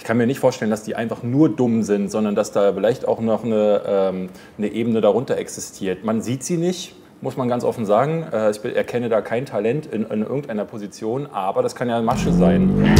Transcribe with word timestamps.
ich 0.00 0.04
kann 0.04 0.16
mir 0.16 0.26
nicht 0.26 0.40
vorstellen, 0.40 0.70
dass 0.70 0.82
die 0.82 0.96
einfach 0.96 1.22
nur 1.22 1.50
dumm 1.50 1.82
sind, 1.82 2.10
sondern 2.10 2.34
dass 2.34 2.52
da 2.52 2.72
vielleicht 2.72 3.06
auch 3.06 3.20
noch 3.20 3.44
eine, 3.44 3.82
ähm, 3.86 4.30
eine 4.56 4.68
Ebene 4.68 5.02
darunter 5.02 5.36
existiert. 5.36 6.04
Man 6.04 6.22
sieht 6.22 6.42
sie 6.42 6.56
nicht, 6.56 6.94
muss 7.20 7.36
man 7.36 7.50
ganz 7.50 7.64
offen 7.64 7.84
sagen. 7.84 8.24
Äh, 8.32 8.50
ich 8.50 8.64
erkenne 8.64 9.10
da 9.10 9.20
kein 9.20 9.44
Talent 9.44 9.84
in, 9.84 10.04
in 10.04 10.22
irgendeiner 10.22 10.64
Position, 10.64 11.26
aber 11.30 11.62
das 11.62 11.74
kann 11.74 11.90
ja 11.90 12.00
Masche 12.00 12.32
sein. 12.32 12.96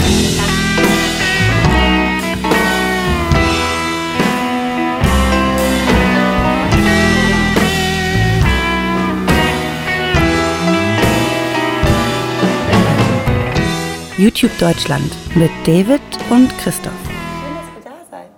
YouTube 14.21 14.51
Deutschland 14.59 15.11
mit 15.35 15.51
David 15.67 16.03
und 16.29 16.51
Christoph. 16.59 16.93
Schön, 16.93 17.55
dass 17.55 17.65
ihr 17.75 17.91
da 17.91 17.97
seid. 18.11 18.29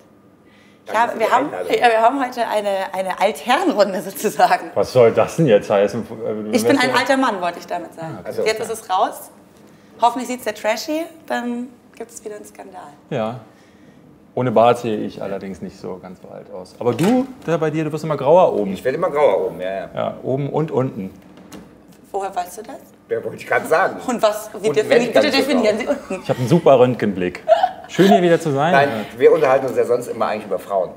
Ja, 0.95 1.19
wir, 1.19 1.29
haben, 1.29 1.51
ja, 1.69 1.89
wir 1.89 2.01
haben 2.01 2.25
heute 2.25 2.47
eine, 2.47 2.95
eine 2.95 3.19
Altherrenrunde 3.21 4.01
sozusagen. 4.01 4.71
Was 4.75 4.93
soll 4.93 5.11
das 5.11 5.35
denn 5.35 5.47
jetzt 5.47 5.69
heißen? 5.69 6.07
Ich 6.53 6.65
bin 6.65 6.79
ein 6.79 6.95
alter 6.95 7.17
Mann, 7.17 7.41
wollte 7.41 7.59
ich 7.59 7.67
damit 7.67 7.95
sagen. 7.95 8.17
Also, 8.23 8.45
jetzt 8.45 8.61
ist 8.61 8.71
es 8.71 8.89
raus. 8.89 9.33
Hoffentlich 10.01 10.29
sieht 10.29 10.39
es 10.39 10.45
der 10.45 10.55
Trashy, 10.55 11.03
dann 11.27 11.67
gibt 11.97 12.13
es 12.13 12.25
wieder 12.25 12.37
einen 12.37 12.45
Skandal. 12.45 12.93
Ja. 13.11 13.41
Ohne 14.37 14.53
Bart 14.53 14.79
sehe 14.79 14.99
ich 14.99 15.21
allerdings 15.21 15.63
nicht 15.63 15.77
so 15.77 15.99
ganz 16.01 16.21
so 16.23 16.29
alt 16.29 16.49
aus. 16.53 16.77
Aber 16.79 16.95
du, 16.95 17.27
der 17.45 17.59
bei 17.59 17.71
dir, 17.71 17.83
du 17.83 17.91
wirst 17.91 18.05
immer 18.05 18.17
grauer 18.17 18.53
oben. 18.53 18.73
Ich 18.73 18.85
werde 18.85 18.99
immer 18.99 19.11
grauer 19.11 19.47
oben, 19.49 19.61
ja, 19.61 19.75
ja. 19.75 19.91
Ja, 19.93 20.17
oben 20.23 20.49
und 20.49 20.71
unten. 20.71 21.11
Woher 22.13 22.33
weißt 22.37 22.59
du 22.59 22.63
das? 22.63 22.79
Ja, 23.13 23.23
wollte 23.23 23.37
ich 23.37 23.47
gerade 23.47 23.67
sagen. 23.67 24.01
Und 24.07 24.23
was? 24.23 24.49
Wie 24.59 24.69
Und 24.69 24.75
defini 24.75 25.07
wenn, 25.09 25.13
dann 25.13 25.23
bitte 25.23 25.37
definieren 25.37 25.79
Sie 25.79 25.87
unten. 25.87 26.21
Ich 26.23 26.31
habe 26.31 26.39
einen 26.39 26.49
super 26.49 26.79
Röntgenblick. 26.79 27.45
Schön 27.89 28.09
hier 28.09 28.23
wieder 28.23 28.41
zu 28.41 28.53
sein. 28.53 28.73
Nein, 28.73 28.89
wir 29.19 29.33
unterhalten 29.33 29.67
uns 29.67 29.77
ja 29.77 29.85
sonst 29.85 30.07
immer 30.07 30.29
eigentlich 30.29 30.47
über 30.47 30.59
Frauen. 30.59 30.93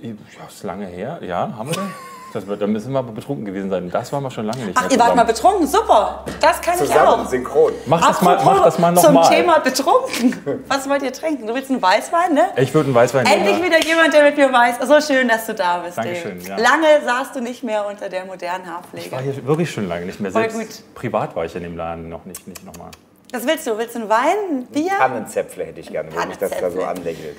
Ja, 0.00 0.12
ist 0.48 0.62
lange 0.62 0.86
her. 0.86 1.18
Ja, 1.20 1.52
haben 1.54 1.68
wir 1.68 1.74
denn? 1.74 1.90
Das 2.34 2.48
wird, 2.48 2.60
da 2.60 2.66
müssen 2.66 2.90
wir 2.92 2.98
aber 2.98 3.12
betrunken 3.12 3.44
gewesen 3.44 3.70
sein. 3.70 3.88
Das 3.90 4.12
waren 4.12 4.24
wir 4.24 4.30
schon 4.32 4.44
lange 4.46 4.64
nicht 4.64 4.76
Ach, 4.76 4.82
mehr 4.82 4.90
ihr 4.92 4.98
wart 4.98 5.14
mal 5.14 5.22
betrunken, 5.22 5.68
super. 5.68 6.24
Das 6.40 6.60
kann 6.60 6.74
ich 6.74 6.80
Zusammen, 6.80 7.06
auch. 7.20 7.28
synchron. 7.28 7.72
Mach 7.86 8.08
das 8.08 8.20
mal, 8.22 8.44
mach 8.44 8.64
das 8.64 8.78
mal 8.80 8.96
zum 8.96 9.14
nochmal. 9.14 9.30
Thema 9.32 9.58
betrunken. 9.60 10.64
Was 10.66 10.88
wollt 10.88 11.02
ihr 11.04 11.12
trinken? 11.12 11.46
Du 11.46 11.54
willst 11.54 11.70
einen 11.70 11.80
Weißwein, 11.80 12.34
ne? 12.34 12.46
Ich 12.56 12.74
würde 12.74 12.86
einen 12.88 12.96
Weißwein 12.96 13.24
Endlich 13.24 13.58
nehmen. 13.58 13.66
wieder 13.66 13.80
jemand, 13.84 14.12
der 14.12 14.24
mit 14.24 14.36
mir 14.36 14.52
weiß. 14.52 14.78
So 14.84 15.00
schön, 15.00 15.28
dass 15.28 15.46
du 15.46 15.54
da 15.54 15.78
bist, 15.78 15.96
Dankeschön, 15.96 16.40
ja. 16.40 16.56
Lange 16.56 16.88
saßt 17.04 17.36
du 17.36 17.40
nicht 17.40 17.62
mehr 17.62 17.86
unter 17.86 18.08
der 18.08 18.24
modernen 18.24 18.64
Ich 18.64 19.12
war 19.12 19.18
Haarpflege. 19.20 19.22
hier 19.22 19.46
wirklich 19.46 19.70
schon 19.70 19.86
lange 19.88 20.04
nicht 20.06 20.18
mehr. 20.18 20.32
Voll 20.32 20.50
Selbst 20.50 20.58
gut. 20.82 20.94
privat 20.96 21.36
war 21.36 21.44
ich 21.44 21.54
in 21.54 21.62
dem 21.62 21.76
Laden 21.76 22.08
noch 22.08 22.24
nicht, 22.24 22.48
nicht 22.48 22.64
nochmal. 22.66 22.90
Was 23.32 23.46
willst 23.46 23.64
du? 23.66 23.78
Willst 23.78 23.94
du 23.94 24.00
einen 24.00 24.08
Wein, 24.08 24.36
ein 24.50 24.66
Bier? 24.66 24.90
Tannenzäpfle 24.98 25.66
hätte 25.66 25.78
ich 25.80 25.88
gerne, 25.88 26.08
wo 26.12 26.26
mich 26.26 26.36
das 26.38 26.50
da 26.58 26.68
so 26.70 26.82
anlächelt. 26.82 27.36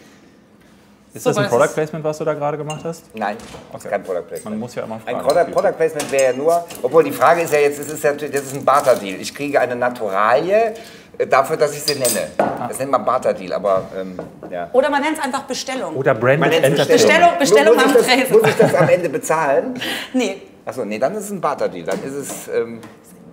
Ist 1.15 1.23
So, 1.23 1.29
das 1.29 1.37
ein 1.37 1.47
Product 1.47 1.73
Placement, 1.73 2.03
was 2.03 2.17
du 2.17 2.25
da 2.25 2.33
gerade 2.33 2.57
gemacht 2.57 2.81
hast? 2.83 3.03
Nein, 3.15 3.37
das 3.71 3.85
ist 3.85 3.89
kein 3.89 4.03
Product 4.03 4.23
Placement. 4.27 4.49
Man 4.55 4.59
muss 4.59 4.75
ja 4.75 4.83
immer 4.83 4.99
fragen. 4.99 5.17
Ein 5.17 5.23
Product, 5.25 5.51
Product 5.53 5.77
Placement 5.77 6.11
wäre 6.11 6.23
ja 6.25 6.33
nur, 6.33 6.65
obwohl 6.83 7.03
die 7.05 7.11
Frage 7.13 7.41
ist 7.41 7.53
ja 7.53 7.59
jetzt, 7.59 7.79
es 7.79 7.87
ist 7.89 8.03
ja, 8.03 8.11
das 8.11 8.27
ist 8.41 8.53
ein 8.53 8.65
Barter-Deal. 8.65 9.21
Ich 9.21 9.33
kriege 9.33 9.57
eine 9.61 9.77
Naturalie 9.77 10.73
äh, 11.17 11.25
dafür, 11.25 11.55
dass 11.55 11.73
ich 11.73 11.83
sie 11.83 11.93
nenne. 11.97 12.27
Das 12.67 12.77
nennt 12.79 12.91
man 12.91 13.05
Barter-Deal, 13.05 13.53
aber 13.53 13.83
ähm, 13.97 14.19
ja. 14.51 14.69
Oder 14.73 14.89
man 14.89 15.01
nennt 15.01 15.17
es 15.17 15.23
einfach 15.23 15.43
Bestellung. 15.43 15.95
Oder 15.95 16.13
Branded 16.15 16.39
Man 16.41 16.49
nennt 16.49 16.65
es 16.65 16.69
Entertainment. 16.89 17.39
Bestellung- 17.39 17.39
Bestellung 17.39 17.75
muss, 17.75 17.83
am 17.85 17.89
ich 18.17 18.21
das, 18.23 18.29
muss 18.31 18.49
ich 18.49 18.55
das 18.57 18.75
am 18.75 18.89
Ende 18.89 19.09
bezahlen? 19.09 19.79
Nee. 20.13 20.41
Achso, 20.65 20.83
nee, 20.83 20.99
dann 20.99 21.13
ist 21.15 21.25
es 21.25 21.31
ein 21.31 21.39
Barter-Deal. 21.39 21.85
Dann 21.85 22.03
ist 22.03 22.13
es. 22.13 22.47
Ähm, 22.49 22.81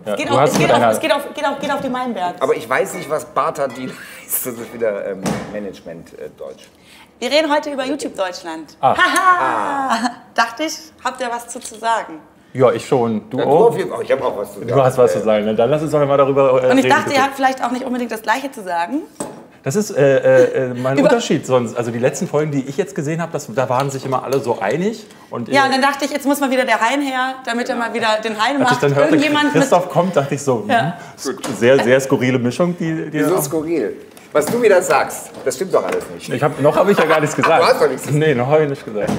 Ja, 0.05 0.17
Geht 0.17 0.31
auf, 0.31 0.41
es, 0.51 0.59
geht 0.59 0.69
auf, 0.71 0.77
einer, 0.77 0.91
es, 0.91 0.99
geht 1.01 1.13
auf, 1.13 1.23
geht 1.35 1.45
auf, 1.47 1.59
geht 1.61 1.71
auf 1.73 1.81
die 1.81 1.89
Meinberg. 1.89 2.35
aber 2.41 2.55
ich 2.57 2.69
weiß 2.69 2.95
nicht, 2.95 3.09
was 3.09 3.25
Barter-Deal. 3.25 3.91
Das 4.33 4.47
ist 4.55 4.75
wieder 4.75 5.07
ähm, 5.07 5.21
Management-Deutsch. 5.53 6.69
Wir 7.19 7.31
reden 7.31 7.53
heute 7.53 7.71
über 7.73 7.85
YouTube 7.85 8.17
Deutschland. 8.17 8.77
Ah. 8.81 8.97
Haha! 8.97 10.11
Dachte 10.35 10.65
ich, 10.65 10.73
habt 11.05 11.21
ihr 11.21 11.29
was 11.31 11.49
zu, 11.49 11.61
zu 11.61 11.77
sagen? 11.77 12.19
ja, 12.55 12.71
ich 12.73 12.87
schon. 12.87 13.31
Du 13.31 13.39
Ja, 13.39 13.45
du 13.45 13.51
auch? 13.51 13.77
Ich 14.03 14.11
habe 14.13 14.25
auch 14.25 14.37
was 14.37 14.53
zu 14.55 14.59
sagen. 14.61 14.69
Du 14.69 14.83
hast 14.83 14.98
was 14.98 15.13
zu 15.13 15.19
Äh, 15.21 15.23
sagen. 15.23 15.45
ne? 15.47 15.55
Dann 15.55 15.71
lass 15.71 15.83
uns 15.83 15.91
doch 15.92 16.05
mal 16.07 16.17
darüber 16.17 16.63
äh, 16.65 16.71
Und 16.71 16.79
ich 16.79 16.85
reden. 16.85 16.89
dachte, 16.91 17.05
bitte. 17.05 17.17
ihr 17.17 17.23
habt 17.23 17.37
vielleicht 17.37 17.65
auch 17.65 17.71
nicht 17.71 17.85
unbedingt 17.85 18.11
das 18.13 18.23
Gleiche 18.23 18.51
zu 18.51 18.63
sagen. 18.63 19.03
Das 19.63 19.77
ist 19.77 19.91
äh, 19.97 20.19
äh, 20.19 20.71
äh, 20.71 20.75
mein 20.75 20.95
Über- 20.98 21.05
Unterschied 21.09 21.47
sonst. 21.47 21.77
Also 21.77 21.91
die 21.92 21.98
letzten 22.01 22.27
Folgen, 22.27 22.51
die 22.51 22.63
ich 22.69 22.77
jetzt 22.77 22.95
gesehen 22.95 23.23
habe, 23.23 23.39
da 23.55 23.69
waren 23.69 23.91
sich 23.91 24.05
immer 24.05 24.25
alle 24.25 24.41
so 24.41 24.59
einig. 24.61 25.07
Und 25.31 25.48
Ja, 25.48 25.63
äh, 25.63 25.67
und 25.67 25.73
dann 25.73 25.83
dachte 25.83 26.05
ich, 26.05 26.11
jetzt 26.11 26.27
muss 26.27 26.41
mal 26.41 26.51
wieder 26.51 26.65
der 26.65 26.81
Hein 26.81 27.01
her, 27.01 27.37
damit 27.47 27.69
er 27.69 27.77
mal 27.77 27.95
wieder 27.95 28.19
den 28.25 28.33
Hein 28.42 28.57
als 28.57 28.65
ich 28.65 28.71
macht. 28.71 28.83
dann 28.83 28.95
hörte, 28.97 29.09
Irgendjemand. 29.15 29.53
Christoph 29.53 29.89
kommt, 29.89 30.17
dachte 30.17 30.35
ich 30.35 30.42
so, 30.42 30.65
Ja. 30.69 30.98
hm, 31.25 31.39
sehr, 31.57 31.83
sehr 31.83 32.01
skurrile 32.01 32.39
Mischung. 32.39 32.77
Die, 32.79 33.09
die 33.11 33.21
Wieso 33.21 33.41
skurril? 33.41 33.97
Was 34.33 34.47
du 34.47 34.63
wieder 34.63 34.81
sagst, 34.81 35.31
das 35.45 35.57
stimmt 35.57 35.75
doch 35.75 35.85
alles 35.85 36.09
nicht. 36.15 36.29
ich 36.29 36.43
hab, 36.43 36.59
noch 36.61 36.75
habe 36.75 36.91
ich 36.93 36.98
ja 36.98 37.05
gar 37.05 37.20
nichts 37.20 37.37
gesagt. 37.37 37.63
du 37.63 37.67
hast 37.67 37.81
doch 37.83 37.89
nichts 37.89 38.03
gesagt. 38.07 38.19
Nee, 38.19 38.35
noch 38.35 38.47
habe 38.47 38.63
ich 38.65 38.70
nicht 38.70 38.85
gesagt. 38.85 39.11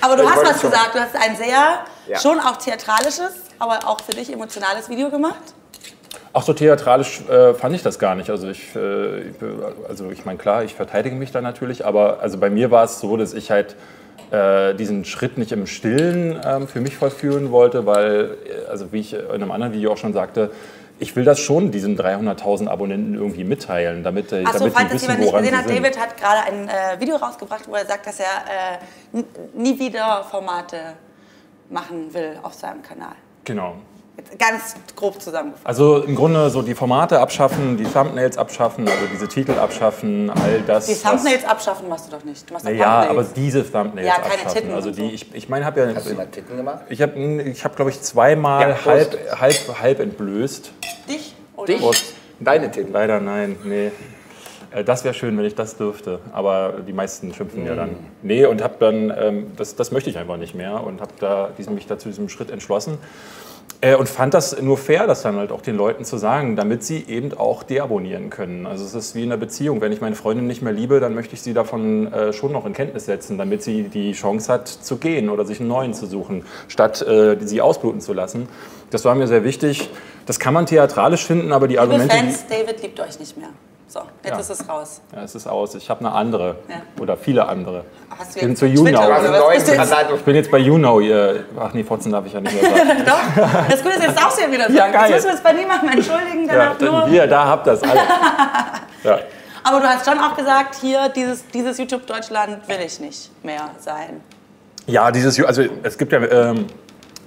Aber 0.00 0.16
du 0.16 0.22
Ich 0.24 0.28
hast 0.30 0.44
was 0.44 0.60
gesagt. 0.60 0.94
Du 0.94 0.98
hast 1.00 1.14
ein 1.14 1.36
sehr, 1.36 1.84
Ja. 2.08 2.18
schon 2.18 2.40
auch 2.40 2.56
theatralisches, 2.56 3.32
aber 3.60 3.78
auch 3.86 4.00
für 4.00 4.12
dich 4.12 4.32
emotionales 4.32 4.88
Video 4.88 5.10
gemacht. 5.10 5.54
Ach 6.32 6.42
so 6.42 6.52
theatralisch 6.52 7.22
äh, 7.28 7.54
fand 7.54 7.74
ich 7.76 7.82
das 7.82 7.98
gar 7.98 8.14
nicht. 8.14 8.30
Also 8.30 8.48
ich, 8.48 8.74
äh, 8.74 9.22
also 9.88 10.10
ich 10.10 10.24
meine 10.24 10.38
klar, 10.38 10.64
ich 10.64 10.74
verteidige 10.74 11.14
mich 11.14 11.30
da 11.32 11.40
natürlich, 11.40 11.86
aber 11.86 12.18
also 12.20 12.36
bei 12.38 12.50
mir 12.50 12.70
war 12.70 12.84
es 12.84 12.98
so, 13.00 13.16
dass 13.16 13.34
ich 13.34 13.50
halt 13.50 13.76
äh, 14.30 14.74
diesen 14.74 15.04
Schritt 15.04 15.38
nicht 15.38 15.52
im 15.52 15.66
Stillen 15.66 16.38
ähm, 16.44 16.68
für 16.68 16.80
mich 16.80 16.96
vollführen 16.96 17.50
wollte, 17.50 17.86
weil, 17.86 18.36
äh, 18.66 18.68
also 18.70 18.92
wie 18.92 19.00
ich 19.00 19.14
in 19.14 19.30
einem 19.30 19.50
anderen 19.52 19.72
Video 19.72 19.92
auch 19.92 19.96
schon 19.96 20.12
sagte, 20.12 20.50
ich 20.98 21.14
will 21.16 21.24
das 21.24 21.38
schon 21.38 21.70
diesen 21.70 21.98
300.000 21.98 22.68
Abonnenten 22.68 23.14
irgendwie 23.14 23.44
mitteilen, 23.44 24.02
damit, 24.02 24.32
äh, 24.32 24.44
Achso, 24.44 24.58
damit 24.58 24.74
falls 24.74 24.88
die 24.88 24.94
das 24.94 25.08
wissen, 25.08 25.22
jemand 25.22 25.42
nicht 25.42 25.52
gesehen 25.52 25.58
hat. 25.58 25.70
David 25.70 25.98
hat 26.00 26.16
gerade 26.16 26.52
ein 26.52 26.68
äh, 26.68 27.00
Video 27.00 27.16
rausgebracht, 27.16 27.68
wo 27.68 27.74
er 27.74 27.86
sagt, 27.86 28.06
dass 28.06 28.20
er 28.20 28.78
äh, 29.16 29.22
nie 29.54 29.78
wieder 29.78 30.24
Formate 30.30 30.94
machen 31.70 32.12
will 32.12 32.38
auf 32.42 32.54
seinem 32.54 32.82
Kanal. 32.82 33.14
Genau. 33.44 33.76
Ganz 34.38 34.74
grob 34.96 35.20
zusammengefasst. 35.22 35.64
Also 35.66 36.02
im 36.02 36.14
Grunde 36.16 36.50
so 36.50 36.62
die 36.62 36.74
Formate 36.74 37.20
abschaffen, 37.20 37.76
die 37.76 37.84
Thumbnails 37.84 38.36
abschaffen, 38.36 38.86
also 38.88 39.06
diese 39.12 39.28
Titel 39.28 39.52
abschaffen, 39.52 40.28
all 40.30 40.60
das. 40.66 40.86
Die 40.86 40.92
was- 40.92 41.02
Thumbnails 41.02 41.44
abschaffen 41.44 41.88
machst 41.88 42.06
du 42.12 42.16
doch 42.16 42.24
nicht. 42.24 42.48
Du 42.48 42.52
machst 42.54 42.66
doch 42.66 42.70
Ja, 42.72 42.86
aber 43.02 43.06
Thumbnails. 43.06 43.32
diese 43.34 43.70
Thumbnails 43.70 44.06
Ja, 44.08 44.14
keine 44.14 44.32
abschaffen. 44.34 44.54
Titten 44.54 44.72
also 44.74 44.90
die, 44.90 44.96
so. 45.08 45.14
ich, 45.14 45.34
ich 45.34 45.48
meine, 45.48 45.64
habe 45.64 45.80
ja, 45.80 45.94
Hast 45.94 46.10
du 46.10 46.14
mal 46.14 46.26
Titten 46.26 46.56
gemacht? 46.56 46.80
ich 46.88 47.00
habe, 47.00 47.12
ich 47.42 47.64
hab, 47.64 47.76
glaube 47.76 47.90
ich, 47.92 48.00
zweimal 48.02 48.70
Ja, 48.70 48.74
Prost. 48.74 48.86
halb, 48.86 49.40
halb, 49.40 49.80
halb 49.82 50.00
entblößt. 50.00 50.72
dich? 51.08 51.34
Oder? 51.56 51.74
Dich? 51.74 52.14
Deine 52.40 52.70
Titten. 52.70 52.92
Leider 52.92 53.20
nein, 53.20 53.56
nee. 53.64 53.90
Äh, 54.70 54.84
Das 54.84 55.02
wäre 55.04 55.14
schön, 55.14 55.36
wenn 55.38 55.44
ich 55.44 55.54
das 55.54 55.76
dürfte, 55.76 56.18
aber 56.32 56.74
die 56.86 56.92
meisten 56.92 57.32
schimpfen 57.32 57.64
ja 57.66 57.74
dann. 57.74 57.96
Nee, 58.22 58.44
und 58.46 58.62
habe 58.62 58.74
dann, 58.80 59.12
ähm, 59.18 59.52
das, 59.56 59.74
das 59.76 59.90
möchte 59.92 60.10
ich 60.10 60.18
einfach 60.18 60.36
nicht 60.36 60.54
mehr 60.54 60.82
und 60.84 61.00
habe 61.00 61.12
da 61.20 61.50
diesen, 61.56 61.74
mich 61.74 61.86
da 61.86 61.98
zu 61.98 62.08
diesem 62.08 62.28
Schritt 62.28 62.50
entschlossen. 62.50 62.98
Äh, 63.80 63.94
und 63.94 64.08
fand 64.08 64.34
das 64.34 64.60
nur 64.60 64.76
fair, 64.76 65.06
das 65.06 65.22
dann 65.22 65.36
halt 65.36 65.52
auch 65.52 65.62
den 65.62 65.76
Leuten 65.76 66.04
zu 66.04 66.16
sagen, 66.16 66.56
damit 66.56 66.82
sie 66.82 67.04
eben 67.06 67.32
auch 67.38 67.62
deabonnieren 67.62 68.28
können. 68.28 68.66
Also 68.66 68.84
es 68.84 68.94
ist 68.94 69.14
wie 69.14 69.22
in 69.22 69.30
einer 69.30 69.38
Beziehung. 69.38 69.80
Wenn 69.80 69.92
ich 69.92 70.00
meine 70.00 70.16
Freundin 70.16 70.48
nicht 70.48 70.62
mehr 70.62 70.72
liebe, 70.72 70.98
dann 70.98 71.14
möchte 71.14 71.34
ich 71.34 71.42
sie 71.42 71.54
davon 71.54 72.12
äh, 72.12 72.32
schon 72.32 72.50
noch 72.50 72.66
in 72.66 72.72
Kenntnis 72.72 73.06
setzen, 73.06 73.38
damit 73.38 73.62
sie 73.62 73.84
die 73.84 74.12
Chance 74.12 74.52
hat 74.52 74.66
zu 74.68 74.96
gehen 74.96 75.30
oder 75.30 75.44
sich 75.44 75.60
einen 75.60 75.68
neuen 75.68 75.94
zu 75.94 76.06
suchen, 76.06 76.44
statt 76.66 77.02
äh, 77.02 77.36
sie 77.40 77.60
ausbluten 77.60 78.00
zu 78.00 78.12
lassen. 78.12 78.48
Das 78.90 79.04
war 79.04 79.14
mir 79.14 79.28
sehr 79.28 79.44
wichtig. 79.44 79.90
Das 80.26 80.40
kann 80.40 80.54
man 80.54 80.66
theatralisch 80.66 81.24
finden, 81.24 81.52
aber 81.52 81.68
die 81.68 81.74
Liebe 81.74 81.82
Argumente... 81.82 82.16
Fans, 82.16 82.46
David 82.48 82.82
liebt 82.82 82.98
euch 83.00 83.18
nicht 83.20 83.36
mehr. 83.36 83.50
So, 83.90 84.00
jetzt 84.22 84.34
Ja. 84.34 84.38
ist 84.38 84.50
es 84.50 84.68
raus. 84.68 85.00
Ja, 85.16 85.22
es 85.22 85.34
ist 85.34 85.46
aus. 85.46 85.74
Ich 85.74 85.88
habe 85.88 86.00
eine 86.00 86.12
andere. 86.12 86.56
Ja. 86.68 86.76
Oder 87.00 87.16
viele 87.16 87.48
andere. 87.48 87.84
Hast 88.18 88.36
Ich 88.36 88.40
bin 88.42 88.50
jetzt 88.50 88.58
zu 88.58 88.66
YouNow. 88.66 89.00
Du 89.00 90.08
du. 90.10 90.14
Ich 90.16 90.22
bin 90.22 90.34
jetzt 90.34 90.50
bei 90.50 90.58
YouNow. 90.58 91.00
Ihr, 91.00 91.44
ach 91.58 91.72
nee, 91.72 91.82
Fotzen 91.82 92.12
darf 92.12 92.26
ich 92.26 92.34
ja 92.34 92.40
nicht 92.40 92.60
mehr 92.62 92.70
sagen. 92.70 93.02
Doch, 93.06 93.66
das 93.70 93.82
Gute 93.82 93.94
ist, 93.96 94.02
jetzt 94.02 94.20
darfst 94.20 94.38
du 94.38 94.42
ja 94.42 94.52
wieder 94.52 94.64
sagen. 94.64 94.74
Ja, 94.76 94.88
geil. 94.88 95.10
Jetzt 95.10 95.24
müssen 95.24 95.26
wir 95.28 95.34
es 95.36 95.40
bei 95.42 95.52
niemandem 95.54 95.88
entschuldigen, 95.90 96.46
ja, 96.46 96.74
danach 96.78 96.80
nur. 96.80 97.08
hier, 97.08 97.26
da 97.26 97.46
habt 97.46 97.66
das 97.66 97.82
alle. 97.82 98.00
Ja. 99.04 99.20
Aber 99.64 99.80
du 99.80 99.86
hast 99.86 100.04
schon 100.08 100.18
auch 100.18 100.36
gesagt, 100.36 100.74
hier, 100.80 101.08
dieses, 101.08 101.46
dieses 101.48 101.78
YouTube 101.78 102.04
Deutschland 102.06 102.68
will 102.68 102.78
ich 102.84 102.98
nicht 103.00 103.30
mehr 103.44 103.70
sein. 103.78 104.20
ja, 104.86 105.10
dieses, 105.10 105.42
also 105.42 105.62
es 105.82 105.96
gibt 105.96 106.12
ja, 106.12 106.18
ähm, 106.20 106.66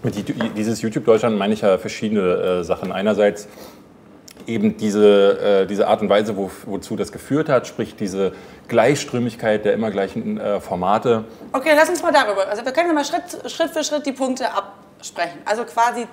mit 0.04 0.16
die- 0.16 0.34
dieses 0.50 0.82
YouTube 0.82 1.06
Deutschland 1.06 1.38
meine 1.38 1.54
ich 1.54 1.62
ja 1.62 1.78
verschiedene 1.78 2.60
äh, 2.60 2.64
Sachen. 2.64 2.92
Einerseits 2.92 3.48
eben 4.48 4.78
diese, 4.78 5.62
äh, 5.64 5.68
diese 5.68 5.88
Art 5.88 6.02
und 6.02 6.10
Weise, 6.10 6.38
wo, 6.38 6.50
wozu 6.66 6.96
das 6.96 7.12
geführt 7.12 7.50
hat, 7.50 7.68
sprich 7.68 7.96
diese 7.96 8.34
Gleichströmigkeit 8.68 9.66
der 9.66 9.74
immer 9.74 9.92
gleichen 9.92 10.40
äh, 10.40 10.60
Formate. 10.60 11.26
Okay, 11.52 11.72
lass 11.76 11.90
uns 11.90 12.02
mal 12.02 12.12
darüber. 12.12 12.48
Also 12.48 12.64
wir 12.64 12.72
können 12.72 12.88
ja 12.88 12.94
mal 12.94 13.06
Schritt, 13.06 13.52
Schritt 13.52 13.72
für 13.72 13.84
Schritt 13.84 14.06
die 14.06 14.14
Punkte 14.14 14.46
absprechen. 14.54 15.40
Also 15.46 15.64
quasi 15.66 16.08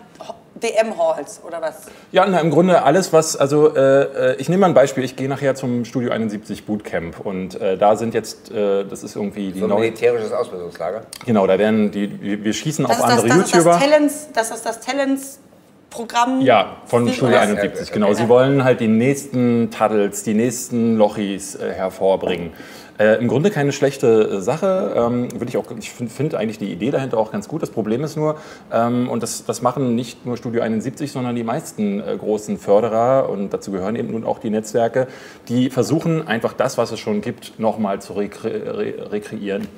DM-Halls 0.58 1.40
oder 1.46 1.60
was? 1.60 1.86
Ja, 2.12 2.26
na, 2.26 2.40
im 2.40 2.50
Grunde 2.50 2.82
alles, 2.82 3.12
was, 3.12 3.36
also 3.36 3.74
äh, 3.74 4.32
äh, 4.32 4.36
ich 4.38 4.48
nehme 4.48 4.62
mal 4.62 4.66
ein 4.68 4.74
Beispiel, 4.74 5.04
ich 5.04 5.16
gehe 5.16 5.28
nachher 5.28 5.54
zum 5.54 5.84
Studio 5.84 6.10
71 6.10 6.66
Bootcamp 6.66 7.20
und 7.20 7.60
äh, 7.60 7.76
da 7.78 7.96
sind 7.96 8.14
jetzt, 8.14 8.50
äh, 8.50 8.84
das 8.84 9.02
ist 9.02 9.16
irgendwie 9.16 9.52
die 9.52 9.60
So 9.60 9.66
ein 9.66 9.70
neue, 9.70 9.80
militärisches 9.80 10.32
Ausbildungslager. 10.32 11.02
genau, 11.24 11.46
da 11.46 11.58
werden 11.58 11.90
die, 11.90 12.42
wir 12.42 12.52
schießen 12.52 12.86
Das 12.86 13.00
auf 13.00 13.08
ist 13.08 13.12
das, 13.12 13.22
andere 13.24 13.28
das, 13.28 13.46
ist 13.46 13.54
das 13.54 13.64
YouTuber. 13.64 13.78
Talents, 13.78 14.28
das 14.32 14.50
ist 14.50 14.66
das 14.66 14.80
Talents 14.80 15.38
Programm. 15.90 16.40
Ja, 16.40 16.76
von 16.86 17.08
oder- 17.08 17.40
71, 17.40 17.92
genau. 17.92 18.12
Sie 18.12 18.28
wollen 18.28 18.64
halt 18.64 18.80
die 18.80 18.88
nächsten 18.88 19.70
Tuddles, 19.70 20.22
die 20.22 20.34
nächsten 20.34 20.96
Lochis 20.96 21.54
äh, 21.54 21.72
hervorbringen. 21.72 22.52
Äh, 22.98 23.20
Im 23.20 23.28
Grunde 23.28 23.50
keine 23.50 23.70
schlechte 23.70 24.22
äh, 24.24 24.40
Sache. 24.40 24.92
Ähm, 24.96 25.28
ich 25.46 25.56
auch, 25.56 25.66
ich 25.78 25.90
finde 25.92 26.12
find 26.12 26.34
eigentlich 26.34 26.58
die 26.58 26.72
Idee 26.72 26.90
dahinter 26.90 27.16
auch 27.18 27.30
ganz 27.30 27.46
gut. 27.46 27.62
Das 27.62 27.70
Problem 27.70 28.02
ist 28.02 28.16
nur, 28.16 28.36
ähm, 28.72 29.08
und 29.08 29.22
das, 29.22 29.44
das 29.44 29.62
machen 29.62 29.94
nicht 29.94 30.26
nur 30.26 30.36
Studio 30.36 30.62
71, 30.62 31.12
sondern 31.12 31.36
die 31.36 31.44
meisten 31.44 32.00
äh, 32.00 32.16
großen 32.18 32.58
Förderer, 32.58 33.30
und 33.30 33.52
dazu 33.54 33.70
gehören 33.70 33.94
eben 33.94 34.10
nun 34.10 34.24
auch 34.24 34.40
die 34.40 34.50
Netzwerke, 34.50 35.06
die 35.48 35.70
versuchen 35.70 36.26
einfach 36.26 36.54
das, 36.54 36.76
was 36.76 36.90
es 36.90 36.98
schon 36.98 37.20
gibt, 37.20 37.60
nochmal 37.60 38.02
zu 38.02 38.14
rekre 38.14 38.48
re 38.76 38.94
rekreieren. 39.12 39.68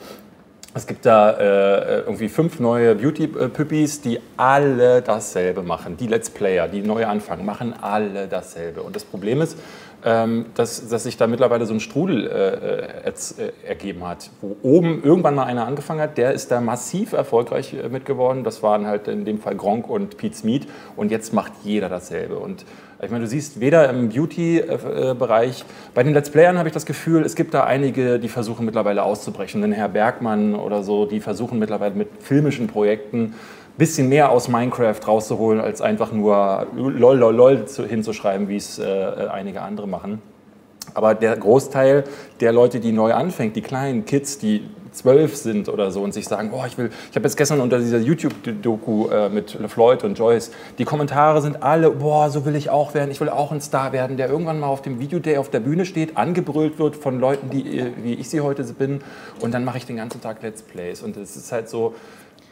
Es 0.72 0.86
gibt 0.86 1.04
da 1.04 1.32
äh, 1.32 2.00
irgendwie 2.02 2.28
fünf 2.28 2.60
neue 2.60 2.94
Beauty-Püppis, 2.94 4.02
die 4.02 4.20
alle 4.36 5.02
dasselbe 5.02 5.62
machen. 5.62 5.96
Die 5.96 6.06
Let's 6.06 6.30
Player, 6.30 6.68
die 6.68 6.80
neu 6.80 7.06
anfangen, 7.06 7.44
machen 7.44 7.74
alle 7.80 8.28
dasselbe. 8.28 8.82
Und 8.82 8.94
das 8.94 9.04
Problem 9.04 9.40
ist, 9.40 9.58
ähm, 10.04 10.46
dass, 10.54 10.88
dass 10.88 11.02
sich 11.02 11.16
da 11.16 11.26
mittlerweile 11.26 11.66
so 11.66 11.74
ein 11.74 11.80
Strudel 11.80 12.24
äh, 12.28 13.08
erz- 13.08 13.34
äh, 13.40 13.50
ergeben 13.66 14.06
hat, 14.06 14.30
wo 14.40 14.56
oben 14.62 15.02
irgendwann 15.02 15.34
mal 15.34 15.44
einer 15.44 15.66
angefangen 15.66 16.00
hat, 16.00 16.16
der 16.16 16.32
ist 16.32 16.52
da 16.52 16.60
massiv 16.60 17.14
erfolgreich 17.14 17.74
äh, 17.74 17.88
mit 17.88 18.06
geworden. 18.06 18.44
Das 18.44 18.62
waren 18.62 18.86
halt 18.86 19.08
in 19.08 19.24
dem 19.24 19.40
Fall 19.40 19.56
Gronk 19.56 19.90
und 19.90 20.18
Pete 20.18 20.36
Smith. 20.36 20.66
Und 20.94 21.10
jetzt 21.10 21.34
macht 21.34 21.52
jeder 21.64 21.88
dasselbe. 21.88 22.36
Und 22.38 22.64
ich 23.02 23.10
meine, 23.10 23.24
du 23.24 23.28
siehst 23.30 23.60
weder 23.60 23.88
im 23.88 24.08
Beauty-Bereich, 24.10 25.64
bei 25.94 26.02
den 26.02 26.12
Let's 26.12 26.30
Playern 26.30 26.58
habe 26.58 26.68
ich 26.68 26.74
das 26.74 26.86
Gefühl, 26.86 27.22
es 27.22 27.34
gibt 27.34 27.54
da 27.54 27.64
einige, 27.64 28.18
die 28.18 28.28
versuchen 28.28 28.64
mittlerweile 28.66 29.02
auszubrechen. 29.02 29.62
Den 29.62 29.72
Herr 29.72 29.88
Bergmann 29.88 30.54
oder 30.54 30.82
so, 30.82 31.06
die 31.06 31.20
versuchen 31.20 31.58
mittlerweile 31.58 31.94
mit 31.94 32.08
filmischen 32.20 32.66
Projekten 32.66 33.22
ein 33.24 33.34
bisschen 33.78 34.08
mehr 34.08 34.30
aus 34.30 34.48
Minecraft 34.48 35.00
rauszuholen, 35.06 35.60
als 35.60 35.80
einfach 35.80 36.12
nur 36.12 36.66
lol, 36.76 37.16
lol, 37.16 37.34
lol 37.34 37.64
zu- 37.66 37.86
hinzuschreiben, 37.86 38.48
wie 38.48 38.56
es 38.56 38.78
äh, 38.78 38.84
einige 39.32 39.62
andere 39.62 39.88
machen. 39.88 40.20
Aber 40.94 41.14
der 41.14 41.36
Großteil 41.36 42.04
der 42.40 42.52
Leute, 42.52 42.80
die 42.80 42.92
neu 42.92 43.12
anfängt, 43.14 43.56
die 43.56 43.62
kleinen 43.62 44.04
Kids, 44.04 44.38
die 44.38 44.68
zwölf 44.92 45.36
sind 45.36 45.68
oder 45.68 45.92
so 45.92 46.02
und 46.02 46.12
sich 46.12 46.26
sagen, 46.26 46.50
oh, 46.52 46.64
ich 46.66 46.76
will, 46.76 46.90
ich 47.10 47.16
habe 47.16 47.24
jetzt 47.24 47.36
gestern 47.36 47.60
unter 47.60 47.78
dieser 47.78 47.98
YouTube-Doku 47.98 49.08
äh, 49.08 49.28
mit 49.28 49.56
Floyd 49.68 50.02
und 50.02 50.18
Joyce, 50.18 50.50
die 50.78 50.84
Kommentare 50.84 51.40
sind 51.42 51.62
alle, 51.62 51.90
boah, 51.90 52.28
so 52.28 52.44
will 52.44 52.56
ich 52.56 52.70
auch 52.70 52.92
werden, 52.92 53.10
ich 53.12 53.20
will 53.20 53.28
auch 53.28 53.52
ein 53.52 53.60
Star 53.60 53.92
werden, 53.92 54.16
der 54.16 54.28
irgendwann 54.28 54.58
mal 54.58 54.66
auf 54.66 54.82
dem 54.82 54.98
Videoday 54.98 55.36
auf 55.38 55.48
der 55.48 55.60
Bühne 55.60 55.84
steht, 55.84 56.16
angebrüllt 56.16 56.78
wird 56.80 56.96
von 56.96 57.20
Leuten, 57.20 57.50
die, 57.50 57.78
äh, 57.78 57.92
wie 58.02 58.14
ich 58.14 58.28
sie 58.30 58.40
heute 58.40 58.64
bin 58.64 59.00
und 59.40 59.54
dann 59.54 59.64
mache 59.64 59.78
ich 59.78 59.86
den 59.86 59.96
ganzen 59.96 60.20
Tag 60.20 60.42
Let's 60.42 60.62
Plays 60.62 61.02
und 61.02 61.16
es 61.16 61.36
ist 61.36 61.52
halt 61.52 61.68
so, 61.68 61.94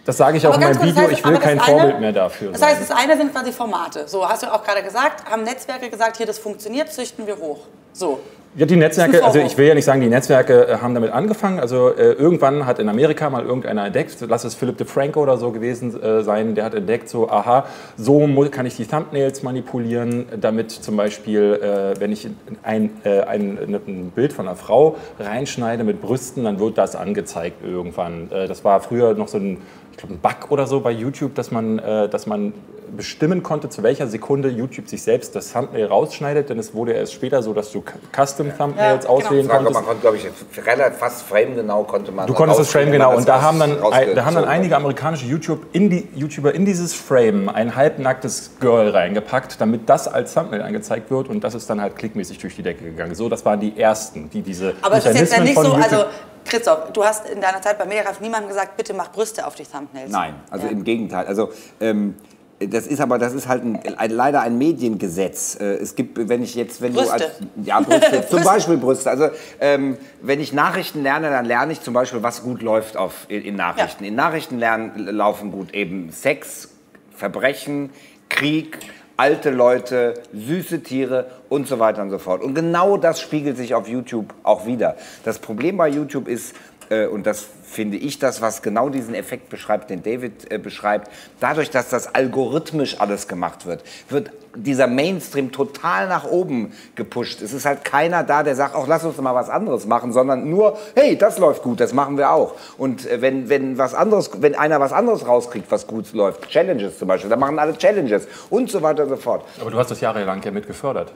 das 0.05 0.17
sage 0.17 0.38
ich 0.38 0.46
auch 0.46 0.56
in 0.56 0.62
Aber 0.62 0.73
meinem 0.75 0.82
Video, 0.88 1.02
heißt, 1.02 1.12
ich 1.12 1.25
will 1.25 1.35
aber 1.35 1.43
kein 1.43 1.58
eine- 1.58 1.73
Vorbild 1.73 2.00
mehr 2.00 2.12
dafür 2.12 2.52
Das 2.52 2.62
heißt, 2.62 2.81
das 2.81 2.90
eine 2.93 3.17
sind 3.17 3.32
quasi 3.32 3.52
Formate. 3.52 4.06
So, 4.06 4.26
hast 4.26 4.43
du 4.43 4.46
auch 4.46 4.62
gerade 4.62 4.82
gesagt, 4.82 5.29
haben 5.31 5.43
Netzwerke 5.43 5.90
gesagt, 5.90 6.17
hier, 6.17 6.25
das 6.25 6.38
funktioniert, 6.38 6.90
züchten 6.93 7.26
wir 7.26 7.37
hoch. 7.37 7.58
So. 7.99 8.21
Ja, 8.55 8.65
die 8.65 8.77
Netzwerke, 8.77 9.25
also 9.25 9.41
ich 9.41 9.59
will 9.59 9.67
ja 9.67 9.75
nicht 9.75 9.85
sagen, 9.85 10.00
die 10.00 10.09
Netzwerke 10.09 10.69
äh, 10.69 10.79
haben 10.79 10.95
damit 10.95 11.12
angefangen. 11.12 11.61
Also 11.61 11.91
äh, 11.91 12.12
irgendwann 12.12 12.65
hat 12.65 12.79
in 12.79 12.89
Amerika 12.89 13.29
mal 13.29 13.45
irgendeiner 13.45 13.87
entdeckt, 13.87 14.17
lass 14.27 14.45
es 14.45 14.55
Philip 14.55 14.79
DeFranco 14.79 15.21
oder 15.21 15.37
so 15.37 15.50
gewesen 15.50 16.00
äh, 16.00 16.23
sein, 16.23 16.55
der 16.55 16.65
hat 16.65 16.75
entdeckt, 16.75 17.09
so, 17.09 17.29
aha, 17.29 17.67
so 17.97 18.27
kann 18.50 18.67
ich 18.67 18.77
die 18.77 18.87
Thumbnails 18.87 19.43
manipulieren, 19.43 20.27
damit 20.41 20.71
zum 20.71 20.97
Beispiel, 20.97 21.61
äh, 21.61 22.00
wenn 22.00 22.11
ich 22.11 22.29
ein, 22.62 22.91
äh, 23.05 23.21
ein, 23.23 23.59
ein 23.59 24.12
Bild 24.15 24.33
von 24.33 24.47
einer 24.47 24.56
Frau 24.56 24.97
reinschneide 25.19 25.85
mit 25.85 26.00
Brüsten, 26.00 26.45
dann 26.45 26.59
wird 26.59 26.79
das 26.79 26.97
angezeigt 26.97 27.65
irgendwann. 27.65 28.31
Äh, 28.31 28.47
das 28.47 28.65
war 28.65 28.81
früher 28.81 29.15
noch 29.15 29.29
so 29.29 29.39
ein, 29.39 29.59
ich 29.93 29.99
glaube, 29.99 30.15
ein 30.15 30.21
Bug 30.21 30.50
oder 30.50 30.67
so 30.67 30.81
bei 30.81 30.93
YouTube, 30.93 31.35
dass 31.35 31.50
man, 31.50 31.79
dass 31.79 32.29
man 32.29 32.53
bestimmen 32.96 33.43
konnte, 33.43 33.69
zu 33.69 33.82
welcher 33.82 34.06
Sekunde 34.06 34.49
YouTube 34.49 34.88
sich 34.88 35.02
selbst 35.02 35.35
das 35.37 35.52
Thumbnail 35.52 35.87
rausschneidet, 35.87 36.49
denn 36.50 36.58
es 36.58 36.75
wurde 36.75 36.93
erst 36.93 37.12
später 37.12 37.43
so, 37.43 37.52
dass 37.55 37.70
du 37.73 37.82
Custom-Thumbnails 38.14 39.05
Ja, 39.05 39.11
genau. 39.11 39.26
auswählen 39.26 39.46
Frage, 39.46 39.64
konntest. 39.64 39.75
man 39.75 39.85
konnte, 39.85 40.00
glaube 40.00 40.17
ich, 40.17 40.67
relativ 40.67 40.99
fast 40.99 41.23
framegenau 41.23 41.85
konnte 41.85 42.12
man 42.12 42.26
Du 42.26 42.35
konntest 42.35 42.61
das 42.61 42.70
Frame 42.70 42.93
genau 42.93 43.17
und 43.17 43.29
da 43.29 43.40
haben 43.43 43.58
dann, 43.58 43.76
da 44.14 44.25
haben 44.25 44.35
dann 44.35 44.44
einige 44.44 44.76
amerikanische 44.76 45.26
YouTube 45.26 45.67
in 45.73 45.90
die, 45.90 46.08
YouTuber 46.14 46.55
in 46.55 46.64
dieses 46.64 46.94
Frame 46.94 47.49
ein 47.49 47.75
halbnacktes 47.76 48.52
Girl 48.61 48.90
reingepackt, 48.90 49.61
damit 49.61 49.88
das 49.88 50.08
als 50.08 50.35
Thumbnail 50.35 50.62
angezeigt 50.62 51.11
wird 51.11 51.29
und 51.29 51.44
das 51.44 51.55
ist 51.55 51.69
dann 51.70 51.81
halt 51.81 51.96
klickmäßig 51.96 52.38
durch 52.38 52.56
die 52.56 52.62
Decke 52.62 52.85
gegangen. 52.85 53.14
So, 53.14 53.29
das 53.29 53.44
waren 53.44 53.61
die 53.61 53.79
ersten, 53.79 54.31
die 54.31 54.43
diese 54.43 54.75
Aber 54.82 54.96
es 54.96 55.06
ist 55.06 55.19
jetzt 55.19 55.32
ja 55.32 55.40
Mechanismen 55.40 55.44
nicht 55.44 55.55
von 55.55 55.64
so, 55.64 55.73
YouTube- 55.73 55.93
also 55.93 56.05
Christoph, 56.44 56.93
du 56.94 57.05
hast 57.05 57.29
in 57.29 57.43
deiner 57.43 57.61
Zeit 57.61 57.79
bei 57.79 57.85
Mediakraft 57.85 58.23
niemandem 58.23 58.49
gesagt, 58.49 58.76
bitte 58.79 58.94
mach 58.94 59.12
Brüste 59.12 59.46
auf 59.46 59.55
die 59.55 59.64
Thumbnails. 59.64 60.11
Nein, 60.11 60.35
also 60.50 60.64
Ja. 60.64 60.73
im 60.73 60.82
Gegenteil. 60.82 61.26
Also 61.26 61.50
ähm, 61.79 62.14
das 62.61 62.87
ist 62.89 63.01
aber 63.01 63.19
das 63.19 63.35
ist 63.35 63.47
halt 63.47 63.65
ein, 63.65 63.79
ein, 63.97 64.11
leider 64.11 64.41
ein 64.41 64.59
Mediengesetz. 64.59 65.59
Äh, 65.61 65.75
Es 65.77 65.95
gibt, 65.95 66.29
wenn 66.29 66.43
ich 66.43 66.55
jetzt, 66.55 66.81
wenn 66.81 66.93
Brüste. 66.93 67.07
du 67.07 67.13
als 67.13 67.33
ja 67.65 67.81
Brüste, 67.81 68.27
zum. 68.31 68.43
Beispiel 68.43 68.77
Brüste. 68.77 69.11
Also 69.11 69.29
ähm, 69.61 69.97
wenn 70.23 70.41
ich 70.41 70.53
Nachrichten 70.53 71.03
lerne, 71.03 71.31
dann 71.31 71.45
lerne 71.45 71.73
ich 71.73 71.81
zum 71.81 71.95
Beispiel, 71.95 72.23
was 72.23 72.43
gut 72.43 72.63
läuft 72.63 72.97
auf 72.97 73.27
in, 73.29 73.43
in 73.43 73.57
Nachrichten. 73.57 74.05
Ja. 74.05 74.09
In 74.09 74.17
Nachrichten 74.17 74.59
lernen 74.59 75.07
laufen 75.07 75.53
gut 75.53 75.73
eben 75.73 76.11
Sex, 76.11 76.71
Verbrechen, 77.15 77.91
Krieg. 78.29 78.79
Alte 79.17 79.51
Leute, 79.51 80.15
süße 80.33 80.85
Tiere 80.85 81.27
und 81.49 81.67
so 81.67 81.79
weiter 81.79 82.03
und 82.03 82.11
so 82.11 82.19
fort. 82.19 82.43
Und 82.43 82.55
genau 82.55 82.97
das 82.97 83.21
spiegelt 83.21 83.56
sich 83.56 83.75
auf 83.75 83.89
YouTube 83.89 84.35
auch 84.43 84.67
wieder. 84.67 84.97
Das 85.25 85.39
Problem 85.39 85.77
bei 85.77 85.89
YouTube 85.89 86.29
ist, 86.29 86.55
äh, 86.91 87.06
und 87.06 87.27
das 87.27 87.47
finde 87.65 87.97
ich 87.99 88.19
das, 88.19 88.41
was 88.41 88.62
genau 88.62 88.89
diesen 88.89 89.15
Effekt 89.15 89.50
beschreibt, 89.50 89.91
den 89.91 90.03
David 90.03 90.50
äh, 90.50 90.59
beschreibt, 90.59 91.11
dadurch, 91.41 91.71
dass 91.71 91.89
das 91.91 92.15
algorithmisch 92.15 93.00
alles 93.00 93.29
gemacht 93.29 93.67
wird, 93.67 93.85
wird 94.09 94.31
dieser 94.56 94.87
Mainstream 94.87 95.53
total 95.53 96.09
nach 96.09 96.25
oben 96.25 96.73
gepusht. 96.95 97.43
Es 97.43 97.53
ist 97.53 97.67
halt 97.67 97.85
keiner 97.85 98.25
da, 98.25 98.43
der 98.43 98.56
sagt, 98.56 98.75
auch 98.75 98.89
lass 98.89 99.05
uns 99.05 99.19
mal 99.19 99.35
was 99.35 99.50
anderes 99.50 99.87
machen, 99.87 100.12
sondern 100.12 100.49
nur, 100.49 100.79
hey, 100.97 101.17
das 101.17 101.39
läuft 101.39 101.62
gut, 101.62 101.81
das 101.81 101.93
machen 101.93 102.17
wir 102.17 102.33
auch. 102.33 102.55
Und 102.79 103.06
äh, 103.06 103.21
wenn, 103.21 103.49
wenn, 103.49 103.79
was 103.79 103.95
anderes, 103.95 104.31
wenn 104.39 104.55
einer 104.55 104.81
was 104.81 104.93
anderes 104.93 105.27
rauskriegt, 105.27 105.71
was 105.71 105.87
gut 105.87 106.12
läuft, 106.12 106.49
Challenges 106.49 106.99
zum 106.99 107.09
Beispiel, 107.09 107.31
dann 107.31 107.41
machen 107.41 107.59
alle 107.59 107.77
Challenges 107.77 108.27
und 108.50 108.71
so 108.71 108.83
weiter 108.83 109.05
und 109.05 109.11
so 109.11 109.17
fort. 109.17 109.45
Aber 109.61 109.71
du 109.71 109.79
hast 109.79 109.91
das 109.91 110.00
jahrelang 110.00 110.43
ja 110.43 110.50
mit 110.50 110.67
gefördert. 110.67 111.12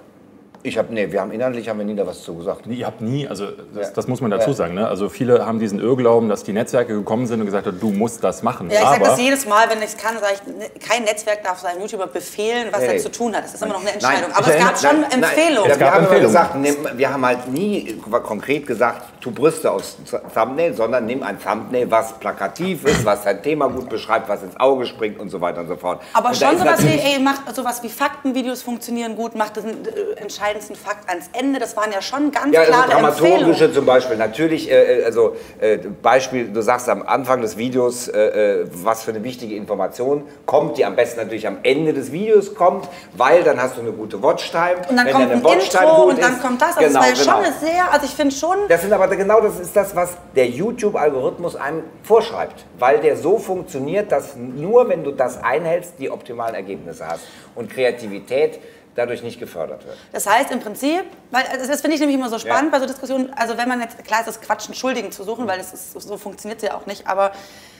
Ich 0.64 0.78
habe, 0.78 0.94
nee, 0.94 1.10
wir 1.10 1.20
haben 1.20 1.32
inhaltlich 1.32 1.68
haben 1.68 1.78
wir 1.78 1.84
nie 1.84 1.96
da 1.96 2.06
was 2.06 2.22
zu 2.22 2.36
gesagt. 2.36 2.66
Nee, 2.66 2.76
Ihr 2.76 2.86
habt 2.86 3.00
nie, 3.00 3.26
also 3.26 3.46
das, 3.74 3.88
Ja. 3.88 3.92
das 3.96 4.06
muss 4.06 4.20
man 4.20 4.30
dazu 4.30 4.50
Ja. 4.50 4.54
sagen, 4.56 4.74
ne? 4.74 4.86
also 4.86 5.08
viele 5.08 5.44
haben 5.44 5.58
diesen 5.58 5.80
Irrglauben, 5.80 6.28
dass 6.28 6.44
die 6.44 6.52
Netzwerke 6.52 6.94
gekommen 6.94 7.26
sind 7.26 7.40
und 7.40 7.46
gesagt 7.46 7.66
haben, 7.66 7.80
du 7.80 7.90
musst 7.90 8.22
das 8.22 8.44
machen. 8.44 8.70
Ja, 8.70 8.78
ich 8.78 8.86
sage 8.86 9.04
das 9.04 9.20
jedes 9.20 9.44
Mal, 9.46 9.68
wenn 9.70 9.78
ich 9.78 9.86
es 9.86 9.96
kann, 9.96 10.14
sage 10.20 10.34
ich, 10.34 10.46
ne, 10.54 10.66
kein 10.78 11.02
Netzwerk 11.02 11.42
darf 11.42 11.58
seinem 11.58 11.80
YouTuber 11.80 12.06
befehlen, 12.06 12.68
was 12.70 12.80
Nee, 12.80 12.86
er 12.94 12.98
zu 12.98 13.10
tun 13.10 13.34
hat. 13.34 13.42
Das 13.42 13.54
ist 13.54 13.62
immer 13.62 13.72
noch 13.72 13.80
eine 13.80 13.86
Nein, 13.86 13.94
Entscheidung. 13.94 14.30
ich 14.30 14.36
Aber 14.36 14.46
es 14.46 14.52
erinnere- 14.54 14.68
gab 14.72 14.78
schon 14.78 15.00
Nein, 15.00 15.10
nein, 15.10 15.22
Empfehlungen. 15.24 15.64
Ja, 15.68 15.72
Es 15.72 15.78
wir 15.80 15.86
gab 15.86 15.94
haben 15.94 16.04
immer 16.06 16.16
Empfehlungen. 16.16 16.72
gesagt, 16.72 16.90
nimm, 16.92 16.98
wir 16.98 17.12
haben 17.12 17.26
halt 17.26 17.48
nie 17.48 18.00
konkret 18.22 18.66
gesagt, 18.66 19.02
tu 19.20 19.32
Brüste 19.32 19.68
aus 19.70 19.96
Thumbnail, 20.32 20.74
sondern 20.74 21.06
nimm 21.06 21.24
ein 21.24 21.38
Thumbnail, 21.40 21.90
was 21.90 22.12
plakativ 22.20 22.84
ist, 22.84 23.04
was 23.04 23.24
dein 23.24 23.42
Thema 23.42 23.68
gut 23.68 23.88
beschreibt, 23.88 24.28
was 24.28 24.42
ins 24.44 24.58
Auge 24.60 24.86
springt 24.86 25.18
und 25.18 25.28
so 25.28 25.40
weiter 25.40 25.60
und 25.62 25.66
so 25.68 25.76
fort. 25.76 26.00
Aber 26.12 26.28
und 26.28 26.36
schon 26.36 26.56
sowas 26.56 26.84
wie, 26.84 26.98
ey, 27.00 27.18
macht 27.18 27.52
sowas 27.52 27.82
wie 27.82 27.88
Faktenvideos 27.88 28.62
funktionieren 28.62 29.16
gut, 29.16 29.34
macht 29.34 29.56
den 29.56 29.66
äh, 29.86 30.22
entscheidendsten 30.52 30.76
Fakt 30.76 31.08
ans 31.08 31.30
Ende. 31.32 31.58
Das 31.58 31.76
waren 31.76 31.90
ja 31.92 32.02
schon 32.02 32.30
ganz 32.30 32.52
Ja, 32.54 32.60
also 32.60 32.72
klare 32.72 32.90
dramaturgische 32.90 33.34
Empfehlungen. 33.44 33.74
zum 33.74 33.86
Beispiel. 33.86 34.16
Natürlich, 34.16 34.70
äh, 34.70 35.00
äh, 35.00 35.04
also 35.04 35.36
äh, 35.60 35.78
Beispiel, 35.78 36.48
du 36.48 36.60
sagst 36.62 36.88
am 36.88 37.02
Anfang 37.02 37.40
des 37.40 37.56
Videos, 37.56 38.08
äh, 38.08 38.60
äh, 38.62 38.66
was 38.72 39.02
für 39.02 39.10
eine 39.12 39.24
wichtige 39.24 39.56
Information 39.56 40.24
kommt, 40.46 40.78
die 40.78 40.84
am 40.84 40.96
besten 40.96 41.20
natürlich 41.20 41.46
am 41.46 41.58
Ende 41.62 41.92
des 41.92 42.12
Videos 42.12 42.54
kommt, 42.54 42.88
weil 43.16 43.42
dann 43.42 43.60
hast 43.60 43.76
du 43.76 43.80
eine 43.80 43.92
gute 43.92 44.22
Watchtime. 44.22 44.76
Und 44.88 44.96
dann 44.96 45.06
Wenn 45.06 45.12
kommt 45.14 45.30
ein 45.32 45.44
Watchtime 45.44 45.82
Intro 45.84 46.02
und 46.04 46.22
dann 46.22 46.32
ist- 46.34 46.42
kommt 46.42 46.62
das. 46.62 46.76
Also 46.76 46.80
genau, 46.88 47.00
das 47.00 47.26
war 47.26 47.34
ja 47.34 47.40
genau. 47.42 47.50
schon 47.50 47.68
sehr, 47.68 47.92
also 47.92 48.06
ich 48.06 48.12
finde 48.12 48.34
schon, 48.34 48.56
Das 48.68 48.82
sind 48.82 48.92
aber 48.92 49.08
genau 49.08 49.40
das 49.40 49.58
ist 49.60 49.74
das, 49.76 49.94
was 49.96 50.16
der 50.36 50.48
YouTube-Algorithmus 50.48 51.56
einem 51.56 51.82
vorschreibt, 52.02 52.64
weil 52.78 52.98
der 52.98 53.16
so 53.16 53.38
funktioniert, 53.38 54.12
dass 54.12 54.36
nur 54.36 54.88
wenn 54.88 55.04
du 55.04 55.12
das 55.12 55.42
einhältst, 55.42 55.94
die 55.98 56.10
optimalen 56.10 56.54
Ergebnisse 56.54 57.06
hast 57.06 57.24
und 57.54 57.70
Kreativität 57.70 58.58
dadurch 58.94 59.22
nicht 59.22 59.38
gefördert 59.38 59.86
wird. 59.86 59.96
das 60.12 60.26
heißt 60.26 60.50
im 60.50 60.60
Prinzip, 60.60 61.04
weil 61.30 61.44
also 61.46 61.66
das 61.66 61.80
finde 61.80 61.94
ich 61.94 62.00
nämlich 62.00 62.18
immer 62.18 62.28
so 62.28 62.38
spannend 62.38 62.72
Ja. 62.72 62.78
bei 62.78 62.80
so 62.80 62.86
Diskussionen, 62.86 63.32
also 63.34 63.56
wenn 63.56 63.68
man 63.68 63.80
jetzt, 63.80 64.04
klar 64.04 64.20
ist 64.20 64.28
es 64.28 64.40
Quatsch, 64.40 64.66
einen 64.66 64.74
Schuldigen 64.74 65.12
zu 65.12 65.24
suchen, 65.24 65.46
weil 65.46 65.58
das 65.58 65.72
ist, 65.72 65.92
so 66.00 66.16
funktioniert 66.16 66.62
es 66.62 66.68
ja 66.68 66.76
auch 66.76 66.86
nicht, 66.86 67.06
aber 67.06 67.32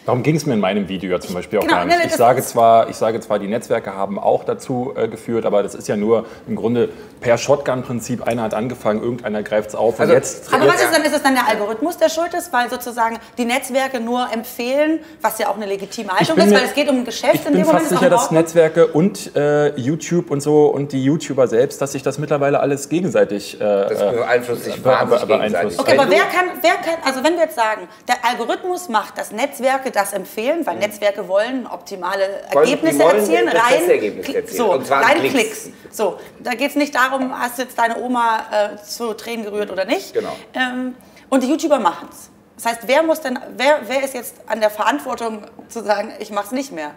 Darum 0.04 0.22
ging 0.22 0.34
es 0.34 0.46
mir 0.46 0.54
in 0.54 0.60
meinem 0.60 0.88
Video 0.88 1.10
ja 1.12 1.20
zum 1.20 1.34
Beispiel 1.34 1.58
auch 1.60 1.62
Genau, 1.62 1.76
gar 1.76 1.84
nicht. 1.84 1.98
nee, 1.98 2.06
Ich 2.06 2.14
sage, 2.16 2.42
zwar, 2.42 2.88
ich 2.88 2.96
sage 2.96 3.20
zwar, 3.20 3.38
die 3.38 3.46
Netzwerke 3.46 3.94
haben 3.94 4.18
auch 4.18 4.42
dazu 4.44 4.92
äh, 4.96 5.06
geführt, 5.06 5.46
aber 5.46 5.62
das 5.62 5.74
ist 5.76 5.86
ja 5.86 5.96
nur 5.96 6.26
im 6.48 6.56
Grunde 6.56 6.88
per 7.20 7.38
Shotgun-Prinzip. 7.38 8.26
Einer 8.26 8.42
hat 8.42 8.54
angefangen, 8.54 9.00
irgendeiner 9.00 9.42
greift 9.44 9.68
es 9.68 9.74
auf 9.76 10.00
Also- 10.00 10.12
und 10.12 10.18
jetzt. 10.18 10.52
Aber 10.52 10.64
jetzt 10.64 10.74
was 10.74 10.82
ist 10.82 10.92
dann, 10.96 11.04
ist 11.04 11.14
es 11.14 11.22
dann 11.22 11.34
der 11.34 11.46
Algorithmus, 11.48 11.98
der 11.98 12.08
schuld 12.08 12.34
ist, 12.34 12.52
weil 12.52 12.68
sozusagen 12.68 13.18
die 13.38 13.44
Netzwerke 13.44 14.00
nur 14.00 14.26
empfehlen, 14.32 14.98
was 15.20 15.38
ja 15.38 15.48
auch 15.48 15.54
eine 15.56 15.66
legitime 15.66 16.08
Haltung 16.10 16.34
bin 16.34 16.46
ist, 16.46 16.50
mir- 16.50 16.56
weil 16.58 16.64
es 16.64 16.74
geht 16.74 16.88
um 16.90 16.96
ein 16.96 17.04
Geschäft 17.04 17.34
ich 17.34 17.46
in 17.46 17.52
bin 17.52 17.62
dem 17.62 17.66
Moment. 17.66 17.82
fast 17.82 17.92
ist 17.92 17.96
auch 17.98 18.00
sicher, 18.00 18.10
dass. 18.10 18.30
Netzwerke 18.32 18.86
und 18.88 19.36
äh, 19.36 19.68
YouTube 19.78 20.32
und 20.32 20.40
so 20.40 20.66
und 20.66 20.90
die 20.90 21.04
YouTuber 21.04 21.46
selbst, 21.46 21.80
dass 21.80 21.92
sich 21.92 22.02
das 22.02 22.18
mittlerweile 22.18 22.58
alles 22.58 22.88
gegenseitig 22.88 23.54
äh, 23.54 23.58
Das 23.60 24.00
äh, 24.02 24.10
beeinflusst 24.16 24.64
sich 24.64 24.84
wahnsinnig 24.84 25.28
gegenseitig. 25.28 25.78
Okay, 25.78 25.96
aber 25.96 26.10
wer 26.10 26.22
kann, 26.24 26.46
wer 26.60 26.72
kann, 26.72 26.94
also 27.04 27.22
wenn 27.22 27.34
wir 27.34 27.42
jetzt 27.44 27.54
sagen, 27.56 27.82
der 28.08 28.16
Algorithmus 28.28 28.88
macht, 28.88 29.16
dass 29.16 29.30
Netzwerke 29.30 29.91
das 29.96 30.12
empfehlen, 30.12 30.66
weil 30.66 30.76
Netzwerke 30.78 31.28
wollen 31.28 31.66
optimale 31.66 32.42
Ergebnisse 32.50 32.98
wollen 32.98 33.16
erzielen, 33.18 33.48
rein, 33.48 33.90
erzielen. 33.90 34.46
so, 34.48 34.72
Und 34.72 34.86
zwar 34.86 35.02
rein 35.04 35.18
Klicks. 35.20 35.34
Klicks. 35.34 35.70
So, 35.90 36.18
da 36.40 36.52
geht 36.52 36.70
es 36.70 36.76
nicht 36.76 36.94
darum, 36.94 37.38
hast 37.38 37.58
jetzt 37.58 37.78
deine 37.78 37.98
Oma 37.98 38.46
äh, 38.50 38.82
zu 38.82 39.14
Tränen 39.14 39.44
gerührt 39.44 39.70
oder 39.70 39.84
nicht. 39.84 40.14
Genau. 40.14 40.34
Ähm, 40.54 40.94
und 41.28 41.42
die 41.42 41.48
YouTuber 41.48 41.78
machen 41.78 42.08
es. 42.10 42.31
Das 42.62 42.72
heißt, 42.74 42.82
wer 42.86 43.02
muss 43.02 43.20
denn, 43.20 43.38
wer, 43.56 43.80
wer 43.88 44.04
ist 44.04 44.14
jetzt 44.14 44.36
an 44.46 44.60
der 44.60 44.70
Verantwortung 44.70 45.38
zu 45.68 45.82
sagen, 45.82 46.10
ich 46.20 46.30
mache 46.30 46.46
es 46.46 46.52
nicht 46.52 46.70
mehr? 46.70 46.92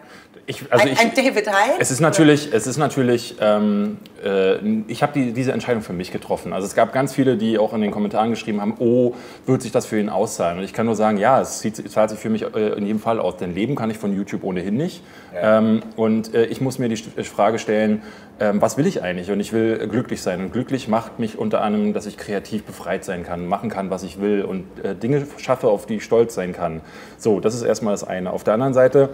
Ich, 0.47 0.61
also 0.71 0.85
ein, 0.85 0.93
ich, 0.93 0.99
ein 0.99 1.11
David 1.15 1.47
Hein? 1.47 1.71
Es 1.79 1.89
ist 1.89 2.01
natürlich, 2.01 2.53
es 2.53 2.67
ist 2.67 2.77
natürlich, 2.77 3.35
ähm, 3.41 3.97
äh, 4.23 4.57
ich 4.87 5.01
habe 5.01 5.13
die, 5.13 5.31
diese 5.31 5.53
Entscheidung 5.53 5.81
für 5.81 5.93
mich 5.93 6.11
getroffen. 6.11 6.53
Also 6.53 6.67
es 6.67 6.75
gab 6.75 6.93
ganz 6.93 7.13
viele, 7.13 7.35
die 7.35 7.57
auch 7.57 7.73
in 7.73 7.81
den 7.81 7.89
Kommentaren 7.89 8.29
geschrieben 8.29 8.61
haben, 8.61 8.75
oh, 8.77 9.15
wird 9.47 9.63
sich 9.63 9.71
das 9.71 9.87
für 9.87 9.99
ihn 9.99 10.09
auszahlen? 10.09 10.59
Und 10.59 10.63
ich 10.63 10.73
kann 10.73 10.85
nur 10.85 10.95
sagen, 10.95 11.17
ja, 11.17 11.41
es 11.41 11.61
zieht- 11.61 11.89
zahlt 11.89 12.11
sich 12.11 12.19
für 12.19 12.29
mich 12.29 12.43
äh, 12.43 12.73
in 12.77 12.85
jedem 12.85 12.99
Fall 12.99 13.19
aus. 13.19 13.37
Denn 13.37 13.55
leben 13.55 13.75
kann 13.75 13.89
ich 13.89 13.97
von 13.97 14.15
YouTube 14.15 14.43
ohnehin 14.43 14.77
nicht. 14.77 15.01
Ähm, 15.35 15.81
und 15.95 16.35
äh, 16.35 16.45
ich 16.45 16.61
muss 16.61 16.77
mir 16.77 16.89
die 16.89 16.97
St- 16.97 17.23
Frage 17.23 17.57
stellen, 17.57 18.03
ähm, 18.39 18.61
was 18.61 18.77
will 18.77 18.85
ich 18.85 19.01
eigentlich? 19.01 19.31
Und 19.31 19.39
ich 19.39 19.53
will 19.53 19.87
glücklich 19.87 20.21
sein. 20.21 20.41
Und 20.41 20.51
glücklich 20.51 20.87
macht 20.87 21.19
mich 21.19 21.37
unter 21.37 21.61
anderem, 21.61 21.93
dass 21.93 22.05
ich 22.05 22.17
kreativ 22.17 22.63
befreit 22.63 23.05
sein 23.05 23.23
kann, 23.23 23.47
machen 23.47 23.69
kann, 23.69 23.89
was 23.89 24.03
ich 24.03 24.19
will 24.19 24.43
und 24.43 24.65
äh, 24.83 24.95
Dinge 24.95 25.25
schaffe, 25.37 25.67
auf 25.67 25.85
die 25.85 25.95
ich 25.95 26.03
stolz 26.03 26.35
sein 26.35 26.53
kann. 26.53 26.81
So, 27.17 27.39
das 27.39 27.55
ist 27.55 27.61
erstmal 27.61 27.93
das 27.93 28.03
eine. 28.03 28.31
Auf 28.31 28.43
der 28.43 28.53
anderen 28.53 28.73
Seite 28.73 29.09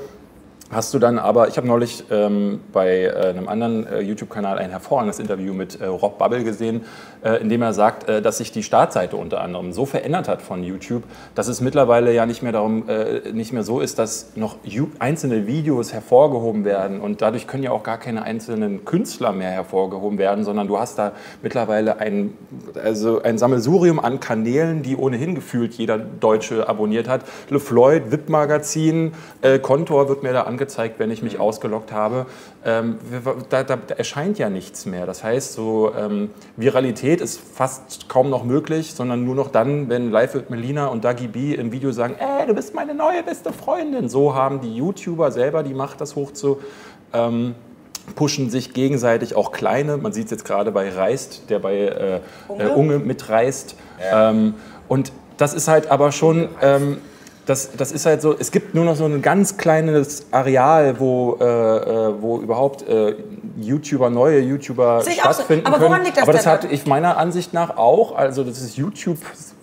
Hast 0.72 0.94
du 0.94 1.00
dann 1.00 1.20
aber, 1.20 1.50
ich 1.50 1.58
habe 1.58 1.68
neulich 1.68 2.06
ähm, 2.12 2.62
bei 2.72 3.02
äh, 3.02 3.12
einem 3.12 3.50
anderen 3.50 3.86
äh, 3.86 4.00
YouTube-Kanal 4.00 4.58
ein 4.58 4.70
hervorragendes 4.70 5.20
Interview 5.20 5.54
mit 5.54 5.82
äh, 5.82 5.86
Rob 5.86 6.18
Bubble 6.18 6.46
gesehen, 6.46 6.86
äh, 7.26 7.42
in 7.42 7.50
dem 7.50 7.62
er 7.62 7.74
sagt, 7.74 8.08
äh, 8.08 8.22
dass 8.22 8.38
sich 8.38 8.54
die 8.54 8.64
Startseite 8.64 9.18
unter 9.18 9.42
anderem 9.42 9.74
so 9.74 9.86
verändert 9.86 10.30
hat 10.30 10.42
von 10.42 10.64
YouTube, 10.64 11.04
dass 11.36 11.50
es 11.50 11.60
mittlerweile 11.60 12.14
ja 12.14 12.26
nicht 12.26 12.42
mehr 12.42 12.54
darum, 12.54 12.88
äh, 12.88 13.34
nicht 13.34 13.52
mehr 13.52 13.64
so 13.64 13.82
ist, 13.82 14.00
dass 14.00 14.38
noch 14.38 14.56
einzelne 15.00 15.46
Videos 15.46 15.92
hervorgehoben 15.92 16.64
werden 16.64 17.02
und 17.02 17.22
dadurch 17.22 17.48
können 17.48 17.64
ja 17.64 17.72
auch 17.72 17.84
gar 17.84 17.98
keine 17.98 18.24
einzelnen 18.24 18.86
Künstler 18.86 19.34
mehr 19.34 19.52
hervorgehoben 19.52 20.18
werden, 20.18 20.46
sondern 20.46 20.70
du 20.70 20.80
hast 20.80 20.98
da 20.98 21.12
mittlerweile 21.42 22.00
ein, 22.00 22.34
also 22.82 23.22
ein 23.22 23.38
Sammelsurium 23.38 24.00
an 24.00 24.22
Kanälen, 24.22 24.84
die 24.84 24.96
ohnehin 24.96 25.36
gefühlt 25.36 25.74
jeder 25.74 25.98
Deutsche 25.98 26.70
abonniert 26.70 27.10
hat. 27.10 27.26
LeFloid, 27.50 28.10
VIP-Magazin, 28.10 29.12
äh, 29.42 29.60
Kontor 29.60 30.08
wird 30.08 30.24
mir 30.24 30.32
da 30.32 30.44
angezeigt, 30.44 30.61
wenn 30.98 31.12
ich 31.12 31.24
mich 31.24 31.40
ausgeloggt 31.40 31.92
habe. 31.92 32.26
Ähm, 32.66 32.98
da, 33.50 33.64
da, 33.64 33.76
da 33.76 33.96
erscheint 33.96 34.38
ja 34.38 34.50
nichts 34.50 34.86
mehr. 34.86 35.06
Das 35.06 35.24
heißt, 35.24 35.54
so 35.54 35.92
ähm, 35.98 36.30
Viralität 36.58 37.22
ist 37.22 37.40
fast 37.40 38.10
kaum 38.10 38.30
noch 38.30 38.44
möglich, 38.44 38.94
sondern 38.94 39.24
nur 39.24 39.36
noch 39.36 39.50
dann, 39.50 39.90
wenn 39.90 40.12
Live 40.12 40.36
with 40.36 40.50
Melina 40.50 40.88
und 40.88 41.04
Dagi 41.04 41.28
B 41.28 41.54
im 41.54 41.72
Video 41.72 41.92
sagen, 41.92 42.16
ey, 42.20 42.46
du 42.48 42.54
bist 42.54 42.74
meine 42.76 42.94
neue 42.94 43.24
beste 43.24 43.54
Freundin. 43.54 44.10
So 44.10 44.36
haben 44.36 44.62
die 44.62 44.76
YouTuber 44.76 45.32
selber 45.32 45.64
die 45.64 45.74
Macht, 45.74 46.02
das 46.02 46.16
hoch 46.16 46.32
zu 46.32 46.60
ähm, 47.14 47.56
pushen 48.16 48.50
sich 48.50 48.74
gegenseitig 48.74 49.36
auch 49.36 49.52
kleine. 49.52 49.98
Man 49.98 50.14
sieht 50.14 50.26
es 50.26 50.32
jetzt 50.32 50.46
gerade 50.46 50.72
bei 50.72 50.90
Reist, 50.90 51.50
der 51.50 51.60
bei 51.60 51.76
äh, 51.76 52.20
Unge, 52.48 52.64
äh, 52.64 52.68
Unge 52.68 53.00
mitreist. 53.00 53.76
Ähm, 54.12 54.56
und 54.88 55.12
das 55.38 55.54
ist 55.54 55.68
halt 55.68 55.90
aber 55.90 56.12
schon, 56.12 56.50
ähm, 56.62 56.98
das, 57.46 57.72
das 57.76 57.92
ist 57.92 58.06
halt 58.06 58.22
so, 58.22 58.36
es 58.38 58.52
gibt 58.52 58.76
nur 58.76 58.86
noch 58.86 58.96
so 58.96 59.06
ein 59.06 59.22
ganz 59.22 59.58
kleines 59.58 60.28
Areal, 60.32 61.00
wo, 61.00 61.38
äh, 61.40 61.44
äh, 61.44 62.22
wo 62.22 62.40
überhaupt 62.40 62.88
äh, 62.88 63.16
YouTuber, 63.58 64.10
neue 64.10 64.40
YouTuber 64.40 65.02
Sehe 65.02 65.14
ich 65.14 65.22
auch 65.22 65.28
so. 65.28 65.34
stattfinden 65.34 65.66
Aber 65.66 65.80
woran 65.80 65.94
können. 65.94 66.06
liegt 66.06 66.18
das 66.18 66.24
aber 66.24 66.34
das 66.34 66.44
denn? 66.44 66.52
hat 66.52 66.72
ich 66.72 66.86
meiner 66.86 67.18
Ansicht 67.18 67.54
nach 67.54 67.78
auch, 67.78 68.16
also 68.16 68.44
das 68.44 68.62
ist 68.62 68.78
YouTube 68.78 69.18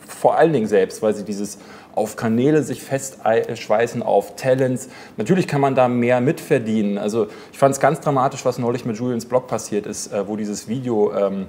vor 0.07 0.37
allen 0.37 0.53
Dingen 0.53 0.67
selbst, 0.67 1.03
weil 1.03 1.15
sie 1.15 1.25
dieses 1.25 1.59
auf 1.95 2.17
Kanäle 2.17 2.63
sich 2.63 2.83
festschweißen, 2.83 4.03
auf 4.03 4.37
Talents. 4.37 4.89
Natürlich 5.17 5.49
kann 5.49 5.61
man 5.61 5.75
da 5.75 5.89
mehr 5.89 6.21
mitverdienen. 6.21 6.97
Also 6.97 7.27
ich 7.53 7.59
fand 7.59 7.75
es 7.75 7.81
ganz 7.81 8.01
dramatisch, 8.01 8.45
was 8.45 8.59
neulich 8.59 8.85
mit 8.85 8.97
Julians 8.97 9.27
Blog 9.27 9.49
passiert 9.49 9.87
ist, 9.87 10.13
äh, 10.13 10.27
wo 10.27 10.37
dieses 10.37 10.69
Video 10.69 11.13
ähm, 11.13 11.47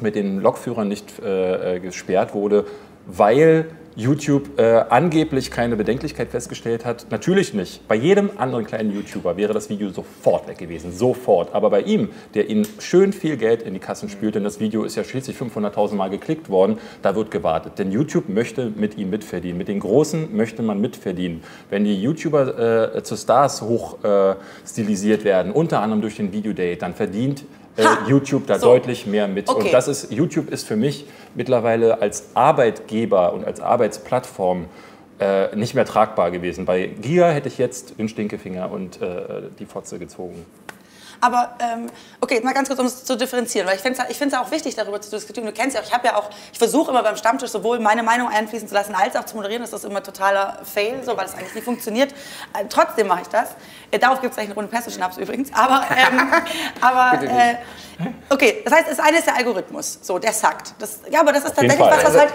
mit 0.00 0.16
den 0.16 0.40
Lokführern 0.40 0.88
nicht 0.88 1.20
äh, 1.20 1.76
äh, 1.76 1.80
gesperrt 1.80 2.34
wurde, 2.34 2.64
weil 3.06 3.66
YouTube 3.96 4.58
äh, 4.58 4.84
angeblich 4.88 5.50
keine 5.50 5.76
Bedenklichkeit 5.76 6.28
festgestellt 6.30 6.84
hat. 6.84 7.06
Natürlich 7.10 7.54
nicht. 7.54 7.86
Bei 7.86 7.94
jedem 7.94 8.30
anderen 8.36 8.66
kleinen 8.66 8.92
YouTuber 8.92 9.36
wäre 9.36 9.52
das 9.52 9.68
Video 9.68 9.90
sofort 9.90 10.48
weg 10.48 10.58
gewesen. 10.58 10.92
Sofort. 10.92 11.54
Aber 11.54 11.70
bei 11.70 11.82
ihm, 11.82 12.08
der 12.34 12.50
ihnen 12.50 12.66
schön 12.80 13.12
viel 13.12 13.36
Geld 13.36 13.62
in 13.62 13.74
die 13.74 13.80
Kassen 13.80 14.08
spült, 14.08 14.34
denn 14.34 14.44
das 14.44 14.58
Video 14.58 14.84
ist 14.84 14.96
ja 14.96 15.04
schließlich 15.04 15.36
500.000 15.36 15.94
Mal 15.94 16.10
geklickt 16.10 16.48
worden, 16.48 16.78
da 17.02 17.14
wird 17.14 17.30
gewartet. 17.30 17.78
Denn 17.78 17.92
YouTube 17.92 18.28
möchte 18.28 18.70
mit 18.74 18.98
ihm 18.98 19.10
mitverdienen. 19.10 19.58
Mit 19.58 19.68
den 19.68 19.80
Großen 19.80 20.34
möchte 20.36 20.62
man 20.62 20.80
mitverdienen. 20.80 21.42
Wenn 21.70 21.84
die 21.84 22.00
YouTuber 22.02 22.96
äh, 22.96 23.02
zu 23.02 23.16
Stars 23.16 23.62
hoch 23.62 24.02
äh, 24.02 24.34
werden, 25.24 25.52
unter 25.52 25.80
anderem 25.80 26.00
durch 26.02 26.16
den 26.16 26.32
Videodate, 26.32 26.78
dann 26.78 26.94
verdient 26.94 27.44
äh! 27.76 27.86
YouTube 28.08 28.46
da 28.46 28.58
So. 28.58 28.66
deutlich 28.66 29.06
mehr 29.06 29.28
mit. 29.28 29.48
Okay. 29.48 29.66
Und 29.66 29.72
das 29.72 29.88
ist, 29.88 30.12
YouTube 30.12 30.50
ist 30.50 30.66
für 30.66 30.76
mich 30.76 31.06
mittlerweile 31.34 32.00
als 32.00 32.24
Arbeitgeber 32.34 33.32
und 33.32 33.44
als 33.44 33.60
Arbeitsplattform 33.60 34.66
äh, 35.20 35.54
nicht 35.54 35.74
mehr 35.74 35.84
tragbar 35.84 36.30
gewesen. 36.30 36.64
Bei 36.64 36.86
Giga 36.86 37.30
hätte 37.30 37.48
ich 37.48 37.58
jetzt 37.58 37.98
den 37.98 38.08
Stinkefinger 38.08 38.70
und 38.70 39.00
äh, 39.00 39.42
die 39.58 39.66
Fotze 39.66 39.98
gezogen. 39.98 40.44
Aber 41.20 41.56
ähm, 41.58 41.88
okay, 42.20 42.40
mal 42.42 42.52
ganz 42.52 42.68
kurz, 42.68 42.78
um 42.80 42.86
es 42.86 43.04
zu 43.04 43.16
differenzieren, 43.16 43.66
weil 43.66 43.76
ich 43.76 43.80
finde 43.80 43.98
es 44.10 44.16
find's 44.16 44.34
auch 44.34 44.50
wichtig, 44.50 44.74
darüber 44.74 45.00
zu 45.00 45.10
diskutieren. 45.10 45.46
Du 45.46 45.54
kennst 45.54 45.74
ja 45.74 45.80
auch, 45.80 45.86
ich 45.86 45.92
habe 45.94 46.06
ja 46.06 46.16
auch, 46.16 46.28
ich 46.52 46.58
versuche 46.58 46.90
immer 46.90 47.02
beim 47.02 47.16
Stammtisch 47.16 47.50
sowohl 47.50 47.78
meine 47.78 48.02
Meinung 48.02 48.28
einfließen 48.28 48.68
zu 48.68 48.74
lassen, 48.74 48.94
als 48.94 49.16
auch 49.16 49.24
zu 49.24 49.36
moderieren. 49.36 49.62
Das 49.62 49.72
ist 49.72 49.84
immer 49.86 50.02
totaler 50.02 50.58
Fail, 50.64 51.02
so, 51.02 51.16
weil 51.16 51.24
es 51.24 51.34
eigentlich 51.34 51.54
nicht 51.54 51.64
funktioniert. 51.64 52.12
Äh, 52.52 52.66
trotzdem 52.68 53.06
mache 53.06 53.22
ich 53.22 53.28
das. 53.28 53.50
Äh, 53.90 53.98
darauf 53.98 54.20
gibt 54.20 54.32
es 54.32 54.36
gleich 54.36 54.46
eine 54.46 54.54
Runde 54.54 54.70
Perso-Schnaps 54.70 55.18
übrigens. 55.18 55.50
Aber, 55.54 55.84
ähm, 55.90 56.32
aber 56.80 57.22
äh, 57.22 57.54
okay, 58.30 58.62
das 58.64 58.74
heißt, 58.74 58.90
das 58.90 59.00
eine 59.00 59.18
ist 59.18 59.26
der 59.26 59.36
Algorithmus, 59.36 59.98
so, 60.02 60.18
der 60.18 60.32
sackt. 60.32 60.74
Das, 60.78 61.00
ja, 61.10 61.20
aber 61.20 61.32
das 61.32 61.44
ist 61.44 61.60
jeden 61.60 61.76
tatsächlich 61.76 62.04
was, 62.04 62.04
was 62.04 62.20
halt. 62.20 62.34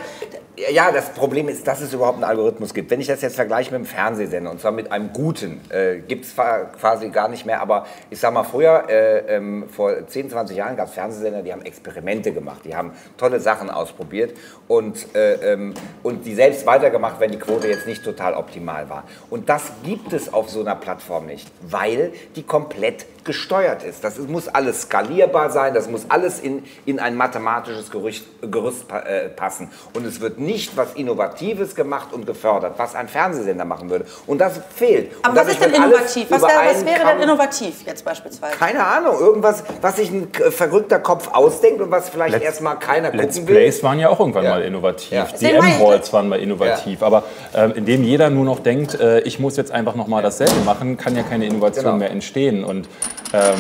Ja, 0.71 0.91
das 0.91 1.09
Problem 1.11 1.47
ist, 1.47 1.65
dass 1.65 1.79
es 1.79 1.93
überhaupt 1.93 2.15
einen 2.15 2.25
Algorithmus 2.25 2.73
gibt. 2.73 2.91
Wenn 2.91 2.99
ich 2.99 3.07
das 3.07 3.21
jetzt 3.21 3.35
vergleiche 3.35 3.71
mit 3.71 3.75
einem 3.77 3.85
Fernsehsender, 3.85 4.51
und 4.51 4.59
zwar 4.59 4.73
mit 4.73 4.91
einem 4.91 5.13
guten, 5.13 5.61
äh, 5.69 5.99
gibt 5.99 6.25
es 6.25 6.35
quasi 6.35 7.09
gar 7.09 7.29
nicht 7.29 7.45
mehr. 7.45 7.61
Aber 7.61 7.85
ich 8.09 8.19
sag 8.19 8.33
mal, 8.33 8.43
früher, 8.43 8.89
äh, 8.89 9.37
ähm, 9.37 9.69
vor 9.69 10.05
10, 10.05 10.29
20 10.29 10.57
Jahren 10.57 10.75
gab 10.75 10.89
es 10.89 10.95
Fernsehsender, 10.95 11.43
die 11.43 11.53
haben 11.53 11.61
Experimente 11.61 12.33
gemacht, 12.33 12.61
die 12.65 12.75
haben 12.75 12.91
tolle 13.17 13.39
Sachen 13.39 13.69
ausprobiert 13.69 14.35
und, 14.67 15.15
äh, 15.15 15.53
ähm, 15.53 15.73
und 16.03 16.25
die 16.25 16.35
selbst 16.35 16.65
weitergemacht, 16.65 17.21
wenn 17.21 17.31
die 17.31 17.39
Quote 17.39 17.69
jetzt 17.69 17.87
nicht 17.87 18.03
total 18.03 18.33
optimal 18.33 18.89
war. 18.89 19.05
Und 19.29 19.47
das 19.47 19.71
gibt 19.83 20.11
es 20.11 20.33
auf 20.33 20.49
so 20.49 20.59
einer 20.59 20.75
Plattform 20.75 21.25
nicht, 21.25 21.38
weil 21.61 22.11
die 22.35 22.43
komplett 22.43 23.05
gesteuert 23.29 23.83
ist. 23.83 24.03
Das 24.03 24.17
ist, 24.17 24.27
muss 24.27 24.47
alles 24.47 24.81
skalierbar 24.81 25.51
sein, 25.51 25.75
das 25.75 25.87
muss 25.87 26.07
alles 26.09 26.39
in, 26.39 26.63
in 26.87 26.99
ein 26.99 27.15
mathematisches 27.15 27.91
Gerücht, 27.91 28.25
Gerüst 28.41 28.85
äh, 28.91 29.29
passen. 29.29 29.69
Und 29.93 30.03
es 30.07 30.19
wird 30.19 30.39
nicht 30.39 30.75
was 30.75 30.93
Innovatives 30.95 31.75
gemacht 31.75 32.11
und 32.11 32.25
gefördert, 32.25 32.73
was 32.77 32.95
ein 32.95 33.07
Fernsehsender 33.07 33.65
machen 33.65 33.91
würde. 33.91 34.05
Und 34.25 34.39
das 34.41 34.59
fehlt. 34.75 35.11
Aber 35.21 35.35
was 35.35 35.49
ist 35.49 35.63
denn 35.63 35.73
innovativ? 35.73 36.25
Was, 36.29 36.41
wär, 36.41 36.49
was 36.65 36.83
wäre 36.85 37.05
denn 37.05 37.21
innovativ 37.21 37.75
jetzt 37.85 38.03
beispielsweise? 38.03 38.57
Keine 38.57 38.83
Ahnung, 38.83 39.19
irgendwas, 39.19 39.63
was 39.81 39.97
sich 39.97 40.09
ein 40.09 40.29
verrückter 40.49 40.97
Kopf 40.99 41.29
ausdenkt 41.31 41.81
und 41.81 41.91
was 41.91 42.09
vielleicht 42.09 42.33
Let's- 42.33 42.43
erstmal 42.45 42.79
keiner 42.79 43.11
Let's 43.13 43.35
gucken 43.35 43.49
will. 43.49 43.55
Plays 43.57 43.83
waren 43.83 43.99
ja 43.99 44.09
auch 44.09 44.19
irgendwann 44.19 44.45
Ja. 44.45 44.49
mal 44.55 44.63
innovativ. 44.63 45.11
Ja. 45.11 45.25
Die 45.25 45.31
Deswegen 45.33 45.57
meine 45.59 45.75
ich- 45.75 45.79
M-Halls 45.81 46.11
waren 46.13 46.29
mal 46.29 46.39
innovativ. 46.39 47.03
Aber 47.03 47.23
ähm, 47.53 47.73
indem 47.75 48.03
jeder 48.03 48.31
nur 48.31 48.45
noch 48.45 48.59
denkt, 48.59 48.99
äh, 48.99 49.19
ich 49.21 49.39
muss 49.39 49.55
jetzt 49.55 49.71
einfach 49.71 49.93
noch 49.93 50.07
mal 50.07 50.23
dasselbe 50.23 50.59
machen, 50.65 50.97
kann 50.97 51.15
ja 51.15 51.21
keine 51.23 51.45
Innovation 51.45 51.85
Genau. 51.85 51.97
mehr 51.97 52.09
entstehen. 52.09 52.63
Und 52.63 52.87
ähm, 53.33 53.59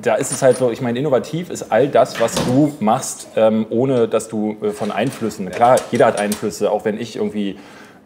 da 0.00 0.14
ist 0.14 0.32
es 0.32 0.42
halt 0.42 0.58
so, 0.58 0.70
ich 0.70 0.80
meine, 0.80 0.98
innovativ 0.98 1.50
ist 1.50 1.72
all 1.72 1.88
das, 1.88 2.20
was 2.20 2.34
du 2.34 2.74
machst, 2.80 3.28
ähm, 3.36 3.66
ohne 3.70 4.08
dass 4.08 4.28
du 4.28 4.56
äh, 4.62 4.70
von 4.70 4.90
Einflüssen, 4.90 5.50
klar, 5.50 5.76
jeder 5.90 6.06
hat 6.06 6.18
Einflüsse, 6.18 6.70
auch 6.70 6.84
wenn 6.84 7.00
ich 7.00 7.16
irgendwie 7.16 7.56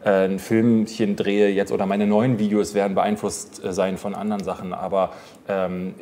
äh, 0.05 0.27
ein 0.27 0.39
Filmchen 0.39 1.17
drehe 1.17 1.49
jetzt 1.49 1.73
oder 1.73 1.87
meine 1.87 2.07
neuen 2.07 2.39
Videos 2.39 2.75
werden 2.75 2.95
beeinflusst 2.95 3.63
äh, 3.65 3.73
sein 3.73 3.99
von 3.99 4.15
anderen 4.15 4.43
Sachen, 4.43 4.73
aber 4.73 5.11
ähm, 5.51 5.95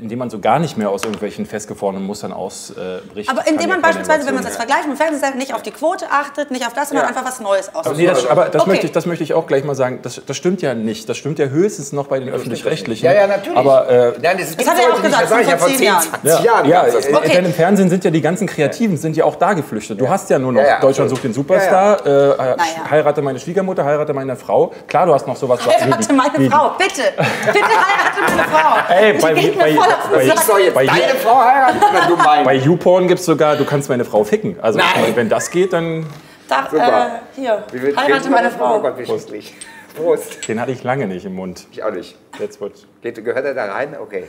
indem 0.00 0.18
man 0.18 0.28
so 0.30 0.40
gar 0.40 0.58
nicht 0.58 0.76
mehr 0.76 0.90
aus 0.90 1.04
irgendwelchen 1.04 1.46
festgefrorenen 1.46 2.04
Mustern 2.04 2.32
ausbricht. 2.32 3.30
Aber 3.30 3.46
indem 3.48 3.70
man 3.70 3.80
beispielsweise, 3.80 4.26
wenn 4.26 4.34
man 4.34 4.44
das 4.44 4.56
vergleicht 4.56 4.86
mit 4.86 4.98
dem 4.98 5.00
Fernsehen, 5.00 5.38
nicht 5.38 5.54
auf 5.54 5.62
die 5.62 5.70
Quote 5.70 6.04
achtet, 6.10 6.50
nicht 6.50 6.66
auf 6.66 6.74
das, 6.74 6.90
sondern 6.90 7.06
einfach 7.06 7.24
was 7.24 7.40
Neues 7.40 7.68
Aber, 7.70 7.80
aussucht. 7.80 7.96
nee, 7.96 8.06
das, 8.06 8.26
aber 8.26 8.44
das, 8.46 8.60
Okay. 8.62 8.70
möchte 8.70 8.86
ich, 8.86 8.92
das 8.92 9.06
möchte 9.06 9.24
ich 9.24 9.32
auch 9.34 9.46
gleich 9.46 9.64
mal 9.64 9.74
sagen. 9.74 10.00
Das, 10.02 10.20
das 10.26 10.36
stimmt 10.36 10.60
ja 10.62 10.74
nicht. 10.74 11.08
Das 11.08 11.16
stimmt 11.16 11.38
ja 11.38 11.46
höchstens 11.46 11.92
noch 11.92 12.08
bei 12.08 12.18
den 12.20 12.28
Öffentlich-Rechtlichen. 12.28 13.04
Ja, 13.06 13.12
ja, 13.12 13.26
natürlich. 13.26 13.56
Aber 13.58 13.88
äh, 13.88 14.12
Nein, 14.22 14.36
das, 14.38 14.50
gibt's 14.50 14.68
hat 14.68 14.76
er 14.78 14.88
ja 14.88 14.94
auch 14.94 15.02
gesagt, 15.02 15.30
Das 15.30 15.46
ja 15.46 15.56
vor 15.56 15.58
vor 15.58 15.68
10 15.68 15.76
10, 15.78 15.86
Jahren. 15.86 16.02
20 16.02 16.30
ja, 16.30 16.44
Jahren. 16.44 16.68
ja, 16.68 16.84
das. 16.86 17.06
äh, 17.06 17.14
Okay. 17.14 17.32
denn 17.36 17.44
im 17.46 17.54
Fernsehen 17.54 17.88
sind 17.88 18.04
ja 18.04 18.10
die 18.10 18.20
ganzen 18.20 18.46
Kreativen 18.46 18.96
sind 18.98 19.16
ja 19.16 19.24
auch 19.24 19.36
da 19.36 19.54
geflüchtet. 19.54 19.98
Du 20.00 20.08
hast 20.08 20.28
ja 20.30 20.38
nur 20.38 20.52
noch 20.52 20.60
Ja, 20.60 20.66
ja, 20.68 20.80
Deutschland 20.80 21.08
sucht 21.10 21.24
den 21.24 21.32
Superstar, 21.32 22.04
äh, 22.06 22.30
äh, 22.30 22.56
heirate 22.90 23.22
meine 23.22 23.38
Schwiegermutter, 23.38 23.84
heirate 23.84 24.12
meine 24.12 24.36
Frau. 24.36 24.72
Klar, 24.88 25.06
du 25.06 25.14
hast 25.14 25.26
noch 25.26 25.36
sowas. 25.36 25.60
Heirate 25.66 26.12
meine 26.12 26.50
Frau, 26.50 26.70
bitte! 26.76 27.02
Bitte 27.16 27.64
heirate 27.64 28.20
meine 28.36 28.42
Frau! 28.48 28.73
Ey, 28.88 29.18
bei- 29.20 29.34
geht 29.34 29.58
bei- 29.58 29.72
mir 29.72 29.76
voll 29.80 29.92
auf 29.92 30.02
den 30.08 30.12
bei- 30.18 30.26
Sack. 30.26 30.34
Ich 30.36 30.40
soll 30.42 30.60
jetzt 30.60 30.74
Bei- 30.74 30.86
deine 30.86 31.14
Frau 31.22 31.40
heiraten 31.40 31.78
oder 31.78 32.06
du 32.06 32.16
meine? 32.16 32.44
Bei 32.44 32.54
YouPorn 32.54 33.08
gibt 33.08 33.20
es 33.20 33.26
sogar, 33.26 33.56
du 33.56 33.64
kannst 33.64 33.88
meine 33.88 34.04
Frau 34.04 34.24
ficken. 34.24 34.56
Also 34.60 34.78
Nein. 34.78 35.12
wenn 35.14 35.28
das 35.28 35.50
geht, 35.50 35.72
dann 35.72 36.06
Da, 36.48 36.68
Super. 36.70 37.20
äh, 37.36 37.40
hier, 37.40 37.64
Wie 37.72 37.96
heirate 37.96 38.28
meine? 38.30 38.50
Frau. 38.50 38.76
Oh 38.76 38.80
Gott, 38.80 38.98
wie 38.98 39.06
schrecklich. 39.06 39.54
Prost. 39.96 40.46
Den 40.48 40.60
hatte 40.60 40.72
ich 40.72 40.82
lange 40.82 41.06
nicht 41.06 41.24
im 41.24 41.34
Mund. 41.36 41.66
Ich 41.72 41.82
auch 41.82 41.90
nicht. 41.92 42.16
Jetzt 42.38 42.60
wird. 42.60 42.86
Geht, 43.00 43.24
gehört 43.24 43.44
er 43.46 43.54
da 43.54 43.66
rein? 43.72 43.96
Okay. 44.00 44.24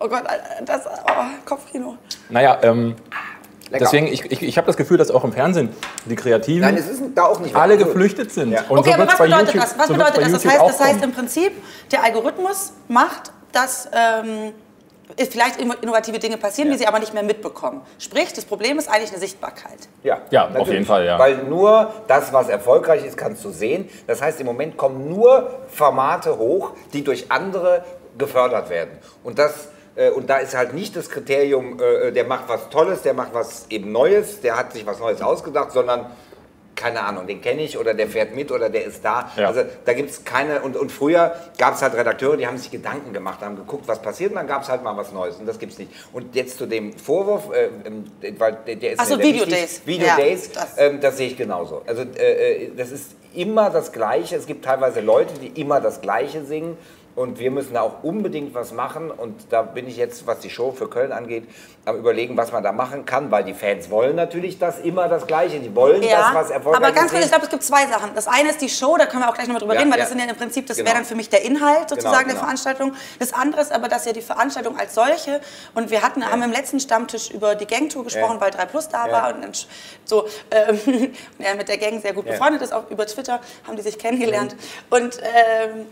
Oh 0.00 0.08
Gott, 0.08 0.22
das 0.64 0.86
oh, 0.86 1.10
Kopfkino. 1.44 1.96
Naja, 2.30 2.58
ähm, 2.62 2.94
Lecker. 3.70 3.84
deswegen, 3.84 4.06
ich, 4.06 4.30
ich, 4.30 4.42
ich 4.42 4.56
habe 4.56 4.66
das 4.66 4.76
Gefühl, 4.76 4.96
dass 4.98 5.10
auch 5.10 5.24
im 5.24 5.32
Fernsehen 5.32 5.70
die 6.06 6.14
Kreativen 6.16 6.60
Nein, 6.62 6.76
es 6.76 6.88
ist 6.88 7.02
da 7.14 7.24
auch 7.24 7.40
nicht 7.40 7.54
alle 7.54 7.76
geflüchtet 7.76 8.30
sind. 8.32 8.52
Ja. 8.52 8.62
Und 8.68 8.78
Okay, 8.78 8.90
so 8.90 8.94
aber 9.02 9.06
was 9.08 9.18
bedeutet 9.18 9.46
YouTube- 9.48 9.60
das? 9.62 9.78
Was 9.78 9.86
so 9.88 9.92
bedeutet 9.94 10.22
das? 10.22 10.32
Das 10.32 10.44
heißt, 10.46 10.60
das 10.62 10.80
heißt 10.80 11.04
im 11.04 11.12
Prinzip, 11.12 11.52
der 11.90 12.04
Algorithmus 12.04 12.72
macht, 12.88 13.30
dass 13.52 13.88
ähm, 13.94 14.52
vielleicht 15.30 15.60
innovative 15.60 16.18
Dinge 16.18 16.36
passieren, 16.38 16.68
Ja. 16.68 16.74
die 16.74 16.78
sie 16.80 16.86
aber 16.86 16.98
nicht 16.98 17.12
mehr 17.14 17.22
mitbekommen. 17.22 17.82
Sprich, 17.98 18.32
das 18.32 18.44
Problem 18.44 18.78
ist 18.78 18.88
eigentlich 18.88 19.10
eine 19.10 19.20
Sichtbarkeit. 19.20 19.88
Ja, 20.02 20.18
Ja, 20.30 20.48
auf 20.56 20.68
jeden 20.68 20.86
Fall, 20.86 21.04
ja. 21.04 21.18
Weil 21.18 21.36
nur 21.44 21.92
das, 22.08 22.32
was 22.32 22.48
erfolgreich 22.48 23.04
ist, 23.04 23.16
kannst 23.16 23.44
du 23.44 23.50
sehen. 23.50 23.88
Das 24.06 24.22
heißt, 24.22 24.40
im 24.40 24.46
Moment 24.46 24.76
kommen 24.76 25.08
nur 25.08 25.50
Formate 25.68 26.38
hoch, 26.38 26.72
die 26.92 27.04
durch 27.04 27.30
andere 27.30 27.84
gefördert 28.18 28.70
werden. 28.70 28.98
Und 29.22 29.38
das 29.38 29.68
äh, 29.94 30.10
und 30.10 30.30
da 30.30 30.38
ist 30.38 30.56
halt 30.56 30.72
nicht 30.72 30.96
das 30.96 31.10
Kriterium, 31.10 31.78
äh, 31.80 32.12
der 32.12 32.24
macht 32.24 32.48
was 32.48 32.70
Tolles, 32.70 33.02
der 33.02 33.12
macht 33.14 33.34
was 33.34 33.66
eben 33.68 33.92
Neues, 33.92 34.40
der 34.40 34.56
hat 34.56 34.72
sich 34.72 34.86
was 34.86 34.98
Neues 35.00 35.20
ausgedacht, 35.20 35.72
sondern 35.72 36.06
keine 36.74 37.02
Ahnung, 37.04 37.26
den 37.26 37.40
kenne 37.40 37.62
ich 37.62 37.78
oder 37.78 37.94
der 37.94 38.08
fährt 38.08 38.34
mit 38.34 38.50
oder 38.50 38.68
der 38.70 38.84
ist 38.84 39.04
da. 39.04 39.30
Ja. 39.36 39.48
Also 39.48 39.62
da 39.84 39.92
gibt 39.92 40.10
es 40.10 40.24
keine, 40.24 40.62
und, 40.62 40.76
und 40.76 40.90
früher 40.90 41.34
gab 41.58 41.74
es 41.74 41.82
halt 41.82 41.94
Redakteure, 41.94 42.36
die 42.36 42.46
haben 42.46 42.58
sich 42.58 42.70
Gedanken 42.70 43.12
gemacht, 43.12 43.40
haben 43.40 43.56
geguckt, 43.56 43.86
was 43.88 44.00
passiert 44.00 44.30
und 44.30 44.36
dann 44.36 44.46
gab 44.46 44.62
es 44.62 44.68
halt 44.68 44.82
mal 44.82 44.96
was 44.96 45.12
Neues 45.12 45.36
und 45.36 45.46
das 45.46 45.58
gibt 45.58 45.72
es 45.72 45.78
nicht. 45.78 45.90
Und 46.12 46.34
jetzt 46.34 46.58
zu 46.58 46.66
dem 46.66 46.92
Vorwurf, 46.96 47.50
äh, 47.52 47.68
ähm, 47.86 48.04
weil 48.38 48.58
der, 48.66 48.76
der 48.76 48.92
ist 48.92 49.00
Ach 49.00 49.04
so, 49.06 49.16
mir 49.16 49.22
sehr 49.24 49.32
Video 49.34 49.46
wichtig. 49.46 49.60
Days. 49.60 49.82
Video 49.86 50.06
Ja, 50.06 50.16
Days, 50.16 50.52
das- 50.52 50.74
ähm, 50.78 51.00
das 51.00 51.16
sehe 51.16 51.28
ich 51.28 51.36
genauso. 51.36 51.82
Also 51.86 52.02
äh, 52.02 52.64
äh, 52.66 52.70
das 52.76 52.90
ist 52.90 53.12
immer 53.34 53.70
das 53.70 53.92
Gleiche. 53.92 54.36
Es 54.36 54.46
gibt 54.46 54.64
teilweise 54.64 55.00
Leute, 55.00 55.34
die 55.40 55.60
immer 55.60 55.80
das 55.80 56.00
Gleiche 56.00 56.44
singen. 56.44 56.76
Und 57.14 57.38
wir 57.38 57.50
müssen 57.50 57.74
da 57.74 57.82
auch 57.82 58.02
unbedingt 58.02 58.54
was 58.54 58.72
machen. 58.72 59.10
Und 59.10 59.34
da 59.50 59.60
bin 59.62 59.86
ich 59.86 59.98
jetzt, 59.98 60.26
was 60.26 60.38
die 60.40 60.48
Show 60.48 60.72
für 60.72 60.88
Köln 60.88 61.12
angeht, 61.12 61.44
am 61.84 61.96
überlegen, 61.96 62.36
was 62.38 62.52
man 62.52 62.62
da 62.62 62.72
machen 62.72 63.04
kann. 63.04 63.30
Weil 63.30 63.44
die 63.44 63.52
Fans 63.52 63.90
wollen 63.90 64.16
natürlich 64.16 64.58
das 64.58 64.78
immer 64.78 65.08
das 65.08 65.26
Gleiche. 65.26 65.60
Die 65.60 65.74
wollen 65.74 66.00
das, 66.00 66.32
was 66.34 66.50
erfolgreich 66.50 66.82
aber 66.82 66.92
ganz 66.92 67.06
ist. 67.06 67.12
kurz, 67.12 67.24
ich 67.24 67.30
glaube, 67.30 67.44
es 67.44 67.50
gibt 67.50 67.62
zwei 67.64 67.86
Sachen. 67.86 68.10
Das 68.14 68.26
eine 68.28 68.48
ist 68.48 68.62
die 68.62 68.70
Show, 68.70 68.96
da 68.96 69.04
können 69.06 69.22
wir 69.22 69.28
auch 69.28 69.34
gleich 69.34 69.46
nochmal 69.46 69.60
drüber 69.60 69.74
Ja, 69.74 69.80
reden, 69.80 69.90
weil 69.92 69.98
ja. 69.98 70.04
das 70.04 70.10
sind 70.10 70.20
ja 70.20 70.24
im 70.30 70.36
Prinzip, 70.36 70.66
das 70.66 70.78
Genau. 70.78 70.86
wäre 70.88 70.96
dann 70.98 71.04
für 71.04 71.14
mich 71.14 71.28
der 71.28 71.42
Inhalt 71.44 71.90
sozusagen 71.90 72.00
Genau, 72.02 72.16
der 72.18 72.24
genau. 72.28 72.40
Veranstaltung. 72.40 72.92
Das 73.18 73.32
andere 73.34 73.60
ist 73.60 73.72
aber, 73.72 73.88
dass 73.88 74.06
ja 74.06 74.12
die 74.14 74.22
Veranstaltung 74.22 74.78
als 74.78 74.94
solche, 74.94 75.40
und 75.74 75.90
wir 75.90 76.02
hatten, 76.02 76.24
haben 76.24 76.42
im 76.42 76.52
letzten 76.52 76.80
Stammtisch 76.80 77.30
über 77.30 77.54
die 77.56 77.66
Gangtour 77.66 78.04
gesprochen, 78.04 78.36
Ja. 78.36 78.40
weil 78.40 78.50
3 78.52 78.64
Plus 78.64 78.88
da 78.88 79.06
Ja. 79.06 79.12
war 79.12 79.34
und 79.34 79.42
dann 79.42 79.52
so, 80.06 80.26
ähm, 80.50 80.78
und 80.86 81.44
er 81.44 81.56
mit 81.56 81.68
der 81.68 81.76
Gang 81.76 82.00
sehr 82.00 82.14
gut 82.14 82.24
Ja. 82.24 82.32
befreundet 82.32 82.62
ist, 82.62 82.72
auch 82.72 82.88
über 82.90 83.06
Twitter 83.06 83.40
haben 83.66 83.76
die 83.76 83.82
sich 83.82 83.98
kennengelernt. 83.98 84.56
Und 84.88 85.18
ähm, 85.22 85.86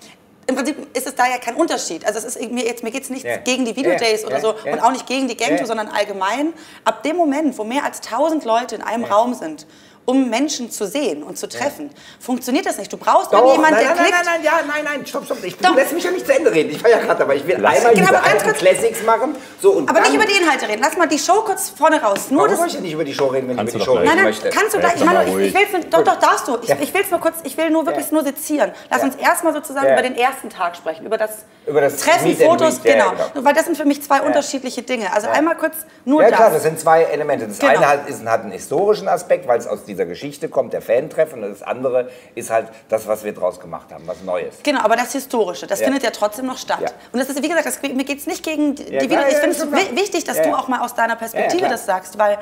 im 0.46 0.56
Prinzip 0.56 0.96
ist 0.96 1.06
es 1.06 1.14
da 1.14 1.26
ja 1.28 1.38
kein 1.38 1.54
Unterschied. 1.54 2.04
Also 2.04 2.18
es 2.18 2.36
ist, 2.36 2.50
mir, 2.50 2.64
jetzt- 2.64 2.82
mir 2.82 2.90
geht 2.90 3.04
es 3.04 3.10
nicht 3.10 3.24
Ja. 3.24 3.36
gegen 3.36 3.64
die 3.64 3.76
Videodays 3.76 4.22
Ja, 4.22 4.26
oder 4.28 4.40
so 4.40 4.54
ja. 4.64 4.72
und 4.72 4.80
auch 4.80 4.90
nicht 4.92 5.06
gegen 5.06 5.28
die 5.28 5.36
Gangtour, 5.36 5.58
Ja. 5.60 5.66
sondern 5.66 5.88
allgemein. 5.88 6.52
Ab 6.84 7.02
dem 7.02 7.16
Moment, 7.16 7.56
wo 7.58 7.64
mehr 7.64 7.84
als 7.84 8.00
1000 8.00 8.44
Leute 8.44 8.74
in 8.74 8.82
einem 8.82 9.04
Raum 9.04 9.34
sind, 9.34 9.66
um 10.06 10.28
Menschen 10.30 10.70
zu 10.70 10.86
sehen 10.86 11.22
und 11.22 11.38
zu 11.38 11.48
treffen, 11.48 11.90
funktioniert 12.18 12.66
das 12.66 12.78
nicht. 12.78 12.92
Du 12.92 12.96
brauchst 12.96 13.32
Doch, 13.32 13.38
irgendjemanden, 13.38 13.74
nein, 13.76 13.84
der 13.86 13.94
nein, 13.94 14.04
klickt. 14.04 14.24
nein, 14.24 14.34
nein, 14.34 14.44
ja, 14.44 14.52
nein, 14.66 14.84
nein, 14.98 15.06
stopp, 15.06 15.24
stopp. 15.24 15.38
Ich, 15.44 15.56
Doch. 15.56 15.70
du 15.70 15.74
lässt 15.76 15.92
mich 15.92 16.02
ja 16.02 16.10
nicht 16.10 16.26
zu 16.26 16.34
Ende 16.34 16.50
reden. 16.52 16.70
Ich 16.70 16.82
war 16.82 16.90
ja 16.90 16.98
gerade 16.98 17.18
dabei. 17.20 17.36
Ich 17.36 17.46
will 17.46 17.56
Lass- 17.58 17.76
einmal 17.76 17.94
Genau, 17.94 18.08
diese 18.08 18.20
ganz 18.22 18.42
kurz- 18.42 18.58
Classics 18.58 19.02
machen. 19.04 19.36
So, 19.62 19.72
und 19.72 19.88
Aber 19.88 20.00
dann, 20.00 20.10
nicht 20.12 20.20
über 20.22 20.32
die 20.32 20.40
Inhalte 20.42 20.66
reden. 20.68 20.80
Lass 20.82 20.96
mal 20.96 21.06
die 21.06 21.18
Show 21.18 21.42
kurz 21.44 21.70
vorne 21.70 22.02
raus. 22.02 22.30
Nur 22.30 22.40
Warum 22.40 22.50
das, 22.50 22.58
soll 22.58 22.66
ich 22.68 22.72
denn 22.74 22.82
nicht 22.82 22.92
über 22.94 23.04
die 23.04 23.14
Show 23.14 23.26
reden, 23.26 23.48
wenn 23.48 23.56
Kannst 23.56 23.74
ich 23.74 23.76
über 23.76 23.84
die 23.84 23.86
Show 23.86 23.92
reden 23.98 24.06
Nein, 24.06 24.16
nein, 24.16 24.24
möchte? 24.26 24.50
kannst 24.50 24.74
du 24.74 24.78
Ja, 24.78 24.80
gleich. 24.88 24.96
Ich, 24.96 25.04
meine, 25.04 25.24
ich, 25.46 25.54
ich 25.54 25.72
will's, 25.72 25.86
doch, 25.90 26.02
doch, 26.04 26.16
darfst 26.18 26.48
du. 26.48 26.58
Ich, 26.62 26.68
Ja. 26.68 26.76
ich 26.80 26.92
will 26.92 27.02
es 27.04 27.10
nur 27.10 27.20
kurz, 27.20 27.36
ich 27.44 27.56
will 27.56 27.70
nur 27.70 27.86
wirklich 27.86 28.06
Ja. 28.06 28.12
nur 28.12 28.24
sezieren. 28.24 28.72
Lass 28.90 29.00
Ja. 29.02 29.06
uns 29.06 29.14
erstmal 29.16 29.52
sozusagen 29.52 29.86
Ja. 29.86 29.92
über 29.92 30.02
den 30.02 30.16
ersten 30.16 30.50
Tag 30.50 30.76
sprechen, 30.76 31.06
über 31.06 31.18
das, 31.18 31.30
Über 31.66 31.80
das 31.80 31.96
Treffen, 31.98 32.36
Fotos, 32.36 32.80
ja, 32.82 32.92
genau. 32.94 33.10
genau. 33.32 33.44
Weil 33.44 33.54
das 33.54 33.66
sind 33.66 33.76
für 33.76 33.84
mich 33.84 34.02
zwei 34.02 34.22
unterschiedliche 34.22 34.82
Dinge. 34.82 35.12
Also 35.12 35.28
Ja. 35.28 35.34
einmal 35.34 35.56
kurz 35.56 35.76
nur 36.04 36.22
Ja 36.22 36.30
das. 36.30 36.36
klar, 36.38 36.50
das 36.50 36.62
sind 36.64 36.80
zwei 36.80 37.02
Elemente. 37.04 37.46
Das 37.46 37.58
Genau. 37.58 37.72
eine 37.80 38.30
hat 38.30 38.42
einen 38.42 38.52
historischen 38.52 39.06
Aspekt, 39.08 39.46
weil 39.46 39.58
es 39.58 39.66
aus 39.66 39.84
dieser 39.90 40.06
Geschichte 40.06 40.48
kommt, 40.48 40.72
der 40.72 40.80
Fan-Treffen. 40.82 41.42
Und 41.42 41.50
das 41.50 41.62
andere 41.62 42.10
ist 42.34 42.50
halt 42.50 42.68
das, 42.88 43.06
was 43.06 43.24
wir 43.24 43.34
draus 43.34 43.60
gemacht 43.60 43.92
haben, 43.92 44.06
was 44.06 44.22
Neues. 44.22 44.56
Genau, 44.62 44.80
aber 44.80 44.96
das 44.96 45.12
Historische, 45.12 45.66
das 45.66 45.80
Ja. 45.80 45.86
findet 45.86 46.02
ja 46.04 46.10
trotzdem 46.10 46.46
noch 46.46 46.58
statt. 46.58 46.80
Ja. 46.80 46.88
Und 47.12 47.18
das 47.18 47.28
ist, 47.28 47.42
wie 47.42 47.48
gesagt, 47.48 47.66
das, 47.66 47.82
mir 47.82 48.04
geht 48.04 48.18
es 48.18 48.26
nicht 48.26 48.44
gegen 48.44 48.74
die 48.76 48.84
Ja, 48.92 49.00
klar, 49.06 49.26
Ich 49.28 49.34
ja, 49.34 49.40
finde 49.40 49.56
es 49.56 49.96
wichtig, 49.96 50.24
dass 50.24 50.36
Ja, 50.38 50.44
du 50.44 50.48
ja. 50.50 50.56
auch 50.58 50.68
mal 50.68 50.80
aus 50.80 50.94
deiner 50.94 51.16
Perspektive 51.16 51.68
das 51.68 51.84
sagst, 51.86 52.18
weil 52.18 52.38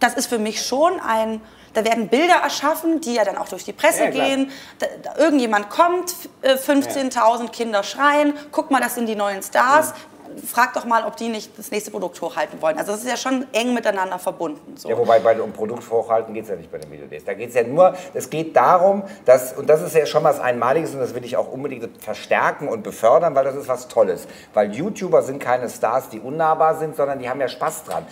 das 0.00 0.14
ist 0.14 0.28
für 0.28 0.38
mich 0.38 0.64
schon 0.64 1.00
ein. 1.00 1.40
Da 1.74 1.84
werden 1.84 2.08
Bilder 2.08 2.36
erschaffen, 2.42 3.00
die 3.00 3.14
ja 3.14 3.24
dann 3.24 3.36
auch 3.36 3.48
durch 3.48 3.64
die 3.64 3.72
Presse 3.74 4.04
Ja, 4.04 4.10
gehen. 4.10 4.50
Da, 4.78 4.86
da, 5.02 5.16
irgendjemand 5.22 5.68
kommt, 5.70 6.10
f- 6.10 6.28
äh, 6.42 6.56
15.000 6.56 7.50
Kinder 7.52 7.82
schreien, 7.82 8.32
guck 8.52 8.70
mal, 8.70 8.80
das 8.80 8.94
sind 8.94 9.06
die 9.06 9.14
neuen 9.16 9.42
Stars. 9.42 9.92
Frag 10.46 10.74
doch 10.74 10.84
mal, 10.84 11.04
ob 11.04 11.16
die 11.16 11.28
nicht 11.28 11.58
das 11.58 11.70
nächste 11.70 11.90
Produkt 11.90 12.20
hochhalten 12.20 12.60
wollen. 12.62 12.78
Also 12.78 12.92
das 12.92 13.02
ist 13.02 13.08
ja 13.08 13.16
schon 13.16 13.46
eng 13.52 13.74
miteinander 13.74 14.18
verbunden. 14.18 14.76
So. 14.76 14.88
Ja, 14.88 14.98
wobei 14.98 15.18
bei 15.20 15.40
um 15.40 15.52
Produkt 15.52 15.90
hochhalten 15.90 16.34
geht 16.34 16.44
es 16.44 16.50
ja 16.50 16.56
nicht 16.56 16.70
bei 16.70 16.78
den 16.78 16.90
Videodays. 16.90 17.24
Da 17.24 17.34
geht 17.34 17.50
es 17.50 17.54
ja 17.54 17.62
nur, 17.62 17.94
es 18.14 18.30
geht 18.30 18.56
darum, 18.56 19.02
dass, 19.24 19.52
und 19.52 19.68
das 19.68 19.82
ist 19.82 19.94
ja 19.94 20.06
schon 20.06 20.24
was 20.24 20.40
Einmaliges 20.40 20.94
und 20.94 21.00
das 21.00 21.14
will 21.14 21.24
ich 21.24 21.36
auch 21.36 21.50
unbedingt 21.50 22.02
verstärken 22.02 22.68
und 22.68 22.82
befördern, 22.82 23.34
weil 23.34 23.44
das 23.44 23.56
ist 23.56 23.68
was 23.68 23.88
Tolles. 23.88 24.26
Weil 24.54 24.72
YouTuber 24.72 25.22
sind 25.22 25.38
keine 25.38 25.68
Stars, 25.68 26.08
die 26.08 26.20
unnahbar 26.20 26.76
sind, 26.76 26.96
sondern 26.96 27.18
die 27.18 27.28
haben 27.28 27.40
ja 27.40 27.48
Spaß 27.48 27.84
dran. 27.84 28.06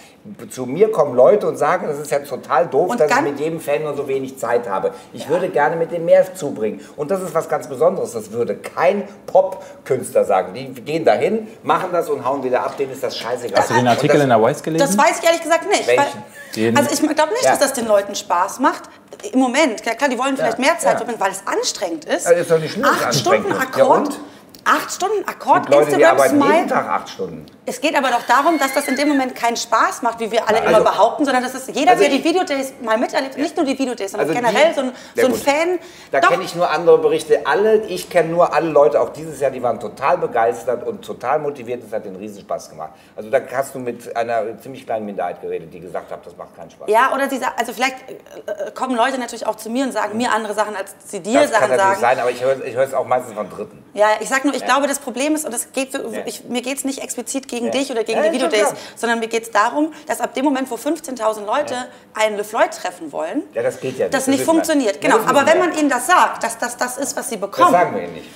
Zu 0.50 0.66
mir 0.66 0.90
kommen 0.90 1.14
Leute 1.14 1.46
und 1.46 1.56
sagen, 1.56 1.86
das 1.86 1.98
ist 1.98 2.10
ja 2.10 2.20
total 2.20 2.66
doof, 2.66 2.90
Und 2.90 3.00
dass 3.00 3.10
ich 3.10 3.20
mit 3.20 3.40
jedem 3.40 3.60
Fan 3.60 3.82
nur 3.82 3.94
so 3.94 4.08
wenig 4.08 4.38
Zeit 4.38 4.68
habe. 4.68 4.92
Ich 5.12 5.28
würde 5.28 5.48
gerne 5.48 5.76
mit 5.76 5.92
dem 5.92 6.04
mehr 6.04 6.34
zubringen. 6.34 6.80
Und 6.96 7.10
das 7.10 7.22
ist 7.22 7.34
was 7.34 7.48
ganz 7.48 7.68
Besonderes. 7.68 8.12
Das 8.12 8.32
würde 8.32 8.56
kein 8.56 9.04
Pop-Künstler 9.26 10.24
sagen. 10.24 10.54
Die 10.54 10.68
gehen 10.68 11.04
dahin, 11.04 11.48
machen 11.62 11.90
das 11.92 12.08
und 12.08 12.15
hauen 12.24 12.42
wieder 12.42 12.62
ab. 12.64 12.76
Denen 12.76 12.92
ist 12.92 13.02
das 13.02 13.16
scheißegal. 13.16 13.58
Hast 13.60 13.70
du 13.70 13.74
den 13.74 13.82
Und 13.82 13.88
Artikel 13.88 14.14
das- 14.16 14.22
in 14.24 14.28
der 14.28 14.38
Voice 14.38 14.62
gelesen? 14.62 14.86
Das 14.86 14.96
weiß 14.98 15.18
ich 15.20 15.24
ehrlich 15.24 15.42
gesagt 15.42 15.68
nicht. 15.68 15.86
Weil, 15.88 15.98
also 15.98 16.90
ich 16.92 17.16
glaube 17.16 17.32
nicht, 17.32 17.44
Ja. 17.44 17.50
dass 17.50 17.58
das 17.60 17.72
den 17.74 17.86
Leuten 17.86 18.14
Spaß 18.14 18.60
macht. 18.60 18.84
Im 19.32 19.40
Moment, 19.40 19.82
klar, 19.82 20.08
die 20.08 20.18
wollen 20.18 20.36
vielleicht 20.36 20.58
mehr 20.58 20.78
Zeit 20.78 20.92
ja. 20.92 20.96
verbringen, 20.98 21.20
weil 21.20 21.32
es 21.32 21.42
anstrengend 21.46 22.04
ist. 22.04 22.26
Ja, 22.26 22.32
ist 22.32 22.50
doch 22.50 22.58
nicht 22.58 22.72
schlimm, 22.72 22.84
Acht 22.84 23.06
anstrengend 23.06 23.46
Stunden 23.46 23.62
ist. 23.62 23.76
Ja, 23.76 23.84
Akkord. 23.84 23.98
und? 24.08 24.20
acht 24.64 24.92
Stunden 24.92 25.28
Akkord, 25.28 25.68
Leute, 25.68 25.82
Instagram 25.92 26.10
arbeiten 26.16 26.34
jeden 26.42 26.52
Smile. 26.52 26.66
Tag 26.66 26.88
acht 26.88 27.08
Stunden. 27.08 27.46
Es 27.68 27.80
geht 27.80 27.96
aber 27.96 28.08
doch 28.10 28.22
darum, 28.22 28.58
dass 28.60 28.72
das 28.74 28.86
in 28.86 28.94
dem 28.96 29.08
Moment 29.08 29.34
keinen 29.34 29.56
Spaß 29.56 30.02
macht, 30.02 30.20
wie 30.20 30.30
wir 30.30 30.48
alle 30.48 30.62
Also- 30.62 30.70
immer 30.80 30.80
behaupten, 30.90 31.24
sondern 31.24 31.42
dass 31.42 31.54
es 31.54 31.66
jeder, 31.66 31.90
Also 31.92 32.04
der 32.04 32.12
die 32.12 32.22
Videodays 32.22 32.74
mal 32.80 32.96
miterlebt, 32.96 33.36
nicht 33.36 33.56
nur 33.56 33.66
die 33.66 33.76
Videodays, 33.76 34.12
sondern 34.12 34.28
Also 34.30 34.40
generell 34.40 34.68
die- 34.68 34.74
so 34.74 34.80
ein, 34.82 34.92
Ja, 35.16 35.22
so 35.26 35.28
ein. 35.28 35.34
Fan. 35.34 35.78
Da 36.12 36.20
kenne 36.20 36.44
ich 36.44 36.54
nur 36.54 36.70
andere 36.70 36.98
Berichte. 36.98 37.44
Alle, 37.46 37.78
ich 37.86 38.08
kenne 38.08 38.28
nur 38.28 38.54
alle 38.54 38.68
Leute, 38.70 39.00
auch 39.00 39.08
dieses 39.10 39.40
Jahr, 39.40 39.50
die 39.50 39.62
waren 39.62 39.80
total 39.80 40.16
begeistert 40.18 40.86
und 40.86 41.04
total 41.04 41.40
motiviert. 41.40 41.82
Es 41.84 41.92
hat 41.92 42.04
den 42.04 42.14
Riesenspaß 42.16 42.70
gemacht. 42.70 42.90
Also 43.16 43.30
da 43.30 43.40
hast 43.52 43.74
du 43.74 43.80
mit 43.80 44.16
einer 44.16 44.58
ziemlich 44.60 44.86
kleinen 44.86 45.04
Minderheit 45.06 45.40
geredet, 45.40 45.74
die 45.74 45.80
gesagt 45.80 46.12
hat, 46.12 46.24
das 46.24 46.36
macht 46.36 46.54
keinen 46.56 46.70
Spaß. 46.70 46.88
ja, 46.88 47.12
oder 47.14 47.28
sie 47.28 47.40
also 47.56 47.72
vielleicht 47.72 47.96
äh, 48.08 48.68
äh, 48.68 48.70
kommen 48.70 48.94
Leute 48.96 49.18
natürlich 49.18 49.46
auch 49.46 49.56
zu 49.56 49.70
mir 49.70 49.84
und 49.84 49.92
sagen 49.92 50.16
mir 50.16 50.30
andere 50.32 50.54
Sachen, 50.54 50.76
als 50.76 50.94
sie 51.04 51.18
dir 51.20 51.40
das 51.40 51.50
kann 51.50 51.62
Sachen 51.62 51.70
natürlich 51.76 51.98
sagen. 51.98 52.00
sein, 52.00 52.18
aber 52.20 52.30
ich 52.30 52.42
höre 52.76 52.84
es 52.84 52.94
auch 52.94 53.06
meistens 53.06 53.34
von 53.34 53.50
Dritten. 53.50 53.82
Ja, 53.94 54.06
ich 54.20 54.28
sag 54.28 54.44
nur, 54.44 54.54
ich 54.54 54.64
glaube, 54.64 54.86
das 54.86 54.98
Problem 55.00 55.34
ist, 55.34 55.44
und 55.44 55.52
das 55.54 55.72
geht, 55.72 55.90
für, 55.92 56.04
ich, 56.26 56.44
mir 56.44 56.62
geht 56.62 56.78
es 56.78 56.84
nicht 56.84 57.02
explizit 57.02 57.48
gegen 57.48 57.55
dich 57.70 57.90
oder 57.90 58.04
gegen 58.04 58.18
Ja, 58.22 58.28
die 58.28 58.34
Videodays, 58.34 58.72
sondern 58.94 59.18
mir 59.18 59.28
geht 59.28 59.42
es 59.44 59.50
darum, 59.50 59.92
dass 60.06 60.20
ab 60.20 60.34
dem 60.34 60.44
Moment, 60.44 60.70
wo 60.70 60.76
15.000 60.76 61.44
Leute 61.44 61.74
einen 62.14 62.36
LeFloid 62.36 62.72
treffen 62.72 63.10
wollen, 63.12 63.42
Ja, 63.54 63.62
das 63.62 63.80
ja 63.98 64.08
das 64.08 64.24
Das 64.24 64.26
nicht 64.28 64.44
funktioniert. 64.44 64.96
Ja, 64.96 65.00
Genau, 65.10 65.18
das 65.18 65.26
aber 65.28 65.46
wenn 65.46 65.58
man 65.58 65.76
ihnen 65.78 65.88
das 65.88 66.06
sagt, 66.06 66.42
dass 66.42 66.58
das 66.58 66.76
das 66.76 66.98
ist, 66.98 67.16
was 67.16 67.28
sie 67.28 67.36
Das 67.36 67.50
bekommen, 67.50 67.72
sagen 67.72 67.94
wir 67.96 68.02
ihnen 68.04 68.14
nicht. 68.14 68.28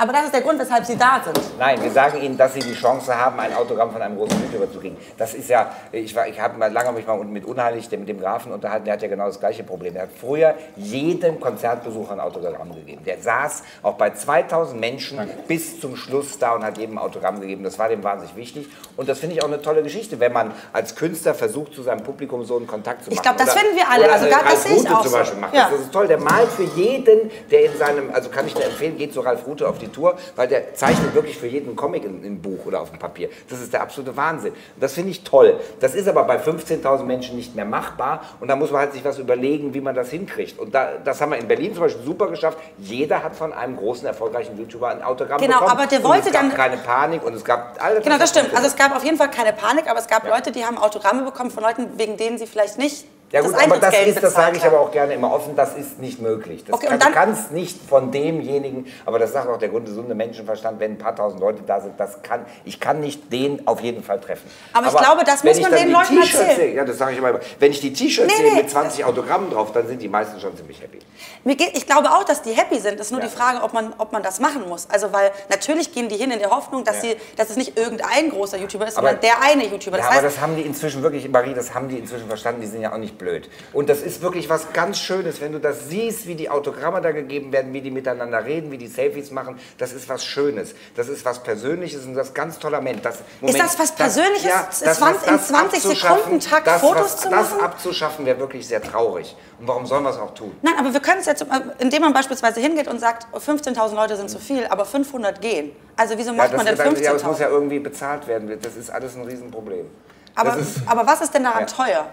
Aber 0.00 0.12
das 0.12 0.24
ist 0.24 0.34
der 0.34 0.40
Grund, 0.40 0.58
weshalb 0.58 0.84
sie 0.84 0.96
da 0.96 1.20
sind. 1.24 1.38
Nein, 1.58 1.82
wir 1.82 1.90
sagen 1.90 2.20
ihnen, 2.22 2.36
dass 2.36 2.54
sie 2.54 2.60
die 2.60 2.74
Chance 2.74 3.14
haben, 3.16 3.38
ein 3.38 3.54
Autogramm 3.54 3.90
von 3.92 4.00
einem 4.00 4.16
großen 4.16 4.40
YouTuber 4.44 4.72
zu 4.72 4.80
kriegen. 4.80 4.96
Das 5.18 5.34
ist 5.34 5.48
ja, 5.48 5.70
ich, 5.92 6.14
war- 6.16 6.26
ich 6.26 6.40
habe 6.40 6.58
mal 6.58 6.72
lange 6.72 6.92
mich 6.92 7.06
mal 7.06 7.16
mit 7.24 7.44
Unheilig, 7.44 7.88
dem- 7.88 8.00
mit 8.00 8.08
dem 8.08 8.18
Grafen 8.20 8.52
unterhalten, 8.52 8.84
der 8.86 8.94
hat 8.94 9.02
ja 9.02 9.08
genau 9.08 9.26
das 9.26 9.38
gleiche 9.38 9.62
Problem. 9.62 9.94
Er 9.96 10.02
hat 10.02 10.08
früher 10.18 10.54
jedem 10.76 11.38
Konzertbesucher 11.40 12.12
ein 12.12 12.20
Autogramm 12.20 12.74
gegeben. 12.74 13.02
Der 13.04 13.18
saß 13.20 13.62
auch 13.82 13.94
bei 13.94 14.10
2000 14.10 14.80
Menschen 14.80 15.18
bis 15.46 15.80
zum 15.80 15.96
Schluss 15.96 16.38
da 16.38 16.52
und 16.52 16.64
hat 16.64 16.78
jedem 16.78 16.96
ein 16.96 17.04
Autogramm 17.04 17.40
gegeben. 17.40 17.62
Das 17.64 17.78
war 17.78 17.88
dem 17.88 18.02
wahnsinnig 18.02 18.34
wichtig. 18.36 18.68
Und 18.96 19.08
das 19.08 19.18
finde 19.18 19.36
ich 19.36 19.42
auch 19.42 19.48
eine 19.48 19.60
tolle 19.60 19.82
Geschichte, 19.82 20.18
wenn 20.20 20.32
man 20.32 20.52
als 20.72 20.94
Künstler 20.96 21.34
versucht, 21.34 21.74
zu 21.74 21.82
seinem 21.82 22.02
Publikum 22.02 22.44
so 22.44 22.56
einen 22.56 22.66
Kontakt 22.66 23.04
zu 23.04 23.10
machen. 23.10 23.14
Ich 23.18 23.22
glaub, 23.22 23.36
das 23.36 23.50
Oder- 23.50 23.58
finden 23.60 23.76
wir 23.76 23.88
alle. 23.90 24.10
Also 24.12 24.26
äh, 24.26 24.30
gar- 24.30 24.44
das 24.44 24.62
sehe 24.62 24.72
ich 24.76 24.80
Rute 24.80 24.94
auch 24.96 25.02
zum 25.02 25.10
so. 25.10 25.16
Beispiel 25.18 25.40
macht 25.40 25.54
Ja. 25.54 25.62
das. 25.64 25.70
Das 25.72 25.80
ist 25.80 25.92
toll. 25.92 26.06
Der 26.08 26.18
malt 26.20 26.48
für 26.48 26.62
jeden, 26.64 27.30
der 27.50 27.64
in 27.66 27.76
seinem, 27.76 28.10
also 28.14 28.30
kann 28.30 28.46
ich 28.46 28.54
nur 28.54 28.64
empfehlen, 28.64 28.96
geht 28.96 29.12
zu 29.12 29.20
Ralf 29.20 29.46
Rute 29.46 29.68
auf 29.68 29.78
die 29.78 29.89
Tour, 29.92 30.16
weil 30.36 30.48
der 30.48 30.74
zeichnet 30.74 31.14
wirklich 31.14 31.36
für 31.38 31.46
jeden 31.46 31.76
Comic 31.76 32.04
in, 32.04 32.22
im 32.24 32.40
Buch 32.42 32.66
oder 32.66 32.80
auf 32.80 32.90
dem 32.90 32.98
Papier. 32.98 33.28
Das 33.48 33.60
ist 33.60 33.72
der 33.72 33.82
absolute 33.82 34.16
Wahnsinn. 34.16 34.52
Und 34.52 34.82
das 34.82 34.92
finde 34.94 35.10
ich 35.10 35.22
toll. 35.24 35.58
Das 35.80 35.94
ist 35.94 36.08
aber 36.08 36.24
bei 36.24 36.38
15.000 36.38 37.02
Menschen 37.04 37.36
nicht 37.36 37.54
mehr 37.54 37.64
machbar 37.64 38.22
und 38.40 38.48
da 38.48 38.56
muss 38.56 38.70
man 38.70 38.80
halt 38.82 38.92
sich 38.92 39.04
was 39.04 39.18
überlegen, 39.18 39.74
wie 39.74 39.80
man 39.80 39.94
das 39.94 40.10
hinkriegt. 40.10 40.58
Und 40.58 40.74
da, 40.74 40.92
das 41.04 41.20
haben 41.20 41.30
wir 41.32 41.38
in 41.38 41.48
Berlin 41.48 41.72
zum 41.74 41.82
Beispiel 41.84 42.04
super 42.04 42.28
geschafft. 42.28 42.58
Jeder 42.78 43.22
hat 43.22 43.34
von 43.36 43.52
einem 43.52 43.76
großen, 43.76 44.06
erfolgreichen 44.06 44.58
YouTuber 44.58 44.88
ein 44.88 45.02
Autogramm 45.02 45.40
Genau, 45.40 45.60
bekommen. 45.60 45.70
aber 45.70 45.86
der 45.86 46.02
wollte 46.04 46.28
es 46.28 46.32
gab 46.32 46.42
dann- 46.42 46.54
keine 46.54 46.76
Panik 46.78 47.22
und 47.24 47.34
es 47.34 47.44
gab 47.44 47.76
alles. 47.82 48.02
Genau, 48.04 48.18
das 48.18 48.30
stimmt. 48.30 48.54
Also 48.54 48.66
es 48.66 48.76
gab 48.76 48.94
auf 48.94 49.04
jeden 49.04 49.16
Fall 49.16 49.30
keine 49.30 49.52
Panik, 49.52 49.88
aber 49.88 49.98
es 49.98 50.06
gab 50.06 50.26
Leute, 50.28 50.52
die 50.52 50.64
haben 50.64 50.78
Autogramme 50.78 51.22
bekommen 51.22 51.50
von 51.50 51.62
Leuten, 51.62 51.98
wegen 51.98 52.16
denen 52.16 52.38
sie 52.38 52.46
vielleicht 52.46 52.78
nicht 52.78 53.04
Ja 53.32 53.42
das 53.42 53.52
gut, 53.52 53.62
aber 53.62 53.78
das 53.78 53.94
ist, 54.06 54.22
das 54.22 54.34
sage 54.34 54.56
ich 54.56 54.64
aber 54.64 54.80
auch 54.80 54.90
gerne 54.90 55.14
immer 55.14 55.32
offen, 55.32 55.54
das 55.54 55.76
ist 55.76 56.00
nicht 56.00 56.20
möglich. 56.20 56.64
Das 56.64 56.74
Okay, 56.74 56.88
kann, 56.88 56.98
dann- 56.98 57.08
du 57.12 57.14
kannst 57.14 57.52
nicht 57.52 57.78
von 57.88 58.10
demjenigen, 58.10 58.86
aber 59.06 59.20
das 59.20 59.32
sagt 59.32 59.48
auch 59.48 59.56
der 59.58 59.68
gesunde 59.68 60.16
Menschenverstand, 60.16 60.80
wenn 60.80 60.92
ein 60.92 60.98
paar 60.98 61.14
tausend 61.14 61.40
Leute 61.40 61.62
da 61.64 61.80
sind, 61.80 61.98
das 62.00 62.22
kann, 62.22 62.44
ich 62.64 62.80
kann 62.80 63.00
nicht 63.00 63.32
den 63.32 63.66
auf 63.68 63.80
jeden 63.80 64.02
Fall 64.02 64.20
treffen. 64.20 64.50
Aber 64.72 64.88
ich 64.88 64.96
glaube, 64.96 65.22
das 65.24 65.44
muss 65.44 65.60
man 65.60 65.70
den 65.70 65.92
Leuten 65.92 66.18
erzählen. 66.20 66.56
Sehe, 66.56 66.74
ja, 66.74 66.84
das 66.84 66.98
sage 66.98 67.12
ich 67.12 67.18
immer, 67.18 67.38
wenn 67.60 67.70
ich 67.70 67.80
die 67.80 67.92
T-Shirts 67.92 68.32
Nee, 68.36 68.42
sehe 68.42 68.52
nee. 68.54 68.62
mit 68.62 68.70
20 68.70 69.04
Autogrammen 69.04 69.50
drauf, 69.50 69.70
dann 69.72 69.86
sind 69.86 70.02
die 70.02 70.08
meisten 70.08 70.40
schon 70.40 70.56
ziemlich 70.56 70.80
happy. 70.82 70.98
Mir 71.44 71.54
geht, 71.54 71.76
ich 71.76 71.86
glaube 71.86 72.10
auch, 72.10 72.24
dass 72.24 72.42
die 72.42 72.50
happy 72.50 72.80
sind. 72.80 72.94
Es 72.98 73.06
ist 73.06 73.12
nur 73.12 73.20
Ja. 73.20 73.26
die 73.28 73.32
Frage, 73.32 73.62
ob 73.62 73.72
man, 73.72 73.94
ob 73.98 74.12
man 74.12 74.24
das 74.24 74.40
machen 74.40 74.68
muss. 74.68 74.88
Also, 74.90 75.12
weil 75.12 75.30
natürlich 75.48 75.92
gehen 75.94 76.08
die 76.08 76.16
hin 76.16 76.32
in 76.32 76.40
der 76.40 76.50
Hoffnung, 76.50 76.82
dass, 76.82 76.96
Ja. 76.96 77.02
sie, 77.10 77.16
dass 77.36 77.50
es 77.50 77.56
nicht 77.56 77.78
irgendein 77.78 78.30
großer 78.30 78.56
YouTuber 78.58 78.88
ist, 78.88 78.98
Aber- 78.98 79.06
sondern 79.08 79.22
der 79.22 79.40
eine 79.40 79.66
YouTuber. 79.68 79.98
Ja, 79.98 80.02
Das 80.02 80.06
aber 80.06 80.14
heißt, 80.26 80.36
das 80.36 80.42
haben 80.42 80.56
die 80.56 80.62
inzwischen 80.62 81.02
wirklich, 81.04 81.28
Marie, 81.30 81.54
das 81.54 81.72
haben 81.74 81.88
die 81.88 81.98
inzwischen 81.98 82.26
verstanden, 82.26 82.60
die 82.60 82.66
sind 82.66 82.82
ja 82.82 82.92
auch 82.92 82.98
nicht 82.98 83.19
blöd. 83.20 83.48
Und 83.72 83.88
das 83.88 84.00
ist 84.02 84.22
wirklich 84.22 84.48
was 84.48 84.72
ganz 84.72 84.98
Schönes, 84.98 85.40
wenn 85.40 85.52
du 85.52 85.60
das 85.60 85.88
siehst, 85.88 86.26
wie 86.26 86.34
die 86.34 86.50
Autogramme 86.50 87.00
da 87.00 87.12
gegeben 87.12 87.52
werden, 87.52 87.72
wie 87.72 87.80
die 87.80 87.90
miteinander 87.92 88.44
reden, 88.44 88.72
wie 88.72 88.78
die 88.78 88.88
Selfies 88.88 89.30
machen, 89.30 89.58
das 89.78 89.92
ist 89.92 90.08
was 90.08 90.24
Schönes. 90.24 90.74
Das 90.96 91.08
ist 91.08 91.24
was 91.24 91.42
Persönliches 91.42 92.04
und 92.04 92.14
das 92.14 92.28
ist 92.28 92.34
ganz 92.34 92.58
toller 92.58 92.78
Moment. 92.78 93.04
Das, 93.04 93.18
Moment, 93.40 93.60
das 93.62 93.78
was 93.78 93.92
Persönliches, 93.92 94.50
das, 94.50 94.82
in 94.82 94.88
was 94.88 95.46
20 95.48 95.54
abzuschaffen, 95.54 96.18
Sekunden 96.18 96.40
Takt 96.40 96.66
das, 96.66 96.80
Fotos 96.80 97.02
was, 97.02 97.16
zu 97.18 97.30
Das 97.30 97.50
machen? 97.50 97.62
abzuschaffen 97.62 98.26
wäre 98.26 98.38
wirklich 98.40 98.66
sehr 98.66 98.82
traurig. 98.82 99.36
Und 99.60 99.68
warum 99.68 99.84
sollen 99.86 100.02
wir 100.02 100.10
es 100.10 100.18
auch 100.18 100.32
tun? 100.34 100.52
Nein, 100.62 100.74
aber 100.78 100.92
wir 100.92 101.00
können 101.00 101.20
es 101.20 101.26
jetzt, 101.26 101.44
indem 101.78 102.00
man 102.02 102.12
beispielsweise 102.14 102.60
hingeht 102.60 102.88
und 102.88 102.98
sagt, 102.98 103.26
15.000 103.34 103.94
Leute 103.94 104.16
sind 104.16 104.30
zu 104.30 104.38
viel, 104.38 104.66
aber 104.66 104.86
500 104.86 105.40
gehen. 105.42 105.72
Also 105.96 106.16
wieso 106.16 106.32
macht 106.32 106.50
ja, 106.52 106.56
man 106.56 106.64
denn 106.64 106.74
ist, 106.74 107.02
ja, 107.02 107.12
es 107.14 107.22
muss 107.22 107.36
15.000? 107.36 107.40
ja 107.42 107.48
irgendwie 107.50 107.78
bezahlt 107.78 108.26
werden. 108.26 108.58
Das 108.62 108.76
ist 108.76 108.88
alles 108.90 109.14
ein 109.16 109.24
Riesenproblem. 109.24 109.86
Aber, 110.34 110.50
das 110.50 110.60
ist, 110.60 110.76
aber 110.86 111.06
was 111.06 111.20
ist 111.20 111.34
denn 111.34 111.44
daran 111.44 111.60
Ja. 111.60 111.66
teuer? 111.66 112.06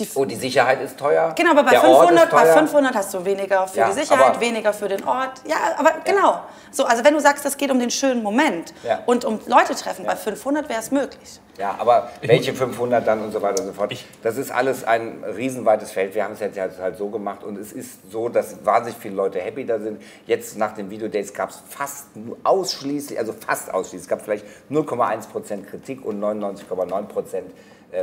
Die, 0.00 0.08
oh, 0.14 0.24
die 0.24 0.34
Sicherheit 0.36 0.80
ist 0.80 0.98
teuer. 0.98 1.32
genau, 1.36 1.50
aber 1.50 1.64
bei 1.64 1.70
der 1.72 1.84
Ort 1.84 2.08
500, 2.08 2.24
ist 2.24 2.30
bei 2.30 2.42
teuer. 2.44 2.56
500 2.58 2.94
hast 2.94 3.14
du 3.14 3.24
weniger 3.24 3.68
für 3.68 3.78
Ja, 3.78 3.88
die 3.88 4.00
Sicherheit, 4.00 4.26
aber- 4.30 4.40
weniger 4.40 4.72
für 4.72 4.88
den 4.88 5.04
Ort. 5.04 5.42
Ja, 5.46 5.56
aber 5.76 5.92
genau. 6.04 6.40
So, 6.72 6.84
also 6.84 7.04
wenn 7.04 7.14
du 7.14 7.20
sagst, 7.20 7.44
es 7.44 7.56
geht 7.56 7.70
um 7.70 7.78
den 7.78 7.90
schönen 7.90 8.22
Moment 8.22 8.72
Ja. 8.82 9.00
und 9.06 9.24
um 9.24 9.40
Leute 9.46 9.74
treffen, 9.74 10.06
bei 10.06 10.16
500 10.16 10.68
wäre 10.68 10.80
es 10.80 10.90
möglich. 10.90 11.40
Ja, 11.58 11.74
aber 11.78 12.10
welche 12.22 12.54
500 12.54 13.06
dann 13.06 13.22
und 13.22 13.32
so 13.32 13.42
weiter 13.42 13.60
und 13.60 13.66
so 13.68 13.72
fort. 13.74 13.92
Das 14.22 14.38
ist 14.38 14.50
alles 14.50 14.82
ein 14.84 15.22
riesenweites 15.36 15.90
Feld. 15.90 16.14
Wir 16.14 16.24
haben 16.24 16.32
es 16.32 16.40
jetzt 16.40 16.56
halt, 16.58 16.96
so 16.96 17.08
gemacht 17.10 17.44
und 17.44 17.58
es 17.58 17.72
ist 17.72 18.10
so, 18.10 18.30
dass 18.30 18.64
wahnsinnig 18.64 18.98
viele 18.98 19.14
Leute 19.16 19.40
happy 19.40 19.66
da 19.66 19.78
sind. 19.78 20.00
Jetzt 20.26 20.56
nach 20.56 20.72
den 20.72 20.88
Videodates 20.88 21.34
gab 21.34 21.50
es 21.50 21.58
fast 21.68 22.16
nur 22.16 22.38
ausschließlich, 22.44 23.18
also 23.18 23.34
fast 23.34 23.74
ausschließlich, 23.74 24.02
es 24.02 24.08
gab 24.08 24.22
vielleicht 24.22 24.46
0,1% 24.70 25.66
Kritik 25.68 26.04
und 26.04 26.18
99,9% 26.20 27.34
äh, 27.36 27.42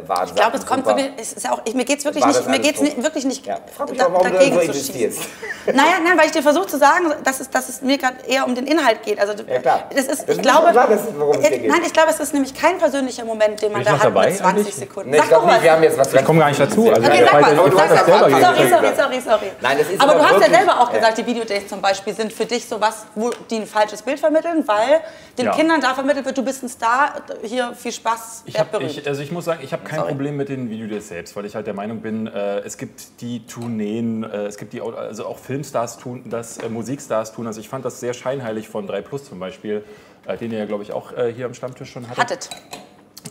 waren 0.07 0.27
Ich 0.27 0.35
glaube, 0.35 0.57
es 0.57 0.65
kommt 0.65 0.85
super. 0.85 0.97
wirklich, 0.97 1.13
es 1.17 1.33
ist 1.33 1.49
auch, 1.49 1.61
ich, 1.65 1.73
mir 1.73 1.85
geht 1.85 1.99
es 1.99 2.05
wirklich 2.05 2.25
nicht, 2.25 2.39
das 2.39 2.47
mir 2.47 2.59
geht's 2.59 2.81
nicht, 2.81 3.01
wirklich 3.01 3.25
nicht 3.25 3.45
Ja, 3.45 3.57
frag 3.75 3.89
mich 3.89 3.97
da, 3.97 4.05
doch, 4.05 4.13
warum 4.13 4.27
du 4.27 4.33
dagegen 4.33 4.55
irgendwo 4.55 4.73
zu 4.73 4.91
schießen. 4.93 5.23
Naja, 5.67 5.95
nein, 6.01 6.17
weil 6.17 6.27
ich 6.27 6.31
dir 6.31 6.41
versuche 6.41 6.65
zu 6.67 6.77
sagen, 6.77 7.11
dass 7.25 7.41
es, 7.41 7.49
dass 7.49 7.67
es 7.67 7.81
mir 7.81 7.97
gerade 7.97 8.15
eher 8.25 8.45
um 8.45 8.55
den 8.55 8.65
Inhalt 8.67 9.03
geht. 9.03 9.19
Also, 9.19 9.33
Ja, 9.43 9.59
klar. 9.59 9.83
Das 9.93 10.05
ist, 10.05 10.09
Das 10.09 10.19
ich 10.21 10.29
ist 10.29 10.41
glaube, 10.41 10.71
klar, 10.71 10.87
dass 10.87 11.01
es- 11.01 11.07
worum 11.19 11.37
es 11.37 11.45
äh, 11.45 11.59
geht. 11.59 11.67
Nein, 11.69 11.81
ich 11.85 11.91
glaube, 11.91 12.09
es 12.09 12.19
ist 12.21 12.33
nämlich 12.33 12.53
kein 12.53 12.77
persönlicher 12.77 13.25
Moment, 13.25 13.61
den 13.61 13.73
man 13.73 13.83
da 13.83 13.91
hat 13.91 14.03
dabei 14.05 14.27
mit 14.29 14.37
20 14.37 14.57
eigentlich? 14.61 14.75
Sekunden. 14.75 15.09
Nee, 15.09 15.17
ich 15.17 15.27
glaube 15.27 15.45
nicht, 15.47 15.63
wir 15.63 15.71
haben 15.73 15.83
jetzt 15.83 15.97
was 15.97 16.13
Ich 16.13 16.23
komme 16.23 16.39
gar 16.39 16.47
nicht 16.47 16.59
dazu. 16.61 16.89
Also, 16.89 17.01
Okay, 17.05 17.25
sag 17.29 17.41
mal. 17.41 17.51
ich 17.51 17.73
das 17.75 18.05
Sorry, 18.05 18.31
sorry, 18.31 18.93
sorry, 18.95 19.21
sorry. 19.21 19.51
Nein, 19.59 19.77
das 19.77 19.89
ist 19.89 20.01
aber 20.01 20.13
du 20.15 20.23
hast 20.23 20.41
ja 20.41 20.49
selber 20.57 20.79
auch 20.81 20.91
gesagt, 20.91 21.17
die 21.17 21.25
Videodates 21.25 21.67
zum 21.67 21.81
Beispiel 21.81 22.13
sind 22.13 22.31
für 22.31 22.45
dich 22.45 22.65
sowas, 22.65 23.05
wo 23.15 23.29
die 23.49 23.57
ein 23.57 23.67
falsches 23.67 24.01
Bild 24.01 24.19
vermitteln, 24.19 24.63
weil 24.67 25.01
den. 25.37 25.51
Kindern 25.51 25.81
da 25.81 25.93
vermittelt 25.95 26.25
wird, 26.25 26.37
du 26.37 26.43
bist 26.43 26.61
ein 26.61 26.69
Star, 26.69 27.13
hier 27.41 27.73
viel 27.73 27.91
Spaß, 27.91 28.43
Ich, 28.45 28.53
werd 28.53 28.69
berühmt. 28.71 29.07
also 29.07 29.21
ich 29.21 29.31
muss 29.31 29.45
sagen, 29.45 29.59
ich 29.63 29.71
habe 29.73 29.76
kein 29.83 29.99
Sorry. 29.99 30.09
Problem 30.11 30.37
mit 30.37 30.49
den 30.49 30.69
Videodates 30.69 31.07
selbst, 31.09 31.35
weil 31.35 31.45
ich 31.45 31.55
halt 31.55 31.67
der 31.67 31.73
Meinung 31.73 32.01
bin, 32.01 32.27
äh, 32.27 32.59
es 32.59 32.77
gibt 32.77 33.21
die 33.21 33.45
Tourneen, 33.45 34.23
äh, 34.23 34.45
es 34.45 34.57
gibt 34.57 34.73
die, 34.73 34.81
also 34.81 35.25
auch 35.25 35.37
Filmstars 35.39 35.97
tun 35.97 36.23
das, 36.29 36.57
äh, 36.57 36.69
Musikstars 36.69 37.33
tun 37.33 37.45
das. 37.45 37.57
Ich 37.57 37.69
fand 37.69 37.85
das 37.85 37.99
sehr 37.99 38.13
scheinheilig 38.13 38.67
von 38.69 38.87
3 38.87 39.01
Plus 39.01 39.25
zum 39.25 39.39
Beispiel, 39.39 39.83
äh, 40.25 40.37
den 40.37 40.51
ihr 40.51 40.59
ja, 40.59 40.65
glaube 40.65 40.83
ich, 40.83 40.91
auch 40.93 41.11
äh, 41.13 41.31
hier 41.33 41.45
am 41.45 41.53
Stammtisch 41.53 41.91
schon 41.91 42.07
hattet. 42.09 42.19
Hattet. 42.19 42.49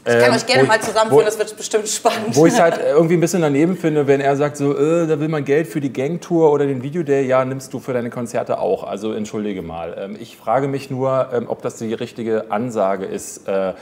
Ich 0.04 0.18
kann 0.24 0.34
euch 0.34 0.46
gerne 0.46 0.62
wo- 0.64 0.66
mal 0.66 0.80
zusammenführen, 0.80 1.22
wo- 1.22 1.24
das 1.26 1.38
wird 1.38 1.56
bestimmt 1.56 1.88
spannend. 1.88 2.36
Wo 2.36 2.46
ich 2.46 2.52
es 2.52 2.60
halt 2.60 2.78
irgendwie 2.78 3.14
ein 3.14 3.20
bisschen 3.20 3.40
daneben 3.40 3.76
finde, 3.76 4.06
wenn 4.06 4.20
er 4.20 4.36
sagt, 4.36 4.56
so, 4.58 4.76
äh, 4.76 5.06
da 5.06 5.18
will 5.18 5.28
man 5.28 5.44
Geld 5.44 5.66
für 5.66 5.80
die 5.80 5.92
Gangtour 5.92 6.52
oder 6.52 6.66
den 6.66 6.82
Videoday, 6.82 7.26
ja, 7.26 7.44
nimmst 7.44 7.72
du 7.72 7.80
für 7.80 7.92
deine 7.94 8.10
Konzerte 8.10 8.58
auch. 8.58 8.84
Also 8.84 9.12
entschuldige 9.12 9.62
mal. 9.62 9.96
Ähm, 9.98 10.16
ich 10.20 10.36
frage 10.36 10.68
mich 10.68 10.90
nur, 10.90 11.30
ähm, 11.32 11.46
ob 11.48 11.62
das 11.62 11.76
die 11.76 11.94
richtige 11.94 12.50
Ansage 12.50 13.06
ist. 13.06 13.48
Äh, 13.48 13.72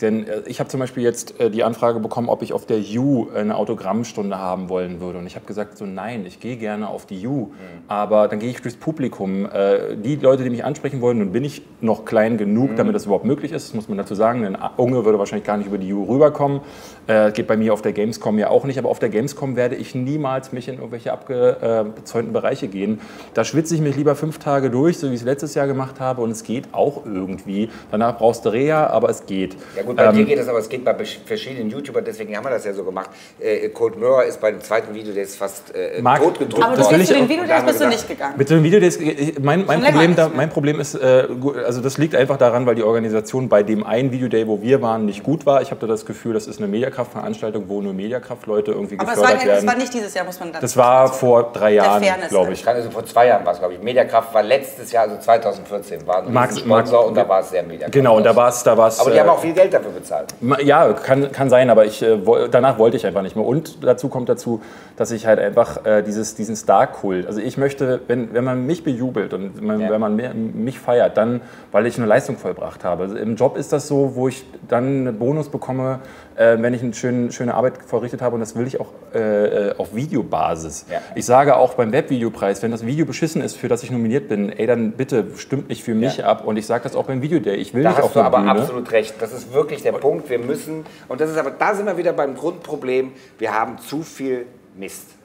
denn 0.00 0.26
äh, 0.26 0.42
ich 0.46 0.60
habe 0.60 0.68
zum 0.68 0.80
Beispiel 0.80 1.02
jetzt 1.02 1.40
äh, 1.40 1.50
die 1.50 1.64
Anfrage 1.64 2.00
bekommen, 2.00 2.28
ob 2.28 2.42
ich 2.42 2.52
auf 2.52 2.66
der 2.66 2.78
U 2.96 3.28
eine 3.34 3.56
Autogrammstunde 3.56 4.38
haben 4.38 4.68
wollen 4.68 5.00
würde. 5.00 5.18
Und 5.18 5.26
ich 5.26 5.34
habe 5.34 5.46
gesagt, 5.46 5.76
so 5.78 5.86
nein, 5.86 6.24
ich 6.26 6.40
gehe 6.40 6.56
gerne 6.56 6.88
auf 6.88 7.06
die 7.06 7.26
U. 7.26 7.52
Aber 7.88 8.28
dann 8.28 8.38
gehe 8.38 8.50
ich 8.50 8.60
durchs 8.60 8.76
Publikum. 8.76 9.46
Äh, 9.46 9.96
die 9.96 10.16
Leute, 10.16 10.44
die 10.44 10.50
mich 10.50 10.64
ansprechen 10.64 11.00
wollen, 11.00 11.18
nun 11.18 11.32
bin 11.32 11.44
ich 11.44 11.62
noch 11.80 12.04
klein 12.04 12.38
genug, 12.38 12.76
damit 12.76 12.94
das 12.94 13.06
überhaupt 13.06 13.24
möglich 13.24 13.52
ist. 13.52 13.68
Das 13.68 13.74
muss 13.74 13.88
man 13.88 13.98
dazu 13.98 14.14
sagen. 14.14 14.44
Ein 14.44 14.56
Unge 14.76 15.04
würde 15.04 15.18
wahrscheinlich 15.18 15.46
gar 15.46 15.56
nicht 15.56 15.66
über 15.66 15.78
die 15.78 15.92
U 15.92 16.04
rüberkommen. 16.04 16.60
Äh, 17.06 17.32
geht 17.32 17.46
bei 17.46 17.56
mir 17.56 17.72
auf 17.72 17.82
der 17.82 17.92
Gamescom 17.92 18.38
ja 18.38 18.50
auch 18.50 18.64
nicht. 18.64 18.78
Aber 18.78 18.88
auf 18.88 18.98
der 18.98 19.08
Gamescom 19.08 19.56
werde 19.56 19.74
ich 19.74 19.94
niemals 19.94 20.52
mich 20.52 20.68
in 20.68 20.76
irgendwelche 20.76 21.12
abgezäunten 21.12 22.32
Bereiche 22.32 22.68
gehen. 22.68 23.00
Da 23.34 23.44
schwitze 23.44 23.74
ich 23.74 23.80
mich 23.80 23.96
lieber 23.96 24.14
fünf 24.14 24.38
Tage 24.38 24.70
durch, 24.70 24.98
so 24.98 25.10
wie 25.10 25.14
ich 25.14 25.20
es 25.20 25.26
letztes 25.26 25.54
Jahr 25.54 25.66
gemacht 25.66 26.00
habe. 26.00 26.22
Und 26.22 26.30
es 26.30 26.44
geht 26.44 26.72
auch 26.72 27.04
irgendwie. 27.04 27.70
Danach 27.90 28.18
brauchst 28.18 28.44
du 28.44 28.50
Reha, 28.50 28.86
aber 28.86 29.08
es 29.08 29.26
geht. 29.26 29.56
Ja 29.76 29.87
gut, 29.88 29.96
bei 29.96 30.04
Ähm, 30.04 30.14
dir 30.14 30.24
geht 30.24 30.38
das, 30.38 30.48
aber 30.48 30.58
es 30.58 30.68
geht 30.68 30.84
bei 30.84 30.94
verschiedenen 31.26 31.70
YouTubern, 31.70 32.04
deswegen 32.04 32.36
haben 32.36 32.44
wir 32.44 32.50
das 32.50 32.64
ja 32.64 32.72
so 32.72 32.84
gemacht. 32.84 33.10
Äh, 33.40 33.68
Cold 33.70 33.98
Mirror 33.98 34.24
ist 34.24 34.40
bei 34.40 34.50
dem 34.52 34.60
zweiten 34.60 34.94
Video, 34.94 35.12
der 35.12 35.24
ist 35.24 35.36
fast 35.36 35.74
äh, 35.74 36.00
Marc, 36.00 36.22
totgedrückt. 36.22 36.64
aber 36.64 36.76
du 36.76 36.82
das 36.82 36.90
will 36.90 36.98
bist 36.98 37.10
ich 37.10 37.16
zu 37.18 37.26
den 37.26 37.48
wir 37.48 37.62
bist 37.62 37.80
du 37.80 37.88
nicht 37.88 38.08
gegangen. 38.08 38.34
Mit 38.36 38.50
dem 38.50 38.62
Video, 38.62 38.80
das, 38.80 38.98
mein, 39.42 39.64
mein, 39.66 39.82
Problem 39.82 40.14
da, 40.16 40.30
mein 40.34 40.48
Problem 40.50 40.80
ist, 40.80 40.94
äh, 40.94 41.26
also 41.64 41.80
das 41.80 41.98
liegt 41.98 42.14
einfach 42.14 42.36
daran, 42.36 42.66
weil 42.66 42.74
die 42.74 42.82
Organisation 42.82 43.48
bei 43.48 43.62
dem 43.62 43.84
einen 43.84 44.12
Videoday, 44.12 44.46
wo 44.46 44.62
wir 44.62 44.80
waren, 44.82 45.06
nicht 45.06 45.22
gut 45.22 45.46
war. 45.46 45.62
Ich 45.62 45.70
habe 45.70 45.80
da 45.80 45.86
das 45.86 46.06
Gefühl, 46.06 46.34
das 46.34 46.46
ist 46.46 46.58
eine 46.58 46.68
Mediakraft-Veranstaltung, 46.68 47.64
wo 47.68 47.80
nur 47.80 47.92
Mediakraft-Leute 47.94 48.72
irgendwie 48.72 48.98
Aber 48.98 49.12
es 49.12 49.18
war, 49.18 49.32
gefördert 49.32 49.48
das 49.48 49.62
war 49.62 49.68
werden. 49.68 49.78
nicht 49.80 49.94
dieses 49.94 50.14
Jahr, 50.14 50.24
muss 50.24 50.38
man 50.38 50.52
dazu 50.52 50.62
Das 50.62 50.76
war 50.76 51.12
vor 51.12 51.50
drei 51.52 51.74
Jahren, 51.74 52.02
glaube 52.28 52.52
ich. 52.52 52.66
Also 52.66 52.90
vor 52.90 53.04
zwei 53.06 53.26
Jahren 53.28 53.44
war 53.44 53.52
es, 53.54 53.58
glaube 53.58 53.74
ich. 53.74 53.82
Mediakraft 53.82 54.32
war 54.34 54.42
letztes 54.42 54.92
Jahr, 54.92 55.04
also 55.04 55.16
2014, 55.18 56.06
war 56.06 56.22
ein 56.22 56.32
Max- 56.32 56.58
Sponsor 56.58 56.98
Max- 56.98 57.08
und 57.08 57.14
da 57.16 57.28
war 57.28 57.40
es 57.40 57.50
sehr 57.50 57.62
Mediakraft. 57.62 57.92
Genau, 57.92 58.16
und 58.16 58.24
da 58.24 58.34
war 58.36 58.48
es, 58.48 58.62
da 58.62 58.76
war's, 58.76 59.00
Aber 59.00 59.10
die 59.10 59.16
äh, 59.16 59.20
haben 59.20 59.28
auch 59.30 59.40
viel 59.40 59.52
Geld 59.52 59.72
dafür 59.78 59.92
bezahlt. 59.92 60.34
Ja, 60.62 60.92
kann, 60.92 61.32
kann 61.32 61.48
sein, 61.50 61.70
aber 61.70 61.84
ich, 61.86 62.02
äh, 62.02 62.18
danach 62.50 62.78
wollte 62.78 62.96
ich 62.96 63.06
einfach 63.06 63.22
nicht 63.22 63.36
mehr. 63.36 63.44
Und 63.46 63.84
dazu 63.84 64.08
kommt 64.08 64.28
dazu, 64.28 64.60
dass 64.96 65.10
ich 65.10 65.26
halt 65.26 65.38
einfach 65.38 65.84
äh, 65.86 66.02
dieses, 66.02 66.34
diesen 66.34 66.56
Star-Kult, 66.56 67.26
also 67.26 67.40
ich 67.40 67.56
möchte, 67.56 68.00
wenn, 68.08 68.34
wenn 68.34 68.44
man 68.44 68.66
mich 68.66 68.84
bejubelt 68.84 69.32
und 69.34 69.62
man, 69.62 69.80
Ja. 69.80 69.90
wenn 69.90 70.00
man 70.00 70.16
mich 70.54 70.78
feiert, 70.78 71.16
dann, 71.16 71.40
weil 71.72 71.86
ich 71.86 71.96
eine 71.98 72.06
Leistung 72.06 72.36
vollbracht 72.36 72.84
habe. 72.84 73.04
Also 73.04 73.16
Im 73.16 73.36
Job 73.36 73.56
ist 73.56 73.72
das 73.72 73.88
so, 73.88 74.14
wo 74.14 74.28
ich 74.28 74.44
dann 74.68 74.84
einen 75.08 75.18
Bonus 75.18 75.48
bekomme, 75.48 76.00
äh, 76.36 76.56
wenn 76.60 76.74
ich 76.74 76.82
eine 76.82 76.94
schöne, 76.94 77.32
schöne 77.32 77.54
Arbeit 77.54 77.74
verrichtet 77.86 78.22
habe 78.22 78.34
und 78.34 78.40
das 78.40 78.54
will 78.56 78.66
ich 78.66 78.80
auch 78.80 78.88
äh, 79.14 79.68
äh, 79.70 79.74
auf 79.76 79.94
Videobasis. 79.94 80.86
Ja. 80.90 81.00
Ich 81.14 81.24
sage 81.26 81.56
auch 81.56 81.74
beim 81.74 81.92
Webvideopreis, 81.92 82.62
wenn 82.62 82.70
das 82.70 82.84
Video 82.86 83.06
beschissen 83.06 83.42
ist, 83.42 83.56
für 83.56 83.68
das 83.68 83.82
ich 83.82 83.90
nominiert 83.90 84.28
bin, 84.28 84.50
ey, 84.50 84.66
dann 84.66 84.92
bitte 84.92 85.26
stimmt 85.36 85.68
nicht 85.68 85.82
für 85.82 85.94
mich 85.94 86.18
Ja. 86.18 86.26
ab 86.26 86.44
und 86.46 86.56
ich 86.56 86.66
sage 86.66 86.84
das 86.84 86.94
auch 86.96 87.04
beim 87.06 87.22
Videoday. 87.22 87.56
Ich 87.56 87.74
will 87.74 87.82
Da 87.82 87.90
nicht 87.90 87.98
auf 87.98 88.14
hast 88.14 88.16
du 88.16 88.18
der 88.20 88.26
aber 88.26 88.38
absolut 88.38 88.92
recht. 88.92 89.14
Das 89.20 89.32
ist 89.32 89.52
wirklich 89.52 89.82
der 89.82 89.92
Punkt. 89.92 90.30
Wir 90.30 90.38
müssen, 90.38 90.84
und 91.08 91.20
das 91.20 91.30
ist 91.30 91.36
aber, 91.36 91.50
da 91.50 91.74
sind 91.74 91.86
wir 91.86 91.96
wieder 91.96 92.12
beim 92.12 92.34
Grundproblem, 92.36 93.12
wir 93.38 93.54
haben 93.54 93.78
zu 93.78 94.02
viel 94.02 94.46
Mist. 94.76 95.17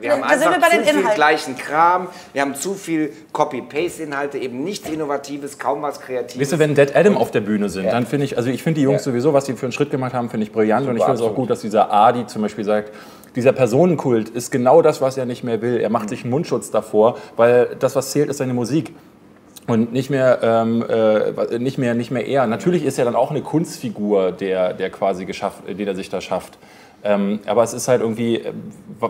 Wir 0.00 0.12
haben 0.12 0.22
Da 0.22 0.28
sind 0.30 0.48
einfach 0.48 0.52
wir 0.52 0.60
bei 0.60 0.68
den 0.76 0.84
zu 0.84 0.90
viel 0.90 0.98
Inhalten. 1.00 1.14
gleichen 1.16 1.58
Kram, 1.58 2.08
wir 2.32 2.42
haben 2.42 2.54
zu 2.54 2.74
viel 2.74 3.12
Copy-Paste-Inhalte, 3.32 4.38
eben 4.38 4.64
nichts 4.64 4.88
Innovatives, 4.88 5.58
kaum 5.58 5.82
was 5.82 6.00
Kreatives. 6.00 6.40
Weißt 6.40 6.52
du, 6.52 6.58
wenn 6.58 6.74
Dead 6.74 6.94
Adam 6.94 7.16
auf 7.16 7.30
der 7.30 7.40
Bühne 7.40 7.68
sind, 7.68 7.84
Ja. 7.86 7.90
dann 7.92 8.06
finde 8.06 8.24
ich, 8.24 8.36
also 8.36 8.48
ich 8.50 8.62
finde 8.62 8.78
die 8.80 8.84
Jungs 8.84 9.04
Ja. 9.04 9.12
sowieso, 9.12 9.32
was 9.34 9.46
sie 9.46 9.54
für 9.54 9.66
einen 9.66 9.72
Schritt 9.72 9.90
gemacht 9.90 10.14
haben, 10.14 10.30
finde 10.30 10.44
ich 10.46 10.52
brillant 10.52 10.88
und 10.88 10.96
ich 10.96 11.02
finde 11.02 11.16
es 11.18 11.22
auch 11.22 11.34
gut, 11.34 11.50
dass 11.50 11.60
dieser 11.60 11.92
Adi 11.92 12.26
zum 12.26 12.42
Beispiel 12.42 12.64
sagt, 12.64 12.92
dieser 13.36 13.52
Personenkult 13.52 14.28
ist 14.30 14.50
genau 14.50 14.82
das, 14.82 15.00
was 15.00 15.16
er 15.16 15.24
nicht 15.26 15.44
mehr 15.44 15.60
will. 15.62 15.76
Er 15.78 15.90
macht 15.90 16.08
sich 16.08 16.22
einen 16.22 16.30
Mundschutz 16.30 16.70
davor, 16.70 17.16
weil 17.36 17.76
das, 17.78 17.94
was 17.94 18.10
zählt, 18.10 18.28
ist 18.28 18.38
seine 18.38 18.54
Musik. 18.54 18.92
Und 19.66 19.92
nicht 19.92 20.10
mehr, 20.10 20.40
ähm, 20.42 20.84
äh, 20.88 21.58
nicht 21.60 21.78
mehr, 21.78 21.94
nicht 21.94 22.10
mehr 22.10 22.26
er. 22.26 22.46
Natürlich 22.48 22.84
ist 22.84 22.98
er 22.98 23.04
dann 23.04 23.14
auch 23.14 23.30
eine 23.30 23.40
Kunstfigur, 23.42 24.32
der, 24.32 24.72
der 24.74 24.90
quasi 24.90 25.26
geschafft, 25.26 25.62
den 25.68 25.86
er 25.86 25.94
sich 25.94 26.08
da 26.08 26.20
schafft. 26.20 26.58
Ähm, 27.02 27.40
aber 27.46 27.62
es 27.62 27.72
ist 27.72 27.88
halt 27.88 28.02
irgendwie 28.02 28.36
äh, 28.36 28.52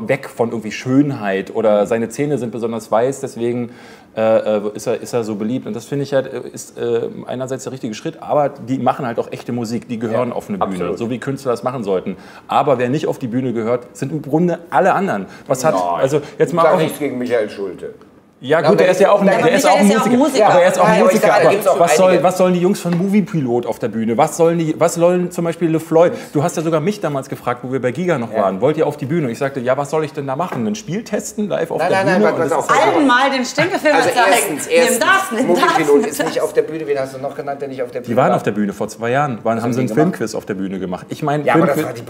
weg 0.06 0.28
von 0.28 0.50
irgendwie 0.50 0.70
Schönheit 0.70 1.54
oder 1.54 1.86
seine 1.86 2.08
Zähne 2.08 2.38
sind 2.38 2.52
besonders 2.52 2.90
weiß, 2.90 3.20
deswegen 3.20 3.70
äh, 4.16 4.56
äh, 4.58 4.70
ist, 4.74 4.86
er, 4.86 5.00
ist 5.00 5.12
er 5.12 5.24
so 5.24 5.34
beliebt. 5.34 5.66
Und 5.66 5.74
das 5.74 5.84
finde 5.84 6.04
ich 6.04 6.12
halt, 6.12 6.32
äh, 6.32 6.48
ist 6.48 6.78
äh, 6.78 7.08
einerseits 7.26 7.64
der 7.64 7.72
richtige 7.72 7.94
Schritt, 7.94 8.22
aber 8.22 8.48
die 8.48 8.78
machen 8.78 9.06
halt 9.06 9.18
auch 9.18 9.30
echte 9.32 9.52
Musik, 9.52 9.88
die 9.88 9.98
gehören 9.98 10.30
Ja, 10.30 10.34
auf 10.34 10.48
eine 10.48 10.58
Bühne, 10.58 10.72
absolut. 10.72 10.98
so 10.98 11.10
wie 11.10 11.18
Künstler 11.18 11.52
das 11.52 11.62
machen 11.62 11.84
sollten. 11.84 12.16
Aber 12.48 12.78
wer 12.78 12.88
nicht 12.88 13.06
auf 13.06 13.18
die 13.18 13.28
Bühne 13.28 13.52
gehört, 13.52 13.96
sind 13.96 14.12
im 14.12 14.22
Grunde 14.22 14.60
alle 14.70 14.94
anderen. 14.94 15.26
Was 15.46 15.64
hat, 15.64 15.74
Nein. 15.74 15.82
also 16.00 16.20
jetzt 16.38 16.50
ich 16.50 16.54
mal 16.54 16.62
sage 16.62 16.74
auf, 16.76 16.82
nichts 16.82 16.98
gegen 16.98 17.18
Michael 17.18 17.50
Schulte. 17.50 17.94
Ja 18.42 18.62
gut, 18.62 18.80
der 18.80 18.88
ist 18.88 19.00
ja 19.00 19.10
auch, 19.12 19.20
ein- 19.20 19.26
der- 19.26 19.52
ist 19.52 19.66
auch 19.68 19.76
ein 19.78 19.86
ist 19.86 19.92
ja 19.94 20.00
auch 20.00 20.06
Musiker. 20.06 20.46
Aber 20.48 20.62
er 20.62 20.68
ist 20.72 20.78
auch 20.80 20.84
Ja, 20.88 20.94
ein 20.94 21.00
Musiker. 21.02 21.78
was, 21.78 21.96
soll, 21.96 22.22
was 22.22 22.38
sollen 22.38 22.54
die 22.54 22.60
Jungs 22.60 22.80
von 22.80 22.96
Moviepilot 22.96 23.66
auf 23.66 23.78
der 23.78 23.88
Bühne? 23.88 24.16
Was 24.16 24.38
sollen 24.38 24.58
die, 24.58 24.74
was 24.78 24.94
sollen 24.94 25.30
zum 25.30 25.44
Beispiel 25.44 25.68
LeFloid? 25.70 26.12
Du 26.32 26.42
hast 26.42 26.56
ja 26.56 26.62
sogar 26.62 26.80
mich 26.80 27.00
damals 27.00 27.28
gefragt, 27.28 27.60
wo 27.62 27.70
wir 27.70 27.82
bei 27.82 27.92
Giga 27.92 28.16
noch 28.16 28.32
waren. 28.32 28.62
Wollt 28.62 28.78
ihr 28.78 28.86
auf 28.86 28.96
die 28.96 29.04
Bühne? 29.04 29.30
Ich 29.30 29.36
sagte, 29.38 29.60
ja, 29.60 29.76
was 29.76 29.90
soll 29.90 30.04
ich 30.04 30.14
denn 30.14 30.26
da 30.26 30.36
machen? 30.36 30.66
Ein 30.66 30.74
Spiel 30.74 31.04
testen 31.04 31.48
live 31.50 31.70
auf 31.70 31.78
Nein, 31.80 31.90
der 31.90 32.04
nein, 32.04 32.22
nein, 32.22 32.32
Bühne? 32.34 32.44
Und 32.44 32.50
das 32.50 32.52
auf. 32.58 32.64
ist- 32.70 32.70
Allen 32.94 33.06
mal 33.06 33.30
den 33.30 33.44
Stinkefilm 33.44 33.94
Also 33.96 34.08
zeigen. 34.08 34.20
erstens, 34.30 34.66
nimm 34.68 34.76
erstens, 34.76 34.98
das, 35.00 35.30
nimm 35.32 35.54
das. 35.54 35.78
Nimm 35.92 36.04
ist 36.04 36.20
das. 36.20 36.26
nicht 36.28 36.40
auf 36.40 36.52
der 36.54 36.62
Bühne. 36.62 36.86
Wen 36.86 36.98
hast 36.98 37.14
du 37.14 37.18
noch 37.18 37.34
genannt, 37.36 37.60
der 37.60 37.68
nicht 37.68 37.82
auf 37.82 37.90
der 37.90 38.00
Bühne 38.00 38.08
Die 38.14 38.16
waren 38.16 38.30
war? 38.30 38.36
auf 38.36 38.42
der 38.42 38.52
Bühne 38.52 38.72
vor 38.72 38.88
zwei 38.88 39.10
Jahren. 39.10 39.38
Waren, 39.44 39.60
haben 39.62 39.74
sie 39.74 39.80
einen? 39.80 39.88
Filmquiz 39.90 40.34
auf 40.34 40.46
der 40.46 40.54
Bühne 40.54 40.78
gemacht. 40.78 41.04
Ich 41.10 41.22
meine, 41.22 41.44
Ja, 41.44 41.54
aber 41.56 41.66
das 41.66 41.82
war 41.82 41.92
die 41.92 42.00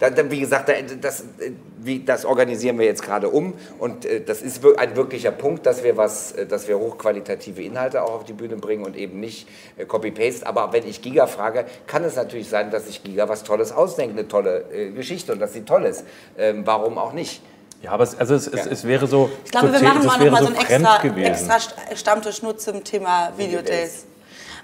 da, 0.00 0.30
wie 0.30 0.40
gesagt, 0.40 0.70
das, 1.02 1.24
äh, 1.40 1.98
das 2.06 2.24
organisieren 2.24 2.78
wir 2.78 2.86
jetzt 2.86 3.02
gerade 3.02 3.28
um 3.28 3.52
und 3.78 4.06
äh, 4.06 4.22
das 4.24 4.40
ist 4.40 4.62
ein 4.78 4.96
wirklicher 4.96 5.30
Punkt, 5.30 5.66
dass 5.74 5.84
wir 5.84 5.96
was, 5.96 6.32
äh, 6.32 6.46
dass 6.46 6.68
wir 6.68 6.78
hochqualitative 6.78 7.62
Inhalte 7.62 8.02
auch 8.02 8.14
auf 8.14 8.24
die 8.24 8.32
Bühne 8.32 8.56
bringen 8.56 8.84
und 8.84 8.96
eben 8.96 9.20
nicht 9.20 9.48
äh, 9.76 9.84
Copy-Paste. 9.84 10.46
Aber 10.46 10.72
wenn 10.72 10.86
ich 10.86 11.02
Giga 11.02 11.26
frage, 11.26 11.64
kann 11.86 12.04
es 12.04 12.16
natürlich 12.16 12.48
sein, 12.48 12.70
dass 12.70 12.86
sich 12.86 13.02
Giga 13.02 13.28
was 13.28 13.42
Tolles 13.44 13.72
ausdenkt, 13.72 14.16
eine 14.18 14.28
tolle 14.28 14.64
äh, 14.72 14.90
Geschichte 14.90 15.32
und 15.32 15.40
dass 15.40 15.52
sie 15.52 15.62
toll 15.62 15.84
ist. 15.84 16.04
Ähm, 16.38 16.62
warum 16.64 16.98
auch 16.98 17.12
nicht? 17.12 17.42
ja, 17.82 17.90
aber 17.90 18.04
es, 18.04 18.18
also 18.18 18.34
es, 18.34 18.46
es, 18.46 18.64
es 18.66 18.84
wäre 18.86 19.06
so. 19.06 19.28
Ich 19.44 19.50
glaube, 19.50 19.66
so, 19.68 19.74
wir 19.74 19.82
machen 19.82 20.06
mal 20.06 20.18
wäre 20.18 20.30
noch 20.30 20.40
mal 20.40 20.46
so 20.46 20.52
so 20.52 20.54
einen 20.54 20.60
extra, 20.62 21.04
extra 21.04 21.56
St- 21.56 21.96
Stammtisch 21.96 22.42
nur 22.42 22.56
zum 22.56 22.82
Thema 22.82 23.32
Videodays. 23.36 24.06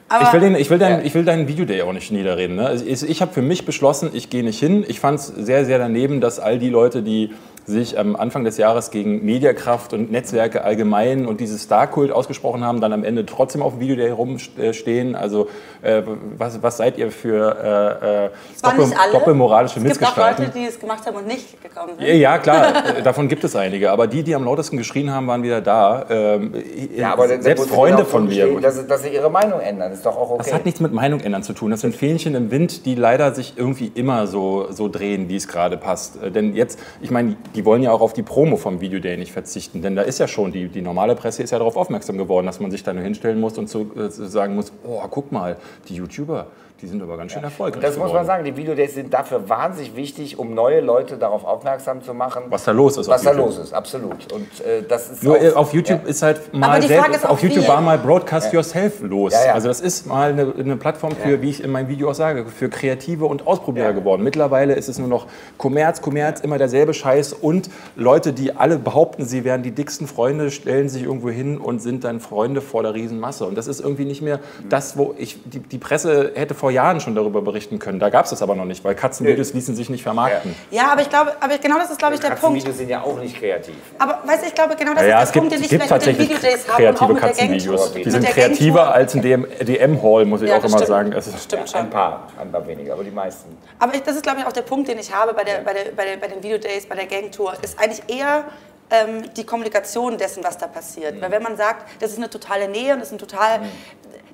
Aber 0.09 0.25
Ich 0.27 0.33
will, 0.33 0.41
den, 0.41 0.55
ich, 0.57 0.71
will 0.71 0.79
dein, 0.79 1.01
Ja. 1.01 1.05
ich 1.05 1.15
will 1.15 1.25
deinen 1.25 1.47
Videoday 1.47 1.83
auch 1.83 1.93
nicht 1.93 2.11
niederreden. 2.11 2.57
Ne? 2.57 2.83
Ich 2.85 3.03
ich 3.09 3.21
habe 3.23 3.33
für 3.33 3.43
mich 3.43 3.65
beschlossen, 3.67 4.11
ich 4.13 4.29
gehe 4.31 4.43
nicht 4.43 4.59
hin. 4.59 4.85
Ich 4.89 4.99
fand 5.01 5.21
es 5.21 5.27
sehr, 5.27 5.65
sehr 5.67 5.79
daneben, 5.79 6.21
dass 6.21 6.41
all 6.41 6.59
die 6.59 6.69
Leute, 6.71 7.03
die 7.03 7.33
sich 7.67 7.99
am 7.99 8.17
Anfang 8.17 8.45
des 8.45 8.57
Jahres 8.57 8.91
gegen 8.91 9.25
Mediakraft 9.25 9.93
und 9.93 10.11
Netzwerke 10.11 10.65
allgemein 10.65 11.27
und 11.27 11.41
dieses 11.41 11.63
Star-Kult 11.63 12.11
ausgesprochen 12.11 12.65
haben, 12.65 12.81
dann 12.81 12.93
am 12.93 13.05
Ende 13.05 13.27
trotzdem 13.27 13.63
auf 13.63 13.75
dem 13.75 13.81
Videoday 13.81 14.11
rumstehen. 14.11 15.15
Also 15.15 15.49
äh, 15.83 16.03
was, 16.37 16.63
was 16.63 16.77
seid 16.79 16.99
ihr 16.99 17.11
für 17.11 17.57
äh, 18.03 18.25
äh, 18.27 18.31
es 18.55 18.63
waren 18.63 18.77
doppel, 18.77 18.89
nicht 18.89 19.01
alle. 19.01 19.13
doppelmoralische 19.13 19.81
es 19.81 19.99
gibt 19.99 20.11
auch? 20.11 20.17
Leute, 20.17 20.51
die 20.55 20.65
es 20.65 20.79
gemacht 20.79 21.07
haben 21.07 21.17
und 21.17 21.27
nicht 21.27 21.63
gekommen 21.63 21.93
sind. 21.99 22.07
Ja, 22.09 22.39
klar, 22.39 22.97
äh, 22.99 23.03
davon 23.05 23.29
gibt 23.29 23.45
es 23.45 23.55
einige. 23.57 23.91
Aber 23.91 24.07
die, 24.07 24.23
die 24.23 24.35
am 24.35 24.45
lautesten 24.45 24.77
geschrien 24.77 25.13
haben, 25.13 25.27
waren 25.27 25.43
wieder 25.43 25.61
da. 25.61 26.07
Ähm, 26.11 26.53
Ja, 26.97 27.13
aber 27.13 27.25
dann- 27.29 27.37
dann 27.37 27.43
selbst 27.43 27.71
Freunde 27.71 28.05
von 28.05 28.27
mir. 28.27 28.61
Dass, 28.61 28.87
dass 28.87 29.03
sie 29.03 29.09
ihre 29.11 29.31
Meinung 29.31 29.61
ändern, 29.61 29.93
ist 29.93 30.05
doch 30.05 30.17
auch 30.17 30.31
okay. 30.31 30.43
Das 30.45 30.53
hat 30.53 30.65
nichts 30.65 30.81
mit 30.81 30.93
Meinung 30.93 31.21
ändern 31.21 31.43
zu 31.43 31.53
tun. 31.53 31.71
Das 31.71 31.81
sind 31.81 31.95
Fähnchen 31.95 32.35
im 32.35 32.51
Wind, 32.51 32.85
die 32.87 32.95
leider 32.95 33.35
sich 33.35 33.55
irgendwie 33.57 33.91
immer 33.95 34.27
so, 34.27 34.67
so 34.71 34.89
drehen, 34.89 35.29
wie 35.29 35.37
es 35.37 35.49
gerade 35.49 35.77
passt. 35.77 36.23
Äh, 36.23 36.31
Denn 36.31 36.55
jetzt, 36.55 36.79
ich 37.01 37.11
meine, 37.11 37.37
die 37.55 37.65
wollen 37.65 37.83
ja 37.83 37.93
auch 37.93 38.01
auf 38.01 38.13
die 38.13 38.23
Promo 38.23 38.57
vom 38.57 38.81
Videoday 38.81 39.17
nicht 39.17 39.33
verzichten. 39.33 39.83
Denn 39.83 39.97
da 39.97 40.03
ist 40.03 40.19
ja 40.19 40.29
schon, 40.29 40.53
die, 40.53 40.69
die 40.69 40.83
normale 40.83 41.15
Presse 41.17 41.43
ist 41.43 41.51
ja 41.51 41.59
darauf 41.59 41.77
aufmerksam 41.77 42.19
geworden, 42.19 42.47
dass 42.47 42.61
man 42.61 42.71
sich 42.71 42.83
da 42.83 42.93
nur 42.93 43.03
hinstellen 43.03 43.41
muss 43.41 43.59
und 43.59 43.69
so, 43.69 43.91
äh, 43.97 44.11
sagen 44.11 44.55
muss, 44.55 44.73
oh, 44.85 45.01
guck 45.11 45.33
mal, 45.33 45.57
die 45.89 45.95
YouTuber, 45.97 46.47
die 46.83 46.87
sind 46.87 47.03
aber 47.03 47.17
ganz 47.17 47.33
schön 47.33 47.43
erfolgreich 47.45 47.83
Das 47.83 47.97
muss 47.97 48.07
geworden. 48.07 48.17
man 48.19 48.27
sagen, 48.27 48.45
die 48.45 48.57
Videodays 48.57 48.95
sind 48.95 49.13
dafür 49.13 49.49
wahnsinnig 49.49 49.97
wichtig, 49.97 50.39
um 50.39 50.55
neue 50.55 50.81
Leute 50.81 51.17
darauf 51.19 51.45
aufmerksam 51.45 52.03
zu 52.03 52.15
machen. 52.15 52.45
Was 52.49 52.65
da 52.65 52.73
los 52.73 52.97
ist 52.97 53.09
auf 53.09 53.15
Was 53.15 53.23
da 53.23 53.31
YouTube. 53.31 53.47
los 53.47 53.59
ist, 53.59 53.73
absolut. 53.73 54.33
Und 54.33 54.61
äh, 54.65 54.83
das 54.89 55.11
ist 55.11 55.23
Nur 55.23 55.37
auch, 55.37 55.43
äh, 55.43 55.53
auf 55.53 55.73
YouTube 55.75 56.07
ist 56.07 56.23
halt 56.23 56.53
mal 56.55 56.81
die 56.81 56.87
selbst- 56.89 57.03
Frage 57.05 57.17
ist 57.17 57.27
auch, 57.27 57.31
auf 57.31 57.43
YouTube 57.43 57.69
war 57.69 57.81
mal 57.81 57.99
Broadcast 57.99 58.53
Yourself 58.53 59.01
los. 59.01 59.33
Ja, 59.33 59.47
ja. 59.47 59.53
Also 59.55 59.69
das 59.69 59.81
ist 59.81 60.07
mal 60.07 60.31
eine, 60.31 60.53
eine 60.59 60.77
Plattform 60.77 61.13
für, 61.17 61.43
wie 61.43 61.51
ich 61.51 61.63
in 61.63 61.71
meinem 61.71 61.89
Video 61.89 62.11
auch 62.11 62.15
sage, 62.15 62.47
für 62.47 62.69
Kreative 62.69 63.27
und 63.27 63.47
Ausprobierer 63.47 63.93
geworden. 63.93 64.23
Mittlerweile 64.23 64.75
ist 64.75 64.89
es 64.89 64.99
nur 64.99 65.09
noch 65.09 65.27
Kommerz, 65.59 66.01
Kommerz, 66.01 66.41
immer 66.41 66.59
derselbe 66.59 66.95
Scheiß 66.95 67.33
und 67.33 67.71
Leute, 67.97 68.33
die 68.33 68.57
alle 68.57 68.79
behaupten, 68.79 69.25
sie 69.25 69.45
wären 69.45 69.63
die 69.63 69.73
dicksten 69.73 70.07
Freunde, 70.07 70.51
stellen 70.51 70.89
sich 70.89 71.03
irgendwo 71.05 71.31
hin 71.31 71.59
und 71.59 71.81
sind 71.81 72.05
dann 72.05 72.21
Freunde 72.21 72.61
vor 72.61 72.83
der 72.83 72.95
Riesenmasse. 72.95 73.45
Und 73.45 73.57
das 73.59 73.67
ist 73.67 73.81
irgendwie 73.81 74.05
nicht 74.05 74.23
mehr 74.23 74.41
das, 74.69 74.97
wo 74.97 75.15
ich 75.19 75.39
die, 75.45 75.59
die 75.61 75.79
Presse 75.79 76.33
hätte 76.35 76.55
vor 76.55 76.70
Jahren 76.71 77.01
schon 77.01 77.15
darüber 77.15 77.43
berichten 77.43 77.79
können. 77.79 77.99
Da 78.01 78.09
gab 78.11 78.25
es 78.25 78.31
das 78.31 78.43
aber 78.43 78.55
noch 78.55 78.65
nicht, 78.65 78.83
weil 78.85 78.95
Katzenvideos 78.95 79.53
ließen 79.53 79.75
sich 79.77 79.91
nicht 79.91 80.03
vermarkten. 80.03 80.55
Ja, 80.71 80.93
aber 80.93 81.03
ich 81.03 81.11
glaube, 81.11 81.33
aber 81.41 81.59
genau 81.59 81.79
das 81.79 81.91
ist, 81.91 81.99
glaube 81.99 82.15
ich, 82.15 82.21
der 82.21 82.29
Punkt. 82.29 82.43
Katzenvideos 82.43 82.77
sind 82.79 82.89
ja 82.89 83.03
auch 83.03 83.17
nicht 83.19 83.37
kreativ. 83.39 83.75
Aber 83.99 84.21
weißt 84.25 84.43
du, 84.43 84.47
ich 84.49 84.55
glaube, 84.55 84.77
genau 84.77 84.95
das 84.95 85.05
Ja, 85.07 85.23
ist 85.23 85.35
der 85.35 85.43
gibt, 85.43 85.51
Punkt, 85.51 85.53
den 85.53 85.59
es 85.59 85.65
ich 85.65 85.71
gibt 85.71 85.83
vielleicht 85.85 86.07
mit 86.07 86.19
den 86.19 86.29
tatsächlich 86.29 86.39
Videodays 86.39 86.69
habe 86.69 86.89
und 86.89 86.95
auch 86.95 86.99
kreative 87.01 87.13
mit 87.13 87.23
der 87.23 87.49
Gangtour. 87.49 87.77
Katzenvideos. 87.77 87.93
Die 87.93 87.99
Mit 87.99 88.11
sind 88.13 88.27
kreativer 88.27 88.95
als 88.95 89.15
ein 89.15 89.23
DM 89.23 89.47
DM-Hall, 89.61 90.25
muss 90.25 90.43
ich 90.43 90.49
Ja, 90.49 90.57
auch 90.57 90.63
das 90.63 90.73
immer 90.73 90.87
sagen. 90.87 91.13
Es 91.13 91.27
ist- 91.27 91.43
Stimmt 91.45 91.69
schon. 91.71 91.81
Ein 91.81 91.91
paar, 91.91 92.29
ein 92.41 92.51
paar 92.53 92.67
weniger, 92.67 92.93
aber 92.95 93.05
die 93.05 93.11
meisten. 93.11 93.57
Aber 93.79 93.95
ich, 93.95 94.03
das 94.03 94.17
ist, 94.17 94.23
glaube 94.23 94.41
ich, 94.41 94.47
auch 94.47 94.53
der 94.53 94.63
Punkt, 94.63 94.89
den 94.89 94.99
ich 94.99 95.15
habe 95.15 95.35
bei, 95.35 95.45
der, 95.45 95.59
bei, 95.61 95.73
der, 95.75 95.91
bei, 95.93 96.05
der, 96.05 96.17
bei 96.17 96.29
den 96.29 96.43
Videodays, 96.43 96.87
bei 96.87 96.95
der 96.95 97.07
Gangtour, 97.07 97.55
ist 97.63 97.79
eigentlich 97.79 98.03
eher 98.09 98.45
ähm, 98.91 99.23
die 99.37 99.45
Kommunikation 99.45 100.19
dessen, 100.19 100.43
was 100.43 100.59
da 100.59 100.67
passiert. 100.67 101.21
Weil 101.21 101.31
wenn 101.31 101.43
man 101.43 101.57
sagt, 101.57 101.87
das 102.01 102.11
ist 102.13 102.19
eine 102.19 102.29
totale 102.29 102.69
Nähe 102.69 102.93
und 102.95 103.01
das 103.01 103.09
ist 103.09 103.15
ein 103.15 103.19
total... 103.19 103.61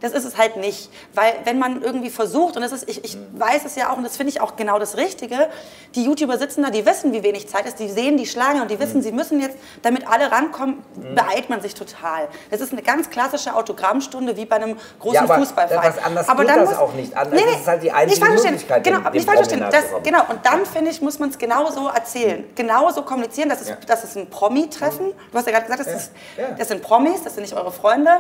Das 0.07 0.15
ist 0.25 0.25
es 0.25 0.39
halt 0.39 0.57
nicht. 0.57 0.91
Weil 1.15 1.35
wenn 1.45 1.59
man 1.59 1.83
irgendwie 1.83 2.11
versucht, 2.11 2.57
und 2.57 2.63
das 2.63 2.73
ist, 2.73 2.89
ich, 2.89 3.05
ich 3.05 3.17
weiß 3.35 3.65
es 3.65 3.75
ja 3.77 3.91
auch, 3.91 3.97
und 3.97 4.05
das 4.05 4.17
finde 4.17 4.31
ich 4.31 4.41
auch 4.41 4.57
genau 4.57 4.79
das 4.79 4.97
Richtige, 4.97 5.49
die 5.95 6.05
YouTuber 6.05 6.39
sitzen 6.39 6.63
da, 6.63 6.71
die 6.71 6.87
wissen, 6.87 7.13
wie 7.13 7.23
wenig 7.23 7.49
Zeit 7.49 7.67
ist, 7.67 7.79
die 7.79 7.89
sehen 7.89 8.17
die 8.17 8.27
Schlange 8.27 8.63
und 8.63 8.71
die 8.71 8.79
wissen, 8.79 9.03
sie 9.03 9.13
müssen 9.13 9.41
jetzt, 9.41 9.57
damit 9.83 10.07
alle 10.09 10.31
rankommen, 10.31 10.85
beeilt 11.15 11.51
man 11.51 11.61
sich 11.61 11.75
total. 11.75 12.29
Das 12.51 12.61
ist 12.61 12.73
eine 12.73 12.83
ganz 12.83 13.11
klassische 13.11 13.55
Autogrammstunde, 13.55 14.37
wie 14.37 14.45
bei 14.47 14.57
einem 14.57 14.77
großen 15.01 15.15
Ja, 15.15 15.23
aber 15.23 15.39
Fußballverein. 15.39 15.93
was 15.97 16.05
anderes 16.05 16.27
geht 16.27 16.49
das 16.49 16.71
muss- 16.71 16.79
auch 16.79 16.93
nicht. 16.95 17.17
Anders- 17.17 17.41
das 17.43 17.61
ist 17.61 17.67
halt 17.67 17.83
die 17.83 17.93
einzige 17.93 18.29
nicht. 18.31 18.45
Möglichkeit, 18.45 18.85
Genau, 18.85 18.99
dem- 18.99 19.07
aber 19.07 19.15
nicht 19.17 19.29
verstehen. 19.31 19.65
Das, 19.71 19.85
genau, 20.03 20.21
und 20.29 20.45
dann, 20.45 20.65
finde 20.67 20.91
ich, 20.91 21.01
muss 21.03 21.19
man 21.19 21.31
es 21.31 21.39
genauso 21.39 21.89
erzählen. 21.89 22.45
Genauso 22.55 23.03
kommunizieren, 23.03 23.49
dass 23.49 23.61
es, 23.61 23.69
Ja. 23.71 23.77
dass 23.87 24.05
es 24.05 24.17
ein 24.17 24.31
Promi-Treffen, 24.31 25.13
du 25.33 25.39
hast 25.39 25.47
ja 25.47 25.53
gerade 25.53 25.67
gesagt, 25.67 25.87
das, 25.89 26.03
ist, 26.03 26.13
Ja. 26.37 26.45
das 26.57 26.69
sind 26.69 26.83
Promis, 26.83 27.23
das 27.25 27.35
sind 27.35 27.43
nicht 27.43 27.55
eure 27.57 27.73
Freunde. 27.73 28.11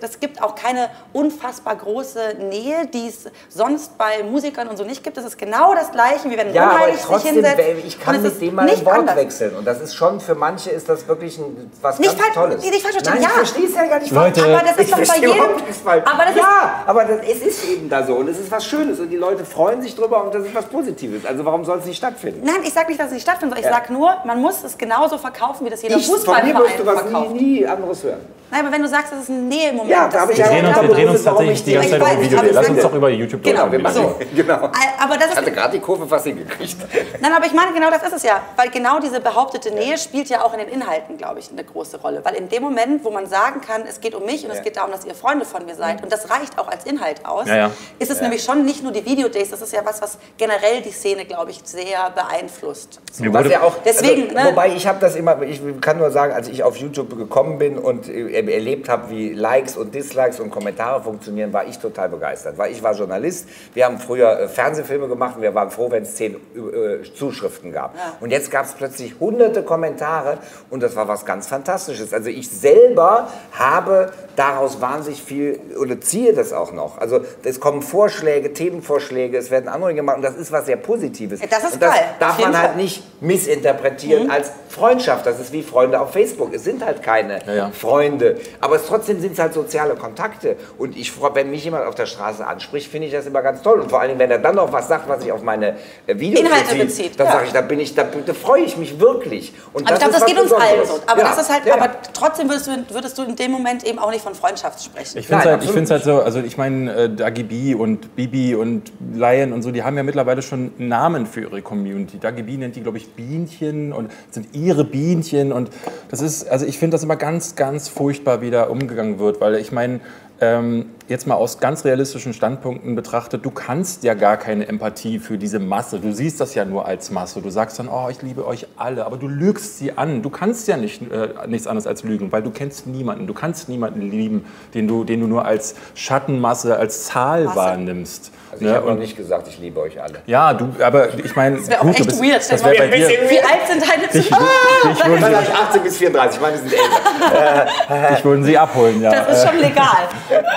Das 0.00 0.20
gibt 0.20 0.42
auch 0.42 0.54
keine 0.54 0.88
unfassbar 1.18 1.76
große 1.76 2.34
Nähe, 2.48 2.86
die 2.92 3.08
es 3.08 3.24
sonst 3.48 3.96
bei 3.98 4.22
Musikern 4.22 4.68
und 4.68 4.76
so 4.76 4.84
nicht 4.84 5.02
gibt. 5.02 5.16
Das 5.16 5.24
ist 5.24 5.36
genau 5.36 5.74
das 5.74 5.90
Gleiche, 5.90 6.30
wie 6.30 6.36
wenn 6.36 6.48
ein 6.48 6.54
Ja, 6.54 6.64
aber 6.64 6.74
Unheilig 6.76 6.96
sich 6.96 7.04
trotzdem, 7.06 7.34
hinsetzt. 7.34 7.60
ich 7.86 8.00
kann 8.00 8.14
es 8.16 8.22
mit 8.22 8.40
dem 8.40 8.54
mal 8.54 8.62
ein 8.62 8.68
nicht 8.68 8.84
Wort 8.84 8.98
anders. 8.98 9.16
wechseln. 9.16 9.56
Und 9.56 9.64
das 9.66 9.80
ist 9.80 9.94
schon, 9.94 10.20
für 10.20 10.34
manche 10.34 10.70
ist 10.70 10.88
das 10.88 11.06
wirklich 11.08 11.38
ein, 11.38 11.70
was 11.82 11.98
Nicht 11.98 12.10
ganz 12.16 12.22
falsch- 12.22 12.34
Tolles. 12.34 12.62
nicht 12.62 12.82
falsch 12.82 12.94
verstehen, 12.96 13.12
Nein, 13.14 13.22
ja. 13.22 13.28
ich 13.28 13.34
verstehe 13.34 13.66
es 13.66 13.74
ja 13.74 13.84
gar 13.86 13.98
nicht. 13.98 14.12
Leute, 14.12 14.42
Aber 14.44 14.60
das 14.60 14.70
ist 14.76 14.80
ich 14.80 14.90
doch 14.90 15.14
bei 15.14 15.20
jedem... 15.26 16.04
Aber 16.04 16.24
das 16.24 16.30
ist 16.30 16.36
ja, 16.38 16.84
aber 16.86 17.04
das, 17.04 17.18
es 17.28 17.40
ist 17.42 17.64
eben 17.68 17.88
da 17.88 18.04
so 18.06 18.14
und 18.14 18.28
es 18.28 18.38
ist 18.38 18.50
was 18.50 18.64
Schönes 18.64 19.00
und 19.00 19.10
die 19.10 19.16
Leute 19.16 19.44
freuen 19.44 19.82
sich 19.82 19.94
drüber 19.96 20.22
und 20.24 20.34
das 20.34 20.44
ist 20.44 20.54
was 20.54 20.66
Positives. 20.66 21.24
Also 21.26 21.44
warum 21.44 21.64
soll 21.64 21.78
es 21.78 21.84
nicht 21.86 21.96
stattfinden? 21.98 22.42
Nein, 22.44 22.56
ich 22.62 22.72
sage 22.72 22.88
nicht, 22.88 23.00
dass 23.00 23.08
es 23.08 23.12
nicht 23.14 23.22
stattfindet, 23.22 23.56
sondern 23.58 23.72
Ja. 23.72 23.78
ich 23.78 23.86
sage 23.86 23.92
nur, 23.92 24.16
man 24.24 24.40
muss 24.40 24.62
es 24.64 24.76
genauso 24.78 25.18
verkaufen, 25.18 25.66
wie 25.66 25.70
das 25.70 25.82
jeder 25.82 25.96
Ich, 25.96 26.06
von 26.06 26.12
mir 26.14 26.18
Fußballverein 26.20 26.62
wirst 26.62 26.78
du 26.78 26.86
was 26.86 27.00
verkauft. 27.00 27.30
nie, 27.32 27.42
nie 27.60 27.66
anderes 27.66 28.02
hören. 28.04 28.20
Nein, 28.50 28.60
aber 28.64 28.72
wenn 28.72 28.82
du 28.82 28.88
sagst, 28.88 29.12
das 29.12 29.20
ist 29.24 29.30
eine 29.30 29.40
Nähe 29.40 29.70
im 29.70 29.76
Moment. 29.76 29.90
Ja, 29.94 30.04
da 30.06 30.12
das 30.12 30.20
hab 30.22 30.30
ich 30.30 30.38
ist- 30.38 30.46
ja 30.46 30.52
Wir 30.54 30.62
drehen 30.98 31.08
uns, 31.10 31.24
tatsächlich 31.24 31.58
ich 31.58 31.64
die 31.64 31.72
ganze 31.74 31.90
Zeit 31.90 31.98
ich 31.98 32.02
über 32.02 32.10
weiß, 32.16 32.20
Video. 32.24 32.38
aber 32.38 32.48
Lass 32.52 32.64
ich 32.66 32.70
uns 32.72 32.82
doch 32.82 32.94
über 32.94 33.08
YouTube 33.10 33.42
Genau, 33.42 33.72
wir 33.72 33.78
machen- 33.78 34.14
Genau. 34.34 34.54
Aber 34.54 35.14
das 35.16 35.24
Ich 35.26 35.30
ist 35.32 35.36
hatte 35.38 35.52
gerade 35.52 35.72
die 35.72 35.80
Kurve 35.80 36.06
fast 36.06 36.26
hingekriegt. 36.26 36.76
Nein, 37.20 37.32
aber 37.32 37.46
ich 37.46 37.52
meine, 37.52 37.72
genau 37.72 37.90
das 37.90 38.02
ist 38.02 38.12
es 38.14 38.22
ja. 38.22 38.40
Weil 38.56 38.70
genau 38.70 39.00
diese 39.00 39.20
behauptete 39.20 39.70
Nähe 39.72 39.96
spielt 39.98 40.28
ja 40.28 40.42
auch 40.44 40.52
in 40.52 40.58
den 40.60 40.68
Inhalten, 40.68 41.16
glaube 41.16 41.38
ich, 41.40 41.50
eine 41.50 41.64
große 41.64 42.00
Rolle. 42.00 42.24
Weil 42.24 42.34
in 42.34 42.48
dem 42.48 42.62
Moment, 42.62 43.04
wo 43.04 43.10
man 43.10 43.26
sagen 43.26 43.60
kann, 43.60 43.82
es 43.88 44.00
geht 44.00 44.14
um 44.14 44.24
mich 44.24 44.44
und 44.44 44.50
es 44.50 44.58
Ja. 44.58 44.62
geht 44.64 44.76
darum, 44.76 44.90
dass 44.92 45.04
ihr 45.04 45.14
Freunde 45.14 45.44
von 45.44 45.64
mir 45.64 45.74
seid, 45.74 46.02
und 46.02 46.12
das 46.12 46.30
reicht 46.30 46.58
auch 46.58 46.68
als 46.68 46.84
Inhalt 46.84 47.24
aus, 47.26 47.46
Ja, 47.48 47.56
ja. 47.56 47.70
ist 47.98 48.10
es 48.10 48.20
nämlich 48.20 48.42
schon 48.42 48.64
nicht 48.64 48.82
nur 48.82 48.92
die 48.92 49.04
Videodays, 49.04 49.50
das 49.50 49.62
ist 49.62 49.72
ja 49.72 49.80
was, 49.84 50.00
was 50.02 50.18
generell 50.36 50.80
die 50.82 50.90
Szene, 50.90 51.24
glaube 51.24 51.50
ich, 51.50 51.60
sehr 51.64 52.10
beeinflusst. 52.14 53.00
Mir 53.18 53.32
Was 53.32 53.48
ja 53.48 53.62
auch, 53.62 53.74
Deswegen, 53.84 54.22
also, 54.36 54.48
ne? 54.48 54.52
Wobei 54.52 54.68
ich 54.74 54.86
habe 54.86 54.98
das 55.00 55.14
immer, 55.16 55.40
ich 55.42 55.60
kann 55.80 55.98
nur 55.98 56.10
sagen, 56.10 56.32
als 56.32 56.48
ich 56.48 56.62
auf 56.62 56.76
YouTube 56.76 57.16
gekommen 57.16 57.58
bin 57.58 57.78
und 57.78 58.08
äh, 58.08 58.32
erlebt 58.52 58.88
habe, 58.88 59.10
wie 59.10 59.32
Likes 59.32 59.76
und 59.76 59.94
Dislikes 59.94 60.40
und 60.40 60.50
Kommentare 60.50 60.87
funktionieren, 61.02 61.52
war 61.52 61.66
ich 61.66 61.78
total 61.78 62.08
begeistert. 62.08 62.58
Weil 62.58 62.72
ich 62.72 62.82
war 62.82 62.94
Journalist, 62.94 63.48
wir 63.74 63.84
haben 63.84 63.98
früher 63.98 64.40
äh, 64.40 64.48
Fernsehfilme 64.48 65.08
gemacht 65.08 65.36
und 65.36 65.42
wir 65.42 65.54
waren 65.54 65.70
froh, 65.70 65.90
wenn 65.90 66.02
es 66.02 66.16
zehn 66.16 66.34
äh, 66.34 67.02
Zuschriften 67.14 67.72
gab. 67.72 67.94
Und 68.20 68.30
jetzt 68.30 68.50
gab 68.50 68.64
es 68.64 68.72
plötzlich 68.72 69.14
hunderte 69.20 69.62
Kommentare 69.62 70.38
und 70.70 70.82
das 70.82 70.96
war 70.96 71.08
was 71.08 71.24
ganz 71.24 71.46
Fantastisches. 71.48 72.12
Also 72.12 72.28
ich 72.28 72.48
selber 72.50 73.28
habe 73.52 74.12
daraus 74.36 74.80
wahnsinnig 74.80 75.22
viel 75.22 75.58
oder 75.80 76.00
ziehe 76.00 76.32
das 76.32 76.52
auch 76.52 76.72
noch. 76.72 76.98
Also 76.98 77.20
es 77.42 77.58
kommen 77.60 77.82
Vorschläge, 77.82 78.52
Themenvorschläge, 78.52 79.36
es 79.36 79.50
werden 79.50 79.68
Anregungen 79.68 79.96
gemacht 79.96 80.16
und 80.16 80.22
das 80.22 80.36
ist 80.36 80.52
was 80.52 80.66
sehr 80.66 80.76
Positives. 80.76 81.40
Ja, 81.40 81.46
das 81.50 81.64
ist 81.64 81.74
und 81.74 81.82
das 81.82 81.94
geil, 81.94 82.04
darf 82.18 82.38
man 82.38 82.56
halt 82.56 82.76
nicht 82.76 83.02
missinterpretieren 83.20 84.30
als 84.30 84.52
Freundschaft. 84.68 85.26
Das 85.26 85.40
ist 85.40 85.52
wie 85.52 85.62
Freunde 85.62 86.00
auf 86.00 86.12
Facebook. 86.12 86.54
Es 86.54 86.64
sind 86.64 86.84
halt 86.84 87.02
keine 87.02 87.40
Ja, 87.46 87.54
ja. 87.54 87.70
Freunde. 87.70 88.36
Aber 88.60 88.76
es, 88.76 88.86
trotzdem 88.86 89.20
sind 89.20 89.32
es 89.32 89.38
halt 89.38 89.54
soziale 89.54 89.94
Kontakte. 89.94 90.56
Und 90.78 90.96
ich 90.96 91.12
wenn 91.34 91.50
mich 91.50 91.64
jemand 91.64 91.86
auf 91.86 91.96
der 91.96 92.06
Straße 92.06 92.46
anspricht, 92.46 92.88
finde 92.88 93.08
ich 93.08 93.12
das 93.12 93.26
immer 93.26 93.42
ganz 93.42 93.62
toll. 93.62 93.80
Und 93.80 93.90
vor 93.90 94.00
allen 94.00 94.10
Dingen, 94.10 94.20
wenn 94.20 94.30
er 94.30 94.38
dann 94.38 94.54
noch 94.54 94.72
was 94.72 94.86
sagt, 94.86 95.08
was 95.08 95.22
sich 95.22 95.32
auf 95.32 95.42
meine 95.42 95.74
äh, 96.06 96.18
Videos 96.18 96.40
Inhalte 96.40 96.76
bezieht, 96.76 97.18
dann 97.18 97.26
ja. 97.26 97.32
sage 97.32 97.46
ich, 97.46 97.52
da 97.52 97.60
bin 97.62 97.80
ich, 97.80 97.94
da, 97.96 98.04
da 98.04 98.32
freue 98.32 98.62
ich 98.62 98.76
mich 98.76 99.00
wirklich. 99.00 99.52
Und 99.72 99.86
Aber 99.86 99.94
ich 99.94 99.98
glaube, 99.98 100.14
das 100.14 100.24
geht 100.24 100.40
uns 100.40 100.52
allen 100.52 100.86
so. 100.86 101.00
Aber, 101.06 101.20
Ja, 101.20 101.28
das 101.28 101.40
ist 101.40 101.52
halt, 101.52 101.66
ja. 101.66 101.74
aber 101.74 101.90
trotzdem 102.12 102.48
würdest 102.48 102.68
du, 102.68 102.94
würdest 102.94 103.18
du 103.18 103.24
in 103.24 103.34
dem 103.34 103.50
Moment 103.50 103.84
eben 103.84 103.98
auch 103.98 104.10
nicht 104.10 104.22
von 104.22 104.34
Freundschaft 104.34 104.82
sprechen. 104.82 105.18
Ich 105.18 105.26
finde 105.26 105.44
Nein, 105.44 105.54
halt, 105.54 105.64
ich 105.64 105.70
find's 105.70 105.90
halt 105.90 106.04
so, 106.04 106.20
also 106.20 106.38
ich 106.40 106.56
meine, 106.56 106.92
äh, 106.94 107.10
Dagi 107.10 107.42
B 107.42 107.74
und 107.74 108.14
Bibi 108.14 108.54
und 108.54 108.92
Lion 109.12 109.52
und 109.52 109.62
so, 109.62 109.72
die 109.72 109.82
haben 109.82 109.96
ja 109.96 110.04
mittlerweile 110.04 110.42
schon 110.42 110.72
Namen 110.78 111.26
für 111.26 111.40
ihre 111.40 111.60
Community. 111.60 112.18
Dagi 112.20 112.42
B 112.42 112.56
nennt 112.56 112.76
die, 112.76 112.82
glaube 112.82 112.98
ich, 112.98 113.10
Bienchen 113.14 113.92
und 113.92 114.12
sind 114.30 114.54
ihre 114.54 114.84
Bienchen 114.84 115.52
und 115.52 115.70
das 116.08 116.20
ist, 116.20 116.48
also 116.48 116.66
ich 116.66 116.78
finde 116.78 116.94
das 116.94 117.02
immer 117.02 117.16
ganz, 117.16 117.56
ganz 117.56 117.88
furchtbar, 117.88 118.40
wie 118.42 118.50
da 118.50 118.64
umgegangen 118.64 119.18
wird, 119.18 119.40
weil 119.40 119.56
ich 119.56 119.72
meine, 119.72 120.00
ähm, 120.40 120.90
jetzt 121.08 121.26
mal 121.26 121.34
aus 121.34 121.58
ganz 121.58 121.84
realistischen 121.84 122.32
Standpunkten 122.34 122.94
betrachtet, 122.94 123.44
du 123.44 123.50
kannst 123.50 124.04
ja 124.04 124.14
gar 124.14 124.36
keine 124.36 124.68
Empathie 124.68 125.18
für 125.18 125.38
diese 125.38 125.58
Masse. 125.58 125.98
Du 125.98 126.12
siehst 126.12 126.40
das 126.40 126.54
ja 126.54 126.64
nur 126.64 126.86
als 126.86 127.10
Masse. 127.10 127.40
Du 127.40 127.50
sagst 127.50 127.78
dann, 127.78 127.88
oh, 127.88 128.08
ich 128.10 128.22
liebe 128.22 128.46
euch 128.46 128.66
alle, 128.76 129.06
aber 129.06 129.16
du 129.16 129.26
lügst 129.28 129.78
sie 129.78 129.96
an. 129.96 130.22
Du 130.22 130.30
kannst 130.30 130.68
ja 130.68 130.76
nicht, 130.76 131.02
äh, 131.10 131.28
nichts 131.46 131.66
anderes 131.66 131.86
als 131.86 132.02
lügen, 132.04 132.30
weil 132.30 132.42
du 132.42 132.50
kennst 132.50 132.86
niemanden. 132.86 133.26
Du 133.26 133.34
kannst 133.34 133.68
niemanden 133.68 134.02
lieben, 134.10 134.44
den 134.74 134.86
du, 134.86 135.04
den 135.04 135.20
du 135.20 135.26
nur 135.26 135.44
als 135.44 135.74
Schattenmasse, 135.94 136.76
als 136.76 137.04
Zahl 137.06 137.44
Masse. 137.44 137.56
wahrnimmst. 137.56 138.32
Also 138.50 138.64
ich 138.64 138.70
Ne? 138.70 138.76
habe 138.76 138.86
noch 138.86 138.92
Und- 138.94 139.00
nicht 139.00 139.16
gesagt, 139.16 139.46
ich 139.48 139.58
liebe 139.58 139.78
euch 139.80 140.00
alle. 140.00 140.20
ja, 140.26 140.54
du, 140.54 140.70
aber 140.82 141.14
ich 141.18 141.36
meine, 141.36 141.56
Das 141.56 141.68
wäre 141.68 141.80
auch 141.80 141.84
gut, 141.84 141.98
du 141.98 142.02
echt 142.02 142.06
bist, 142.08 142.22
weird. 142.22 142.50
Das 142.52 142.62
mal 142.62 142.74
bei 142.76 142.88
dir, 142.88 143.08
Wie 143.28 143.38
alt 143.40 143.68
sind 143.68 143.82
deine 143.82 144.08
Zuhörer? 144.08 144.40
dich, 144.84 145.04
würden 145.06 145.20
Nein, 145.20 145.34
sie, 145.44 145.50
ich 145.52 145.54
18 145.58 145.82
bis 145.82 145.96
34, 145.98 146.36
ich 146.36 146.42
meine, 146.42 146.56
die 146.56 146.68
sind 146.68 146.72
älter. 146.78 148.08
dich 148.16 148.24
würden 148.24 148.44
sie 148.44 148.56
abholen, 148.58 149.02
ja. 149.02 149.10
Das 149.10 149.36
ist 149.38 149.46
schon 149.48 149.58
legal. 149.60 150.08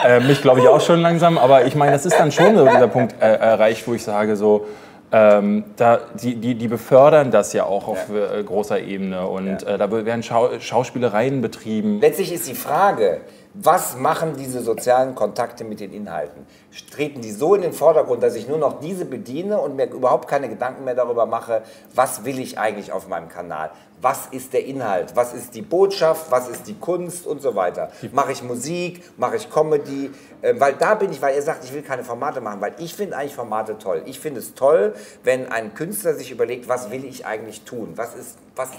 Äh, 0.05 0.19
mich 0.21 0.40
glaube 0.41 0.59
ich 0.59 0.67
auch 0.67 0.81
schon 0.81 1.01
langsam, 1.01 1.37
aber 1.37 1.65
ich 1.65 1.75
meine, 1.75 1.91
das 1.91 2.05
ist 2.05 2.19
dann 2.19 2.31
schon 2.31 2.55
so 2.55 2.65
dieser 2.65 2.87
Punkt 2.87 3.15
äh, 3.21 3.25
erreicht, 3.25 3.87
wo 3.87 3.93
ich 3.93 4.03
sage 4.03 4.35
so, 4.35 4.65
ähm, 5.11 5.65
da, 5.75 5.99
die, 6.21 6.35
die, 6.35 6.55
die 6.55 6.67
befördern 6.67 7.31
das 7.31 7.51
ja 7.51 7.65
auch 7.65 7.87
auf 7.87 8.09
äh, 8.09 8.41
großer 8.43 8.79
Ebene 8.79 9.27
und 9.27 9.63
äh, 9.63 9.77
da 9.77 9.91
werden 9.91 10.23
Schau 10.23 10.57
Schauspielereien 10.59 11.41
betrieben. 11.41 11.99
Letztlich 11.99 12.31
ist 12.31 12.47
die 12.47 12.55
Frage, 12.55 13.21
was 13.53 13.97
machen 13.97 14.35
diese 14.37 14.61
sozialen 14.61 15.13
Kontakte 15.13 15.65
mit 15.65 15.81
den 15.81 15.91
Inhalten? 15.91 16.45
Treten 16.91 17.21
die 17.21 17.31
so 17.31 17.53
in 17.55 17.61
den 17.61 17.73
Vordergrund, 17.73 18.23
dass 18.23 18.35
ich 18.35 18.47
nur 18.47 18.57
noch 18.57 18.79
diese 18.79 19.05
bediene 19.05 19.59
und 19.59 19.75
mir 19.75 19.89
überhaupt 19.89 20.29
keine 20.29 20.47
Gedanken 20.47 20.85
mehr 20.85 20.95
darüber 20.95 21.25
mache, 21.25 21.63
was 21.93 22.23
will 22.23 22.39
ich 22.39 22.57
eigentlich 22.57 22.91
auf 22.91 23.07
meinem 23.07 23.27
Kanal? 23.27 23.71
Was 24.01 24.27
ist 24.31 24.53
der 24.53 24.65
Inhalt? 24.65 25.15
Was 25.15 25.33
ist 25.33 25.53
die 25.53 25.61
Botschaft? 25.61 26.31
Was 26.31 26.47
ist 26.47 26.67
die 26.67 26.73
Kunst 26.73 27.27
und 27.27 27.41
so 27.41 27.55
weiter? 27.55 27.91
Mache 28.13 28.31
ich 28.31 28.41
Musik? 28.41 29.03
Mache 29.17 29.35
ich 29.35 29.49
Comedy? 29.51 30.11
Äh, 30.41 30.55
weil 30.57 30.73
da 30.73 30.95
bin 30.95 31.11
ich, 31.11 31.21
weil 31.21 31.35
er 31.35 31.41
sagt, 31.41 31.63
ich 31.63 31.73
will 31.73 31.83
keine 31.83 32.03
Formate 32.03 32.41
machen, 32.41 32.61
weil 32.61 32.73
ich 32.79 32.95
finde 32.95 33.17
eigentlich 33.17 33.35
Formate 33.35 33.77
toll. 33.77 34.01
Ich 34.05 34.19
finde 34.19 34.39
es 34.39 34.55
toll, 34.55 34.95
wenn 35.23 35.51
ein 35.51 35.73
Künstler 35.75 36.15
sich 36.15 36.31
überlegt, 36.31 36.67
was 36.67 36.89
will 36.89 37.05
ich 37.05 37.25
eigentlich 37.25 37.61
tun? 37.61 37.93
Was 37.95 38.15
ist, 38.15 38.37
was, 38.55 38.69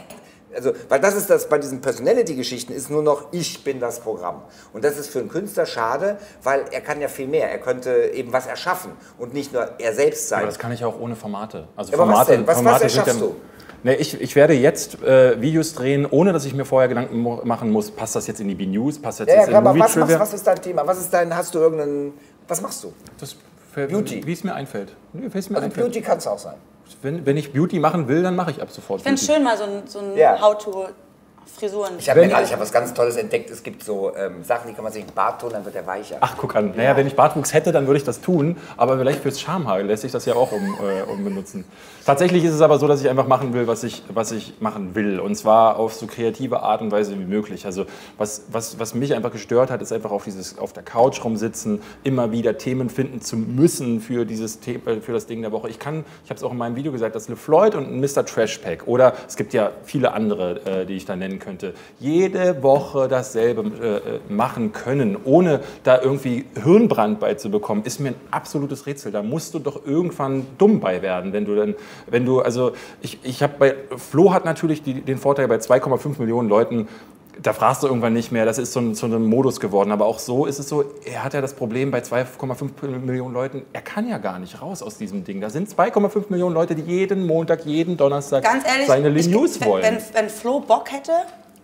also, 0.55 0.73
weil 0.89 1.01
das 1.01 1.15
ist 1.15 1.31
das, 1.31 1.49
bei 1.49 1.59
diesen 1.59 1.81
Personality-Geschichten 1.81 2.73
ist 2.73 2.91
nur 2.91 3.03
noch, 3.03 3.33
ich 3.33 3.65
bin 3.65 3.81
das 3.81 4.01
Programm. 4.01 4.43
Und 4.73 4.85
das 4.85 4.99
ist 4.99 5.09
für 5.11 5.21
einen 5.21 5.29
Künstler 5.29 5.67
schade, 5.67 6.19
weil 6.43 6.65
er 6.71 6.81
kann 6.81 7.01
ja 7.01 7.09
viel 7.09 7.27
mehr. 7.29 7.51
Er 7.51 7.59
könnte 7.59 8.11
eben 8.15 8.33
was 8.33 8.47
erschaffen 8.47 8.93
und 9.19 9.35
nicht 9.35 9.53
nur 9.53 9.69
er 9.79 9.95
selbst 9.95 10.29
sein. 10.29 10.41
Aber 10.41 10.49
das 10.49 10.59
kann 10.59 10.73
ich 10.73 10.85
auch 10.85 10.99
ohne 10.99 11.17
Formate. 11.17 11.69
Also 11.77 11.93
Aber 11.95 12.03
was 12.03 12.09
Formate, 12.11 12.31
denn? 12.33 12.41
Was- 12.43 12.49
was 12.49 12.57
Formate 12.63 12.89
sind 12.89 12.99
erschaffst 12.99 13.21
ja, 13.21 13.27
du? 13.27 13.35
Nee, 13.85 13.95
ich, 13.95 14.21
ich 14.21 14.37
werde 14.37 14.55
jetzt 14.55 15.03
äh, 15.03 15.41
Videos 15.41 15.75
drehen, 15.75 16.07
ohne 16.09 16.33
dass 16.33 16.45
ich 16.45 16.55
mir 16.55 16.65
vorher 16.65 16.89
Gedanken 16.89 17.21
machen 17.21 17.71
muss, 17.71 17.91
passt 17.91 18.15
das 18.15 18.29
jetzt 18.29 18.41
in 18.41 18.47
die 18.47 18.55
B-News, 18.55 19.03
passt 19.03 19.21
das 19.21 19.27
ja, 19.27 19.35
jetzt 19.35 19.45
ja, 19.47 19.51
in 19.51 19.57
aber 19.57 19.71
was, 19.71 19.73
Movie 19.73 19.79
machst, 19.81 19.95
Trivia? 19.95 20.21
was 20.21 20.35
ist 20.35 20.47
dein 20.47 20.63
Thema? 20.63 20.87
Was 20.87 20.99
ist 21.01 21.13
dein, 21.13 21.37
hast 21.37 21.53
du 21.55 21.59
irgendeinen, 21.59 22.13
was 22.47 22.61
machst 22.61 22.85
du? 22.85 22.93
Das 23.19 23.35
für, 23.73 23.89
Beauty. 23.89 24.25
Wie 24.25 24.33
es 24.33 24.45
mir 24.45 24.55
einfällt. 24.55 24.95
Nee, 25.13 25.29
wie 25.33 25.39
es 25.39 25.51
mir 25.51 25.57
Also 25.57 25.67
einfällt. 25.67 25.87
Beauty 25.87 26.01
kann 26.01 26.19
es 26.19 26.27
auch 26.29 26.39
sein. 26.39 26.55
Wenn, 27.03 27.27
wenn 27.27 27.37
ich 27.37 27.53
Beauty 27.53 27.79
machen 27.79 28.09
will, 28.09 28.23
dann 28.23 28.37
mache 28.37 28.51
ich 28.53 28.63
ab 28.63 28.71
sofort 28.71 29.01
Ich 29.01 29.05
finde 29.05 29.21
es 29.21 29.27
schön, 29.27 29.43
mal 29.43 29.57
so 29.57 29.65
ein, 29.65 29.83
so 29.87 29.99
ein 29.99 30.17
Ja. 30.17 30.39
How-to-Frisuren. 31.43 31.99
Ich 31.99 32.09
habe 32.09 32.21
mir 32.21 32.29
gerade, 32.29 32.45
ich 32.45 32.53
habe 32.53 32.63
was 32.63 32.73
ganz 32.73 32.95
Tolles 32.95 33.17
entdeckt. 33.17 33.51
Es 33.51 33.63
gibt 33.63 33.83
so 33.83 34.13
ähm, 34.17 34.45
Sachen, 34.45 34.69
die 34.69 34.75
kann 34.75 34.85
man 34.85 34.93
sich 34.93 35.03
in 35.03 35.09
den 35.09 35.15
Bart 35.15 35.41
tun, 35.41 35.51
dann 35.53 35.65
wird 35.65 35.75
er 35.75 35.87
weicher. 35.87 36.19
Ach, 36.21 36.37
guck 36.37 36.57
an. 36.57 36.73
Naja, 36.77 36.97
wenn 36.97 37.07
ich 37.07 37.17
Bartwuchs 37.17 37.53
hätte, 37.53 37.73
dann 37.73 37.87
würde 37.87 37.99
ich 37.99 38.05
das 38.05 38.21
tun. 38.21 38.57
Aber 38.77 38.99
vielleicht 38.99 39.21
fürs 39.21 39.41
Schamhaar 39.41 39.83
lässt 39.83 40.03
sich 40.03 40.13
das 40.13 40.25
ja 40.25 40.35
auch 40.35 40.53
um, 40.53 40.63
äh, 40.63 41.03
umbenutzen. 41.11 41.65
Tatsächlich 42.05 42.45
ist 42.45 42.55
es 42.55 42.61
aber 42.61 42.79
so, 42.79 42.89
dass 42.89 43.01
ich 43.01 43.09
einfach 43.09 43.29
machen 43.29 43.55
will, 43.55 43.67
was 43.67 43.85
ich, 43.85 44.03
was 44.09 44.33
ich 44.33 44.55
machen 44.61 44.95
will. 44.95 45.21
Und 45.21 45.37
zwar 45.37 45.77
auf 45.77 45.95
so 45.95 46.07
kreative 46.07 46.61
Art 46.61 46.81
und 46.81 46.91
Weise 46.91 47.13
wie 47.19 47.25
möglich. 47.25 47.65
Also 47.65 47.87
was, 48.19 48.43
was, 48.51 48.79
was 48.79 48.95
mich 48.95 49.15
einfach 49.15 49.31
gestört 49.31 49.71
hat, 49.71 49.83
ist 49.83 49.93
einfach 49.93 50.11
auf, 50.11 50.25
dieses, 50.25 50.59
auf 50.59 50.73
der 50.73 50.83
Couch 50.83 51.25
rumsitzen, 51.25 51.81
immer 52.03 52.33
wieder 52.33 52.59
Themen 52.59 52.91
finden 52.91 53.21
zu 53.21 53.37
müssen 53.37 54.01
für, 54.01 54.25
dieses 54.25 54.59
The 54.65 54.81
äh, 54.85 55.01
für 55.01 55.13
das 55.13 55.27
Ding 55.27 55.43
der 55.43 55.53
Woche. 55.53 55.69
Ich 55.69 55.79
kann, 55.79 56.05
ich 56.25 56.31
habe 56.31 56.39
es 56.39 56.43
auch 56.43 56.53
in 56.53 56.59
meinem 56.59 56.77
Video 56.77 56.91
gesagt, 56.91 57.15
dass 57.15 57.29
LeFloid 57.29 57.75
und 57.75 57.87
ein 57.87 58.01
Mr. 58.01 58.25
Trash 58.27 58.59
Pack 58.59 58.87
oder 58.87 59.13
es 59.29 59.37
gibt 59.37 59.53
ja 59.53 59.71
viele 59.85 60.13
andere, 60.13 60.61
äh, 60.67 60.87
die 60.87 60.95
ich 60.95 61.05
da 61.05 61.15
nennen 61.33 61.39
könnte, 61.39 61.75
jede 61.99 62.63
Woche 62.63 63.09
dasselbe 63.09 63.63
äh, 63.63 64.17
äh, 64.17 64.21
machen 64.29 64.73
können, 64.73 65.17
ohne 65.25 65.61
da 65.83 66.01
irgendwie 66.01 66.45
Hirnbrand 66.63 67.21
bei 67.21 67.35
zu 67.35 67.51
bekommen, 67.51 67.83
ist 67.85 68.01
mir 68.01 68.11
ein 68.11 68.15
absolutes 68.31 68.87
Rätsel. 68.87 69.13
Da 69.13 69.23
musst 69.23 69.55
du 69.55 69.59
doch 69.59 69.85
irgendwann 69.87 70.47
dumm 70.59 70.81
bei 70.81 71.03
werden, 71.03 71.33
wenn 71.33 71.45
du 71.45 71.55
dann, 71.55 71.75
wenn 72.09 72.25
du, 72.25 72.41
also 72.41 72.73
ich, 73.01 73.19
ich 73.23 73.43
habe 73.43 73.55
bei, 73.59 73.75
Flo 73.97 74.33
hat 74.33 74.45
natürlich 74.45 74.83
die, 74.83 75.01
den 75.01 75.19
Vorteil 75.19 75.49
bei 75.49 75.57
2,5 75.57 76.21
Millionen 76.21 76.49
Leuten, 76.49 76.89
da 77.41 77.53
fragst 77.53 77.83
du 77.83 77.87
irgendwann 77.87 78.13
nicht 78.13 78.31
mehr, 78.33 78.45
das 78.45 78.59
ist 78.59 78.73
so 78.73 78.81
ein, 78.81 78.95
so 78.95 79.07
ein 79.07 79.25
Modus 79.25 79.61
geworden. 79.61 79.91
Aber 79.93 80.07
auch 80.07 80.19
so 80.19 80.47
ist 80.47 80.59
es 80.59 80.69
so, 80.69 80.85
er 81.05 81.25
hat 81.25 81.35
ja 81.35 81.41
das 81.41 81.55
Problem 81.55 81.91
bei 81.91 82.01
2,5 82.01 82.99
Millionen 82.99 83.33
Leuten, 83.35 83.63
er 83.73 83.83
kann 83.83 84.09
ja 84.09 84.19
gar 84.19 84.39
nicht 84.39 84.61
raus 84.61 84.83
aus 84.83 84.99
diesem 84.99 85.25
Ding. 85.25 85.41
Da 85.41 85.51
sind 85.51 85.69
2,5 85.69 86.25
Millionen 86.29 86.55
Leute, 86.55 86.75
die 86.75 86.83
jeden 86.83 87.27
Montag, 87.27 87.65
jeden 87.65 87.97
Donnerstag 87.97 88.45
ehrlich, 88.45 88.87
seine 88.87 89.09
ich- 89.11 89.29
News 89.29 89.61
wenn, 89.61 89.69
wollen. 89.69 89.83
Wenn, 89.85 89.99
wenn 90.15 90.29
Flo 90.29 90.61
Bock 90.61 90.93
hätte, 90.93 91.13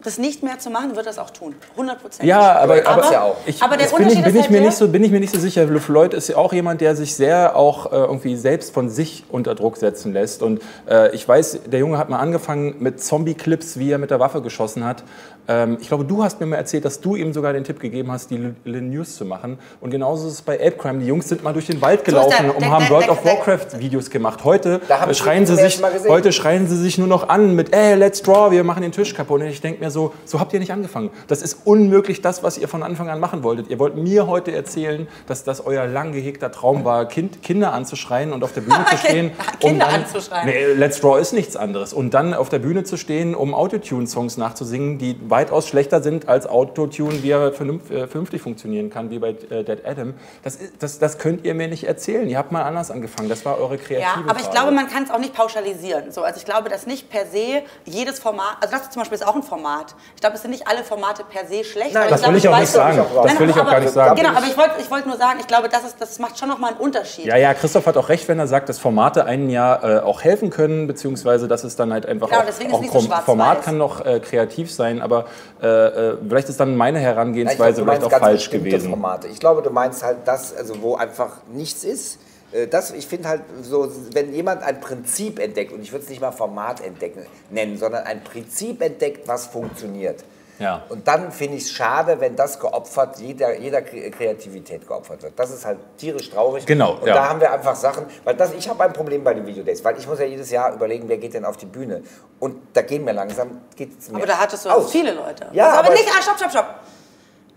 das 0.02 0.16
nicht 0.16 0.44
mehr 0.44 0.59
zu 0.61 0.70
machen, 0.70 0.94
wird 0.94 1.07
er 1.07 1.11
es 1.11 1.18
auch 1.18 1.31
tun. 1.31 1.57
100 1.72 2.00
Prozent. 2.00 2.28
Ja, 2.28 2.52
aber, 2.61 2.76
er 2.76 2.83
kann's 2.83 3.07
aber, 3.07 3.12
ja 3.12 3.22
auch. 3.24 3.37
Ich, 3.46 3.61
Aber 3.62 3.76
der 3.76 3.87
das 3.87 3.96
bin 3.96 4.07
ich, 4.07 4.16
Unterschied 4.16 4.24
bin, 4.24 4.35
ist 4.35 4.37
ich 4.38 4.42
halt 4.42 4.50
mir 4.52 4.66
nicht 4.66 4.76
so, 4.76 4.88
bin 4.88 5.04
ich 5.04 5.11
mir 5.11 5.20
nicht 5.20 5.35
so 5.35 5.40
sicher. 5.40 5.64
Le 5.66 5.81
Floyd 5.81 6.14
ist 6.14 6.28
ja 6.28 6.37
auch 6.37 6.52
jemand, 6.52 6.81
der 6.81 6.94
sich 6.94 7.16
sehr 7.16 7.57
auch 7.57 7.87
äh, 7.90 7.96
irgendwie 7.96 8.37
selbst 8.37 8.72
von 8.72 8.88
sich 8.90 9.24
unter 9.28 9.57
Druck 9.57 9.76
setzen 9.76 10.12
lässt. 10.12 10.42
Und 10.42 10.62
äh, 10.88 11.12
ich 11.14 11.26
weiß, 11.26 11.61
der 11.66 11.81
Junge 11.81 11.98
hat 11.98 12.11
mal 12.11 12.20
angefangen 12.20 12.76
mit 12.78 13.02
Zombie-Clips, 13.02 13.78
wie 13.81 13.90
er 13.90 13.98
mit 13.98 14.11
der 14.12 14.20
Waffe 14.20 14.40
geschossen 14.40 14.85
hat. 14.85 15.02
Ähm, 15.49 15.79
ich 15.81 15.89
glaube, 15.89 16.05
du 16.05 16.23
hast 16.23 16.41
mir 16.41 16.47
mal 16.47 16.57
erzählt, 16.57 16.85
dass 16.85 17.01
du 17.01 17.17
ihm 17.17 17.33
sogar 17.33 17.53
den 17.55 17.65
Tipp 17.65 17.81
gegeben 17.81 18.13
hast, 18.13 18.31
die 18.31 18.39
News 18.67 19.17
zu 19.17 19.25
machen. 19.25 19.59
Und 19.81 19.91
genauso 19.91 20.27
ist 20.29 20.35
es 20.35 20.43
bei 20.43 20.55
Ape 20.55 20.73
Crime. 20.77 20.99
Die 21.01 21.07
Jungs 21.07 21.29
sind 21.29 21.43
mal 21.43 21.53
durch 21.55 21.67
den 21.67 21.81
Wald 21.81 22.01
So 22.01 22.05
gelaufen 22.07 22.35
der- 22.43 22.55
und 22.55 22.61
der- 22.63 22.71
haben 22.71 22.83
der- 22.85 22.91
World 22.91 23.05
der- 23.07 23.13
of 23.13 23.23
der- 23.23 23.33
Warcraft-Videos 23.33 24.11
gemacht. 24.11 24.45
Heute 24.45 24.81
Da 24.89 25.07
äh, 25.09 25.15
schreien 25.15 25.47
sie 25.47 25.57
sich, 25.57 25.81
heute 26.07 26.33
schreien 26.33 26.69
sie 26.69 26.77
sich 26.77 26.99
nur 26.99 27.09
noch 27.09 27.29
an 27.31 27.55
mit, 27.55 27.75
ey, 27.75 27.95
let's 27.95 28.21
draw, 28.23 28.51
wir 28.51 28.63
machen 28.63 28.83
den 28.83 28.93
Tisch 28.93 29.15
kaputt. 29.15 29.41
Und 29.41 29.47
ich 29.47 29.61
denke 29.61 29.83
mir 29.83 29.91
so, 29.91 30.13
so 30.27 30.39
habt 30.39 30.53
ihr 30.53 30.61
nicht 30.61 30.73
angefangen. 30.73 31.11
Das 31.29 31.41
ist 31.43 31.61
unmöglich 31.65 32.21
das, 32.21 32.43
was 32.43 32.59
ihr 32.59 32.69
von 32.69 32.83
Anfang 32.83 33.09
an 33.09 33.19
machen 33.19 33.43
wolltet. 33.43 33.69
Ihr 33.69 33.79
wollt 33.79 33.97
mir 33.97 34.27
heute 34.27 34.53
erzählen, 34.53 35.09
dass 35.27 35.45
das 35.45 35.65
euer 35.65 35.87
lang 35.87 36.13
gehegter 36.13 36.53
Traum 36.53 36.85
war, 36.85 37.07
kind, 37.09 37.43
Kinder 37.43 37.73
anzuschreien 37.73 38.33
und 38.35 38.45
auf 38.45 38.53
der 38.53 38.61
Bühne 38.61 38.85
zu 38.91 38.97
stehen. 39.07 39.31
Kinder 39.61 39.87
um 39.87 39.93
dann, 39.93 40.03
anzuschreien. 40.03 40.47
Nee, 40.47 40.67
let's 40.77 41.01
draw 41.01 41.19
ist 41.19 41.33
nichts 41.33 41.57
anderes. 41.57 41.95
Und 41.95 42.13
dann 42.13 42.35
auf 42.35 42.51
der 42.51 42.59
Bühne 42.59 42.85
zu 42.85 42.99
stehen, 42.99 43.35
um 43.35 43.55
Autotune-Songs 43.55 44.37
nachzusingen, 44.37 44.99
die 44.99 45.17
weitaus 45.38 45.68
schlechter 45.68 46.03
sind 46.03 46.29
als 46.29 46.46
Autotune, 46.48 47.22
wie 47.22 47.31
er 47.31 47.46
äh, 47.46 47.53
vernünftig 47.53 48.42
funktionieren 48.42 48.90
kann, 48.90 49.11
wie 49.11 49.20
bei 49.20 49.31
äh, 49.31 49.62
Dead 49.62 49.87
Adam. 49.87 50.14
Das, 50.42 50.57
ist, 50.57 50.72
das, 50.81 50.98
das 50.98 51.18
könnt 51.18 51.44
ihr 51.44 51.55
mir 51.55 51.68
nicht 51.68 51.85
erzählen. 51.85 52.29
Ihr 52.29 52.38
habt 52.38 52.51
mal 52.51 52.62
anders 52.62 52.90
angefangen. 52.90 53.29
Das 53.29 53.44
war 53.44 53.59
eure 53.59 53.79
kreative 53.79 54.01
Ja, 54.01 54.24
aber 54.29 54.40
ich 54.40 54.46
Phase. 54.46 54.51
glaube, 54.51 54.72
man 54.72 54.88
kann 54.88 55.05
es 55.05 55.11
auch 55.11 55.18
nicht 55.18 55.35
pauschalisieren. 55.35 56.11
So, 56.11 56.22
also 56.22 56.38
ich 56.38 56.44
glaube, 56.44 56.68
dass 56.68 56.87
nicht 56.87 57.09
per 57.09 57.27
se 57.27 57.62
jedes 57.85 58.18
Format, 58.18 58.57
also 58.61 58.74
das 58.77 58.90
zum 58.90 59.01
Beispiel 59.01 59.16
ist 59.16 59.27
auch 59.27 59.37
ein 59.37 59.44
Format. 59.44 59.94
Ich 60.16 60.20
glaube, 60.20 60.35
es 60.35 60.42
sind 60.42 60.51
nicht 60.51 60.66
alle 60.66 60.83
Formate 60.83 61.22
per 61.22 61.46
se 61.46 61.62
schlecht. 61.62 61.94
Nein, 61.94 62.03
aber 62.03 62.11
Das 62.11 62.20
glaube, 62.20 62.35
will 62.35 62.38
ich 62.38 62.48
auch 62.48 62.59
nicht 62.59 62.72
sagen. 62.72 63.01
Das 63.22 63.38
will 63.38 63.51
ich 63.51 63.61
auch 63.61 63.70
gar 63.70 63.81
nicht 63.81 63.92
sagen. 63.92 64.16
Genau, 64.16 64.31
aber 64.31 64.46
ich 64.46 64.57
wollte 64.57 64.72
ich 64.81 64.90
wollt 64.90 65.07
nur 65.07 65.16
sagen, 65.16 65.38
ich 65.40 65.46
glaube, 65.46 65.68
das, 65.68 65.85
ist, 65.85 66.01
das 66.01 66.18
macht 66.18 66.37
schon 66.38 66.48
nochmal 66.48 66.72
einen 66.72 66.81
Unterschied. 66.81 67.27
Ja, 67.27 67.37
ja, 67.37 67.55
Christoph 67.55 67.87
hat 67.87 67.96
auch 67.96 68.09
recht, 68.09 68.27
wenn 68.27 68.40
er 68.40 68.48
sagt, 68.48 68.68
dass 68.68 68.81
Formate 68.81 69.24
einen 69.24 69.51
ja 69.51 69.98
äh, 69.98 70.01
auch 70.01 70.22
helfen 70.22 70.51
können, 70.51 70.88
beziehungsweise 70.88 71.46
dass 71.46 71.62
es 71.62 71.77
dann 71.77 71.92
halt 71.92 72.07
einfach 72.07 72.29
Genau, 72.29 72.40
auch, 72.40 72.46
deswegen 72.46 72.70
ist 72.70 72.77
auch 72.77 72.81
nicht 72.81 72.92
so. 72.92 73.01
Format 73.24 73.62
kann 73.62 73.79
noch 73.79 74.05
äh, 74.05 74.18
kreativ 74.18 74.72
sein, 74.72 75.01
aber 75.01 75.27
äh, 75.62 75.67
äh, 75.67 76.17
vielleicht 76.27 76.49
ist 76.49 76.61
dann 76.61 76.77
meine 76.77 76.99
Herangehensweise 76.99 77.81
du 77.81 77.87
vielleicht 77.87 78.05
auch 78.05 78.11
falsch 78.11 78.51
gewesen. 78.51 78.91
Formate. 78.91 79.29
Ich 79.29 79.41
glaube, 79.41 79.62
du 79.62 79.71
meinst 79.71 80.03
halt 80.03 80.19
das, 80.25 80.55
also 80.57 80.81
wo 80.83 80.97
einfach 80.97 81.38
nichts 81.53 81.85
ist. 81.85 82.19
Äh, 82.53 82.67
Das, 82.67 82.91
ich 82.93 83.07
finde 83.07 83.29
halt 83.29 83.43
so, 83.62 83.91
wenn 84.12 84.33
jemand 84.35 84.62
ein 84.62 84.81
Prinzip 84.81 85.38
entdeckt, 85.38 85.73
und 85.73 85.83
ich 85.83 85.93
würde 85.93 86.05
es 86.05 86.11
nicht 86.11 86.21
mal 86.21 86.33
Format 86.33 86.81
entdecken, 86.81 87.27
nennen, 87.51 87.77
sondern 87.77 88.05
ein 88.05 88.23
Prinzip 88.25 88.83
entdeckt, 88.83 89.29
was 89.29 89.47
funktioniert. 89.47 90.25
Ja. 90.59 90.83
Und 90.88 91.07
dann 91.07 91.31
finde 91.33 91.57
ich 91.57 91.64
es 91.64 91.71
schade, 91.73 92.21
wenn 92.21 92.35
das 92.37 92.59
geopfert, 92.59 93.18
jeder, 93.21 93.57
jeder 93.59 93.79
Kre- 93.79 94.11
Kreativität 94.11 94.87
geopfert 94.87 95.23
wird. 95.23 95.38
Das 95.38 95.51
ist 95.51 95.64
halt 95.64 95.79
tierisch 95.97 96.31
traurig. 96.31 96.66
Genau, 96.66 96.94
Und 96.94 97.07
ja. 97.07 97.14
da 97.14 97.29
haben 97.29 97.40
wir 97.40 97.53
einfach 97.53 97.77
Sachen, 97.77 98.07
weil 98.25 98.35
das, 98.35 98.53
ich 98.55 98.68
habe 98.68 98.83
ein 98.85 98.92
Problem 98.92 99.23
bei 99.23 99.35
den 99.35 99.47
Videodays, 99.47 99.85
weil 99.85 99.97
ich 99.99 100.07
muss 100.07 100.18
ja 100.18 100.25
jedes 100.27 100.51
Jahr 100.51 100.73
überlegen, 100.75 101.09
wer 101.09 101.18
geht 101.18 101.35
denn 101.35 101.44
auf 101.44 101.57
die 101.57 101.66
Bühne. 101.66 102.03
Und 102.40 102.57
da 102.73 102.83
gehen 102.83 103.05
mir 103.05 103.12
langsam, 103.12 103.61
geht 103.77 103.99
es 103.99 104.11
mir 104.11 104.16
Aber 104.18 104.27
da 104.27 104.38
hattest 104.38 104.64
du 104.64 104.71
aus. 104.71 104.90
viele 104.90 105.12
Leute. 105.12 105.47
Ja, 105.53 105.66
also, 105.66 105.79
aber, 105.79 105.87
aber- 105.88 105.94
nicht, 105.97 106.09
ah, 106.09 106.23
stopp, 106.23 106.37
stopp, 106.38 106.51
stopp. 106.51 106.66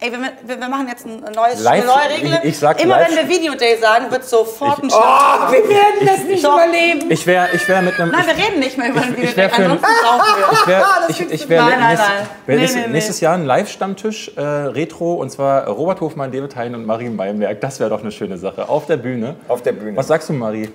Ey, 0.04 0.12
wir, 0.12 0.18
wir, 0.20 0.60
wir 0.60 0.68
machen 0.68 0.88
jetzt 0.88 1.06
ein 1.06 1.20
neues, 1.36 1.62
Live- 1.62 1.74
eine 1.74 1.86
neue 1.86 2.10
Regel. 2.18 2.40
ich- 2.42 2.50
ich 2.50 2.58
sag 2.58 2.82
Immer 2.82 2.96
live- 2.98 3.10
wenn 3.10 3.18
wir 3.18 3.30
Videoday 3.38 3.78
sagen, 3.78 4.10
wird 4.10 4.26
sofort 4.26 4.80
ein 4.82 4.88
Oh, 4.88 4.90
Schnaps. 4.90 5.52
wir 5.52 5.70
werden 5.70 6.08
das 6.08 6.24
nicht 6.24 6.44
Doch. 6.44 6.56
überleben. 6.58 7.12
Ich 7.12 7.28
wäre 7.28 7.50
ich 7.54 7.68
wär 7.68 7.84
mit 7.84 8.00
einem. 8.00 8.12
Nein, 8.12 8.26
wir 8.26 8.36
reden 8.44 8.60
nicht 8.60 8.78
mehr 8.80 8.90
über 8.90 9.02
ein 9.02 9.16
ich 9.22 9.30
für 9.30 9.42
ein- 9.44 9.52
Ansonsten 9.52 9.86
brauchen 10.04 10.26
wir. 10.38 10.52
Ich 10.54 10.68
wäre 10.68 10.86
ich, 11.10 11.22
ich 11.44 11.50
wär 11.50 11.62
Nein, 11.62 11.80
nein, 11.80 11.90
nächstes, 11.90 12.08
nein. 12.10 12.28
wär 12.48 12.56
Nee, 12.56 12.62
nächstes, 12.62 12.82
nee, 12.82 12.88
nee. 12.88 12.94
nächstes 12.94 13.20
Jahr 13.20 13.34
ein 13.36 13.46
Live-Stammtisch, 13.46 14.32
äh, 14.36 14.42
Retro, 14.42 15.14
und 15.14 15.30
zwar 15.32 15.68
Robert 15.68 16.02
Hofmann, 16.02 16.32
David 16.32 16.56
Hein 16.56 16.74
und 16.74 16.86
Marie 16.88 17.10
Meilenberg. 17.10 17.62
Das 17.62 17.80
wäre 17.80 17.92
doch 17.92 18.02
eine 18.02 18.12
schöne 18.12 18.40
Sache. 18.40 18.68
Auf 18.70 18.88
der 18.88 18.98
Bühne. 18.98 19.36
Auf 19.48 19.62
der 19.62 19.74
Bühne. 19.74 19.96
Was 19.98 20.08
sagst 20.08 20.30
du, 20.30 20.34
Marie? 20.34 20.70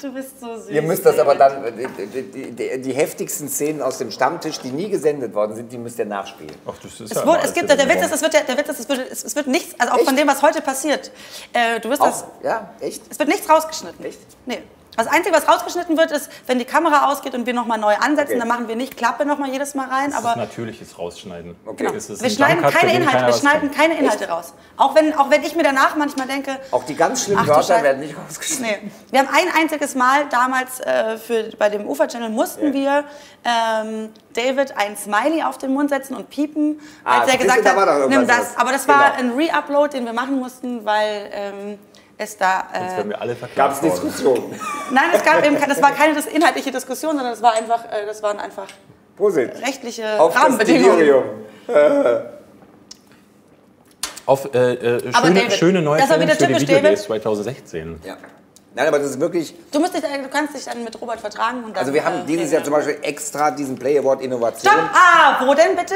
Du 0.00 0.12
bist 0.12 0.38
so 0.40 0.56
süß. 0.56 0.68
Ihr 0.68 0.82
müsst 0.82 1.06
das 1.06 1.18
aber 1.18 1.34
dann, 1.34 1.64
die, 1.76 2.06
die, 2.06 2.50
die, 2.52 2.80
die 2.82 2.92
heftigsten 2.92 3.48
Szenen 3.48 3.80
aus 3.80 3.98
dem 3.98 4.10
Stammtisch, 4.10 4.58
die 4.60 4.70
nie 4.70 4.90
gesendet 4.90 5.32
worden 5.34 5.54
sind, 5.56 5.72
die 5.72 5.78
müsst 5.78 5.98
ihr 5.98 6.04
nachspielen. 6.04 6.54
Ach, 6.66 6.74
das 6.82 7.00
ist 7.00 7.16
Es, 7.16 7.26
wurde, 7.26 7.40
es 7.44 7.54
gibt, 7.54 7.70
der 7.70 7.78
Witz 7.88 8.02
ist, 8.04 8.12
es 8.12 8.20
wird, 8.22 8.34
ja- 8.34 8.42
der 8.42 8.58
Witz 8.58 8.68
ist, 8.68 8.80
es 8.80 8.88
wird, 8.88 9.10
es, 9.10 9.34
wird 9.36 9.46
nichts, 9.46 9.74
also 9.80 9.92
auch 9.94 9.98
von 10.00 10.08
Echt? 10.08 10.18
dem, 10.18 10.28
was 10.28 10.42
heute 10.42 10.60
passiert, 10.60 11.10
äh, 11.54 11.80
du 11.80 11.88
wirst 11.88 12.02
das, 12.02 12.24
Auch, 12.24 12.28
ja, 12.44 12.70
echt? 12.80 13.02
es 13.08 13.18
wird 13.18 13.28
nichts 13.28 13.48
rausgeschnitten. 13.48 14.04
Echt? 14.04 14.18
Nee. 14.44 14.58
Das 14.96 15.06
Einzige, 15.08 15.34
was 15.36 15.46
rausgeschnitten 15.48 15.96
wird, 15.96 16.10
ist, 16.10 16.30
wenn 16.46 16.58
die 16.58 16.64
Kamera 16.64 17.10
ausgeht 17.10 17.34
und 17.34 17.46
wir 17.46 17.52
nochmal 17.54 17.78
neu 17.78 17.94
ansetzen, 17.96 18.32
Okay. 18.32 18.38
dann 18.38 18.48
machen 18.48 18.68
wir 18.68 18.76
nicht 18.76 18.96
Klappe 18.96 19.26
nochmal 19.26 19.50
jedes 19.50 19.74
Mal 19.74 19.88
rein, 19.88 20.10
Das 20.10 20.20
ist 20.20 20.26
aber 20.26 20.36
natürliches 20.40 20.98
Rausschneiden. 20.98 21.54
Genau. 21.76 21.92
Es 21.92 22.08
ist 22.10 22.22
wir 22.22 22.30
schneiden 22.30 22.64
für 22.64 22.70
keine 22.70 22.94
Inhalte, 22.94 23.20
wir 23.26 23.28
was 23.28 23.40
schneiden 23.40 23.70
keine 23.70 23.98
Inhalte 23.98 24.28
raus. 24.28 24.54
Auch 24.76 24.94
wenn, 24.94 25.14
auch 25.14 25.30
wenn 25.30 25.42
ich 25.42 25.54
mir 25.54 25.62
danach 25.64 25.96
manchmal 25.96 26.26
denke, 26.26 26.58
Auch 26.70 26.84
die 26.84 26.94
ganz 26.94 27.24
schlimmen 27.24 27.40
Ach 27.42 27.46
Wörter 27.48 27.82
werden 27.82 28.00
nicht 28.00 28.14
rausgeschnitten. 28.16 28.66
Nee. 28.86 28.90
Wir 29.10 29.20
haben 29.20 29.28
ein 29.32 29.48
einziges 29.60 29.94
Mal 29.94 30.26
damals 30.30 30.80
äh, 30.80 31.18
für, 31.18 31.50
bei 31.58 31.68
dem 31.68 31.86
Ufer-Channel 31.86 32.30
mussten 32.30 32.72
wir 32.72 33.04
ähm, 33.44 34.10
David 34.34 34.76
ein 34.76 34.96
Smiley 34.96 35.42
auf 35.42 35.58
den 35.58 35.72
Mund 35.72 35.90
setzen 35.90 36.14
und 36.16 36.30
piepen, 36.30 36.80
Ah, 37.04 37.20
als 37.20 37.32
er 37.32 37.38
siehst 37.38 37.42
du, 37.42 37.46
gesagt 37.56 37.66
da 37.66 37.80
hat, 37.80 37.88
irgendwas 37.88 38.08
nimm 38.18 38.26
das. 38.26 38.38
was. 38.38 38.56
Aber 38.58 38.72
das 38.72 38.88
war 38.88 39.12
Genau. 39.16 39.32
ein 39.34 39.38
Re-Upload, 39.38 39.96
den 39.96 40.04
wir 40.04 40.12
machen 40.12 40.38
mussten, 40.38 40.84
weil 40.84 41.28
ähm, 41.32 41.78
es 42.18 42.36
da... 42.36 42.64
Sonst 42.72 42.92
Äh, 42.92 42.96
werden 42.96 43.08
wir 43.10 43.20
alle 43.20 43.36
Gab 43.54 43.72
es. 43.72 43.80
Diskussionen? 43.80 44.58
nein, 44.90 45.04
es 45.12 45.22
gab 45.24 45.44
eben, 45.44 45.56
das 45.58 45.82
war 45.82 45.92
keine 45.92 46.14
dis- 46.14 46.26
inhaltliche 46.26 46.70
Diskussion, 46.70 47.12
sondern 47.16 47.32
das 47.32 47.42
war 47.42 47.52
einfach, 47.54 47.84
äh, 47.86 48.06
das 48.06 48.22
waren 48.22 48.38
einfach 48.38 48.66
Prosit. 49.16 49.52
rechtliche 49.62 50.20
Auf 50.20 50.34
das 50.34 50.42
Rahmenbedingungen. 50.42 50.98
Delirium. 50.98 51.24
Auf 54.26 54.52
äh, 54.54 54.72
äh, 54.74 55.00
schöne, 55.12 55.34
David, 55.34 55.52
schöne 55.52 55.82
neue 55.82 56.00
das 56.00 56.08
war 56.10 56.16
Filme 56.18 56.32
wieder 56.32 56.46
für 56.46 56.52
die 56.54 56.60
Videodays 56.60 57.06
David. 57.06 57.22
2016. 57.22 58.00
Ja. 58.04 58.16
Nein, 58.74 58.88
aber 58.88 58.98
das 58.98 59.10
ist 59.10 59.20
wirklich. 59.20 59.54
Du, 59.70 59.78
musst 59.78 59.94
dich, 59.94 60.02
äh, 60.04 60.20
du 60.22 60.28
kannst 60.28 60.54
dich 60.54 60.64
dann 60.64 60.82
mit 60.84 61.00
Robert 61.00 61.20
vertragen. 61.20 61.58
Und 61.64 61.68
dann, 61.74 61.76
Also 61.80 61.94
wir 61.94 62.04
haben 62.04 62.22
äh, 62.22 62.26
dieses 62.26 62.50
Jahr 62.52 62.62
zum 62.64 62.72
Beispiel 62.74 62.98
extra 63.02 63.50
diesen 63.52 63.78
Play 63.78 63.98
Award 63.98 64.20
Innovation, 64.22 64.72
Stopp! 64.72 64.90
Ah, 64.92 65.46
wo 65.46 65.54
denn 65.54 65.76
bitte? 65.76 65.94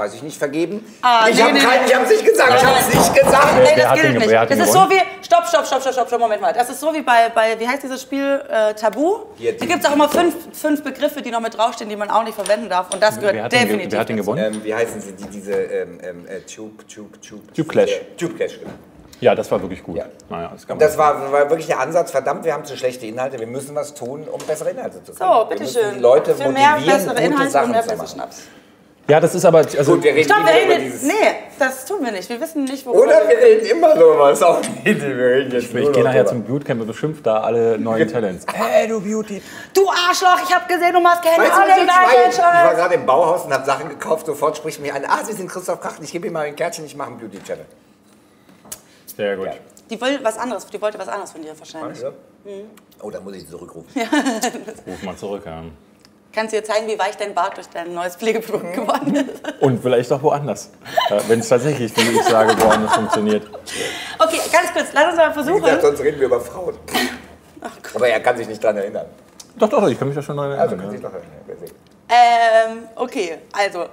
Weiß 0.00 0.14
ich 0.14 0.22
nicht, 0.22 0.38
vergeben. 0.38 0.84
Ah, 1.02 1.26
ich 1.28 1.36
nee, 1.36 1.42
habe 1.42 1.52
nee, 1.52 1.60
keinen, 1.60 1.80
nee. 1.82 1.86
ich 1.88 1.94
habe 1.94 2.04
es 2.04 2.10
nicht 2.10 2.24
gesagt, 2.24 2.52
ich 2.56 2.64
habe 2.64 2.78
es 2.80 2.94
nicht 2.94 3.14
gesagt. 3.14 3.54
Nee, 3.62 3.82
das 3.82 4.00
gilt 4.00 4.18
nicht. 4.18 4.32
Das 4.32 4.58
ist 4.58 4.72
so 4.72 4.90
wie. 4.90 5.00
Stopp, 5.22 5.46
stopp, 5.46 5.66
stopp, 5.66 5.80
stopp, 5.80 5.92
stopp, 5.92 6.08
stopp, 6.08 6.20
Moment 6.20 6.40
mal. 6.40 6.52
Das 6.52 6.68
ist 6.68 6.80
so 6.80 6.92
wie 6.92 7.02
bei, 7.02 7.28
bei 7.32 7.58
wie 7.58 7.68
heißt 7.68 7.82
dieses 7.82 8.02
Spiel? 8.02 8.42
Äh, 8.48 8.74
Tabu. 8.74 9.26
Hier, 9.36 9.52
gibt 9.52 9.84
es 9.84 9.86
auch 9.86 9.94
immer 9.94 10.08
fünf, 10.08 10.34
fünf 10.52 10.82
Begriffe, 10.82 11.22
die 11.22 11.30
noch 11.30 11.40
mit 11.40 11.56
draufstehen, 11.56 11.88
die 11.88 11.96
man 11.96 12.10
auch 12.10 12.24
nicht 12.24 12.34
verwenden 12.34 12.68
darf. 12.68 12.92
Und 12.92 13.02
das 13.02 13.16
gehört 13.16 13.34
Wer 13.34 13.48
definitiv. 13.48 13.92
wer 13.92 14.00
hat 14.00 14.08
den 14.08 14.16
gewonnen? 14.16 14.54
Ähm, 14.54 14.64
wie 14.64 14.74
heißen 14.74 15.00
sie, 15.00 15.12
die, 15.12 15.26
diese 15.26 15.52
ähm, 15.52 16.00
ähm, 16.02 16.26
äh, 16.26 16.40
Tube, 16.40 16.88
Tube, 16.88 17.20
Tube. 17.22 17.54
Tube 17.54 17.68
Clash. 17.68 17.92
Äh, 17.92 18.16
Tube 18.16 18.36
Clash, 18.36 18.58
genau. 18.58 18.72
Ja, 19.20 19.34
das 19.34 19.50
war 19.50 19.60
wirklich 19.60 19.82
gut. 19.82 19.96
Ja. 19.96 20.06
Naja, 20.30 20.48
das 20.52 20.66
kann 20.66 20.78
man 20.78 20.86
Das 20.86 20.96
war, 20.96 21.30
war 21.30 21.50
wirklich 21.50 21.66
der 21.66 21.78
Ansatz, 21.78 22.10
verdammt, 22.10 22.44
wir 22.44 22.54
haben 22.54 22.64
zu 22.64 22.76
schlechte 22.76 23.06
Inhalte, 23.06 23.38
wir 23.38 23.46
müssen 23.46 23.74
was 23.74 23.94
tun, 23.94 24.26
um 24.26 24.40
bessere 24.46 24.70
Inhalte 24.70 25.04
zu 25.04 25.12
kriegen. 25.12 25.18
So, 25.18 25.24
wir 25.24 25.44
bitteschön. 25.44 25.82
müssen 25.82 25.94
die 25.96 26.00
Leute 26.00 26.34
Für 26.34 26.48
mehr 26.48 26.70
motivieren, 26.70 26.98
bessere 26.98 27.14
gute 27.14 27.26
Inhalte 27.26 27.50
Sachen 27.50 27.64
und 27.66 27.70
mehr 27.72 27.82
zu 27.82 27.88
bessere 27.88 28.02
machen. 28.02 28.14
Schnaps. 28.14 28.42
Ja, 29.10 29.20
das 29.20 29.34
ist 29.34 29.44
aber. 29.44 29.58
Also, 29.58 29.94
Gut, 29.94 30.04
wir 30.04 30.14
reden 30.14 30.24
Stopp, 30.24 30.46
wir 30.46 30.54
reden. 30.54 30.84
dieses... 30.84 31.02
Nee, 31.02 31.14
das 31.58 31.84
tun 31.84 32.02
wir 32.02 32.12
nicht. 32.12 32.28
Wir 32.28 32.40
wissen 32.40 32.64
nicht, 32.64 32.86
worüber 32.86 33.02
Oder 33.02 33.28
wir 33.28 33.36
reden 33.36 33.66
immer 33.66 33.96
so 33.96 34.14
was. 34.18 34.42
Auch 34.42 34.60
nicht. 34.60 34.84
Wir 34.84 35.26
reden 35.26 35.52
jetzt 35.52 35.74
ich 35.74 35.92
gehe 35.92 36.04
nachher 36.04 36.24
drüber. 36.24 36.26
zum 36.26 36.44
Bootcamp 36.44 36.80
und 36.80 36.86
beschimpft 36.86 37.26
da 37.26 37.40
alle 37.40 37.78
neuen 37.78 38.08
Talents. 38.12 38.46
hey, 38.52 38.88
du 38.88 39.00
Beauty. 39.00 39.42
Du 39.74 39.88
Arschloch, 39.88 40.40
ich 40.48 40.54
habe 40.54 40.72
gesehen, 40.72 40.92
du 40.94 41.00
machst 41.00 41.22
keine 41.22 41.52
Ahnung, 41.52 41.74
ich, 42.30 42.38
war, 42.38 42.74
gerade 42.74 42.94
im 42.94 43.04
Bauhaus 43.04 43.44
und 43.44 43.52
habe 43.52 43.66
Sachen 43.66 43.88
gekauft, 43.88 44.26
sofort 44.26 44.56
spricht 44.56 44.80
mich 44.80 44.92
an, 44.92 45.04
ah, 45.06 45.24
Sie 45.24 45.32
sind 45.32 45.50
Christoph 45.50 45.80
Krachten, 45.80 46.04
ich 46.04 46.12
gebe 46.12 46.26
Ihnen 46.26 46.34
mal 46.34 46.46
ein 46.46 46.56
Kärtchen, 46.56 46.84
ich 46.84 46.96
mache 46.96 47.08
einen 47.08 47.18
Beauty-Channel. 47.18 47.64
Sehr 49.16 49.36
gut. 49.36 49.46
Ja. 49.46 49.52
Die 49.90 50.00
will 50.00 50.20
was 50.22 50.38
anderes, 50.38 50.66
die 50.66 50.80
wollte 50.80 50.98
was 50.98 51.08
anderes 51.08 51.32
von 51.32 51.42
dir 51.42 51.52
wahrscheinlich. 51.58 51.98
Oh, 53.02 53.10
da 53.10 53.20
muss 53.20 53.34
ich 53.34 53.48
zurückrufen. 53.48 53.90
Ruf 54.86 55.02
mal 55.02 55.16
zurück. 55.16 55.42
Ja. 55.44 55.62
Kannst 56.32 56.52
du 56.54 56.58
dir 56.60 56.64
zeigen, 56.64 56.86
wie 56.86 56.96
weich 56.98 57.16
dein 57.16 57.34
Bart 57.34 57.56
durch 57.56 57.68
dein 57.68 57.92
neues 57.92 58.14
Pflegeprodukt 58.14 58.72
geworden 58.74 59.16
ist? 59.16 59.42
Und 59.60 59.82
vielleicht 59.82 60.12
auch 60.12 60.22
woanders. 60.22 60.70
Äh, 61.08 61.20
Wenn 61.26 61.40
es 61.40 61.48
tatsächlich, 61.48 61.94
wie 61.96 62.16
ich 62.18 62.22
sage, 62.22 62.54
woanders 62.62 62.94
funktioniert. 62.94 63.50
Okay, 64.18 64.40
ganz 64.52 64.72
kurz, 64.72 64.88
lass 64.92 65.06
uns 65.08 65.16
mal 65.16 65.30
Wie 65.30 65.34
gesagt, 65.34 65.34
versuchen. 65.34 65.80
sonst 65.80 66.00
reden 66.00 66.20
wir 66.20 66.26
über 66.26 66.40
Frauen. 66.40 66.76
Aber 67.94 68.08
er 68.08 68.20
kann 68.20 68.36
sich 68.36 68.46
nicht 68.46 68.62
dran 68.62 68.76
erinnern. 68.76 69.06
Doch, 69.58 69.68
doch, 69.68 69.88
ich 69.88 69.98
kann 69.98 70.06
mich 70.08 70.14
da 70.16 70.22
schon 70.22 70.36
neu 70.36 70.52
Also 70.52 70.76
erinnern. 70.76 70.80
kann 70.82 70.90
sich 70.92 71.00
doch 71.00 71.12
erinnern. 71.12 71.72
Ähm, 72.08 72.88
okay, 72.96 73.38
also, 73.52 73.86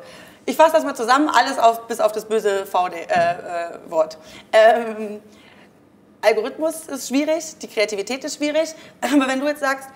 ich 0.46 0.56
fasse 0.56 0.74
das 0.74 0.84
mal 0.84 0.96
zusammen, 0.96 1.30
alles 1.30 1.58
auf, 1.58 1.88
bis 1.88 2.00
auf 2.00 2.12
das 2.12 2.26
böse 2.26 2.66
VD-Wort. 2.66 4.18
ähm, 4.54 5.22
Algorithmus 6.22 6.88
ist 6.88 7.10
schwierig, 7.10 7.58
die 7.62 7.68
Kreativität 7.68 8.24
ist 8.24 8.38
schwierig, 8.38 8.74
aber 9.02 9.28
wenn 9.28 9.40
du 9.40 9.48
jetzt 9.48 9.60
sagst, 9.62 9.90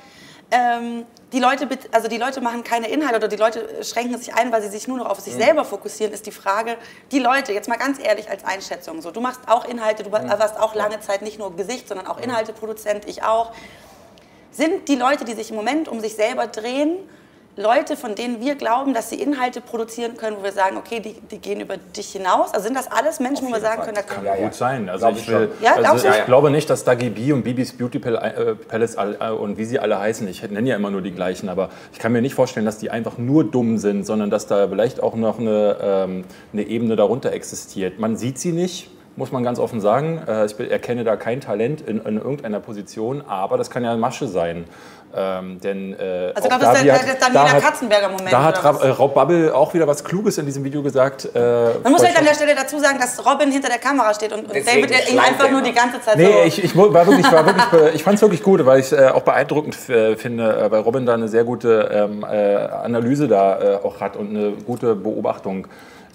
ähm, 0.51 1.05
die 1.31 1.39
Leute, 1.39 1.67
also 1.91 2.09
die 2.09 2.17
Leute 2.17 2.41
machen 2.41 2.63
keine 2.63 2.89
Inhalte 2.89 3.15
oder 3.15 3.27
die 3.29 3.37
Leute 3.37 3.83
schränken 3.83 4.17
sich 4.17 4.33
ein, 4.33 4.51
weil 4.51 4.61
sie 4.61 4.67
sich 4.67 4.87
nur 4.87 4.97
noch 4.97 5.09
auf 5.09 5.19
sich 5.19 5.33
selber 5.33 5.63
fokussieren, 5.63 6.13
ist 6.13 6.25
die 6.25 6.31
Frage, 6.31 6.77
die 7.11 7.19
Leute, 7.19 7.53
jetzt 7.53 7.69
mal 7.69 7.77
ganz 7.77 7.99
ehrlich 8.03 8.29
als 8.29 8.43
Einschätzung, 8.43 9.01
so, 9.01 9.11
du 9.11 9.21
machst 9.21 9.41
auch 9.47 9.65
Inhalte, 9.65 10.03
du 10.03 10.11
warst 10.11 10.59
auch 10.59 10.75
lange 10.75 10.99
Zeit 10.99 11.21
nicht 11.21 11.39
nur 11.39 11.55
Gesicht, 11.55 11.87
sondern 11.87 12.05
auch 12.07 12.19
Inhalteproduzent, 12.19 13.05
ich 13.07 13.23
auch. 13.23 13.53
Sind 14.51 14.89
die 14.89 14.95
Leute, 14.95 15.23
die 15.23 15.33
sich 15.33 15.49
im 15.51 15.55
Moment 15.55 15.87
um 15.87 16.01
sich 16.01 16.15
selber 16.15 16.47
drehen, 16.47 16.97
Leute, 17.57 17.97
von 17.97 18.15
denen 18.15 18.39
wir 18.39 18.55
glauben, 18.55 18.93
dass 18.93 19.09
sie 19.09 19.21
Inhalte 19.21 19.59
produzieren 19.59 20.15
können, 20.15 20.37
wo 20.39 20.43
wir 20.43 20.53
sagen, 20.53 20.77
okay, 20.77 21.01
die, 21.01 21.13
die 21.29 21.37
gehen 21.39 21.59
über 21.59 21.75
dich 21.77 22.11
hinaus? 22.13 22.53
Also 22.53 22.65
sind 22.67 22.77
das 22.77 22.89
alles 22.89 23.19
Menschen, 23.19 23.47
wo 23.47 23.51
wir 23.51 23.59
sagen 23.59 23.83
Fall. 23.83 23.93
können, 23.93 23.95
da 23.95 24.01
können 24.13 24.25
Ja, 24.25 24.35
ja. 24.35 24.43
Gut 24.43 24.53
sein. 24.53 24.87
Also 24.89 25.07
Glaub 25.07 25.17
ich, 25.17 25.27
will. 25.27 25.51
Ja, 25.61 25.75
also 25.75 25.95
ich 25.97 26.03
Ja, 26.03 26.17
ja. 26.19 26.23
glaube 26.25 26.49
nicht, 26.49 26.69
dass 26.69 26.83
Dagi 26.85 27.09
B 27.09 27.33
und 27.33 27.43
Bibis 27.43 27.77
Beauty 27.77 27.97
äh, 27.97 28.55
Palace 28.55 28.95
äh, 28.95 29.29
und 29.31 29.57
wie 29.57 29.65
sie 29.65 29.79
alle 29.79 29.99
heißen, 29.99 30.27
ich 30.29 30.41
nenne 30.49 30.69
ja 30.69 30.77
immer 30.77 30.91
nur 30.91 31.01
die 31.01 31.11
gleichen, 31.11 31.49
aber 31.49 31.69
ich 31.91 31.99
kann 31.99 32.13
mir 32.13 32.21
nicht 32.21 32.35
vorstellen, 32.35 32.65
dass 32.65 32.77
die 32.77 32.89
einfach 32.89 33.17
nur 33.17 33.43
dumm 33.43 33.77
sind, 33.77 34.05
sondern 34.05 34.29
dass 34.29 34.47
da 34.47 34.67
vielleicht 34.69 35.03
auch 35.03 35.15
noch 35.15 35.37
eine, 35.39 35.77
ähm, 35.81 36.23
eine 36.53 36.63
Ebene 36.63 36.95
darunter 36.95 37.33
existiert. 37.33 37.99
Man 37.99 38.15
sieht 38.15 38.39
sie 38.39 38.53
nicht. 38.53 38.89
Muss 39.17 39.33
man 39.33 39.43
ganz 39.43 39.59
offen 39.59 39.81
sagen. 39.81 40.21
Äh, 40.25 40.45
Ich 40.45 40.57
erkenne 40.57 41.03
da 41.03 41.17
kein 41.17 41.41
Talent 41.41 41.81
in, 41.81 41.99
in 41.99 42.15
irgendeiner 42.15 42.61
Position, 42.61 43.21
aber 43.27 43.57
das 43.57 43.69
kann 43.69 43.83
ja 43.83 43.91
eine 43.91 43.99
Masche 43.99 44.25
sein. 44.29 44.63
Ähm, 45.13 45.59
denn, 45.59 45.93
äh, 45.99 46.31
Also 46.35 46.47
glaube, 46.47 46.63
da 46.63 46.69
hat- 46.69 46.85
der 46.85 46.95
da 46.95 47.13
Daniela 47.19 47.51
hat- 47.51 47.61
Katzenberger 47.63 48.09
Moment. 48.09 48.31
Da 48.31 48.43
hat 48.43 48.63
Ra- 48.63 48.91
Rob 48.91 49.13
Bubble 49.13 49.53
auch 49.53 49.73
wieder 49.73 49.85
was 49.87 50.03
Kluges 50.03 50.37
in 50.37 50.45
diesem 50.45 50.63
Video 50.63 50.81
gesagt. 50.81 51.25
Äh, 51.35 51.39
Man 51.83 51.91
muss 51.91 52.01
vielleicht 52.01 52.17
an 52.17 52.25
der 52.25 52.33
Stelle 52.33 52.55
dazu 52.55 52.79
sagen, 52.79 52.97
dass 52.99 53.25
Robin 53.25 53.51
hinter 53.51 53.67
der 53.69 53.77
Kamera 53.79 54.13
steht 54.13 54.31
und, 54.31 54.45
und 54.45 54.49
David 54.55 55.09
ihn 55.09 55.19
einfach 55.19 55.49
nur 55.51 55.61
die 55.61 55.73
ganze 55.73 56.01
Zeit 56.01 56.13
so... 56.15 56.19
Nee, 56.21 56.43
ich, 56.45 56.63
ich 56.63 56.75
war 56.77 56.93
wirklich, 57.07 57.29
war 57.31 57.45
wirklich, 57.45 57.95
ich 57.95 58.03
fand 58.03 58.15
es 58.15 58.21
wirklich 58.21 58.41
gut, 58.43 58.65
weil 58.65 58.79
ich 58.79 58.91
es 58.91 58.93
äh, 58.93 59.09
auch 59.09 59.23
beeindruckend 59.23 59.77
äh, 59.89 60.15
finde, 60.15 60.55
äh, 60.55 60.71
weil 60.71 60.79
Robin 60.81 61.05
da 61.05 61.13
eine 61.15 61.27
sehr 61.27 61.43
gute 61.43 61.89
ähm, 61.91 62.23
äh, 62.29 62.55
Analyse 62.55 63.27
da 63.27 63.59
äh, 63.59 63.75
auch 63.83 63.99
hat 63.99 64.15
und 64.15 64.29
eine 64.29 64.51
gute 64.65 64.95
Beobachtung. 64.95 65.67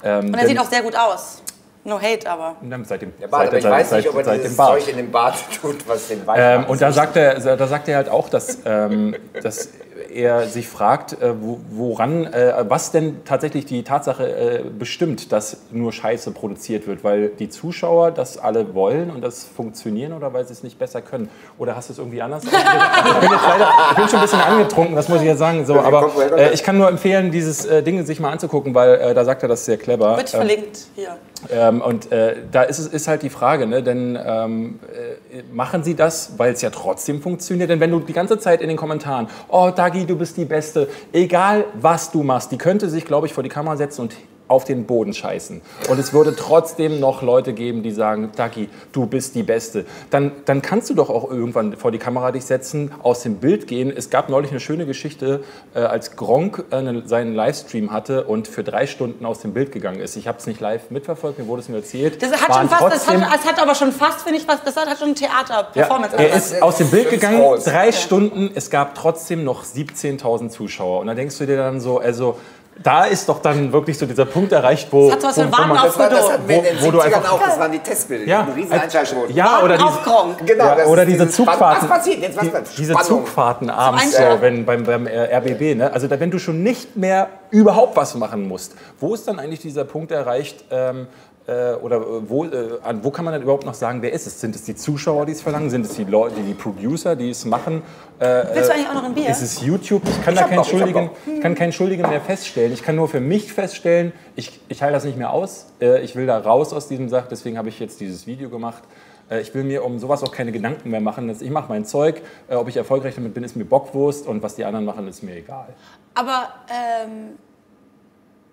Ähm, 0.03 0.27
und 0.29 0.35
er 0.35 0.47
sieht 0.47 0.59
auch 0.59 0.71
sehr 0.71 0.83
gut 0.83 0.97
aus. 0.97 1.43
No 1.87 2.01
hate, 2.01 2.29
aber... 2.29 2.57
seit 2.85 3.03
dem, 3.03 3.13
Der 3.21 3.29
Bart, 3.29 3.43
aber 3.43 3.51
seit, 3.53 3.59
ich 3.59 3.63
seit, 3.63 3.73
weiß 3.73 3.91
seit, 3.91 3.99
nicht, 3.99 4.09
ob 4.11 4.17
er 4.19 4.25
seit 4.25 4.39
dieses 4.39 4.51
dem 4.51 4.57
Bart. 4.57 4.81
Zeug 4.81 4.89
in 4.89 4.97
dem 4.97 5.11
Bart 5.13 5.35
tut, 5.63 5.89
was 5.89 6.09
den 6.09 6.27
Wein 6.27 6.63
Ähm, 6.63 6.65
und 6.69 6.83
da 6.83 6.91
sagt, 6.91 7.17
er, 7.17 7.57
da 7.57 7.67
sagt 7.69 7.89
er 7.89 7.97
halt 7.97 8.09
auch, 8.09 8.29
dass, 8.29 8.59
ähm, 8.65 9.15
dass 9.41 9.69
er 10.13 10.47
sich 10.47 10.67
fragt, 10.67 11.21
äh, 11.21 11.35
wo, 11.41 11.61
woran, 11.71 12.27
äh, 12.27 12.65
was 12.69 12.91
denn 12.91 13.25
tatsächlich 13.25 13.67
die 13.67 13.85
Tatsache 13.85 14.27
äh, 14.27 14.65
bestimmt, 14.69 15.31
dass 15.31 15.59
nur 15.71 15.93
Scheiße 15.93 16.33
produziert 16.33 16.87
wird, 16.87 17.05
weil 17.05 17.29
die 17.29 17.49
Zuschauer 17.49 18.11
das 18.11 18.39
alle 18.39 18.75
wollen 18.75 19.11
und 19.11 19.23
das 19.23 19.45
funktionieren 19.45 20.13
oder 20.13 20.33
weil 20.33 20.45
sie 20.47 20.53
es 20.53 20.63
nicht 20.63 20.79
besser 20.79 21.03
können. 21.03 21.29
Oder 21.59 21.77
hast 21.77 21.89
du 21.89 21.93
es 21.93 21.99
irgendwie 21.99 22.23
anders? 22.23 22.45
Ich 22.45 22.51
bin, 22.51 22.59
ich 22.59 23.21
bin, 23.21 23.31
jetzt 23.31 23.47
leider, 23.47 23.71
ich 23.91 23.97
bin 23.97 24.09
schon 24.09 24.19
ein 24.19 24.23
bisschen 24.23 24.41
angetrunken, 24.41 24.97
das 24.97 25.09
muss 25.09 25.21
ich 25.21 25.27
jetzt 25.27 25.39
sagen. 25.39 25.65
So, 25.67 25.79
aber 25.79 26.11
äh, 26.37 26.53
ich 26.53 26.63
kann 26.63 26.79
nur 26.79 26.89
empfehlen, 26.89 27.31
dieses 27.31 27.65
äh, 27.67 27.83
Ding 27.83 28.05
sich 28.05 28.19
mal 28.19 28.33
anzugucken, 28.33 28.75
weil 28.75 28.95
äh, 28.97 29.15
da 29.15 29.25
sagt 29.25 29.43
er 29.43 29.49
das 29.49 29.65
sehr 29.65 29.77
clever. 29.77 30.17
Wird 30.17 30.33
Ähm, 30.35 30.41
verlinkt 30.41 30.79
hier. 30.95 31.17
Ähm, 31.51 31.81
und 31.81 32.13
äh, 32.13 32.37
da 32.51 32.63
ist, 32.63 32.79
es, 32.79 32.87
ist 32.87 33.09
halt 33.09 33.23
die 33.23 33.31
Frage, 33.31 33.67
ne? 33.67 33.83
denn 33.83 34.19
ähm, 34.23 34.81
äh, 34.93 35.43
machen 35.53 35.83
sie 35.83 35.95
das, 35.95 36.39
weil 36.39 36.53
es 36.53 36.63
ja 36.63 36.71
trotzdem 36.71 37.21
funktioniert? 37.21 37.71
Denn 37.71 37.81
wenn 37.81 37.91
du 37.91 38.01
die 38.01 38.13
ganze 38.13 38.39
Zeit 38.39 38.61
in 38.61 38.69
den 38.69 38.77
Kommentaren, 38.77 39.29
oh 39.49 39.71
Dagi, 39.75 40.07
du 40.07 40.17
bist 40.17 40.37
die 40.37 40.45
Beste, 40.45 40.89
egal 41.13 41.65
was 41.75 42.11
du 42.11 42.23
machst, 42.23 42.53
die 42.53 42.59
könnte 42.59 42.89
sich, 42.89 43.05
glaube 43.05 43.27
ich, 43.27 43.35
vor 43.35 43.43
die 43.43 43.49
Kamera 43.49 43.77
setzen 43.77 44.03
und 44.03 44.17
auf 44.49 44.65
den 44.65 44.87
Boden 44.87 45.13
scheißen. 45.13 45.61
Und 45.89 45.99
es 45.99 46.13
würde 46.13 46.35
trotzdem 46.37 47.01
noch 47.01 47.23
Leute 47.23 47.53
geben, 47.53 47.83
die 47.83 47.91
sagen, 47.91 48.31
Dagi, 48.37 48.69
du 48.93 49.07
bist 49.07 49.35
die 49.35 49.43
Beste. 49.43 49.85
Dann, 50.11 50.33
dann 50.45 50.63
kannst 50.63 50.91
du 50.91 50.95
doch 50.95 51.11
auch 51.11 51.31
irgendwann 51.31 51.77
vor 51.77 51.91
die 51.91 51.99
Kamera 51.99 52.33
dich 52.33 52.45
setzen, 52.45 52.93
aus 53.03 53.23
dem 53.23 53.37
Bild 53.37 53.67
gehen. 53.67 53.93
Es 53.95 54.11
gab 54.11 54.29
neulich 54.29 54.51
eine 54.51 54.61
schöne 54.61 54.87
Geschichte, 54.87 55.43
äh, 55.75 55.81
als 55.81 56.17
Gronk 56.17 56.65
äh, 56.71 56.77
eine, 56.77 57.07
seinen 57.07 57.35
Livestream 57.35 57.93
hatte 57.93 58.25
und 58.25 58.49
für 58.49 58.63
drei 58.63 58.87
Stunden 58.87 59.25
aus 59.27 59.41
dem 59.41 59.53
Bild 59.53 59.73
gegangen 59.73 60.01
ist. 60.01 60.17
Ich 60.17 60.29
habe 60.29 60.39
es 60.39 60.47
nicht 60.47 60.61
live 60.61 60.91
mitverfolgt, 60.91 61.39
mir 61.39 61.47
wurde 61.47 61.63
es 61.63 61.69
mir 61.69 61.77
erzählt. 61.77 62.23
Das 62.23 62.33
hat, 62.33 62.55
schon 62.55 62.69
fast, 62.69 62.83
das, 62.83 63.09
hat, 63.09 63.21
das 63.21 63.45
hat 63.45 63.61
aber 63.61 63.75
schon 63.75 63.93
fast, 63.93 64.23
finde 64.23 64.39
ich, 64.39 64.47
was, 64.47 64.63
das 64.63 64.77
hat, 64.77 64.97
schon 64.99 65.09
ein 65.09 65.15
Theater-Performance. 65.15 66.17
ja, 66.17 66.23
er 66.23 66.37
ist 66.37 66.63
aus 66.63 66.77
dem 66.79 66.91
Bild 66.91 67.11
gegangen, 67.11 67.43
drei 67.65 67.93
Stunden, 67.93 68.51
es 68.55 68.71
gab 68.71 68.95
trotzdem 68.95 69.45
noch 69.45 69.65
17.000 69.65 70.51
Zuschauer. 70.51 71.01
Und 71.01 71.09
da 71.09 71.15
denkst 71.15 71.37
du 71.39 71.47
dir 71.47 71.57
dann 71.57 71.81
so, 71.81 71.99
also 71.99 72.39
da 72.83 73.05
ist 73.05 73.29
doch 73.29 73.41
dann 73.41 73.73
wirklich 73.73 73.97
so 73.99 74.07
dieser 74.07 74.27
Punkt 74.27 74.53
erreicht, 74.53 74.89
wo, 74.91 75.07
Das 75.11 75.15
hat 75.25 75.35
sowas 75.35 75.39
wo, 75.39 75.43
wo 75.63 75.67
man, 75.67 75.83
Das, 75.83 75.99
war, 75.99 76.11
das 76.11 76.31
hatten 76.33 76.49
wir 76.49 76.57
in 76.59 76.65
den 76.65 76.81
Wo- 76.81 76.87
wo 76.87 76.91
du 76.93 76.99
70ern 77.01 77.05
einfach- 77.17 77.33
auch, 77.33 77.41
das 77.41 77.59
waren 77.59 77.73
die 77.73 77.79
Testbilder, 77.79 78.27
Ja, 78.27 78.43
die 78.43 78.61
riesen 78.61 78.73
als- 78.73 78.83
Einschaltquoten. 78.85 79.35
ja, 79.35 79.63
oder 79.63 79.77
diese. 79.79 80.45
Genau, 80.45 80.65
ja, 80.65 80.85
oder 80.87 81.07
diese 81.07 81.29
Zugfahrten. 81.29 81.89
Was 81.89 81.99
passiert 81.99 82.21
jetzt? 82.21 82.37
Was 82.37 82.45
die, 82.45 82.51
passiert? 82.51 82.79
diese. 82.79 82.95
Zugfahrten 82.95 83.71
abends, 83.71 84.17
so, 84.17 84.23
wenn 84.41 84.65
beim, 84.65 84.85
beim 84.85 85.07
äh, 85.07 85.35
RBB, 85.37 85.75
ne? 85.77 85.93
also 85.93 86.07
da, 86.07 86.21
wenn 86.21 86.31
du 86.31 86.39
schon 86.39 86.63
nicht 86.63 86.97
mehr 86.97 87.29
überhaupt 87.51 87.97
was 87.97 88.15
machen 88.15 88.47
musst, 88.47 88.75
wo 89.01 89.15
ist 89.15 89.27
dann 89.27 89.39
eigentlich 89.39 89.61
dieser 89.61 89.85
Punkt 89.85 90.11
erreicht, 90.13 90.65
ähm, 90.71 91.07
äh, 91.47 91.75
oder 91.75 91.97
äh, 91.99 92.29
wo, 92.29 92.45
äh, 92.45 92.79
wo 93.03 93.11
kann 93.11 93.25
man 93.25 93.33
dann 93.33 93.43
überhaupt 93.43 93.65
noch 93.67 93.75
sagen, 93.75 94.03
wer 94.03 94.13
ist 94.13 94.27
es? 94.27 94.41
Sind 94.41 94.55
es 94.57 94.65
die 94.65 94.75
Zuschauer, 94.75 95.27
die 95.27 95.33
es 95.33 95.41
verlangen? 95.43 95.71
Sind 95.71 95.87
es 95.87 95.95
die 95.95 96.05
Leute, 96.05 96.41
die 96.41 96.55
Producer, 96.55 97.15
die 97.15 97.31
es 97.31 97.45
machen? 97.45 97.83
Willst 98.19 98.69
du 98.69 98.73
eigentlich 98.75 98.89
auch 98.89 98.95
noch 98.95 99.05
ein 99.05 99.15
Bier? 99.15 99.29
Ist 99.29 99.43
es 99.43 99.61
YouTube? 99.63 100.03
Ich 100.09 100.25
kann 100.25 100.35
Ich 100.35 100.41
da 100.41 100.47
keinen 100.47 100.57
noch, 100.57 100.69
Schuldigen, 100.69 101.11
ich 101.27 101.41
kann 101.41 101.55
keinen 101.55 101.73
Schuldigen 101.73 102.09
mehr 102.09 102.21
feststellen. 102.21 102.73
Ich 102.73 102.83
kann 102.83 102.97
nur 102.97 103.09
für 103.09 103.21
mich 103.21 103.53
feststellen, 103.53 104.13
ich, 104.35 104.59
ich 104.69 104.83
halte 104.83 104.95
das 104.95 105.05
nicht 105.05 105.19
mehr 105.19 105.31
aus. 105.33 105.67
Äh, 105.81 106.01
Ich 106.03 106.17
will 106.17 106.27
da 106.27 106.39
raus 106.39 106.73
aus 106.73 106.89
diesem 106.89 107.09
Sach, 107.09 107.27
deswegen 107.31 107.59
habe 107.59 107.69
ich 107.69 107.79
jetzt 107.79 108.01
dieses 108.01 108.27
Video 108.27 108.49
gemacht. 108.49 108.83
Äh, 109.31 109.41
Ich 109.41 109.55
will 109.55 109.65
mir 109.65 109.85
um 109.85 109.99
sowas 109.99 110.23
auch 110.25 110.33
keine 110.33 110.51
Gedanken 110.51 110.91
mehr 110.91 111.01
machen. 111.01 111.29
Ich 111.29 111.51
mache 111.51 111.69
mein 111.69 111.85
Zeug. 111.85 112.23
Äh, 112.49 112.55
Ob 112.57 112.69
ich 112.69 112.77
erfolgreich 112.77 113.15
damit 113.15 113.35
bin, 113.35 113.45
ist 113.45 113.55
mir 113.55 113.65
Bockwurst. 113.67 114.27
Und 114.27 114.43
was 114.43 114.55
die 114.57 114.65
anderen 114.65 114.85
machen, 114.87 115.07
ist 115.07 115.23
mir 115.23 115.37
egal. 115.37 115.69
Aber 116.15 116.49
ähm, 116.71 117.37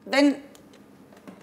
wenn 0.06 0.36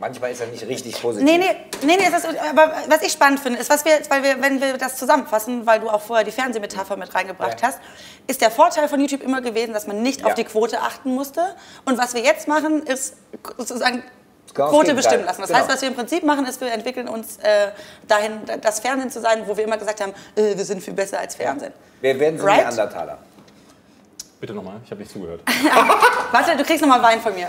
Manchmal 0.01 0.32
ist 0.32 0.40
er 0.40 0.46
nicht 0.46 0.66
richtig 0.66 1.01
positiv. 1.01 1.26
Nee, 1.26 1.36
nee, 1.36 1.55
nee, 1.84 1.96
nee 1.98 2.09
das 2.11 2.24
aber 2.24 2.72
was 2.88 3.03
ich 3.03 3.12
spannend 3.12 3.38
finde, 3.40 3.59
ist, 3.59 3.68
was 3.68 3.84
wir, 3.84 3.92
weil 4.09 4.22
wir, 4.22 4.40
wenn 4.42 4.59
wir 4.59 4.78
das 4.78 4.96
zusammenfassen, 4.96 5.66
weil 5.66 5.80
du 5.80 5.90
auch 5.90 6.01
vorher 6.01 6.24
die 6.24 6.30
Fernsehmetapher 6.32 6.96
mit 6.96 7.14
reingebracht 7.14 7.61
Ja. 7.61 7.68
hast, 7.68 7.78
ist 8.26 8.40
der 8.40 8.51
Vorteil 8.51 8.88
von 8.88 8.98
YouTube 8.98 9.22
immer 9.22 9.42
gewesen, 9.42 9.74
dass 9.74 9.86
man 9.86 10.01
nicht 10.03 10.22
Ja. 10.22 10.28
auf 10.28 10.34
die 10.34 10.44
Quote 10.44 10.80
achten 10.80 11.14
musste. 11.14 11.55
Und 11.84 11.98
was 11.98 12.14
wir 12.14 12.22
jetzt 12.22 12.48
machen, 12.48 12.82
ist 12.86 13.14
sozusagen 13.59 14.03
Quote 14.55 14.94
bestimmen 14.94 15.24
lassen. 15.26 15.42
Das 15.42 15.48
Genau. 15.51 15.61
heißt, 15.61 15.70
was 15.70 15.80
wir 15.82 15.88
im 15.88 15.94
Prinzip 15.94 16.24
machen, 16.24 16.46
ist, 16.46 16.61
wir 16.62 16.72
entwickeln 16.72 17.07
uns 17.07 17.36
äh, 17.36 17.68
dahin, 18.09 18.40
das 18.62 18.80
Fernsehen 18.80 19.11
zu 19.11 19.20
sein, 19.20 19.42
wo 19.46 19.57
wir 19.57 19.64
immer 19.64 19.76
gesagt 19.76 20.01
haben, 20.01 20.12
äh, 20.34 20.57
wir 20.57 20.64
sind 20.64 20.82
viel 20.82 20.94
besser 20.94 21.20
als 21.20 21.34
Fernsehen. 21.34 21.72
Wir 22.01 22.18
werden 22.18 22.38
so 22.38 22.46
Right? 22.46 22.61
Neandertaler. 22.62 23.18
Bitte 24.41 24.55
nochmal, 24.55 24.80
ich 24.82 24.91
habe 24.91 25.03
nicht 25.03 25.12
zugehört. 25.12 25.43
Warte, 26.32 26.57
du 26.57 26.64
kriegst 26.64 26.80
nochmal 26.80 27.03
Wein 27.03 27.20
von 27.20 27.34
mir. 27.34 27.47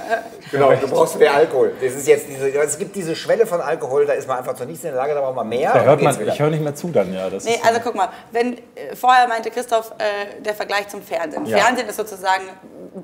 Genau, 0.52 0.74
du 0.74 0.88
brauchst 0.90 1.18
mehr 1.18 1.34
Alkohol. 1.34 1.72
Das 1.82 1.94
ist 1.94 2.06
jetzt 2.06 2.28
diese, 2.28 2.50
es 2.50 2.78
gibt 2.78 2.94
diese 2.98 3.16
Schwelle 3.16 3.46
von 3.48 3.62
Alkohol, 3.62 4.06
da 4.06 4.12
ist 4.12 4.28
man 4.28 4.40
einfach 4.40 4.56
zu 4.56 4.66
nichts 4.66 4.84
in 4.84 4.90
der 4.90 4.98
Lage, 4.98 5.14
da 5.14 5.22
braucht 5.22 5.36
man 5.36 5.48
mehr. 5.48 5.72
Da 5.74 5.84
hört 5.84 6.02
man, 6.02 6.20
wieder. 6.20 6.34
ich 6.34 6.40
höre 6.40 6.50
nicht 6.50 6.62
mehr 6.62 6.76
zu 6.76 6.90
dann, 6.90 7.14
ja. 7.14 7.30
Das 7.30 7.46
Nee, 7.46 7.54
ist, 7.56 7.66
also 7.66 7.80
guck 7.82 7.96
mal, 7.96 8.10
wenn 8.32 8.58
äh, 8.58 8.94
vorher 8.94 9.30
meinte 9.30 9.52
Christoph 9.52 9.94
äh, 10.00 10.42
der 10.42 10.54
Vergleich 10.54 10.90
zum 10.90 11.02
Fernsehen. 11.02 11.46
Ja. 11.46 11.60
Fernsehen 11.60 11.88
ist 11.88 11.96
sozusagen 11.96 12.44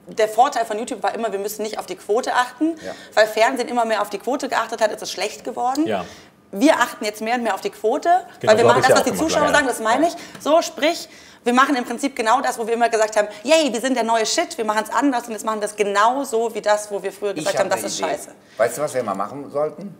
der 0.07 0.27
Vorteil 0.27 0.65
von 0.65 0.77
YouTube 0.77 1.01
war 1.01 1.15
immer, 1.15 1.31
wir 1.31 1.39
müssen 1.39 1.61
nicht 1.63 1.79
auf 1.79 1.85
die 1.85 1.95
Quote 1.95 2.33
achten, 2.33 2.75
Ja. 2.85 2.91
weil 3.13 3.25
Fernsehen 3.25 3.69
immer 3.69 3.85
mehr 3.85 4.01
auf 4.01 4.09
die 4.09 4.17
Quote 4.19 4.49
geachtet 4.49 4.81
hat, 4.81 4.91
ist 4.91 5.01
es 5.01 5.09
schlecht 5.11 5.45
geworden. 5.45 5.87
Ja. 5.87 6.03
Wir 6.51 6.75
achten 6.79 7.03
jetzt 7.03 7.21
mehr 7.21 7.35
und 7.35 7.43
mehr 7.43 7.53
auf 7.53 7.61
die 7.61 7.69
Quote, 7.69 8.09
Genau, 8.39 8.51
weil 8.53 8.57
wir 8.57 8.63
so 8.63 8.69
hab 8.69 8.77
machen 8.77 8.89
das, 8.89 8.99
was 8.99 9.03
die 9.11 9.15
Zuschauer 9.17 9.49
sagen, 9.49 9.67
das 9.67 9.79
meine 9.81 10.07
ich. 10.07 10.13
So, 10.39 10.61
sprich, 10.61 11.09
wir 11.43 11.53
machen 11.53 11.75
im 11.75 11.83
Prinzip 11.85 12.15
genau 12.15 12.41
das, 12.41 12.57
wo 12.57 12.65
wir 12.65 12.73
immer 12.73 12.89
gesagt 12.89 13.15
haben, 13.17 13.27
yay, 13.43 13.71
wir 13.71 13.81
sind 13.81 13.95
der 13.95 14.03
neue 14.03 14.25
Shit, 14.25 14.57
wir 14.57 14.65
machen 14.65 14.83
es 14.87 14.93
anders 14.93 15.25
und 15.27 15.33
jetzt 15.33 15.45
machen 15.45 15.57
wir 15.57 15.67
das 15.67 15.75
genau 15.75 16.23
so 16.23 16.53
wie 16.55 16.61
das, 16.61 16.89
wo 16.91 17.01
wir 17.03 17.11
früher 17.11 17.33
gesagt 17.33 17.55
hab 17.57 17.63
haben, 17.65 17.69
das 17.69 17.79
eine 17.79 17.87
ist 17.87 17.99
Idee. 17.99 18.09
scheiße. 18.09 18.29
Weißt 18.57 18.77
du, 18.77 18.81
was 18.81 18.93
wir 18.93 19.03
mal 19.03 19.15
machen 19.15 19.49
sollten? 19.51 19.93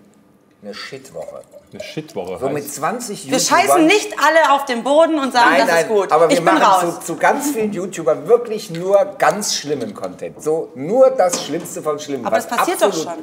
Eine 0.63 0.73
Shitwoche. 0.73 1.41
eine 1.71 1.83
Shitwoche. 1.83 2.39
So 2.39 2.49
mit 2.49 2.63
heißt. 2.63 2.75
20 2.75 3.25
Wir 3.29 3.37
YouTubern. 3.37 3.61
scheißen 3.61 3.85
nicht 3.85 4.15
alle 4.19 4.53
auf 4.53 4.65
den 4.65 4.83
Boden 4.83 5.19
und 5.19 5.31
sagen, 5.31 5.51
Nein, 5.51 5.59
das 5.61 5.67
nein, 5.69 5.81
ist 5.83 5.87
gut. 5.89 6.11
aber 6.11 6.29
wir 6.29 6.37
ich 6.37 6.43
bin 6.43 6.53
machen 6.55 6.91
zu, 6.99 6.99
zu 7.05 7.15
ganz 7.17 7.51
vielen 7.51 7.71
YouTubern 7.73 8.27
wirklich 8.27 8.71
nur 8.71 9.05
ganz 9.19 9.53
schlimmen 9.55 9.93
Content. 9.93 10.41
So 10.41 10.71
nur 10.75 11.11
das 11.11 11.45
Schlimmste 11.45 11.81
vom 11.83 11.99
Schlimmen. 11.99 12.25
Aber 12.25 12.37
was 12.37 12.47
das 12.47 12.57
passiert 12.57 12.81
doch 12.81 12.91
schon. 12.93 13.13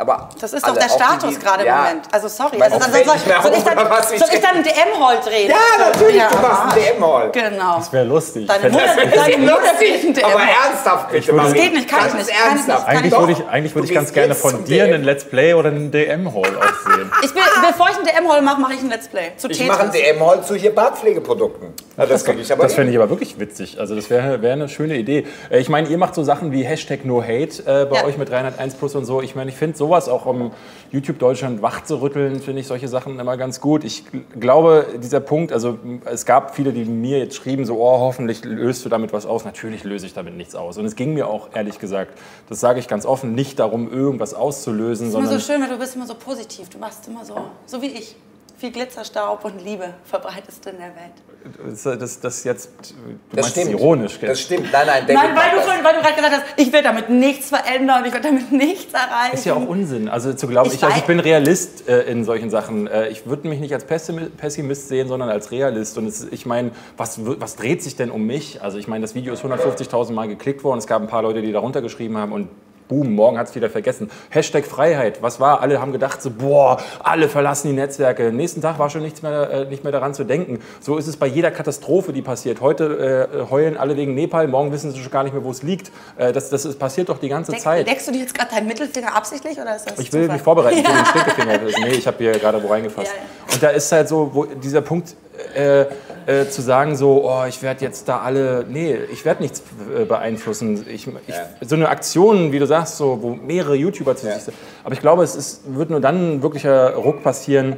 Aber 0.00 0.28
Das 0.40 0.52
ist 0.52 0.62
doch 0.66 0.70
alle, 0.72 0.80
der 0.80 0.88
Status 0.88 1.34
die- 1.34 1.38
gerade 1.44 1.60
im 1.62 1.66
ja. 1.68 1.76
Moment. 1.76 2.04
Also 2.10 2.28
sorry. 2.28 2.60
Also, 2.60 2.78
das 2.78 2.84
dann 2.90 2.92
soll, 2.92 3.04
mehr 3.04 3.42
soll, 3.42 3.52
ich 3.54 3.62
dann, 3.64 4.18
soll 4.18 4.28
ich 4.32 4.40
dann 4.40 4.54
einen 4.56 4.64
DM-Hall 4.64 5.18
drehen? 5.24 5.50
Ja, 5.50 5.56
natürlich, 5.78 6.22
du 6.22 6.34
Ja. 6.36 6.40
machst 6.40 6.62
einen 6.76 6.84
DM-Hall. 6.84 7.30
Genau. 7.32 7.76
Das 7.76 7.92
wäre 7.92 8.04
lustig. 8.04 8.46
Deine 8.48 8.70
Mutter, 8.70 8.84
deine 8.96 9.36
Mutter 9.38 9.60
einen 9.78 10.14
DM. 10.14 10.24
Aber 10.24 10.40
ernsthaft 10.40 11.10
bitte. 11.12 11.32
Das 11.36 11.52
geht 11.52 11.74
nicht, 11.74 11.88
kann 11.88 12.08
ich 12.08 12.14
nicht, 12.14 12.16
kann 12.16 12.16
ich 12.16 12.16
nicht. 12.16 12.30
ernsthaft. 12.40 12.88
Eigentlich 12.88 13.12
würde 13.18 13.32
ich, 13.32 13.46
eigentlich 13.48 13.74
würde 13.74 13.86
Du 13.88 13.92
ich 13.92 13.94
ganz 13.94 14.12
gerne 14.12 14.34
von 14.34 14.64
dir 14.64 14.84
einen 14.84 15.04
Let's 15.04 15.24
Play 15.24 15.52
oder 15.54 15.68
einen 15.68 15.90
DM-Haul 15.90 16.46
auch 16.46 16.92
sehen. 16.92 17.12
Ich 17.22 17.34
will, 17.34 17.42
bevor 17.68 17.88
ich 17.90 17.96
einen 17.96 18.06
DM-Hall 18.06 18.40
mache, 18.42 18.60
mache 18.60 18.74
ich 18.74 18.80
ein 18.80 18.88
Let's 18.88 19.08
Play. 19.08 19.32
Zu 19.36 19.48
Ich 19.50 19.66
mache 19.66 19.80
einen 19.82 19.92
DM-Hall 19.92 20.42
zu 20.44 20.54
hier 20.54 20.74
Bartpflegeprodukten. 20.74 21.74
Ja, 21.96 22.06
das 22.06 22.24
kriege 22.24 22.40
ich 22.40 22.50
aber 22.52 22.62
Das 22.62 22.72
hin. 22.72 22.76
fände 22.84 22.92
ich 22.92 22.98
aber 22.98 23.10
wirklich 23.10 23.38
witzig. 23.38 23.78
Also 23.78 23.94
das 23.94 24.08
wäre 24.08 24.40
wär 24.42 24.52
eine 24.54 24.68
schöne 24.68 24.96
Idee. 24.96 25.26
Äh, 25.50 25.58
Ich 25.60 25.68
meine, 25.68 25.88
ihr 25.88 25.98
macht 25.98 26.14
so 26.14 26.22
Sachen 26.22 26.52
wie 26.52 26.62
Hashtag 26.62 27.04
NoHate 27.04 27.60
äh, 27.66 27.84
bei 27.84 28.04
euch 28.04 28.16
mit 28.16 28.30
301 28.30 28.74
Plus 28.76 28.94
und 28.94 29.04
so. 29.04 29.20
Ich 29.20 29.34
meine, 29.34 29.50
ich 29.50 29.56
finde 29.56 29.76
sowas 29.90 30.08
auch 30.08 30.26
um 30.26 30.52
YouTube 30.92 31.18
Deutschland 31.18 31.62
wach 31.62 31.82
zu 31.82 32.00
rütteln, 32.00 32.40
finde 32.40 32.60
ich 32.60 32.68
solche 32.68 32.86
Sachen 32.86 33.18
immer 33.18 33.36
ganz 33.36 33.60
gut. 33.60 33.82
Ich 33.84 34.04
gl- 34.12 34.38
glaube, 34.38 34.86
dieser 35.02 35.18
Punkt, 35.20 35.52
also 35.52 35.78
es 36.04 36.24
gab 36.26 36.54
viele, 36.54 36.72
die 36.72 36.84
mir 36.84 37.18
jetzt 37.18 37.34
schrieben, 37.34 37.64
so, 37.64 37.76
oh, 37.80 37.98
hoffentlich 37.98 38.44
löst 38.44 38.84
du 38.84 38.88
damit 38.88 39.12
was 39.12 39.26
aus. 39.26 39.44
Natürlich 39.44 39.82
löse 39.82 40.06
ich 40.06 40.14
damit 40.14 40.36
nichts 40.36 40.54
aus. 40.54 40.78
Und 40.78 40.84
es 40.84 40.94
ging 40.94 41.12
mir 41.14 41.26
auch, 41.26 41.48
ehrlich 41.54 41.80
gesagt, 41.80 42.16
das 42.48 42.60
sage 42.60 42.78
ich 42.78 42.86
ganz 42.86 43.04
offen, 43.04 43.34
nicht 43.34 43.58
darum, 43.58 43.92
irgendwas 43.92 44.32
auszulösen, 44.32 45.06
Das 45.12 45.14
ist 45.14 45.28
immer 45.28 45.38
so 45.38 45.52
schön, 45.52 45.60
weil 45.60 45.68
du 45.68 45.78
bist 45.78 45.96
immer 45.96 46.06
so 46.06 46.14
positiv. 46.14 46.68
Du 46.68 46.78
machst 46.78 47.08
immer 47.08 47.24
so, 47.24 47.34
so 47.66 47.82
wie 47.82 47.88
ich. 47.88 48.14
Viel 48.58 48.70
Glitzerstaub 48.70 49.44
und 49.44 49.64
Liebe 49.64 49.94
verbreitest 50.04 50.64
du 50.66 50.70
in 50.70 50.76
der 50.76 50.88
Welt. 50.88 51.14
Das, 51.98 52.20
das, 52.20 52.44
jetzt, 52.44 52.70
du 52.90 52.94
Das 53.32 53.44
meinst 53.46 53.56
es 53.56 53.62
stimmt. 53.64 53.70
ironisch, 53.80 54.20
gell? 54.20 54.28
Das 54.28 54.40
stimmt. 54.40 54.72
Nein, 54.72 54.86
nein, 54.86 55.02
David 55.06 55.14
Nein, 55.14 55.36
weil 55.36 55.50
du, 55.58 55.62
vorhin- 55.64 55.84
weil 55.84 55.94
du 55.94 56.00
gerade 56.00 56.14
gesagt 56.16 56.34
hast, 56.34 56.44
ich 56.56 56.72
werde 56.72 56.88
damit 56.88 57.08
nichts 57.10 57.48
verändern, 57.48 58.04
ich 58.04 58.12
werde 58.12 58.28
damit 58.28 58.52
nichts 58.52 58.92
erreichen. 58.92 59.34
Ist 59.34 59.46
ja 59.46 59.54
auch 59.54 59.66
Unsinn. 59.66 60.08
Also 60.08 60.32
zu 60.34 60.46
glauben, 60.46 60.68
Ich 60.68 60.76
ich, 60.76 60.84
also 60.84 60.96
ich 60.96 61.04
bin 61.04 61.20
Realist 61.20 61.88
äh, 61.88 62.02
in 62.02 62.24
solchen 62.24 62.50
Sachen. 62.50 62.86
Äh, 62.86 63.08
ich 63.08 63.26
würde 63.26 63.48
mich 63.48 63.60
nicht 63.60 63.72
als 63.74 63.86
Pessimi- 63.86 64.28
Pessimist 64.30 64.88
sehen, 64.88 65.08
sondern 65.08 65.28
als 65.28 65.50
Realist. 65.50 65.96
Und 65.98 66.06
es, 66.06 66.26
ich 66.30 66.46
meine, 66.46 66.72
was, 66.96 67.20
was 67.24 67.56
dreht 67.56 67.82
sich 67.82 67.96
denn 67.96 68.10
um 68.10 68.26
mich? 68.26 68.62
Also 68.62 68.78
ich 68.78 68.88
meine, 68.88 69.02
das 69.02 69.14
Video 69.14 69.32
ist 69.32 69.44
150.000 69.44 70.12
Mal 70.12 70.28
geklickt 70.28 70.64
worden. 70.64 70.78
Es 70.78 70.86
gab 70.86 71.00
ein 71.02 71.08
paar 71.08 71.22
Leute, 71.22 71.42
die 71.42 71.52
darunter 71.52 71.80
geschrieben 71.82 72.16
haben 72.16 72.32
und 72.32 72.48
boom, 72.90 73.14
morgen 73.14 73.38
hat 73.38 73.48
es 73.48 73.54
wieder 73.54 73.70
vergessen. 73.70 74.10
Hashtag 74.30 74.66
Freiheit. 74.66 75.22
Was 75.22 75.38
war? 75.40 75.60
Alle 75.60 75.80
haben 75.80 75.92
gedacht, 75.92 76.20
so, 76.20 76.30
boah, 76.30 76.78
alle 77.02 77.28
verlassen 77.28 77.68
die 77.68 77.74
Netzwerke. 77.74 78.32
Nächsten 78.32 78.60
Tag 78.60 78.78
war 78.78 78.90
schon 78.90 79.02
nichts 79.02 79.22
mehr, 79.22 79.50
äh, 79.50 79.64
nicht 79.66 79.84
mehr 79.84 79.92
daran 79.92 80.12
zu 80.12 80.24
denken. 80.24 80.58
So 80.80 80.98
ist 80.98 81.06
es 81.06 81.16
bei 81.16 81.26
jeder 81.28 81.52
Katastrophe, 81.52 82.12
die 82.12 82.20
passiert. 82.20 82.60
Heute 82.60 83.28
äh, 83.32 83.50
heulen 83.50 83.76
alle 83.76 83.96
wegen 83.96 84.14
Nepal, 84.14 84.48
morgen 84.48 84.72
wissen 84.72 84.90
sie 84.90 85.00
schon 85.00 85.12
gar 85.12 85.22
nicht 85.22 85.32
mehr, 85.32 85.44
wo 85.44 85.50
es 85.52 85.62
liegt. 85.62 85.92
Äh, 86.18 86.32
das, 86.32 86.50
das 86.50 86.64
ist, 86.64 86.78
passiert 86.78 87.08
doch 87.08 87.18
die 87.18 87.28
ganze 87.28 87.52
Deck, 87.52 87.60
Zeit. 87.60 87.86
Deckst 87.86 88.08
du 88.08 88.12
dir 88.12 88.20
jetzt 88.20 88.34
gerade 88.34 88.50
deinen 88.52 88.66
Mittelfinger 88.66 89.14
absichtlich 89.16 89.58
oder 89.58 89.76
ist 89.76 89.88
das 89.88 89.98
Ich 89.98 90.12
will 90.12 90.22
Zufall? 90.22 90.34
mich 90.36 90.42
vorbereiten 90.42 90.84
für 90.84 90.92
den 90.92 91.06
Stinkefinger. 91.06 91.58
Nee, 91.84 91.94
ich 91.94 92.06
habe 92.06 92.16
hier 92.18 92.32
gerade 92.32 92.62
wo 92.62 92.66
reingefasst. 92.68 93.06
Ja, 93.08 93.14
ja. 93.14 93.54
Und 93.54 93.62
da 93.62 93.68
ist 93.68 93.90
halt 93.92 94.08
so 94.08 94.30
wo, 94.32 94.44
dieser 94.46 94.80
Punkt 94.80 95.14
äh, 95.54 95.86
äh, 96.30 96.48
zu 96.48 96.62
sagen 96.62 96.96
so, 96.96 97.28
oh, 97.28 97.44
ich 97.48 97.60
werde 97.60 97.84
jetzt 97.84 98.08
da 98.08 98.20
alle, 98.20 98.64
nee, 98.68 98.94
ich 99.12 99.24
werde 99.24 99.42
nichts 99.42 99.62
äh, 99.94 100.04
beeinflussen. 100.04 100.86
Ich, 100.88 101.08
ich, 101.08 101.34
So 101.60 101.74
eine 101.74 101.88
Aktion, 101.88 102.52
wie 102.52 102.60
du 102.60 102.66
sagst, 102.66 102.98
so, 102.98 103.20
wo 103.20 103.34
mehrere 103.34 103.74
YouTuber 103.74 104.14
zu 104.14 104.26
sich 104.26 104.44
sind. 104.44 104.56
Aber 104.84 104.94
ich 104.94 105.00
glaube, 105.00 105.24
es 105.24 105.34
ist, 105.34 105.62
wird 105.74 105.90
nur 105.90 106.00
dann 106.00 106.36
ein 106.36 106.42
wirklicher 106.42 106.94
Ruck 106.94 107.24
passieren, 107.24 107.76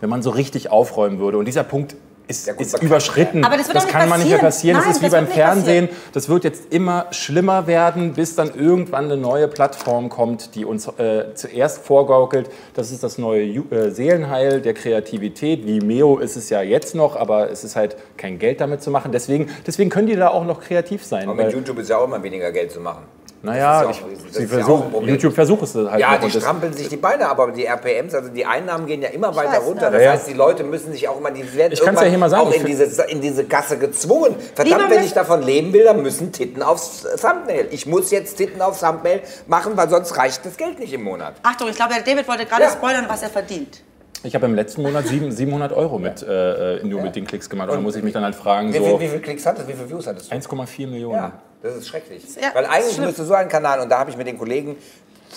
wenn 0.00 0.10
man 0.10 0.22
so 0.22 0.30
richtig 0.30 0.70
aufräumen 0.70 1.18
würde. 1.18 1.38
Und 1.38 1.46
dieser 1.46 1.64
Punkt 1.64 1.96
ist, 2.32 2.46
Ja, 2.46 2.52
gut, 2.54 2.66
ist 2.66 2.82
überschritten. 2.82 3.44
Aber 3.44 3.56
das 3.56 3.72
nicht 3.72 3.88
kann 3.88 4.08
man 4.08 4.20
nicht 4.20 4.30
mehr 4.30 4.38
passieren. 4.38 4.76
passieren. 4.76 4.76
das 4.76 4.84
Nein, 4.84 4.94
ist 4.94 5.00
wie 5.02 5.04
das 5.06 5.12
beim 5.12 5.26
Fernsehen. 5.28 5.88
Das 6.12 6.28
wird 6.28 6.44
jetzt 6.44 6.72
immer 6.72 7.06
schlimmer 7.10 7.66
werden, 7.66 8.14
bis 8.14 8.34
dann 8.34 8.54
irgendwann 8.54 9.04
eine 9.04 9.16
neue 9.16 9.48
Plattform 9.48 10.08
kommt, 10.08 10.54
die 10.54 10.64
uns 10.64 10.86
äh, 10.98 11.34
zuerst 11.34 11.84
vorgaukelt. 11.84 12.50
Das 12.74 12.90
ist 12.90 13.02
das 13.02 13.18
neue 13.18 13.42
Ju 13.42 13.64
äh, 13.70 13.90
Seelenheil 13.90 14.60
der 14.60 14.74
Kreativität. 14.74 15.66
Vimeo 15.66 16.18
ist 16.18 16.36
es 16.36 16.50
ja 16.50 16.62
jetzt 16.62 16.94
noch, 16.94 17.16
aber 17.16 17.50
es 17.50 17.64
ist 17.64 17.76
halt 17.76 17.96
kein 18.16 18.38
Geld 18.38 18.60
damit 18.60 18.82
zu 18.82 18.90
machen. 18.90 19.12
Deswegen, 19.12 19.48
deswegen 19.66 19.90
können 19.90 20.06
die 20.08 20.16
da 20.16 20.28
auch 20.28 20.44
noch 20.44 20.60
kreativ 20.60 21.04
sein. 21.04 21.28
Und 21.28 21.36
mit 21.36 21.52
YouTube 21.52 21.78
ist 21.78 21.90
ja 21.90 21.98
auch 21.98 22.04
immer 22.04 22.22
weniger 22.22 22.50
Geld 22.52 22.72
zu 22.72 22.80
machen. 22.80 23.04
Naja, 23.44 23.90
ich, 23.90 23.98
ja 23.98 24.04
auch 24.04 24.08
sie 24.30 24.44
ist 24.44 24.52
ja. 24.52 25.00
YouTube 25.02 25.34
versucht 25.34 25.62
es 25.64 25.74
halt 25.74 25.98
Ja, 25.98 26.12
noch 26.12 26.20
die 26.20 26.30
strampeln 26.30 26.72
sich 26.72 26.88
die 26.88 26.96
Beine, 26.96 27.28
aber 27.28 27.50
die 27.50 27.64
RPMs, 27.66 28.14
also 28.14 28.28
die 28.28 28.46
Einnahmen 28.46 28.86
gehen 28.86 29.02
ja 29.02 29.08
immer 29.08 29.34
weiter 29.34 29.58
runter. 29.58 29.90
Das 29.90 30.02
Ja, 30.02 30.12
heißt, 30.12 30.28
die 30.28 30.34
Leute 30.34 30.62
müssen 30.62 30.92
sich 30.92 31.08
auch 31.08 31.18
immer, 31.18 31.32
die 31.32 31.52
werden 31.54 31.72
Ich 31.72 31.80
kann's 31.80 32.00
ja 32.00 32.06
hier 32.06 32.18
mal 32.18 32.30
sagen, 32.30 32.46
auch 32.46 32.50
ich 32.52 32.60
in 32.60 32.66
diese, 32.66 33.02
in 33.04 33.20
diese 33.20 33.44
Gasse 33.44 33.78
gezwungen. 33.78 34.36
Verdammt, 34.54 34.90
wenn 34.90 35.02
ich 35.02 35.12
davon 35.12 35.42
leben 35.42 35.72
will, 35.72 35.84
dann 35.84 36.02
müssen 36.02 36.30
Titten 36.30 36.62
aufs 36.62 37.02
Thumbnail. 37.20 37.66
Ich 37.72 37.84
muss 37.86 38.12
jetzt 38.12 38.36
Titten 38.36 38.62
aufs 38.62 38.80
Thumbnail 38.80 39.22
machen, 39.48 39.76
weil 39.76 39.88
sonst 39.88 40.16
reicht 40.16 40.46
das 40.46 40.56
Geld 40.56 40.78
nicht 40.78 40.92
im 40.92 41.02
Monat. 41.02 41.34
Achtung, 41.42 41.68
ich 41.68 41.76
glaube, 41.76 41.94
der 41.94 42.02
David 42.04 42.28
wollte 42.28 42.46
gerade 42.46 42.62
Ja. 42.62 42.70
spoilern, 42.70 43.06
was 43.08 43.22
er 43.22 43.30
verdient. 43.30 43.82
Ich 44.24 44.36
habe 44.36 44.46
im 44.46 44.54
letzten 44.54 44.82
Monat 44.82 45.08
sieben, 45.08 45.32
700 45.32 45.72
Euro 45.72 45.98
mit, 45.98 46.22
äh, 46.22 46.76
äh, 46.76 46.84
nur 46.84 47.02
mit 47.02 47.16
den 47.16 47.26
Klicks 47.26 47.50
gemacht. 47.50 47.70
Und 47.70 47.74
da 47.74 47.80
muss 47.80 47.96
ich 47.96 48.04
mich 48.04 48.12
dann 48.12 48.22
halt 48.22 48.36
fragen, 48.36 48.72
Wie, 48.72 48.78
so 48.78 48.84
viel, 48.84 49.00
wie 49.00 49.08
viele 49.08 49.20
Klicks 49.20 49.44
hattest 49.44 49.66
du? 49.66 49.72
Wie 49.72 49.76
viele 49.76 49.90
Views 49.90 50.06
hattest 50.06 50.30
du? 50.30 50.36
1,4 50.36 50.86
Millionen. 50.86 51.32
Das 51.62 51.76
ist 51.76 51.88
schrecklich. 51.88 52.24
Ja, 52.40 52.54
Weil 52.54 52.66
eigentlich 52.66 52.94
schlimm. 52.94 53.06
müsste 53.06 53.24
so 53.24 53.34
ein 53.34 53.48
Kanal, 53.48 53.80
und 53.80 53.88
da 53.88 53.98
habe 53.98 54.10
ich 54.10 54.16
mit 54.16 54.26
den 54.26 54.36
Kollegen 54.38 54.76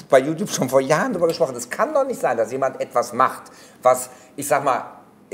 bei 0.10 0.20
YouTube 0.20 0.50
schon 0.50 0.70
vor 0.70 0.82
Jahren 0.82 1.14
drüber 1.14 1.28
gesprochen, 1.28 1.56
es 1.56 1.70
kann 1.70 1.94
doch 1.94 2.06
nicht 2.06 2.20
sein, 2.20 2.36
dass 2.36 2.52
jemand 2.52 2.82
etwas 2.82 3.14
macht, 3.14 3.44
was, 3.82 4.10
ich 4.36 4.48
sag 4.48 4.64
mal, 4.64 4.84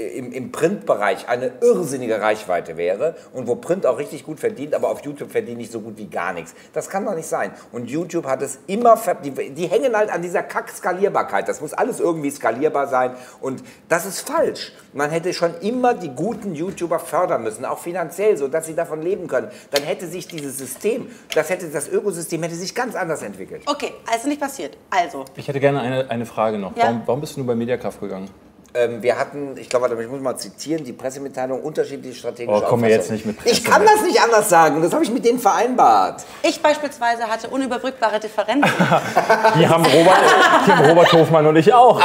im, 0.09 0.31
im 0.31 0.51
Printbereich 0.51 1.29
eine 1.29 1.51
irrsinnige 1.61 2.21
Reichweite 2.21 2.77
wäre 2.77 3.15
und 3.33 3.47
wo 3.47 3.55
Print 3.55 3.85
auch 3.85 3.97
richtig 3.97 4.23
gut 4.25 4.39
verdient, 4.39 4.73
aber 4.73 4.89
auf 4.89 5.03
YouTube 5.03 5.31
verdient 5.31 5.57
nicht 5.57 5.71
so 5.71 5.81
gut 5.81 5.97
wie 5.97 6.07
gar 6.07 6.33
nichts. 6.33 6.53
Das 6.73 6.89
kann 6.89 7.05
doch 7.05 7.15
nicht 7.15 7.27
sein. 7.27 7.51
Und 7.71 7.89
YouTube 7.89 8.25
hat 8.25 8.41
es 8.41 8.59
immer, 8.67 8.97
ver 8.97 9.15
die, 9.15 9.31
die 9.31 9.67
hängen 9.67 9.95
halt 9.95 10.11
an 10.11 10.21
dieser 10.21 10.43
Kack-Skalierbarkeit. 10.43 11.47
Das 11.47 11.61
muss 11.61 11.73
alles 11.73 11.99
irgendwie 11.99 12.31
skalierbar 12.31 12.87
sein 12.87 13.11
und 13.39 13.63
das 13.89 14.05
ist 14.05 14.27
falsch. 14.27 14.73
Man 14.93 15.09
hätte 15.09 15.33
schon 15.33 15.53
immer 15.61 15.93
die 15.93 16.09
guten 16.09 16.53
YouTuber 16.53 16.99
fördern 16.99 17.43
müssen, 17.43 17.65
auch 17.65 17.79
finanziell, 17.79 18.37
so 18.37 18.47
dass 18.47 18.65
sie 18.65 18.75
davon 18.75 19.01
leben 19.01 19.27
können. 19.27 19.49
Dann 19.71 19.83
hätte 19.83 20.07
sich 20.07 20.27
dieses 20.27 20.57
System, 20.57 21.07
das 21.33 21.49
hätte 21.49 21.67
das 21.69 21.87
Ökosystem 21.87 22.43
hätte 22.43 22.55
sich 22.55 22.75
ganz 22.75 22.95
anders 22.95 23.21
entwickelt. 23.21 23.63
Okay, 23.65 23.93
also 24.11 24.27
nicht 24.27 24.41
passiert. 24.41 24.77
Also, 24.89 25.25
Ich 25.35 25.47
hätte 25.47 25.59
gerne 25.59 25.81
eine, 25.81 26.09
eine 26.09 26.25
Frage 26.25 26.57
noch. 26.57 26.75
Ja. 26.75 26.85
Warum, 26.85 27.01
warum 27.05 27.21
bist 27.21 27.35
du 27.35 27.39
nur 27.41 27.47
bei 27.47 27.55
Mediakraft 27.55 27.99
gegangen? 27.99 28.29
Ähm, 28.73 29.03
wir 29.03 29.17
hatten, 29.19 29.57
ich 29.57 29.69
glaube, 29.69 30.01
ich 30.01 30.09
muss 30.09 30.21
mal 30.21 30.37
zitieren, 30.37 30.85
die 30.85 30.93
Pressemitteilung 30.93 31.61
unterschiedliche 31.61 32.17
strategische 32.17 32.63
Oh, 32.63 32.65
komm 32.65 32.85
jetzt 32.85 33.11
nicht 33.11 33.25
mit 33.25 33.35
Ich 33.43 33.65
kann 33.65 33.83
das 33.85 34.01
nicht 34.03 34.21
anders 34.21 34.47
sagen, 34.47 34.81
das 34.81 34.93
habe 34.93 35.03
ich 35.03 35.11
mit 35.11 35.25
denen 35.25 35.39
vereinbart. 35.39 36.23
ich 36.41 36.61
beispielsweise 36.61 37.23
hatte 37.23 37.49
unüberbrückbare 37.49 38.19
Differenzen. 38.21 38.71
Die 39.59 39.67
haben 39.67 39.85
Robert, 39.85 40.17
die 40.65 40.71
haben 40.71 40.85
Robert 40.89 41.11
Hofmann 41.11 41.47
und 41.47 41.57
ich 41.57 41.73
auch. 41.73 41.99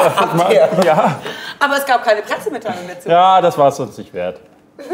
ihr? 0.50 0.68
Ja, 0.84 1.20
Aber 1.60 1.76
es 1.76 1.86
gab 1.86 2.02
keine 2.04 2.22
Pressemitteilung 2.22 2.88
dazu. 2.88 3.08
ja, 3.08 3.40
das 3.40 3.56
war 3.56 3.68
es 3.68 3.78
uns 3.78 3.96
nicht 3.98 4.12
wert. 4.12 4.40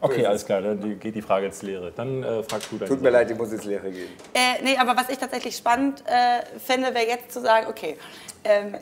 Okay, 0.00 0.26
alles 0.26 0.44
klar, 0.44 0.60
dann 0.60 1.00
geht 1.00 1.14
die 1.14 1.22
Frage 1.22 1.46
ins 1.46 1.62
Leere. 1.62 1.90
Dann 1.90 2.22
äh, 2.22 2.42
fragst 2.42 2.70
du 2.70 2.76
dann. 2.76 2.86
Tut 2.86 3.00
mir 3.00 3.08
leid, 3.08 3.30
ich 3.30 3.38
muss 3.38 3.50
ins 3.52 3.64
Leere 3.64 3.90
gehen. 3.90 4.10
Äh, 4.34 4.62
nee, 4.62 4.76
aber 4.76 4.94
was 4.98 5.08
ich 5.08 5.16
tatsächlich 5.16 5.56
spannend 5.56 6.04
äh, 6.06 6.42
fände, 6.60 6.92
wäre 6.94 7.06
jetzt 7.06 7.32
zu 7.32 7.40
sagen, 7.40 7.68
okay, 7.70 7.96
ähm, 8.44 8.74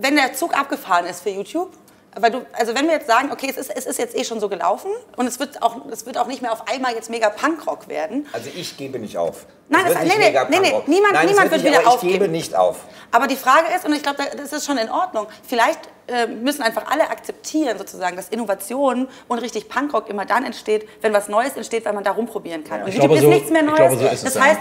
wenn 0.00 0.16
der 0.16 0.32
Zug 0.34 0.56
abgefahren 0.56 1.06
ist 1.06 1.22
für 1.22 1.30
YouTube, 1.30 1.70
weil 2.18 2.32
du, 2.32 2.44
also 2.58 2.74
wenn 2.74 2.86
wir 2.86 2.94
jetzt 2.94 3.06
sagen, 3.06 3.30
okay, 3.32 3.46
es 3.48 3.56
ist, 3.56 3.70
es 3.70 3.86
ist 3.86 3.98
jetzt 3.98 4.16
eh 4.16 4.24
schon 4.24 4.40
so 4.40 4.48
gelaufen 4.48 4.90
und 5.16 5.26
es 5.28 5.38
wird 5.38 5.62
auch, 5.62 5.76
es 5.92 6.06
wird 6.06 6.18
auch 6.18 6.26
nicht 6.26 6.42
mehr 6.42 6.52
auf 6.52 6.66
einmal 6.68 6.92
jetzt 6.94 7.08
mega 7.08 7.30
Punkrock 7.30 7.86
werden, 7.86 8.26
Also 8.32 8.50
ich 8.52 8.76
gebe 8.76 8.98
nicht 8.98 9.16
auf. 9.16 9.46
Nein, 9.68 9.82
das- 9.86 10.02
nicht 10.02 10.18
nee, 10.18 10.30
nee, 10.32 10.38
nee, 10.50 10.58
nee, 10.60 10.74
niemand- 10.88 11.12
Nein, 11.14 11.26
niemand 11.26 11.50
wird 11.52 11.62
wird 11.62 11.72
wieder 11.72 11.86
aber 11.86 11.94
ich 11.94 12.00
gebe 12.00 12.14
aufgeben. 12.14 12.32
nicht 12.32 12.56
auf. 12.56 12.78
Aber 13.12 13.28
die 13.28 13.36
Frage 13.36 13.66
ist, 13.76 13.84
und 13.86 13.92
ich 13.94 14.02
glaube, 14.02 14.24
das 14.36 14.52
ist 14.52 14.66
schon 14.66 14.76
in 14.78 14.90
Ordnung, 14.90 15.28
vielleicht 15.46 15.78
äh, 16.08 16.26
müssen 16.26 16.62
einfach 16.62 16.90
alle 16.90 17.08
akzeptieren, 17.08 17.78
sozusagen, 17.78 18.16
dass 18.16 18.28
Innovation 18.30 19.06
und 19.28 19.38
richtig 19.38 19.68
Punkrock 19.68 20.08
immer 20.08 20.24
dann 20.24 20.44
entsteht, 20.44 20.88
wenn 21.02 21.12
was 21.12 21.28
Neues 21.28 21.52
entsteht, 21.56 21.84
weil 21.84 21.92
man 21.92 22.02
da 22.02 22.10
rumprobieren 22.10 22.64
kann. 22.64 22.82
und 22.82 22.88
Ich 22.88 22.94
YouTube 22.96 23.10
glaube, 23.10 23.18
ist 23.18 23.22
so- 23.22 23.30
nichts 23.30 23.50
mehr 23.50 23.60
ich 23.62 23.66
Neues. 23.68 23.78
glaube, 23.78 23.96
so 23.98 24.06
ist 24.06 24.12
es, 24.14 24.22
das 24.24 24.34
ja. 24.34 24.40
heißt, 24.42 24.60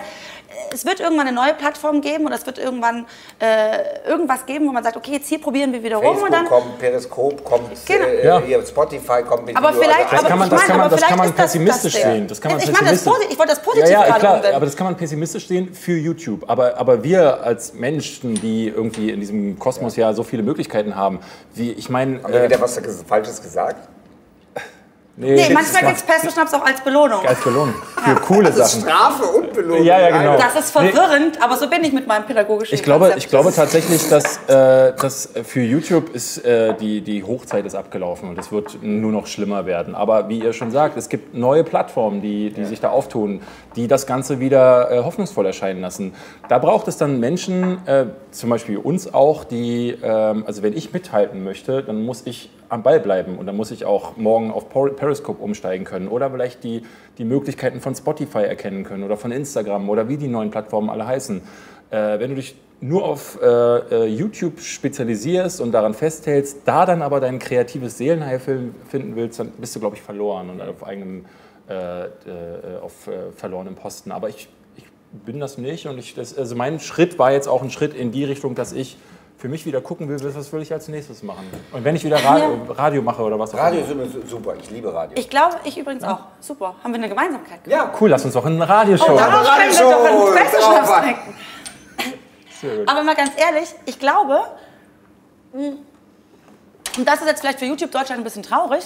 es 0.73 0.85
wird 0.85 0.99
irgendwann 0.99 1.27
eine 1.27 1.35
neue 1.35 1.53
Plattform 1.53 2.01
geben 2.01 2.25
oder 2.25 2.35
es 2.35 2.45
wird 2.45 2.57
irgendwann 2.57 3.05
äh, 3.39 4.07
irgendwas 4.07 4.45
geben, 4.45 4.67
wo 4.67 4.71
man 4.71 4.83
sagt, 4.83 4.97
okay, 4.97 5.13
jetzt 5.13 5.27
hier 5.27 5.39
probieren 5.41 5.71
wir 5.73 5.83
wieder 5.83 5.97
rum 5.97 6.07
und 6.07 6.13
Facebook 6.19 6.31
dann. 6.31 6.45
kommt, 6.45 6.79
Periskop 6.79 7.43
kommt, 7.43 7.85
Genau. 7.85 8.05
äh, 8.05 8.25
Ja. 8.25 8.41
hier 8.41 8.65
Spotify 8.65 9.21
kommt 9.27 9.45
mit 9.45 9.55
Aber 9.57 9.69
Video. 9.69 9.81
vielleicht, 9.83 9.99
Also 10.11 10.15
Das 10.15 10.19
aber 10.19 10.29
kann 10.29 10.39
man- 10.39 10.47
ich 10.47 10.53
das 10.53 10.61
kann 10.67 10.77
man- 10.77 10.89
das 10.89 11.01
kann 11.01 11.17
man 11.17 11.33
pessimistisch 11.33 11.93
das 11.93 12.01
sehen. 12.01 12.27
Das 12.27 12.41
kann 12.41 12.51
man 12.51 12.59
ich 12.61 12.65
meine, 12.71 12.77
das 12.91 13.03
pessimistisch- 13.03 13.27
ich 13.31 13.39
wollte 13.39 13.51
das 13.53 13.61
positiv 13.61 13.89
Ja, 13.89 14.01
ja, 14.01 14.17
gerade 14.17 14.19
klar, 14.41 14.55
aber 14.55 14.65
das 14.65 14.75
kann 14.75 14.85
man 14.85 14.97
pessimistisch 14.97 15.47
sehen 15.47 15.73
für 15.73 15.93
YouTube. 15.97 16.43
Aber, 16.49 16.77
aber 16.77 17.03
wir 17.03 17.41
als 17.43 17.73
Menschen, 17.73 18.35
die 18.35 18.67
irgendwie 18.67 19.09
in 19.11 19.19
diesem 19.19 19.57
Kosmos 19.59 19.95
ja 19.95 20.13
so 20.13 20.23
viele 20.23 20.43
Möglichkeiten 20.43 20.95
haben, 20.95 21.19
wie 21.53 21.71
ich 21.71 21.89
meine. 21.89 22.23
Haben 22.23 22.33
wir 22.33 22.41
Äh, 22.41 22.49
wieder 22.49 22.61
was 22.61 22.79
Falsches 23.07 23.41
gesagt? 23.41 23.87
Nee, 25.21 25.49
manchmal 25.53 25.83
gibt 25.83 25.97
es 25.97 26.03
Pesto 26.03 26.29
Schnaps 26.31 26.53
auch 26.53 26.65
als 26.65 26.79
Belohnung. 26.81 27.25
als 27.25 27.41
Belohnung 27.41 27.73
für 28.05 28.15
coole 28.15 28.49
Das 28.49 28.73
ist 28.73 28.81
Sachen. 28.81 28.89
Strafe 28.89 29.23
und 29.23 29.53
Belohnung. 29.53 29.83
Ja, 29.83 29.99
ja, 29.99 30.17
genau. 30.17 30.37
Das 30.37 30.55
ist 30.55 30.71
verwirrend, 30.71 31.41
aber 31.41 31.57
so 31.57 31.69
bin 31.69 31.83
ich 31.83 31.91
mit 31.91 32.07
meinem 32.07 32.23
pädagogischen 32.25 32.73
Ich 32.73 32.83
glaube, 32.83 33.05
Konzept. 33.05 33.23
ich 33.25 33.29
glaube 33.29 33.51
tatsächlich, 33.53 34.07
dass, 34.07 34.37
äh, 34.47 34.93
dass 34.95 35.29
für 35.43 35.59
YouTube 35.61 36.15
ist 36.15 36.45
äh, 36.45 36.73
die, 36.75 37.01
die 37.01 37.23
Hochzeit 37.25 37.65
ist 37.65 37.75
abgelaufen 37.75 38.29
und 38.29 38.39
es 38.39 38.51
wird 38.51 38.81
nur 38.81 39.11
noch 39.11 39.27
schlimmer 39.27 39.65
werden. 39.65 39.93
Aber 39.93 40.29
wie 40.29 40.39
ihr 40.39 40.53
schon 40.53 40.71
sagt, 40.71 40.95
es 40.95 41.09
gibt 41.09 41.35
neue 41.35 41.65
Plattformen, 41.65 42.21
die, 42.21 42.51
die 42.51 42.63
sich 42.63 42.79
da 42.79 42.89
auftun, 42.89 43.41
die 43.75 43.89
das 43.89 44.07
Ganze 44.07 44.39
wieder 44.39 44.89
äh, 44.89 45.03
hoffnungsvoll 45.03 45.45
erscheinen 45.45 45.81
lassen. 45.81 46.13
Da 46.47 46.59
braucht 46.59 46.87
es 46.87 46.95
dann 46.95 47.19
Menschen, 47.19 47.85
äh, 47.87 48.05
zum 48.31 48.49
Beispiel 48.49 48.77
uns 48.77 49.13
auch, 49.13 49.43
die, 49.43 49.97
ähm, 50.01 50.45
also 50.47 50.63
wenn 50.63 50.77
ich 50.77 50.93
mithalten 50.93 51.43
möchte, 51.43 51.83
dann 51.83 52.05
muss 52.05 52.21
ich 52.25 52.49
am 52.69 52.83
Ball 52.83 52.99
bleiben 52.99 53.37
und 53.37 53.47
dann 53.47 53.57
muss 53.57 53.71
ich 53.71 53.83
auch 53.83 54.15
morgen 54.15 54.51
auf 54.51 54.69
Periscope 54.69 55.41
umsteigen 55.41 55.85
können 55.85 56.07
oder 56.07 56.29
vielleicht 56.29 56.63
die, 56.63 56.83
die 57.17 57.25
Möglichkeiten 57.25 57.81
von 57.81 57.95
Spotify 57.95 58.43
erkennen 58.43 58.83
können 58.83 59.03
oder 59.03 59.17
von 59.17 59.31
Instagram 59.31 59.89
oder 59.89 60.07
wie 60.07 60.17
die 60.17 60.27
neuen 60.27 60.51
Plattformen 60.51 60.89
alle 60.89 61.05
heißen. 61.05 61.41
Äh, 61.89 62.19
wenn 62.19 62.29
du 62.29 62.35
dich 62.35 62.55
nur 62.81 63.03
auf 63.03 63.39
äh, 63.41 63.45
äh, 63.45 64.05
YouTube 64.05 64.61
spezialisierst 64.61 65.59
und 65.59 65.71
daran 65.71 65.93
festhältst, 65.93 66.59
da 66.65 66.85
dann 66.85 67.01
aber 67.01 67.19
dein 67.19 67.39
kreatives 67.39 67.97
Seelenheil 67.97 68.39
finden 68.39 69.15
willst, 69.15 69.39
dann 69.39 69.51
bist 69.51 69.75
du, 69.75 69.79
glaube 69.79 69.95
ich, 69.95 70.01
verloren 70.01 70.49
und 70.49 70.61
auf 70.61 70.85
eigenem, 70.85 71.25
äh, 71.67 72.05
äh, 72.05 72.09
auf 72.81 73.07
äh, 73.07 73.31
verlorenem 73.35 73.75
Posten. 73.75 74.11
Aber 74.11 74.29
ich, 74.29 74.47
ich 74.77 74.85
bin 75.25 75.39
das 75.39 75.57
nicht 75.57 75.87
und 75.87 75.97
ich, 75.97 76.13
das, 76.13 76.37
also 76.37 76.55
mein 76.55 76.79
Schritt 76.79 77.19
war 77.19 77.33
jetzt 77.33 77.47
auch 77.47 77.63
ein 77.63 77.71
Schritt 77.71 77.93
in 77.93 78.11
die 78.11 78.23
Richtung, 78.23 78.55
dass 78.55 78.71
ich 78.71 78.97
für 79.39 79.47
mich 79.47 79.65
wieder 79.65 79.79
gucken 79.79 80.09
will, 80.09 80.17
was 80.35 80.51
will 80.51 80.61
ich 80.61 80.73
als 80.73 80.89
nächstes 80.89 81.23
machen. 81.23 81.49
Und 81.71 81.85
wenn 81.85 81.95
ich 81.95 82.03
wieder 82.03 82.21
Radio, 82.21 82.59
Radio 82.69 83.01
mache 83.01 83.23
oder 83.23 83.39
was 83.39 83.53
auch 83.53 83.59
Radio 83.59 83.79
immer. 83.85 84.03
ist 84.03 84.13
immer 84.13 84.27
super, 84.27 84.53
ich 84.61 84.69
liebe 84.69 84.93
Radio. 84.93 85.17
Ich 85.17 85.29
glaube, 85.29 85.55
ich 85.63 85.77
übrigens 85.77 86.03
auch. 86.03 86.19
Super. 86.41 86.75
Haben 86.83 86.91
wir 86.91 86.97
eine 86.97 87.07
Gemeinsamkeit 87.07 87.63
gefunden? 87.63 87.71
ja, 87.71 87.93
Cool, 87.99 88.09
lass 88.09 88.25
uns 88.25 88.33
doch 88.33 88.45
eine 88.45 88.67
Radioshow. 88.67 89.13
Oh, 89.13 89.17
darauf 89.17 89.47
Radio 89.47 89.71
können 89.71 89.89
wir 89.89 90.81
doch 90.81 90.93
einen 90.93 91.15
gut. 91.15 92.89
Aber 92.89 93.03
mal 93.03 93.15
ganz 93.15 93.31
ehrlich, 93.37 93.69
ich 93.85 93.97
glaube, 93.97 94.41
mh, 95.53 95.71
und 96.97 97.07
das 97.07 97.21
ist 97.21 97.27
jetzt 97.27 97.39
vielleicht 97.39 97.59
für 97.59 97.65
YouTube 97.65 97.91
Deutschland 97.91 98.19
ein 98.19 98.25
bisschen 98.25 98.43
traurig, 98.43 98.83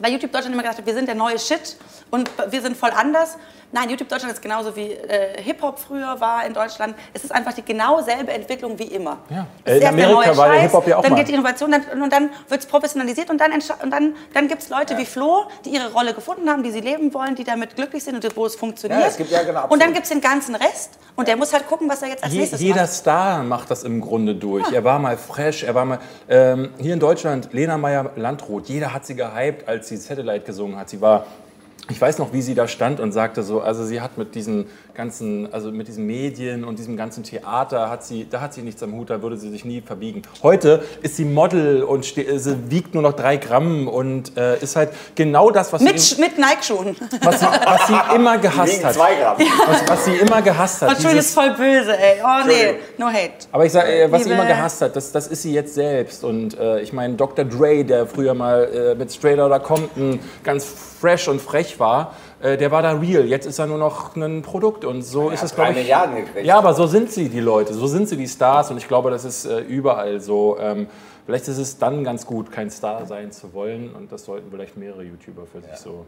weil 0.00 0.10
YouTube 0.10 0.32
Deutschland 0.32 0.52
immer 0.54 0.64
gedacht 0.64 0.78
hat, 0.78 0.86
wir 0.86 0.94
sind 0.94 1.06
der 1.06 1.14
neue 1.14 1.38
Shit 1.38 1.76
und 2.10 2.28
wir 2.48 2.60
sind 2.60 2.76
voll 2.76 2.90
anders. 2.90 3.36
Nein, 3.72 3.88
YouTube 3.88 4.08
Deutschland 4.08 4.34
ist 4.34 4.42
genauso 4.42 4.74
wie 4.74 4.90
äh, 4.90 5.40
Hip-Hop 5.42 5.78
früher 5.78 6.20
war 6.20 6.44
in 6.44 6.52
Deutschland. 6.52 6.96
Es 7.14 7.22
ist 7.22 7.30
einfach 7.30 7.52
die 7.52 7.62
genau 7.62 8.02
selbe 8.02 8.32
Entwicklung 8.32 8.76
wie 8.78 8.84
immer. 8.84 9.18
Ja. 9.28 9.46
Es 9.64 9.76
ist 9.76 9.82
In 9.82 9.88
Amerika 9.88 10.12
neue 10.12 10.36
war 10.36 10.48
der 10.50 10.60
Hip-Hop 10.62 10.86
ja 10.88 10.96
auch 10.96 11.02
Dann 11.02 11.12
mal. 11.12 11.18
geht 11.18 11.28
die 11.28 11.34
Innovation 11.34 11.70
dann, 11.70 12.02
und 12.02 12.12
dann 12.12 12.30
wird 12.48 12.60
es 12.60 12.66
professionalisiert 12.66 13.30
und 13.30 13.40
dann, 13.40 13.52
und 13.52 13.90
dann, 13.92 14.16
dann 14.34 14.48
gibt 14.48 14.62
es 14.62 14.70
Leute 14.70 14.98
wie 14.98 15.04
Flo, 15.04 15.44
die 15.64 15.70
ihre 15.70 15.92
Rolle 15.92 16.14
gefunden 16.14 16.50
haben, 16.50 16.64
die 16.64 16.72
sie 16.72 16.80
leben 16.80 17.14
wollen, 17.14 17.36
die 17.36 17.44
damit 17.44 17.76
glücklich 17.76 18.02
sind 18.02 18.24
und 18.24 18.36
wo 18.36 18.44
es 18.44 18.56
funktioniert. 18.56 19.00
Ja, 19.00 19.06
es 19.06 19.16
gibt 19.16 19.30
ja 19.30 19.44
genau, 19.44 19.68
und 19.68 19.80
dann 19.80 19.92
gibt 19.92 20.02
es 20.04 20.10
den 20.10 20.20
ganzen 20.20 20.56
Rest 20.56 20.98
und 21.14 21.28
der 21.28 21.36
muss 21.36 21.52
halt 21.52 21.68
gucken, 21.68 21.88
was 21.88 22.02
er 22.02 22.08
jetzt 22.08 22.24
als 22.24 22.32
Je, 22.32 22.40
nächstes 22.40 22.60
jeder 22.60 22.82
macht. 22.82 22.92
Star 22.92 23.42
macht 23.44 23.70
das 23.70 23.84
im 23.84 24.00
Grunde 24.00 24.34
durch. 24.34 24.72
Er 24.72 24.82
war 24.82 24.98
mal 24.98 25.16
fresh, 25.16 25.62
er 25.62 25.76
war 25.76 25.84
mal. 25.84 25.98
Ähm, 26.28 26.70
hier 26.78 26.94
in 26.94 27.00
Deutschland, 27.00 27.52
Lena 27.52 27.78
Meyer-Landrut, 27.78 28.68
jeder 28.68 28.92
hat 28.92 29.06
sie 29.06 29.14
gehypt, 29.14 29.68
als 29.68 29.86
sie 29.88 29.96
Satellite 29.96 30.44
gesungen 30.44 30.76
hat. 30.76 30.88
Sie 30.90 31.00
war. 31.00 31.24
Ich 31.90 32.00
weiß 32.00 32.18
noch, 32.18 32.32
wie 32.32 32.40
sie 32.40 32.54
da 32.54 32.68
stand 32.68 33.00
und 33.00 33.10
sagte 33.10 33.42
so, 33.42 33.60
also 33.60 33.84
sie 33.84 34.00
hat 34.00 34.16
mit 34.16 34.36
diesen 34.36 34.66
ganzen, 35.04 35.50
also 35.52 35.72
mit 35.72 35.88
diesen 35.88 36.06
Medien 36.06 36.62
und 36.64 36.78
diesem 36.78 36.94
ganzen 36.96 37.22
Theater 37.24 37.88
hat 37.88 38.04
sie, 38.04 38.26
da 38.28 38.40
hat 38.42 38.52
sie 38.52 38.60
nichts 38.60 38.82
am 38.82 38.92
Hut, 38.92 39.08
da 39.08 39.22
würde 39.22 39.36
sie 39.38 39.48
sich 39.50 39.64
nie 39.64 39.80
verbiegen. 39.80 40.20
Heute 40.42 40.82
ist 41.00 41.16
sie 41.16 41.24
Model 41.24 41.82
und 41.82 42.04
ste- 42.04 42.38
sie 42.38 42.70
wiegt 42.70 42.92
nur 42.92 43.02
noch 43.02 43.14
drei 43.14 43.38
Gramm 43.38 43.88
und 43.88 44.36
äh, 44.36 44.58
ist 44.58 44.76
halt 44.76 44.90
genau 45.14 45.50
das, 45.50 45.72
was 45.72 45.80
Mit, 45.80 45.98
sie, 45.98 46.16
Sch- 46.16 46.20
mit 46.20 46.36
Nike-Schuhen. 46.38 46.96
was 47.22 47.40
sie, 47.40 47.46
was 47.46 47.86
sie 47.86 48.14
immer 48.14 48.36
gehasst 48.36 48.72
Wegen 48.74 48.84
hat. 48.84 48.94
zwei 48.94 49.14
Gramm. 49.14 49.36
Was, 49.66 49.88
was 49.88 50.04
sie 50.04 50.16
immer 50.16 50.42
gehasst 50.42 50.82
hat. 50.82 50.88
Entschuldigung, 50.90 51.20
ist 51.20 51.34
voll 51.34 51.50
böse, 51.54 51.96
ey. 51.96 52.16
Oh 52.22 52.46
nee, 52.46 52.74
no 52.98 53.06
hate. 53.06 53.32
Aber 53.52 53.64
ich 53.64 53.72
sage, 53.72 53.88
äh, 54.02 54.12
was 54.12 54.24
sie 54.24 54.30
immer 54.32 54.44
gehasst 54.46 54.82
hat, 54.82 54.94
das, 54.94 55.12
das 55.12 55.26
ist 55.28 55.40
sie 55.42 55.54
jetzt 55.54 55.74
selbst. 55.74 56.24
Und 56.24 56.58
äh, 56.58 56.80
ich 56.80 56.92
meine, 56.92 57.14
Dr. 57.14 57.44
Dre, 57.46 57.84
der 57.84 58.06
früher 58.06 58.34
mal 58.34 58.64
äh, 58.64 58.94
mit 58.94 59.10
Straight 59.10 59.38
Outta 59.40 59.60
Compton 59.60 60.20
ganz 60.44 60.66
fresh 61.00 61.28
und 61.28 61.40
frech 61.40 61.78
war, 61.80 62.00
äh, 62.10 62.29
der 62.42 62.70
war 62.70 62.82
da 62.82 62.92
real. 62.92 63.24
Jetzt 63.24 63.46
ist 63.46 63.58
er 63.58 63.66
nur 63.66 63.78
noch 63.78 64.16
ein 64.16 64.42
Produkt. 64.42 64.84
Und 64.84 65.02
so 65.02 65.30
ist 65.30 65.40
hat 65.40 65.46
es, 65.46 65.54
glaube 65.54 65.70
ich. 65.72 65.76
Milliarden 65.78 66.16
gekriegt. 66.16 66.46
Ja, 66.46 66.58
aber 66.58 66.74
so 66.74 66.86
sind 66.86 67.12
sie, 67.12 67.28
die 67.28 67.40
Leute. 67.40 67.74
So 67.74 67.86
sind 67.86 68.08
sie, 68.08 68.16
die 68.16 68.28
Stars. 68.28 68.70
Und 68.70 68.78
ich 68.78 68.88
glaube, 68.88 69.10
das 69.10 69.24
ist 69.24 69.44
äh, 69.44 69.60
überall 69.60 70.20
so. 70.20 70.58
Ähm, 70.58 70.86
vielleicht 71.26 71.48
ist 71.48 71.58
es 71.58 71.78
dann 71.78 72.02
ganz 72.04 72.26
gut, 72.26 72.50
kein 72.50 72.70
Star 72.70 73.06
sein 73.06 73.32
zu 73.32 73.52
wollen. 73.52 73.94
Und 73.94 74.10
das 74.10 74.24
sollten 74.24 74.50
vielleicht 74.50 74.76
mehrere 74.76 75.02
YouTuber 75.02 75.46
für 75.46 75.60
sich 75.60 75.76
so. 75.76 76.06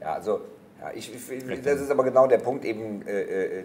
Ja, 0.00 0.14
also, 0.14 0.40
Ja, 0.80 0.90
ich, 0.94 1.12
ich, 1.14 1.62
das 1.62 1.80
ist 1.80 1.90
aber 1.90 2.04
genau 2.04 2.26
der 2.26 2.38
Punkt 2.38 2.64
eben. 2.64 3.06
Äh, 3.06 3.22
äh, 3.22 3.64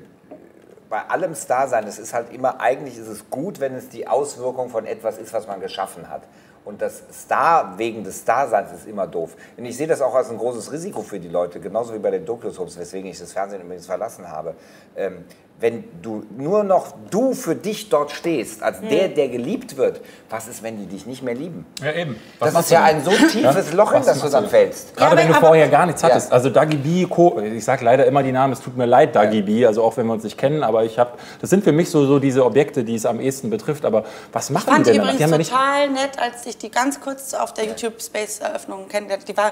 bei 0.90 1.02
allem 1.08 1.36
Starsein, 1.36 1.86
es 1.86 2.00
ist 2.00 2.14
halt 2.14 2.34
immer, 2.34 2.60
eigentlich 2.60 2.98
ist 2.98 3.08
es 3.08 3.30
gut, 3.30 3.60
wenn 3.60 3.76
es 3.76 3.90
die 3.90 4.08
Auswirkung 4.08 4.70
von 4.70 4.86
etwas 4.86 5.18
ist, 5.20 5.34
was 5.34 5.48
man 5.48 5.60
geschaffen 5.60 6.10
hat. 6.10 6.24
Und 6.70 6.84
das 6.84 7.02
Star 7.12 7.80
wegen 7.80 8.04
des 8.04 8.20
Starseins 8.20 8.72
ist 8.72 8.88
immer 8.88 9.08
doof. 9.08 9.36
Und 9.58 9.66
ich 9.66 9.76
sehe 9.76 9.88
das 9.88 10.02
auch 10.02 10.14
als 10.14 10.30
ein 10.30 10.38
großes 10.38 10.72
Risiko 10.72 11.02
für 11.02 11.20
die 11.20 11.28
Leute, 11.28 11.60
genauso 11.60 11.96
wie 11.96 11.98
bei 11.98 12.12
den 12.12 12.24
Doku-Soaps, 12.26 12.78
weswegen 12.78 13.10
ich 13.10 13.18
das 13.18 13.34
Fernsehen 13.34 13.64
übrigens 13.64 13.88
verlassen 13.88 14.30
habe. 14.30 14.54
Ähm, 14.96 15.26
wenn 15.62 15.84
du 16.02 16.24
nur 16.38 16.64
noch 16.64 16.94
du 17.10 17.34
für 17.34 17.54
dich 17.54 17.90
dort 17.90 18.12
stehst, 18.12 18.64
als 18.64 18.80
der, 18.80 19.10
der 19.10 19.28
geliebt 19.28 19.76
wird, 19.76 20.00
was 20.30 20.48
ist, 20.48 20.64
wenn 20.64 20.78
die 20.78 20.86
dich 20.86 21.06
nicht 21.06 21.22
mehr 21.22 21.36
lieben? 21.36 21.66
Ja, 21.84 21.92
eben. 21.92 22.16
das 22.40 22.54
ist 22.58 22.72
ja 22.72 22.84
ein 22.84 23.04
so 23.04 23.12
tiefes 23.12 23.74
Loch, 23.74 23.92
in 23.92 24.00
Was 24.00 24.06
das 24.06 24.22
du 24.22 24.30
dann 24.30 24.46
du? 24.46 24.50
fällst. 24.50 24.96
Gerade 24.96 25.16
Ja, 25.16 25.22
wenn 25.22 25.28
du 25.28 25.36
aber- 25.36 25.48
vorher 25.48 25.68
gar 25.68 25.86
nichts 25.86 26.02
Ja. 26.02 26.10
hattest. 26.10 26.32
Also 26.32 26.50
Dagi 26.50 26.78
B, 26.78 27.06
Co. 27.08 27.40
Ich 27.42 27.66
sage 27.66 27.84
leider 27.84 28.06
immer 28.06 28.24
die 28.24 28.32
Namen, 28.32 28.54
es 28.54 28.62
tut 28.62 28.78
mir 28.78 28.86
leid, 28.86 29.16
Dagi 29.16 29.42
B, 29.42 29.66
also 29.66 29.84
auch 29.84 29.98
wenn 29.98 30.08
wir 30.08 30.14
uns 30.14 30.24
nicht 30.24 30.38
kennen, 30.38 30.64
aber 30.64 30.86
ich 30.86 30.98
habe, 30.98 31.12
das 31.42 31.50
sind 31.50 31.64
für 31.64 31.74
mich 31.74 31.90
so, 31.90 32.06
so 32.06 32.20
diese 32.20 32.46
Objekte, 32.46 32.84
die 32.86 32.96
es 32.96 33.06
am 33.06 33.20
ehesten 33.20 33.50
betrifft. 33.50 33.84
Aber 33.84 34.06
was 34.32 34.50
machen 34.52 34.70
fand 34.70 34.86
die 34.88 34.92
denn 34.92 35.00
danach? 35.02 35.14
übrigens 35.16 35.26
Die 35.28 35.32
ja 35.32 35.38
nicht 35.38 35.52
total 35.52 35.90
nett, 35.90 36.20
als 36.20 36.46
ich 36.46 36.58
die 36.58 36.72
ganz 36.72 37.02
kurz 37.02 37.34
auf 37.34 37.54
der 37.54 37.66
YouTube 37.66 38.02
Space 38.02 38.40
Eröffnung 38.40 38.88
kennengelernt. 38.88 39.28
Die 39.28 39.36
war 39.36 39.52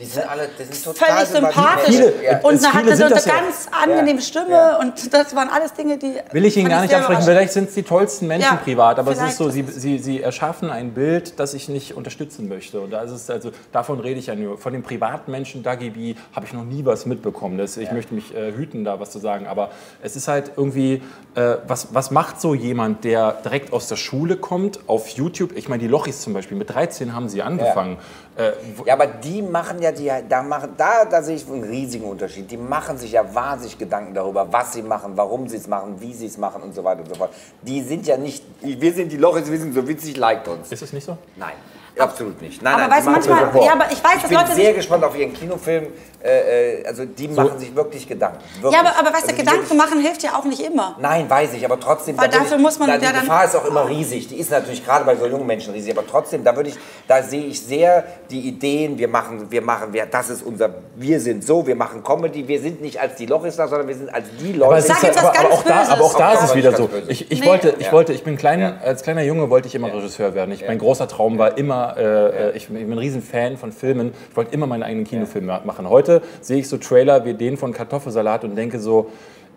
Die 0.00 0.06
sind 0.06 0.26
alle, 0.30 0.48
das 0.56 0.68
ist 0.68 0.84
total 0.84 1.26
völlig 1.26 1.28
sympathisch 1.28 1.94
Viele, 1.96 2.24
Ja. 2.24 2.38
und 2.40 2.64
eine 2.64 2.72
hatte 2.72 2.88
so 2.90 2.94
sind 2.96 3.04
eine 3.06 3.14
das 3.14 3.24
ja. 3.26 3.34
ganz 3.34 3.68
angenehme 3.70 4.22
Stimme 4.22 4.50
Ja. 4.50 4.78
und 4.78 5.12
das 5.12 5.36
waren 5.36 5.50
alles 5.50 5.74
Dinge, 5.74 5.98
die 5.98 6.14
Will 6.32 6.44
ich 6.46 6.56
Ihnen 6.56 6.70
gar 6.70 6.80
nicht 6.82 6.90
überraschend. 6.92 7.24
Vielleicht 7.24 7.52
sind 7.52 7.68
es 7.68 7.74
die 7.74 7.82
tollsten 7.82 8.26
Menschen 8.26 8.54
Ja, 8.54 8.56
privat, 8.56 8.98
aber 8.98 9.12
es 9.12 9.20
ist 9.20 9.36
so, 9.36 9.50
sie, 9.50 9.62
sie, 9.62 9.98
sie 9.98 10.22
erschaffen 10.22 10.70
ein 10.70 10.92
Bild, 10.92 11.38
das 11.38 11.52
ich 11.52 11.68
nicht 11.68 11.96
unterstützen 11.96 12.48
möchte. 12.48 12.80
Und 12.80 12.90
da 12.92 13.02
ist 13.02 13.10
es 13.10 13.28
also, 13.28 13.50
davon 13.72 14.00
rede 14.00 14.18
ich 14.18 14.26
ja 14.26 14.34
nur. 14.34 14.56
Von 14.56 14.72
dem 14.72 14.82
privaten 14.82 15.30
Menschen 15.30 15.62
Dagi 15.62 15.90
B 15.90 16.14
habe 16.34 16.46
ich 16.46 16.52
noch 16.54 16.64
nie 16.64 16.84
was 16.84 17.04
mitbekommen. 17.04 17.58
Das, 17.58 17.76
ich 17.76 17.92
möchte 17.92 18.14
mich 18.14 18.34
äh, 18.34 18.52
hüten, 18.52 18.84
da 18.84 19.00
was 19.00 19.10
zu 19.10 19.18
sagen. 19.18 19.46
Aber 19.46 19.70
es 20.02 20.16
ist 20.16 20.28
halt 20.28 20.52
irgendwie, 20.56 21.02
äh, 21.34 21.56
was, 21.66 21.88
was 21.92 22.10
macht 22.10 22.40
so 22.40 22.54
jemand, 22.54 23.04
der 23.04 23.32
direkt 23.44 23.72
aus 23.72 23.88
der 23.88 23.96
Schule 23.96 24.36
kommt, 24.36 24.80
auf 24.86 25.08
YouTube? 25.08 25.52
Ich 25.56 25.68
meine, 25.68 25.82
die 25.82 25.88
Lochis 25.88 26.22
zum 26.22 26.32
Beispiel, 26.32 26.56
mit 26.56 26.70
13 26.70 27.14
haben 27.14 27.28
sie 27.28 27.42
angefangen. 27.42 27.98
Äh, 28.36 28.52
Ja, 28.86 28.94
aber 28.94 29.06
die 29.06 29.42
machen 29.42 29.82
ja, 29.82 29.90
die, 29.92 30.10
da, 30.28 30.42
machen, 30.42 30.70
da, 30.76 31.04
da 31.04 31.22
sehe 31.22 31.36
ich 31.36 31.46
einen 31.48 31.64
riesigen 31.64 32.04
Unterschied. 32.04 32.50
Die 32.50 32.56
machen 32.56 32.96
sich 32.96 33.12
ja 33.12 33.24
wahnsinnig 33.34 33.76
Gedanken 33.78 34.14
darüber, 34.14 34.46
was 34.50 34.72
sie 34.72 34.82
machen, 34.82 35.12
warum 35.16 35.48
sie 35.48 35.56
es 35.56 35.66
machen, 35.66 35.96
wie 36.00 36.14
sie 36.14 36.26
es 36.26 36.38
machen 36.38 36.62
und 36.62 36.74
so 36.74 36.82
weiter 36.84 37.00
und 37.00 37.08
so 37.08 37.14
fort. 37.16 37.30
Die 37.62 37.82
sind 37.82 38.06
ja 38.06 38.16
nicht, 38.16 38.44
wir 38.60 38.92
sind 38.92 39.10
die 39.12 39.16
Lochis, 39.16 39.50
wir 39.50 39.58
sind 39.58 39.74
so 39.74 39.86
witzig, 39.86 40.16
liked 40.16 40.46
uns. 40.48 40.70
ist 40.70 40.80
es 40.82 40.92
nicht 40.92 41.04
so? 41.04 41.18
Nein, 41.36 41.52
absolut 41.98 42.40
nicht. 42.40 42.62
Nein, 42.62 42.74
Aber 42.74 42.86
nein, 42.88 43.04
machen 43.04 43.12
manchmal- 43.28 43.64
ja, 43.64 43.72
aber 43.72 43.90
ich 43.92 44.02
weiß, 44.02 44.14
ich 44.16 44.20
dass 44.22 44.28
bin 44.28 44.38
Leute 44.38 44.52
sehr 44.54 44.72
gespannt 44.74 45.04
auf 45.04 45.16
ihren 45.16 45.32
Kinofilm. 45.34 45.88
Äh, 46.22 46.80
äh, 46.80 46.86
also 46.86 47.04
die 47.06 47.28
machen 47.28 47.58
sich 47.58 47.74
wirklich 47.74 48.06
Gedanken. 48.06 48.38
Wirklich. 48.60 48.74
Ja, 48.74 48.80
aber, 48.80 48.98
aber 48.98 49.08
weißt 49.16 49.22
also 49.24 49.28
du, 49.28 49.32
die 49.36 49.38
Gedanken 49.40 49.62
wirklich- 49.62 49.78
machen 49.78 50.00
hilft 50.00 50.22
ja 50.22 50.34
auch 50.38 50.44
nicht 50.44 50.60
immer. 50.60 50.96
Nein, 51.00 51.30
weiß 51.30 51.54
ich, 51.54 51.64
aber 51.64 51.80
trotzdem. 51.80 52.18
Weil 52.18 52.28
da 52.28 52.38
dafür 52.38 52.56
ich, 52.58 52.62
muss 52.62 52.78
man 52.78 52.90
ja 52.90 52.98
Die 52.98 53.04
dann- 53.06 53.14
Gefahr 53.20 53.44
ist 53.46 53.56
auch 53.56 53.64
immer 53.64 53.88
riesig. 53.88 54.28
Die 54.28 54.36
ist 54.36 54.50
natürlich 54.50 54.84
gerade 54.84 55.04
bei 55.06 55.16
so 55.16 55.26
jungen 55.26 55.46
Menschen 55.46 55.72
riesig, 55.72 55.96
aber 55.96 56.06
trotzdem, 56.06 56.44
da 56.44 56.54
würde 56.54 56.68
ich, 56.68 56.76
da 57.08 57.22
sehe 57.22 57.44
ich 57.46 57.62
sehr 57.62 58.04
die 58.30 58.40
Ideen. 58.48 58.98
Wir 58.98 59.08
machen, 59.08 59.50
wir 59.50 59.62
machen, 59.62 59.92
wir, 59.94 60.04
das 60.06 60.28
ist 60.28 60.42
unser, 60.42 60.68
wir 60.96 61.20
sind 61.20 61.42
so, 61.44 61.66
wir 61.66 61.74
machen 61.76 62.04
Comedy. 62.04 62.46
Wir 62.46 62.60
sind 62.60 62.82
nicht 62.82 63.00
als 63.00 63.14
die 63.16 63.24
Lochistler, 63.26 63.68
sondern 63.68 63.88
wir 63.88 63.94
sind 63.94 64.12
als 64.12 64.26
die 64.38 64.52
Leute. 64.52 64.64
Aber, 64.66 64.78
es 64.78 64.84
ist 64.90 65.02
ja, 65.02 65.08
auch 65.50 65.62
da, 65.62 65.72
Böses. 65.78 65.88
aber 65.90 66.04
auch 66.04 66.18
da 66.18 66.32
ist 66.34 66.42
es 66.44 66.54
wieder 66.54 66.76
so. 66.76 66.88
Ich, 67.08 67.30
ich 67.30 67.40
Nee. 67.40 67.46
wollte, 67.46 67.74
ich 67.78 67.86
Ja. 67.86 67.92
wollte, 67.92 68.12
ich 68.12 68.24
bin 68.24 68.36
klein, 68.36 68.78
als 68.84 69.02
kleiner 69.02 69.22
Junge 69.22 69.48
wollte 69.48 69.68
ich 69.68 69.74
immer 69.74 69.90
Regisseur 69.92 70.34
werden. 70.34 70.52
Ich, 70.52 70.66
mein 70.66 70.78
großer 70.78 71.08
Traum 71.08 71.38
war 71.38 71.56
immer, 71.56 71.96
äh, 71.96 72.50
ich, 72.56 72.68
bin 72.68 72.92
ein 72.92 72.98
riesen 72.98 73.22
Fan 73.22 73.56
von 73.56 73.72
Filmen. 73.72 74.12
Ich 74.30 74.36
wollte 74.36 74.52
immer 74.52 74.66
meinen 74.66 74.82
eigenen 74.82 75.06
Kinofilm 75.06 75.46
ma- 75.46 75.60
machen. 75.64 75.88
Heute 75.88 76.09
sehe 76.40 76.58
ich 76.58 76.68
so 76.68 76.76
Trailer 76.76 77.24
wie 77.24 77.34
den 77.34 77.56
von 77.56 77.72
Kartoffelsalat 77.72 78.44
und 78.44 78.56
denke 78.56 78.78
so, 78.80 79.10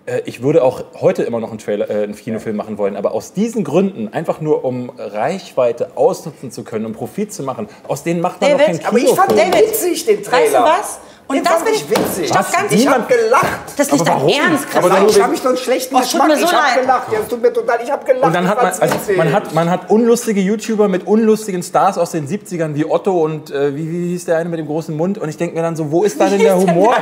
äh, 0.05 0.21
ich 0.25 0.43
würde 0.43 0.63
auch 0.63 0.83
heute 0.99 1.23
immer 1.23 1.39
noch 1.39 1.49
einen, 1.49 1.59
Trailer, 1.59 1.89
äh, 1.89 2.03
einen 2.03 2.15
Kinofilm 2.15 2.55
machen 2.55 2.77
wollen, 2.77 2.95
aber 2.95 3.13
aus 3.13 3.33
diesen 3.33 3.63
Gründen, 3.63 4.09
einfach 4.13 4.41
nur 4.41 4.65
um 4.65 4.91
Reichweite 4.97 5.91
ausnutzen 5.95 6.51
zu 6.51 6.63
können, 6.63 6.85
um 6.85 6.93
Profit 6.93 7.33
zu 7.33 7.43
machen, 7.43 7.67
aus 7.87 8.03
denen 8.03 8.21
macht 8.21 8.41
man 8.41 8.51
David, 8.51 8.61
doch 8.61 8.67
keinen 8.67 8.85
aber 8.85 8.97
ich 8.97 9.03
Kinofilm. 9.05 9.27
fand 9.27 9.39
den 9.39 9.51
David, 9.51 9.69
witzig, 9.69 10.05
den 10.05 10.23
Trailer. 10.23 10.43
Weißt 10.43 10.55
du 10.55 10.59
was? 10.59 10.99
Und 11.27 11.37
den 11.37 11.43
das 11.45 11.63
bin 11.63 11.73
ich 11.73 11.83
ich 11.83 11.89
witzig. 11.89 12.27
Stopp, 12.27 12.51
ganz 12.51 12.71
ich 12.71 12.87
habe 12.87 13.05
gelacht. 13.11 13.47
Das 13.77 13.87
ist 13.87 13.91
nicht 13.93 14.01
Aber 14.09 14.19
dein? 14.19 14.29
Ernst, 14.29 14.65
Aber 14.75 14.89
Christoph. 14.89 14.89
dann- 14.99 15.07
ich 15.09 15.21
habe 15.21 15.31
mich 15.31 15.41
so 15.41 15.47
einen 15.49 15.57
schlechten 15.57 15.95
Oh, 15.95 15.99
Geschmack. 15.99 16.27
mir 16.27 16.37
so 16.37 16.43
ich 16.45 16.53
habe 16.53 16.63
leid. 16.67 16.81
gelacht. 16.81 17.11
Ja, 17.13 17.19
es 17.21 17.27
tut 17.29 17.41
mir 17.41 17.53
total. 17.53 17.79
Ich 17.83 17.91
habe 17.91 18.05
gelacht. 18.05 18.23
Und 18.25 18.33
dann 18.35 18.43
ich 18.43 18.49
hat 18.49 18.57
man, 18.57 18.65
also 18.81 19.13
man, 19.15 19.33
hat, 19.33 19.53
man 19.53 19.69
hat 19.69 19.89
unlustige 19.89 20.41
YouTuber 20.41 20.87
mit 20.89 21.07
unlustigen 21.07 21.63
Stars 21.63 21.97
aus 21.97 22.11
den 22.11 22.27
70ern 22.27 22.75
wie 22.75 22.85
Otto 22.85 23.23
und 23.23 23.51
äh, 23.51 23.75
wie, 23.75 23.89
wie 23.89 24.07
hieß 24.09 24.25
der 24.25 24.37
eine 24.37 24.49
mit 24.49 24.59
dem 24.59 24.67
großen 24.67 24.95
Mund? 24.95 25.17
Und 25.17 25.29
ich 25.29 25.37
denke 25.37 25.55
mir 25.55 25.61
dann 25.61 25.75
so, 25.75 25.91
wo 25.91 26.03
ist 26.03 26.19
da 26.19 26.27
denn 26.27 26.39
der 26.39 26.57
Humor? 26.57 26.95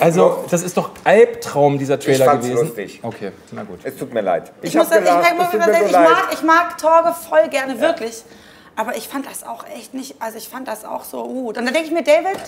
Also, 0.00 0.44
das 0.50 0.62
ist 0.62 0.76
doch 0.76 0.90
Albtraum, 1.04 1.78
dieser 1.78 1.98
Trailer 2.00 2.24
fand's 2.24 2.46
gewesen. 2.46 2.66
lustig. 2.66 3.00
Okay, 3.02 3.30
na 3.52 3.62
gut. 3.62 3.78
es 3.84 3.96
tut 3.96 4.12
mir 4.14 4.22
leid. 4.22 4.52
Ich, 4.62 4.70
Ich, 4.70 4.74
muss, 4.76 4.86
ich, 4.90 4.98
gelacht. 4.98 5.22
ich, 5.22 5.42
es 5.44 5.50
tut 5.50 5.60
ich, 5.60 5.86
ich, 5.86 5.92
mag, 5.92 6.28
ich 6.32 6.42
mag 6.42 6.78
Torge 6.78 7.14
voll 7.28 7.48
gerne, 7.50 7.80
wirklich. 7.80 8.22
Aber 8.76 8.96
ich 8.96 9.08
fand 9.08 9.26
das 9.26 9.44
auch 9.44 9.64
echt 9.76 9.94
nicht, 9.94 10.16
also 10.20 10.38
ich 10.38 10.48
fand 10.48 10.66
das 10.68 10.84
auch 10.84 11.04
so 11.04 11.24
gut. 11.24 11.58
Und 11.58 11.64
dann 11.64 11.74
denke 11.74 11.88
ich 11.88 11.92
mir, 11.92 12.02
David, 12.02 12.38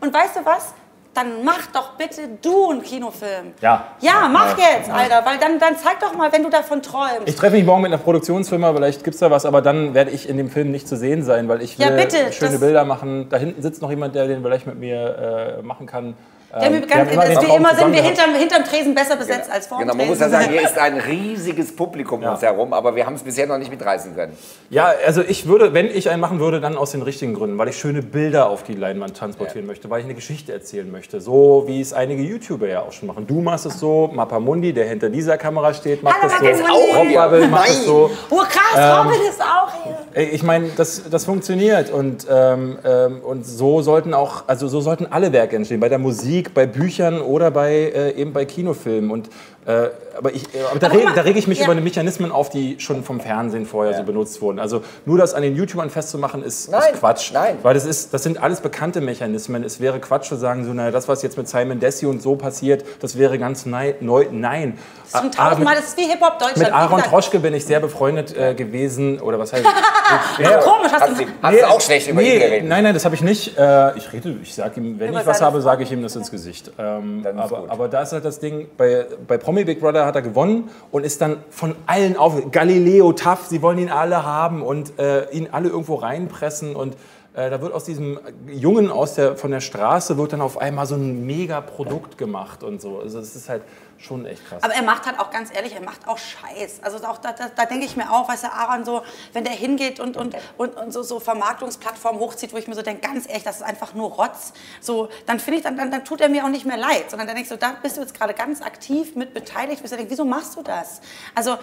und 0.00 0.12
weißt 0.12 0.36
du 0.36 0.44
was? 0.44 0.72
Dann 1.12 1.44
mach 1.44 1.66
doch 1.68 1.92
bitte 1.92 2.28
du 2.42 2.70
einen 2.70 2.82
Kinofilm. 2.82 3.54
Ja. 3.62 3.86
Ja, 4.00 4.28
mach 4.30 4.58
jetzt, 4.58 4.90
Alter, 4.90 5.24
weil 5.24 5.38
dann, 5.38 5.58
dann 5.58 5.74
zeig 5.78 5.98
doch 6.00 6.14
mal, 6.14 6.30
wenn 6.30 6.42
du 6.42 6.50
davon 6.50 6.82
träumst. 6.82 7.22
Ich 7.24 7.36
treffe 7.36 7.56
mich 7.56 7.64
morgen 7.64 7.80
mit 7.80 7.90
einer 7.90 8.02
Produktionsfirma, 8.02 8.74
vielleicht 8.74 9.02
gibt 9.02 9.14
es 9.14 9.20
da 9.20 9.30
was, 9.30 9.46
aber 9.46 9.62
dann 9.62 9.94
werde 9.94 10.10
ich 10.10 10.28
in 10.28 10.36
dem 10.36 10.50
Film 10.50 10.70
nicht 10.70 10.86
zu 10.86 10.94
sehen 10.94 11.22
sein, 11.22 11.48
weil 11.48 11.62
ich 11.62 11.78
will 11.78 11.86
Ja, 11.86 11.92
bitte, 11.92 12.32
schöne 12.32 12.58
Bilder 12.58 12.84
machen. 12.84 13.30
Da 13.30 13.38
hinten 13.38 13.62
sitzt 13.62 13.80
noch 13.80 13.88
jemand, 13.88 14.14
der 14.14 14.26
den 14.26 14.42
vielleicht 14.42 14.66
mit 14.66 14.78
mir 14.78 15.56
äh, 15.58 15.62
machen 15.62 15.86
kann. 15.86 16.14
Wir 16.58 16.64
haben 16.64 16.74
Ähm, 16.74 16.86
ganz, 16.88 17.10
wir 17.10 17.20
haben 17.20 17.44
immer 17.44 17.56
immer 17.56 17.74
sind 17.74 17.92
wir 17.92 18.02
hinterm, 18.02 18.34
hinterm 18.34 18.64
Tresen 18.64 18.94
besser 18.94 19.16
besetzt 19.16 19.50
als 19.50 19.66
vorm 19.66 19.80
Genau, 19.82 19.94
man 19.94 20.06
muss 20.06 20.20
ja 20.20 20.30
sagen, 20.30 20.48
hier 20.48 20.62
ist 20.64 20.78
ein 20.78 20.98
riesiges 20.98 21.74
Publikum 21.76 22.18
um 22.20 22.22
Ja. 22.24 22.32
uns 22.32 22.40
herum, 22.42 22.72
aber 22.72 22.96
wir 22.96 23.04
haben 23.04 23.14
es 23.14 23.22
bisher 23.22 23.46
noch 23.46 23.58
nicht 23.58 23.70
mitreißen 23.70 24.14
können. 24.14 24.32
Ja, 24.70 24.90
also 25.06 25.20
ich 25.20 25.46
würde, 25.46 25.74
wenn 25.74 25.86
ich 25.86 26.08
einen 26.08 26.20
machen 26.20 26.40
würde, 26.40 26.60
dann 26.60 26.76
aus 26.78 26.92
den 26.92 27.02
richtigen 27.02 27.34
Gründen, 27.34 27.58
weil 27.58 27.68
ich 27.68 27.76
schöne 27.76 28.00
Bilder 28.02 28.48
auf 28.48 28.62
die 28.62 28.72
Leinwand 28.74 29.14
transportieren 29.16 29.66
möchte, 29.66 29.90
weil 29.90 30.00
ich 30.00 30.06
eine 30.06 30.14
Geschichte 30.14 30.52
erzählen 30.52 30.90
möchte, 30.90 31.20
so 31.20 31.64
wie 31.66 31.80
es 31.80 31.92
einige 31.92 32.22
YouTuber 32.22 32.68
ja 32.68 32.80
auch 32.80 32.92
schon 32.92 33.08
machen. 33.08 33.26
Du 33.26 33.42
machst 33.42 33.66
es 33.66 33.78
so, 33.78 34.10
Mapamundi, 34.14 34.72
der 34.72 34.86
hinter 34.88 35.10
dieser 35.10 35.36
Kamera 35.36 35.74
steht, 35.74 36.02
macht 36.02 36.22
Hallo, 36.22 36.32
das 36.42 36.58
so. 36.58 36.98
Robbabel 36.98 37.48
macht 37.48 37.68
es 37.68 37.84
so. 37.84 38.10
Oh 38.30 38.36
krass, 38.48 39.04
Robin 39.04 39.20
ist 39.28 39.42
auch 39.42 39.72
hier. 40.14 40.32
Ich 40.32 40.42
meine, 40.42 40.70
das, 40.74 41.02
das 41.10 41.26
funktioniert 41.26 41.90
und, 41.90 42.26
ähm, 42.30 42.78
ähm, 42.84 43.20
und 43.22 43.44
so 43.46 43.82
sollten 43.82 44.14
auch, 44.14 44.44
also 44.46 44.68
so 44.68 44.80
sollten 44.80 45.06
alle 45.10 45.32
Werke 45.32 45.56
entstehen, 45.56 45.80
bei 45.80 45.90
der 45.90 45.98
Musik, 45.98 46.45
bei 46.54 46.66
Büchern 46.66 47.20
oder 47.20 47.50
bei 47.50 47.72
äh, 47.72 48.20
eben 48.20 48.32
bei 48.32 48.44
Kinofilmen. 48.44 49.10
Und 49.10 49.28
äh, 49.66 49.88
aber, 50.16 50.32
ich, 50.34 50.42
äh, 50.54 50.60
aber 50.70 50.78
da, 50.78 50.86
Aber 50.86 50.96
reg, 50.96 51.08
da 51.14 51.20
rege 51.22 51.38
ich 51.38 51.46
mich 51.46 51.58
ja. 51.58 51.64
über 51.66 51.74
die 51.74 51.80
Mechanismen 51.82 52.32
auf, 52.32 52.48
die 52.48 52.76
schon 52.80 53.02
vom 53.04 53.20
Fernsehen 53.20 53.66
vorher 53.66 53.94
so 53.96 54.02
benutzt 54.04 54.40
wurden. 54.40 54.58
Also 54.58 54.82
nur 55.04 55.18
das 55.18 55.34
an 55.34 55.42
den 55.42 55.54
YouTubern 55.56 55.90
festzumachen, 55.90 56.42
ist, 56.42 56.70
Nein, 56.70 56.92
ist 56.94 57.00
Quatsch. 57.00 57.32
nein. 57.32 57.58
Weil 57.62 57.74
das, 57.74 57.84
ist, 57.84 58.14
das 58.14 58.22
sind 58.22 58.42
alles 58.42 58.60
bekannte 58.60 59.00
Mechanismen. 59.00 59.62
Es 59.64 59.80
wäre 59.80 59.98
Quatsch 60.00 60.28
zu 60.28 60.36
sagen, 60.36 60.64
so, 60.64 60.72
naja, 60.72 60.90
das, 60.90 61.08
was 61.08 61.22
jetzt 61.22 61.36
mit 61.36 61.48
Simon 61.48 61.80
Dessi 61.80 62.06
und 62.06 62.22
so 62.22 62.36
passiert, 62.36 62.84
das 63.02 63.18
wäre 63.18 63.38
ganz 63.38 63.66
neu. 63.66 63.94
Nein. 64.30 64.78
Das 65.12 65.22
ist 65.24 65.38
Ah, 65.38 65.50
ah, 65.50 65.54
mit- 65.56 65.68
das 65.68 65.86
ist 65.88 65.98
wie 65.98 66.02
Hip-Hop 66.04 66.38
Deutschland. 66.38 66.58
mit 66.58 66.72
Aaron. 66.72 67.02
Troschke 67.02 67.38
bin 67.38 67.54
ich 67.54 67.64
sehr 67.64 67.80
befreundet 67.80 68.36
äh, 68.36 68.54
gewesen. 68.54 69.20
Oder 69.20 69.38
was 69.38 69.52
heißt 69.52 69.64
Ach, 70.08 70.38
komisch, 70.60 70.92
hast 70.92 71.02
Hast 71.02 71.20
du... 71.20 71.24
hast 71.42 71.60
du 71.60 71.68
auch 71.68 71.80
schlecht 71.80 72.08
über 72.08 72.22
ihn 72.22 72.28
Nee, 72.28 72.38
geredet? 72.38 72.68
nein, 72.68 72.84
nein, 72.84 72.94
das 72.94 73.04
habe 73.04 73.14
ich 73.14 73.22
nicht. 73.22 73.56
Äh, 73.58 73.96
ich 73.98 74.12
rede, 74.12 74.34
ich 74.42 74.54
sage 74.54 74.80
ihm, 74.80 74.98
wenn 74.98 75.10
Über 75.10 75.20
ich 75.20 75.26
was 75.26 75.40
habe, 75.42 75.60
sage 75.60 75.82
ich 75.82 75.92
ihm 75.92 76.02
das 76.02 76.16
ins 76.16 76.30
Gesicht. 76.30 76.70
Ähm, 76.78 77.24
aber, 77.36 77.64
aber 77.68 77.88
da 77.88 78.02
ist 78.02 78.12
halt 78.12 78.24
das 78.24 78.38
Ding, 78.38 78.68
bei, 78.76 79.06
bei 79.26 79.36
Promi 79.56 79.64
Big 79.64 79.80
Brother 79.80 80.04
hat 80.04 80.14
er 80.14 80.20
gewonnen 80.20 80.68
und 80.90 81.06
ist 81.06 81.22
dann 81.22 81.38
von 81.48 81.74
allen 81.86 82.18
auf. 82.18 82.50
Galileo, 82.50 83.14
Taff, 83.14 83.46
sie 83.46 83.62
wollen 83.62 83.78
ihn 83.78 83.88
alle 83.88 84.22
haben 84.22 84.60
und 84.60 84.98
äh, 84.98 85.30
ihn 85.30 85.48
alle 85.50 85.70
irgendwo 85.70 85.94
reinpressen 85.94 86.76
und 86.76 86.94
äh, 87.36 87.50
da 87.50 87.60
wird 87.60 87.74
aus 87.74 87.84
diesem 87.84 88.18
Jungen 88.48 88.90
aus 88.90 89.14
der, 89.14 89.36
von 89.36 89.50
der 89.50 89.60
Straße 89.60 90.16
wird 90.16 90.32
dann 90.32 90.40
auf 90.40 90.56
einmal 90.56 90.86
so 90.86 90.94
ein 90.94 91.26
mega 91.26 91.60
Produkt 91.60 92.16
gemacht 92.16 92.62
und 92.62 92.80
so. 92.80 93.00
Also 93.00 93.20
das 93.20 93.36
ist 93.36 93.50
halt 93.50 93.62
schon 93.98 94.24
echt 94.24 94.46
krass. 94.48 94.62
Aber 94.62 94.74
er 94.74 94.82
macht 94.82 95.04
halt 95.04 95.20
auch 95.20 95.30
ganz 95.30 95.54
ehrlich, 95.54 95.74
er 95.74 95.82
macht 95.82 96.08
auch 96.08 96.16
Scheiß. 96.16 96.80
Also 96.82 96.96
auch 97.06 97.18
da, 97.18 97.32
da, 97.32 97.50
da 97.54 97.66
denke 97.66 97.84
ich 97.84 97.94
mir 97.94 98.10
auch, 98.10 98.26
weißt 98.26 98.44
du, 98.44 98.52
Aaron 98.52 98.86
so, 98.86 99.02
wenn 99.34 99.44
der 99.44 99.52
hingeht 99.52 100.00
und, 100.00 100.16
und, 100.16 100.34
und, 100.56 100.76
und 100.76 100.92
so, 100.94 101.02
so 101.02 101.20
Vermarktungsplattformen 101.20 102.20
hochzieht, 102.22 102.54
wo 102.54 102.56
ich 102.56 102.68
mir 102.68 102.74
so 102.74 102.80
denke, 102.80 103.06
ganz 103.06 103.28
ehrlich, 103.28 103.44
das 103.44 103.56
ist 103.56 103.62
einfach 103.62 103.92
nur 103.92 104.12
Rotz. 104.12 104.54
So, 104.80 105.10
dann 105.26 105.38
finde 105.38 105.58
ich, 105.58 105.64
dann, 105.64 105.76
dann, 105.76 105.90
dann 105.90 106.06
tut 106.06 106.22
er 106.22 106.30
mir 106.30 106.42
auch 106.42 106.50
nicht 106.50 106.64
mehr 106.64 106.78
leid, 106.78 107.10
sondern 107.10 107.26
dann 107.26 107.36
denkst 107.36 107.50
du, 107.50 107.58
da 107.58 107.74
bist 107.82 107.98
du 107.98 108.00
jetzt 108.00 108.18
gerade 108.18 108.32
ganz 108.32 108.62
aktiv 108.62 109.14
mit 109.14 109.34
beteiligt, 109.34 109.82
bist 109.82 109.92
du 109.92 109.98
denkst, 109.98 110.10
wieso 110.10 110.24
machst 110.24 110.56
du 110.56 110.62
das? 110.62 111.02
Also 111.34 111.58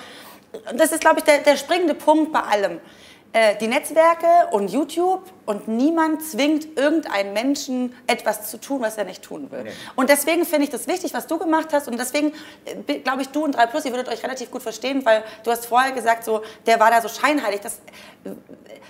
das 0.76 0.91
ist, 0.91 1.01
glaube 1.01 1.17
ich, 1.17 1.24
der, 1.24 1.39
der 1.39 1.57
springende 1.57 1.95
Punkt 1.95 2.32
bei 2.32 2.41
allem. 2.41 2.80
Äh, 3.36 3.55
die 3.57 3.67
Netzwerke 3.67 4.28
und 4.51 4.69
YouTube 4.69 5.24
Und 5.45 5.67
niemand 5.67 6.23
zwingt 6.23 6.77
irgendeinen 6.77 7.33
Menschen, 7.33 7.93
etwas 8.07 8.49
zu 8.49 8.59
tun, 8.59 8.81
was 8.81 8.97
er 8.97 9.03
nicht 9.03 9.23
tun 9.23 9.51
will. 9.51 9.65
Und 9.95 10.09
deswegen 10.09 10.45
finde 10.45 10.63
ich 10.65 10.69
das 10.69 10.87
wichtig, 10.87 11.13
was 11.13 11.27
du 11.27 11.37
gemacht 11.37 11.69
hast. 11.73 11.87
Und 11.87 11.99
deswegen 11.99 12.33
äh, 12.65 12.99
glaube 12.99 13.23
ich, 13.23 13.29
du 13.29 13.43
und 13.43 13.53
3 13.53 13.65
Plus, 13.67 13.85
ihr 13.85 13.91
würdet 13.91 14.09
euch 14.09 14.23
relativ 14.23 14.51
gut 14.51 14.63
verstehen, 14.63 15.05
weil 15.05 15.23
du 15.43 15.51
hast 15.51 15.65
vorher 15.65 15.91
gesagt, 15.91 16.23
so, 16.23 16.41
der 16.65 16.79
war 16.79 16.91
da 16.91 17.01
so 17.01 17.09
scheinheilig. 17.09 17.61
Das, 17.61 17.79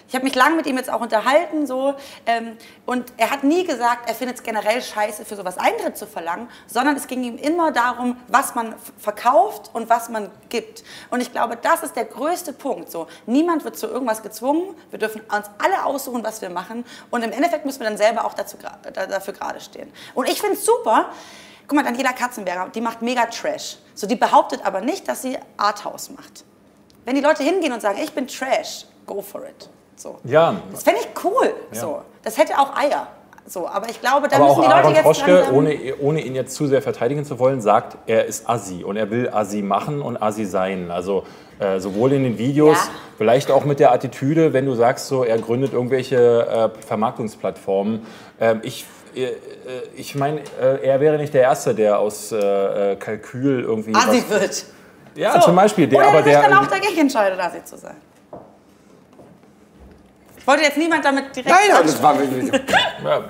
ich 0.08 0.16
habe 0.16 0.26
mich 0.26 0.36
lange 0.36 0.56
mit 0.56 0.68
ihm 0.68 0.78
jetzt 0.78 0.92
auch 0.92 1.02
unterhalten, 1.02 1.66
so, 1.66 1.96
ähm, 2.28 2.56
und 2.86 3.12
er 3.18 3.32
hat 3.32 3.44
nie 3.44 3.64
gesagt, 3.64 4.08
er 4.08 4.14
findet 4.14 4.38
es 4.38 4.44
generell 4.44 4.82
scheiße, 4.82 5.26
für 5.26 5.36
sowas 5.36 5.58
Eintritt 5.58 5.98
zu 5.98 6.06
verlangen, 6.06 6.50
sondern 6.68 6.96
es 6.96 7.08
ging 7.08 7.24
ihm 7.24 7.38
immer 7.38 7.72
darum, 7.72 8.18
was 8.28 8.54
man 8.54 8.76
verkauft 9.00 9.72
und 9.74 9.90
was 9.90 10.10
man 10.10 10.30
gibt. 10.50 10.84
Und 11.10 11.22
ich 11.22 11.32
glaube, 11.32 11.58
das 11.60 11.82
ist 11.82 11.96
der 11.96 12.06
größte 12.06 12.54
Punkt. 12.54 12.92
So, 12.92 13.08
niemand 13.26 13.64
wird 13.64 13.76
zu 13.78 13.88
irgendwas 13.88 14.22
gezwungen. 14.22 14.76
Wir 14.92 15.00
dürfen 15.00 15.22
uns 15.22 15.50
alle 15.58 15.84
aussuchen, 15.86 16.24
was 16.24 16.42
wir 16.42 16.43
machen. 16.50 16.86
Und 17.12 17.24
im 17.24 17.32
Endeffekt 17.32 17.66
müssen 17.66 17.80
wir 17.80 17.88
dann 17.88 17.98
selber 17.98 18.26
auch 18.26 18.34
dazu, 18.34 18.58
dafür 18.94 19.34
gerade 19.34 19.60
stehen. 19.60 19.92
Und 20.14 20.30
ich 20.30 20.40
finde 20.42 20.56
es 20.56 20.66
super. 20.66 21.10
Guck 21.68 21.78
mal, 21.78 21.84
Daniela 21.84 22.12
Katzenberger, 22.12 22.70
die 22.74 22.82
macht 22.82 23.02
mega 23.02 23.26
Trash. 23.26 23.78
So, 23.96 24.06
die 24.06 24.16
behauptet 24.16 24.66
aber 24.66 24.82
nicht, 24.82 25.08
dass 25.08 25.22
sie 25.22 25.38
Arthouse 25.58 26.10
macht. 26.10 26.44
Wenn 27.06 27.16
die 27.16 27.22
Leute 27.22 27.44
hingehen 27.44 27.72
und 27.72 27.82
sagen, 27.82 28.00
ich 28.04 28.12
bin 28.14 28.28
Trash, 28.28 28.86
go 29.06 29.22
for 29.22 29.44
it. 29.44 29.70
So. 29.96 30.20
Ja, 30.24 30.56
Das 30.72 30.84
fände 30.84 31.02
ich 31.02 31.24
cool. 31.24 31.54
So. 31.72 32.02
Das 32.24 32.38
hätte 32.38 32.58
auch 32.58 32.76
Eier. 32.76 33.08
So. 33.46 33.68
Aber 33.68 33.90
ich 33.90 34.00
glaube, 34.02 34.28
da 34.28 34.38
aber 34.38 34.48
müssen 34.48 34.60
auch 34.60 34.64
die 34.64 34.68
Leute 34.68 34.76
Aaron 34.76 34.96
jetzt 34.96 35.04
Troschke, 35.04 35.54
ohne, 35.54 35.96
ohne 36.00 36.22
ihn 36.22 36.36
jetzt 36.36 36.56
zu 36.56 36.68
sehr 36.68 36.82
verteidigen 36.82 37.26
zu 37.26 37.40
wollen, 37.40 37.62
sagt, 37.62 37.98
er 38.08 38.26
ist 38.26 38.50
Assi 38.50 38.84
und 38.84 38.98
er 38.98 39.10
will 39.10 39.30
Assi 39.30 39.62
machen 39.62 40.02
und 40.02 40.22
Assi 40.22 40.46
sein. 40.46 40.92
Also 40.92 41.26
äh, 41.60 41.80
sowohl 41.80 42.14
in 42.14 42.24
den 42.24 42.38
Videos, 42.38 42.78
Ja. 42.78 42.92
vielleicht 43.18 43.52
auch 43.52 43.66
mit 43.66 43.80
der 43.80 43.92
Attitüde, 43.92 44.54
wenn 44.54 44.66
du 44.66 44.74
sagst, 44.76 45.08
so 45.08 45.24
er 45.24 45.38
gründet 45.38 45.74
irgendwelche 45.74 46.72
äh, 46.76 46.86
Vermarktungsplattformen. 46.86 48.06
Ähm, 48.40 48.60
ich 48.64 48.86
äh, 49.16 49.26
äh, 49.26 49.34
ich 49.96 50.16
meine, 50.16 50.42
äh, 50.62 50.84
er 50.86 51.00
wäre 51.00 51.18
nicht 51.18 51.34
der 51.34 51.44
Erste, 51.44 51.76
der 51.76 52.00
aus 52.00 52.32
äh, 52.32 52.96
Kalkül 53.00 53.62
irgendwie. 53.62 53.94
Assi 53.94 54.24
wird. 54.30 54.66
Ja, 55.16 55.34
So. 55.34 55.42
zum 55.48 55.56
Beispiel. 55.56 55.88
Der, 55.88 56.00
Oder 56.00 56.08
aber 56.08 56.24
sich 56.24 56.32
der, 56.34 56.42
dann 56.42 56.54
auch 56.58 56.68
dagegen 56.68 56.98
entscheidet, 57.02 57.40
Assi 57.40 57.64
zu 57.64 57.78
sein. 57.78 57.96
Ich 60.38 60.48
wollte 60.48 60.64
jetzt 60.64 60.78
niemand 60.78 61.06
damit 61.06 61.36
direkt 61.36 61.50
Nein, 61.56 61.76
aber 61.76 61.84
das 61.84 62.02
war 62.04 62.16
ja, 62.22 63.24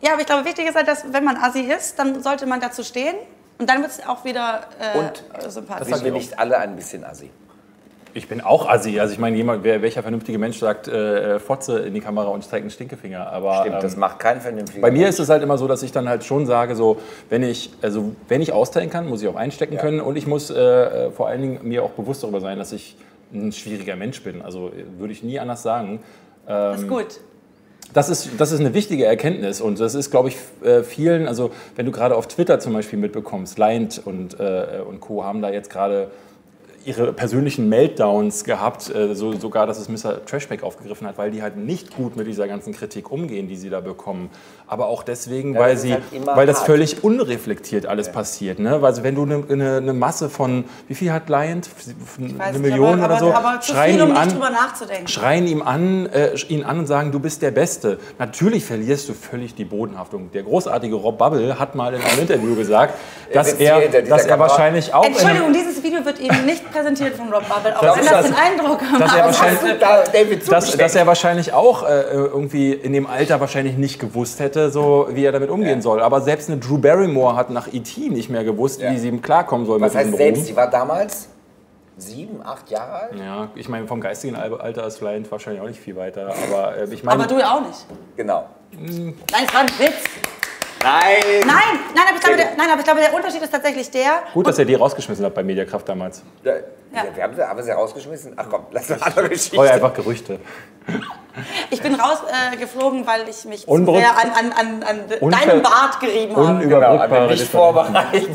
Ja, 0.00 0.12
aber 0.12 0.20
ich 0.20 0.26
glaube, 0.26 0.44
wichtig 0.44 0.66
ist 0.68 0.74
halt, 0.74 0.88
dass 0.88 1.04
wenn 1.12 1.24
man 1.24 1.36
Assi 1.36 1.60
ist, 1.60 1.98
dann 1.98 2.22
sollte 2.22 2.44
man 2.46 2.60
dazu 2.60 2.82
stehen. 2.82 3.14
Und 3.58 3.68
dann 3.68 3.82
wird 3.82 3.90
es 3.92 4.06
auch 4.06 4.24
wieder 4.24 4.60
äh, 4.80 4.98
Und 4.98 5.50
sympathisch. 5.50 5.88
sind 5.94 6.04
wir 6.04 6.12
nicht 6.12 6.38
alle 6.38 6.58
ein 6.58 6.74
bisschen 6.76 7.04
assi? 7.04 7.30
Ich 8.16 8.28
bin 8.28 8.40
auch 8.40 8.68
Assi. 8.68 9.00
Also 9.00 9.12
ich 9.12 9.18
meine, 9.18 9.36
jemand, 9.36 9.64
wer, 9.64 9.82
welcher 9.82 10.02
vernünftige 10.02 10.38
Mensch 10.38 10.58
sagt 10.60 10.86
äh, 10.86 11.40
Fotze 11.40 11.80
in 11.80 11.94
die 11.94 12.00
Kamera 12.00 12.28
und 12.28 12.44
zeigt 12.44 12.62
einen 12.62 12.70
Stinkefinger. 12.70 13.28
Aber 13.32 13.62
Stimmt, 13.62 13.82
das 13.82 13.94
ähm, 13.94 14.00
macht 14.00 14.20
kein 14.20 14.40
vernünftiger 14.40 14.82
bei 14.82 14.92
mir 14.92 14.98
Mensch. 14.98 15.10
ist 15.10 15.18
es 15.18 15.28
halt 15.30 15.42
immer 15.42 15.58
so, 15.58 15.66
dass 15.66 15.82
ich 15.82 15.90
dann 15.90 16.08
halt 16.08 16.22
schon 16.22 16.46
sage, 16.46 16.76
so 16.76 16.98
wenn 17.28 17.42
ich 17.42 17.72
also 17.82 18.14
wenn 18.28 18.40
ich 18.40 18.52
austeilen 18.52 18.88
kann, 18.88 19.08
muss 19.08 19.20
ich 19.20 19.26
auch 19.28 19.34
einstecken 19.34 19.74
Ja. 19.74 19.80
können 19.80 20.00
und 20.00 20.14
ich 20.14 20.28
muss 20.28 20.48
äh, 20.50 21.10
vor 21.10 21.26
allen 21.26 21.42
Dingen 21.42 21.58
mir 21.68 21.82
auch 21.82 21.90
bewusst 21.90 22.22
darüber 22.22 22.40
sein, 22.40 22.56
dass 22.58 22.70
ich 22.70 22.96
ein 23.32 23.50
schwieriger 23.50 23.96
Mensch 23.96 24.22
bin. 24.22 24.42
Also 24.42 24.68
äh, 24.68 24.84
würde 24.98 25.12
ich 25.12 25.24
nie 25.24 25.40
anders 25.40 25.64
sagen. 25.64 26.00
das 26.46 26.82
ist 26.82 26.88
gut. 26.88 27.18
Das 27.94 28.08
ist, 28.08 28.30
das 28.38 28.50
ist 28.50 28.58
eine 28.58 28.74
wichtige 28.74 29.06
Erkenntnis 29.06 29.60
und 29.60 29.78
das 29.78 29.94
ist, 29.94 30.10
glaube 30.10 30.28
ich, 30.28 30.36
äh, 30.64 30.82
vielen, 30.82 31.28
also 31.28 31.52
wenn 31.76 31.86
du 31.86 31.92
gerade 31.92 32.16
auf 32.16 32.26
Twitter 32.26 32.58
zum 32.58 32.72
Beispiel 32.72 32.98
mitbekommst, 32.98 33.56
Lind 33.56 34.02
und, 34.04 34.38
äh, 34.40 34.80
und 34.86 35.00
Co. 35.00 35.22
haben 35.24 35.40
da 35.40 35.50
jetzt 35.50 35.70
gerade 35.70 36.10
ihre 36.86 37.12
persönlichen 37.12 37.68
Meltdowns 37.68 38.44
gehabt, 38.44 38.94
äh, 38.94 39.14
so, 39.14 39.32
sogar, 39.32 39.66
dass 39.66 39.78
es 39.78 39.88
Mr. 39.88 40.24
Trashback 40.24 40.62
aufgegriffen 40.62 41.06
hat, 41.06 41.18
weil 41.18 41.30
die 41.30 41.42
halt 41.42 41.56
nicht 41.56 41.94
gut 41.96 42.16
mit 42.16 42.26
dieser 42.26 42.46
ganzen 42.48 42.74
Kritik 42.74 43.10
umgehen, 43.10 43.48
die 43.48 43.56
sie 43.56 43.70
da 43.70 43.80
bekommen. 43.80 44.30
Aber 44.66 44.86
auch 44.86 45.02
deswegen, 45.02 45.54
Ja, 45.54 45.60
weil, 45.60 45.76
sie, 45.76 45.92
halt 45.92 46.02
weil 46.24 46.46
das 46.46 46.58
hart. 46.58 46.66
völlig 46.66 47.04
unreflektiert 47.04 47.86
alles 47.86 48.10
passiert. 48.10 48.58
Ne? 48.58 48.80
Also 48.82 49.02
wenn 49.02 49.14
du 49.14 49.22
eine, 49.22 49.44
eine, 49.48 49.76
eine 49.78 49.92
Masse 49.92 50.28
von, 50.28 50.64
wie 50.88 50.94
viel 50.94 51.12
hat 51.12 51.28
weiß 51.28 51.94
Eine 52.40 52.58
Million 52.58 53.00
aber, 53.00 53.06
oder 53.06 53.18
so? 53.18 53.32
Aber, 53.32 53.48
aber 53.50 53.62
schreien 53.62 53.94
viel, 53.94 54.02
um 54.02 54.10
ihm 54.10 54.16
an, 54.16 55.08
schreien 55.08 55.46
ihm 55.46 55.62
an, 55.62 56.06
äh, 56.06 56.34
ihn 56.48 56.64
an 56.64 56.78
und 56.80 56.86
sagen, 56.86 57.12
du 57.12 57.20
bist 57.20 57.42
der 57.42 57.50
Beste. 57.50 57.98
Natürlich 58.18 58.64
verlierst 58.64 59.08
du 59.08 59.14
völlig 59.14 59.54
die 59.54 59.64
Bodenhaftung. 59.64 60.30
Der 60.32 60.42
großartige 60.42 60.94
Rob 60.94 61.18
Bubble 61.18 61.58
hat 61.58 61.74
mal 61.74 61.94
in 61.94 62.00
einem 62.00 62.20
Interview 62.20 62.54
gesagt, 62.54 62.94
dass 63.32 63.52
er, 63.54 64.02
dass 64.02 64.26
er 64.26 64.38
wahrscheinlich 64.38 64.92
auch 64.92 65.04
Entschuldigung, 65.04 65.52
dieses 65.52 65.82
Video 65.82 66.04
wird 66.04 66.20
Ihnen 66.20 66.46
nicht 66.46 66.72
präsentiert 66.74 67.14
von 67.16 67.32
Rob 67.32 67.48
Bubble, 67.48 67.76
auch 67.76 67.80
Das 67.82 67.96
wenn 67.96 68.04
das 68.06 68.26
den 68.26 68.34
Eindruck 68.34 68.80
dass 68.98 69.14
er 69.14 69.24
wahrscheinlich- 69.24 69.78
da 69.78 70.02
David 70.02 70.50
dass, 70.52 70.76
dass 70.76 70.94
er 70.94 71.06
wahrscheinlich 71.06 71.52
auch 71.52 71.82
äh, 71.84 72.00
irgendwie 72.10 72.72
in 72.72 72.92
dem 72.92 73.06
Alter 73.06 73.40
wahrscheinlich 73.40 73.76
nicht 73.76 73.98
gewusst 74.00 74.40
hätte, 74.40 74.70
so 74.70 75.08
wie 75.10 75.24
er 75.24 75.32
damit 75.32 75.50
umgehen 75.50 75.80
soll. 75.82 76.02
Aber 76.02 76.20
selbst 76.20 76.50
eine 76.50 76.58
Drew 76.58 76.78
Barrymore 76.78 77.36
hat 77.36 77.50
nach 77.50 77.68
E.T. 77.72 78.08
nicht 78.10 78.28
mehr 78.28 78.44
gewusst, 78.44 78.80
Ja. 78.80 78.90
wie 78.92 78.98
sie 78.98 79.08
ihm 79.08 79.22
klarkommen 79.22 79.66
soll 79.66 79.80
Was 79.80 79.92
mit 79.92 79.98
heißt 79.98 80.06
diesem 80.08 80.18
selbst? 80.18 80.40
Ruhm. 80.40 80.46
Die 80.48 80.56
war 80.56 80.70
damals 80.70 81.28
sieben, 81.96 82.40
acht 82.44 82.70
Jahre 82.70 82.92
alt? 83.02 83.12
Ja, 83.18 83.48
ich 83.54 83.68
meine, 83.68 83.86
vom 83.86 84.00
geistigen 84.00 84.34
Al- 84.36 84.60
Alter 84.60 84.86
ist 84.86 85.00
Lind 85.00 85.30
wahrscheinlich 85.30 85.62
auch 85.62 85.68
nicht 85.68 85.80
viel 85.80 85.94
weiter. 85.96 86.32
Aber 86.50 86.76
äh, 86.76 86.84
ich 86.92 87.04
meine, 87.04 87.22
Aber 87.22 87.32
du 87.32 87.38
ja 87.40 87.54
auch 87.54 87.60
nicht. 87.60 87.86
Genau. 88.16 88.46
Nein, 88.72 89.14
es 89.46 89.54
war 89.54 89.60
ein 89.60 89.68
Witz. 89.78 90.02
Nein! 90.84 91.22
Nein, 91.46 91.80
nein, 91.94 92.04
aber 92.08 92.16
ich 92.16 92.20
glaube, 92.22 92.36
der, 92.36 92.46
nein, 92.56 92.68
aber 92.70 92.78
ich 92.80 92.84
glaube, 92.84 93.00
der 93.00 93.14
Unterschied 93.14 93.42
ist 93.42 93.50
tatsächlich 93.50 93.90
der. 93.90 94.22
gut, 94.32 94.46
dass 94.46 94.58
er 94.58 94.64
die 94.66 94.74
rausgeschmissen 94.74 95.24
hat 95.24 95.34
bei 95.34 95.42
Mediakraft 95.42 95.88
damals. 95.88 96.22
Ja. 96.44 96.52
Ja. 96.92 97.02
Wir 97.12 97.22
haben 97.24 97.34
sie, 97.34 97.42
haben 97.42 97.56
wir 97.56 97.64
sie 97.64 97.70
rausgeschmissen? 97.72 98.34
Ach 98.36 98.46
komm, 98.48 98.66
lass 98.70 98.88
uns 98.90 99.02
andere 99.02 99.28
Geschichte. 99.28 99.56
Vorher 99.56 99.74
einfach 99.74 99.92
Gerüchte. 99.94 100.38
Ich 101.70 101.82
bin 101.82 101.96
rausgeflogen, 101.96 103.02
äh, 103.02 103.06
weil 103.06 103.28
ich 103.28 103.44
mich 103.46 103.62
zu 103.62 103.68
Unberührt- 103.68 103.98
sehr 104.00 104.16
an, 104.16 104.30
an, 104.30 104.52
an, 104.52 104.82
an 104.84 105.30
deinem 105.30 105.62
Bart 105.62 105.98
gerieben 105.98 106.36
habe. 106.36 106.46
Unüber- 106.58 106.68
Genau, 106.80 106.98
aber 107.02 107.26
nicht 107.26 107.50
vorbereitet. 107.50 108.28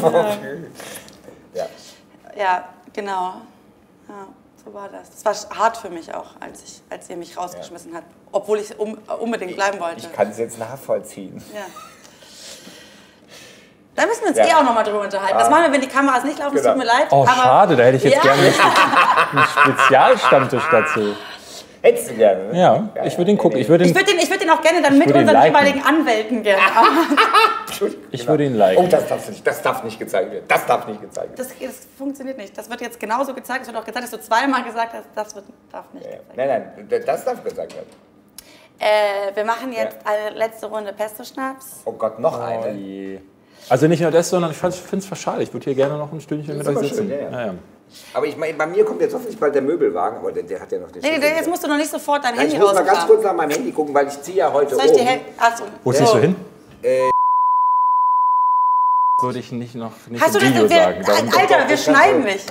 Ja. 1.53 1.65
Ja, 2.37 2.65
genau. 2.93 3.35
Ja, 4.09 4.27
so 4.65 4.73
war 4.73 4.89
das. 4.89 5.23
Das 5.23 5.49
war 5.49 5.57
hart 5.57 5.77
für 5.77 5.89
mich 5.89 6.13
auch, 6.13 6.31
als, 6.41 6.61
ich, 6.63 6.81
als 6.89 7.09
ihr 7.09 7.15
mich 7.15 7.37
rausgeschmissen 7.37 7.93
habt. 7.95 8.07
Obwohl 8.31 8.59
ich 8.59 8.77
um, 8.77 8.97
unbedingt 9.19 9.55
bleiben 9.55 9.79
wollte. 9.79 9.99
Ich 9.99 10.11
kann 10.13 10.29
es 10.31 10.37
jetzt 10.37 10.59
nachvollziehen. 10.59 11.41
Ja. 11.53 11.61
Da 13.99 14.05
müssen 14.05 14.21
wir 14.21 14.27
uns 14.29 14.37
Ja. 14.37 14.45
eh 14.45 14.53
auch 14.53 14.63
nochmal 14.63 14.83
drüber 14.85 15.01
unterhalten. 15.01 15.37
Das 15.37 15.49
machen 15.49 15.63
wir, 15.65 15.71
wenn 15.73 15.81
die 15.81 15.87
Kameras 15.87 16.23
nicht 16.23 16.39
laufen. 16.39 16.55
Es 16.55 16.61
Genau. 16.63 16.73
tut 16.75 16.83
mir 16.83 16.87
leid. 16.87 17.07
Oh, 17.11 17.23
aber 17.23 17.33
schade, 17.33 17.75
da 17.75 17.83
hätte 17.83 17.97
ich 17.97 18.03
jetzt 18.03 18.15
Ja. 18.15 18.21
gerne 18.21 18.41
einen 18.43 18.53
Spe- 18.53 19.37
einen 19.37 19.45
Spezialstammtisch 19.77 20.63
dazu. 20.71 21.15
Hättest 21.81 22.09
du 22.09 22.13
gerne, 22.15 22.43
ne? 22.53 22.59
Ja, 22.59 23.03
ich 23.05 23.17
würde 23.17 23.31
ihn 23.31 23.37
gucken. 23.37 23.57
Ich 23.57 23.67
würde 23.69 23.85
Ich 23.85 23.91
ihn, 23.91 23.95
würde 23.95 24.11
den, 24.11 24.19
ich 24.19 24.29
würd 24.29 24.41
den 24.41 24.49
auch 24.49 24.61
gerne 24.61 24.81
dann 24.81 24.97
mit 24.97 25.07
unseren 25.07 25.27
liken. 25.27 25.45
jeweiligen 25.47 25.83
Anwälten 25.83 26.43
gerne. 26.43 26.61
Ich 28.11 28.27
würde 28.27 28.43
ihn 28.43 28.55
liken. 28.57 28.83
Oh, 28.83 28.87
das 28.89 29.07
darf 29.07 29.29
nicht, 29.29 29.45
das 29.47 29.61
darf 29.61 29.83
nicht 29.85 29.97
gezeigt 29.97 30.31
werden. 30.31 30.43
Das 30.49 30.65
darf 30.65 30.85
nicht 30.87 30.99
gezeigt 31.01 31.29
werden. 31.29 31.35
das, 31.37 31.47
das 31.77 31.87
funktioniert 31.97 32.37
nicht. 32.37 32.57
Das 32.57 32.69
wird 32.69 32.81
jetzt 32.81 32.99
genauso 32.99 33.33
gezeigt. 33.33 33.61
Es 33.61 33.67
wird 33.67 33.77
auch 33.77 33.85
gezeigt, 33.85 34.03
dass 34.03 34.11
du 34.11 34.19
zweimal 34.19 34.63
gesagt 34.63 34.91
hast, 34.93 35.05
das 35.15 35.33
wird, 35.35 35.45
darf 35.71 35.85
nicht 35.93 36.05
Ja. 36.05 36.11
gezeigt 36.11 36.35
Nein, 36.35 36.47
nein, 36.89 37.03
das 37.05 37.23
darf 37.23 37.41
gezeigt 37.43 37.75
werden. 37.75 37.87
Äh, 38.79 39.33
wir 39.35 39.45
machen 39.45 39.71
jetzt 39.71 39.97
eine 40.05 40.37
letzte 40.37 40.65
Runde 40.65 40.91
Pesto-Schnaps. 40.91 41.81
Oh 41.85 41.93
Gott, 41.93 42.19
noch 42.19 42.37
Oh 42.37 42.43
eine. 42.43 42.71
je. 42.71 43.19
Also 43.69 43.87
nicht 43.87 44.01
nur 44.01 44.11
das, 44.11 44.29
sondern 44.29 44.51
ich 44.51 44.57
finde 44.57 45.05
es 45.11 45.19
schade. 45.19 45.43
Ich 45.43 45.53
würde 45.53 45.63
hier 45.65 45.75
gerne 45.75 45.97
noch 45.97 46.11
ein 46.11 46.19
Stündchen 46.21 46.57
mit 46.57 46.67
euch 46.67 46.77
sitzen. 46.79 47.07
schön, 47.07 47.09
ja, 47.09 47.17
ja. 47.17 47.29
Ja, 47.31 47.45
ja. 47.47 47.53
Aber 48.13 48.25
ich 48.27 48.37
meine, 48.37 48.53
bei 48.55 48.67
mir 48.67 48.85
kommt 48.85 49.01
jetzt 49.01 49.13
hoffentlich 49.13 49.37
bald 49.39 49.55
der 49.55 49.61
Möbelwagen, 49.63 50.17
aber 50.19 50.31
der, 50.31 50.43
der 50.43 50.59
hat 50.59 50.71
ja 50.71 50.79
noch 50.79 50.91
den 50.91 51.01
Nee, 51.01 51.15
Schlüssel 51.15 51.35
jetzt 51.35 51.49
musst 51.49 51.63
du 51.63 51.67
noch 51.67 51.77
nicht 51.77 51.89
sofort 51.89 52.23
dein 52.23 52.31
Nein, 52.35 52.41
Handy 52.41 52.55
Ich 52.55 52.61
muss 52.61 52.73
mal 52.73 52.83
ganz 52.83 53.07
kurz 53.07 53.23
nach 53.23 53.33
meinem 53.33 53.51
Handy 53.51 53.71
gucken, 53.71 53.93
weil 53.95 54.07
ich 54.07 54.21
ziehe 54.21 54.37
ja 54.37 54.53
heute 54.53 54.75
Soll 54.75 54.85
ich 54.85 54.91
um. 54.91 54.97
die. 54.97 55.19
Achso. 55.41 55.63
Wo 55.83 55.91
ziehst 55.93 56.13
du 56.13 56.17
hin? 56.19 56.35
Äh. 56.83 57.09
Würde 59.21 59.39
ich 59.39 59.51
nicht 59.51 59.75
noch 59.75 59.91
nicht 60.07 60.23
Hast 60.23 60.35
du 60.35 60.39
im 60.39 60.45
das... 60.45 60.53
Video 60.53 60.69
Wir, 60.69 60.77
sagen. 60.77 61.03
Darum- 61.05 61.29
Alter, 61.37 61.69
wir 61.69 61.77
schneiden 61.77 62.21
du- 62.21 62.27
mich. 62.27 62.45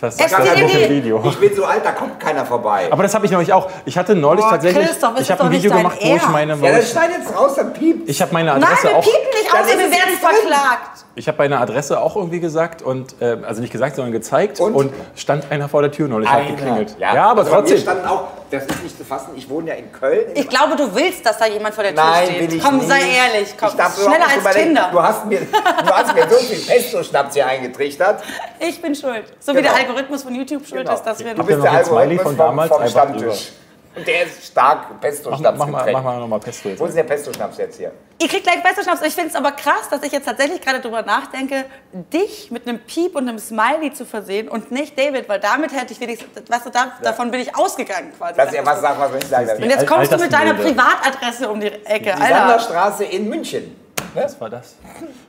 Das 0.00 0.16
das 0.16 0.30
ist 0.32 0.38
in 0.38 0.62
nicht 0.64 0.74
die- 0.76 0.82
im 0.84 0.90
Video. 0.90 1.22
Ich 1.26 1.36
bin 1.38 1.54
so 1.54 1.64
alt, 1.64 1.84
da 1.84 1.90
kommt 1.92 2.20
keiner 2.20 2.46
vorbei. 2.46 2.86
Aber 2.90 3.02
das 3.02 3.14
habe 3.14 3.24
ich 3.24 3.30
nämlich 3.32 3.52
auch. 3.52 3.68
Ich 3.84 3.98
hatte 3.98 4.14
neulich 4.14 4.44
Boah, 4.44 4.52
tatsächlich. 4.52 4.86
Christoph, 4.86 5.14
ist 5.16 5.22
ich 5.22 5.26
das 5.28 5.38
habe 5.38 5.48
ein 5.48 5.52
Video 5.56 5.72
gemacht, 5.72 5.98
wo 6.00 6.14
ich 6.16 6.28
meine. 6.28 6.54
Ja, 6.54 6.78
ich, 6.78 6.88
schneid 6.90 7.10
jetzt 7.18 7.36
raus, 7.36 7.54
dann 7.56 7.72
piept. 7.72 8.08
ich 8.08 8.22
habe 8.22 8.32
meine 8.32 8.50
Nein, 8.52 8.62
Adresse 8.62 8.88
wir 8.88 8.96
auch. 8.96 9.02
piepen 9.02 9.18
nicht 9.42 9.52
aus, 9.52 9.66
wir 9.66 9.78
werden 9.78 10.18
verklagt. 10.20 11.04
Ich 11.18 11.26
habe 11.26 11.38
meine 11.38 11.58
Adresse 11.58 12.00
auch 12.00 12.14
irgendwie 12.14 12.38
gesagt 12.38 12.80
und 12.80 13.20
äh, 13.20 13.38
also 13.44 13.60
nicht 13.60 13.72
gesagt, 13.72 13.96
sondern 13.96 14.12
gezeigt 14.12 14.60
und, 14.60 14.72
Und? 14.72 14.92
stand 15.16 15.50
einer 15.50 15.68
vor 15.68 15.82
der 15.82 15.90
Tür 15.90 16.06
neulich 16.06 16.30
hat 16.30 16.42
Einer. 16.42 16.50
geklingelt. 16.50 16.94
Ja, 17.00 17.24
aber 17.30 17.40
also 17.40 17.50
bei 17.50 17.56
trotzdem. 17.58 17.78
standen 17.78 18.06
auch, 18.06 18.28
das 18.52 18.66
ist 18.66 18.82
nicht 18.84 18.96
zu 18.96 19.04
fassen, 19.04 19.30
ich 19.34 19.50
wohne 19.50 19.70
ja 19.70 19.74
in 19.74 19.90
Köln. 19.90 20.26
Ich 20.34 20.48
glaube, 20.48 20.76
du 20.76 20.94
willst, 20.94 21.26
dass 21.26 21.38
da 21.38 21.46
jemand 21.46 21.74
vor 21.74 21.82
der 21.82 21.92
Tür 21.92 22.04
Nein, 22.04 22.26
steht. 22.26 22.40
will 22.50 22.56
ich 22.58 22.62
komm, 22.62 22.76
nicht. 22.76 22.88
sei 22.88 23.00
ehrlich. 23.00 23.54
Komm, 23.58 23.68
ich 23.70 23.74
darf 23.74 23.96
schneller 24.00 24.26
als. 24.44 24.54
Tinder. 24.56 24.88
Du 24.92 25.02
hast 25.02 25.26
mir, 25.26 25.40
du 25.40 25.90
hast 25.92 26.14
mir 26.14 26.28
so 26.30 26.36
viel 26.36 26.58
Pesto-Schnaps 26.74 27.34
hier 27.34 27.46
eingetrichtert. 27.48 28.22
Ich 28.60 28.80
bin 28.80 28.94
schuld. 28.94 29.24
So 29.40 29.52
wie 29.56 29.60
der 29.62 29.72
Genau. 29.72 29.74
Algorithmus 29.88 30.22
von 30.22 30.34
YouTube 30.36 30.64
schuld 30.68 30.82
Genau. 30.82 30.94
ist, 30.94 31.02
dass 31.02 31.18
wir... 31.18 31.34
Du 31.34 31.40
ja 31.40 31.46
bist 31.46 31.62
der 31.64 31.72
Algorithmus 31.72 32.22
von 32.22 32.36
damals 32.36 32.68
vom 32.72 32.80
einfach 32.80 32.90
Stammtisch. 33.02 33.52
Und 33.98 34.06
der 34.06 34.24
ist 34.26 34.46
stark 34.46 34.90
Mach, 34.90 35.00
Pesto-Schnaps 35.00 35.58
mach, 35.58 35.66
mal, 35.66 35.78
getränkt. 35.78 35.92
mach 36.02 36.04
mal 36.04 36.20
nochmal 36.20 36.40
Pesto 36.40 36.68
jetzt. 36.68 36.78
Wo 36.78 36.86
ist 36.86 36.96
der 36.96 37.02
Pesto-Schnaps 37.02 37.58
jetzt 37.58 37.78
hier? 37.78 37.92
Ihr 38.20 38.28
kriegt 38.28 38.44
gleich 38.44 38.62
beste 38.62 38.82
Schnaps. 38.82 39.02
Ich 39.02 39.14
finde 39.14 39.30
es 39.30 39.34
aber 39.34 39.52
krass, 39.52 39.88
dass 39.90 40.02
ich 40.02 40.12
jetzt 40.12 40.24
tatsächlich 40.24 40.60
gerade 40.60 40.80
drüber 40.80 41.02
nachdenke, 41.02 41.64
dich 42.12 42.50
mit 42.50 42.68
einem 42.68 42.78
Piep 42.80 43.16
und 43.16 43.28
einem 43.28 43.38
Smiley 43.38 43.92
zu 43.92 44.04
versehen 44.04 44.48
und 44.48 44.70
nicht 44.70 44.98
David, 44.98 45.28
weil 45.28 45.40
damit 45.40 45.72
hätte 45.72 45.92
ich 45.92 46.00
wenigstens, 46.00 46.28
weißt 46.48 46.66
du, 46.66 46.70
da, 46.70 46.92
davon 47.02 47.30
bin 47.30 47.40
ich 47.40 47.56
ausgegangen 47.56 48.12
quasi. 48.16 48.36
Dass 48.36 48.52
er 48.52 48.64
was 48.64 48.80
sagt, 48.80 49.00
was 49.00 49.12
nicht 49.12 49.28
sagen 49.28 49.46
darf. 49.48 49.58
und 49.58 49.70
jetzt 49.70 49.86
kommst 49.86 50.12
du 50.12 50.16
mit 50.18 50.32
deiner. 50.32 50.54
Privatadresse 50.54 51.48
um 51.48 51.60
die 51.60 51.66
Ecke, 51.66 52.04
Die 52.04 52.10
Alter. 52.12 52.36
Sanderstraße 52.36 53.04
in 53.04 53.28
München. 53.28 53.76
Was 54.14 54.40
war 54.40 54.50
das? 54.50 54.76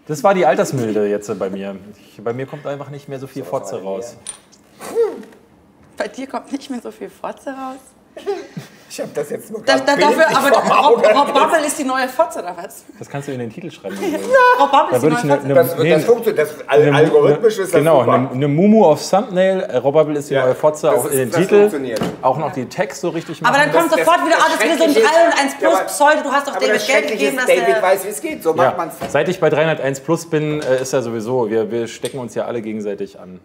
Das 0.07 0.24
war 0.24 0.34
die 0.34 0.45
Altersmilde 0.45 1.07
jetzt 1.07 1.38
bei 1.38 1.49
mir. 1.49 1.76
Ich, 1.99 2.24
bei 2.24 2.34
mir 2.34 2.45
kommt 2.45 2.65
einfach 2.65 2.89
nicht 2.89 3.09
mehr 3.09 3.20
so 3.20 3.28
viel 3.28 3.43
Fotze 3.43 3.82
raus. 3.82 4.15
Bei 5.97 6.07
dir 6.07 6.28
kommt 6.28 6.51
nicht 6.51 6.70
mehr 6.70 6.82
so 6.82 6.91
viel 6.91 7.09
Fotze 7.09 7.49
raus. 7.51 7.80
Ich 8.91 8.99
habe 8.99 9.12
das 9.14 9.30
jetzt 9.30 9.51
nur 9.51 9.62
Da, 9.64 9.78
da, 9.78 9.95
dafür, 9.95 10.26
aber 10.36 10.49
Rob. 10.89 11.05
Rob 11.16 11.32
Bubble 11.34 11.64
ist 11.66 11.78
die 11.78 11.84
neue 11.84 12.10
Fotze, 12.10 12.39
oder 12.39 12.55
was? 12.57 12.84
Das 12.97 13.07
kannst 13.07 13.28
du 13.28 13.32
in 13.34 13.38
den 13.39 13.51
Titel 13.51 13.70
schreiben. 13.70 13.95
Rob 14.60 14.72
Bubble 14.72 14.95
ist 14.97 15.03
die 15.03 15.28
neue 15.28 15.38
Fotze. 15.38 15.45
eine, 15.45 15.53
Das, 15.53 15.78
nee, 15.78 15.89
das 15.91 16.05
funktioniert, 16.05 16.39
das 16.39 16.68
eine- 16.68 16.95
algorithmisch 16.95 17.60
ist 17.60 17.72
das 17.72 17.80
Genau, 17.80 18.01
eine, 18.01 18.32
eine 18.32 18.47
Mumu 18.47 18.86
auf 18.86 19.07
Thumbnail, 19.07 19.60
äh, 19.62 19.78
Robbable 19.78 20.18
ist 20.18 20.32
die 20.32 20.34
Ja, 20.34 20.45
neue 20.45 20.55
Fotze, 20.55 20.91
auch 20.91 21.05
ist- 21.05 21.12
in 21.12 21.18
den 21.20 21.30
das 21.32 21.39
Titel. 21.39 21.60
funktioniert. 21.60 22.01
Auch 22.24 22.38
noch 22.39 22.51
die 22.51 22.66
Text 22.66 23.01
so 23.01 23.10
richtig 23.10 23.39
Aber 23.43 23.51
machen. 23.60 23.70
dann 23.72 23.80
kommt 23.80 23.91
Das- 23.91 23.99
sofort 23.99 24.18
das- 24.18 24.26
wieder, 24.26 24.36
das 24.38 24.43
ah, 24.45 24.49
das 24.49 24.55
ist 24.55 24.64
wieder 24.66 24.78
so 24.78 24.84
ein 24.84 24.89
Schreckliche 24.89 25.07
3 25.07 25.24
und 25.28 25.30
ist- 25.34 25.39
1 25.43 25.51
Ja, 25.53 25.57
plus 25.60 25.74
aber- 25.76 25.86
Pseudo, 25.86 26.24
du 26.24 26.32
hast 26.32 26.47
doch 26.47 26.51
Aber 26.55 26.60
David 26.66 26.76
das 26.82 26.88
Geld 26.88 27.07
gegeben, 27.10 27.38
ist, 27.38 27.38
dass 27.38 27.45
David 27.55 27.68
der... 27.68 27.82
weiß, 27.84 28.05
wie 28.05 28.10
es 28.10 28.22
geht. 28.22 28.43
So 28.43 28.53
macht 28.55 28.72
ja, 28.72 28.78
man 28.78 28.89
es. 29.05 29.12
seit 29.14 29.30
ich 29.30 29.39
bei 29.39 29.49
301 29.51 29.99
Plus 29.99 30.26
bin, 30.28 30.62
äh, 30.64 30.82
ist 30.82 30.93
ja 30.93 31.01
sowieso, 31.03 31.47
wir, 31.49 31.70
wir 31.70 31.88
stecken 31.88 32.18
uns 32.18 32.34
ja 32.34 32.45
alle 32.45 32.62
gegenseitig 32.64 33.20
an. 33.20 33.39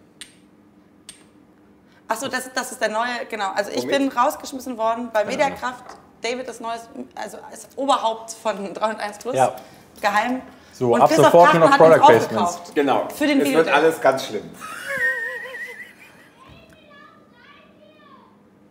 Achso, 2.14 2.28
das, 2.28 2.50
das 2.54 2.72
ist 2.72 2.80
der 2.80 2.88
neue, 2.90 3.26
genau. 3.28 3.50
Also 3.54 3.70
ich 3.70 3.82
Womit? 3.82 3.98
bin 3.98 4.08
rausgeschmissen 4.08 4.78
worden 4.78 5.10
bei 5.12 5.24
Mediakraft. 5.24 5.84
David 6.22 6.48
ist 6.48 6.60
neues, 6.60 6.88
also 7.14 7.38
ist 7.52 7.68
Oberhaupt 7.76 8.30
von 8.32 8.72
301 8.74 9.18
Plus. 9.18 9.34
Ja. 9.34 9.54
Geheim. 10.00 10.40
So, 10.72 10.92
Und 10.94 11.00
ab 11.02 11.08
Christoph 11.08 11.26
sofort 11.26 11.44
Krachten 11.50 11.60
nur 11.60 11.68
noch 11.70 11.76
Product 11.76 11.98
Placements. 12.06 12.36
aufgekauft. 12.36 12.74
Genau. 12.74 13.08
Für 13.14 13.26
den 13.26 13.40
es 13.40 13.46
Video. 13.46 13.58
wird 13.58 13.68
alles 13.68 14.00
ganz 14.00 14.26
schlimm. 14.26 14.50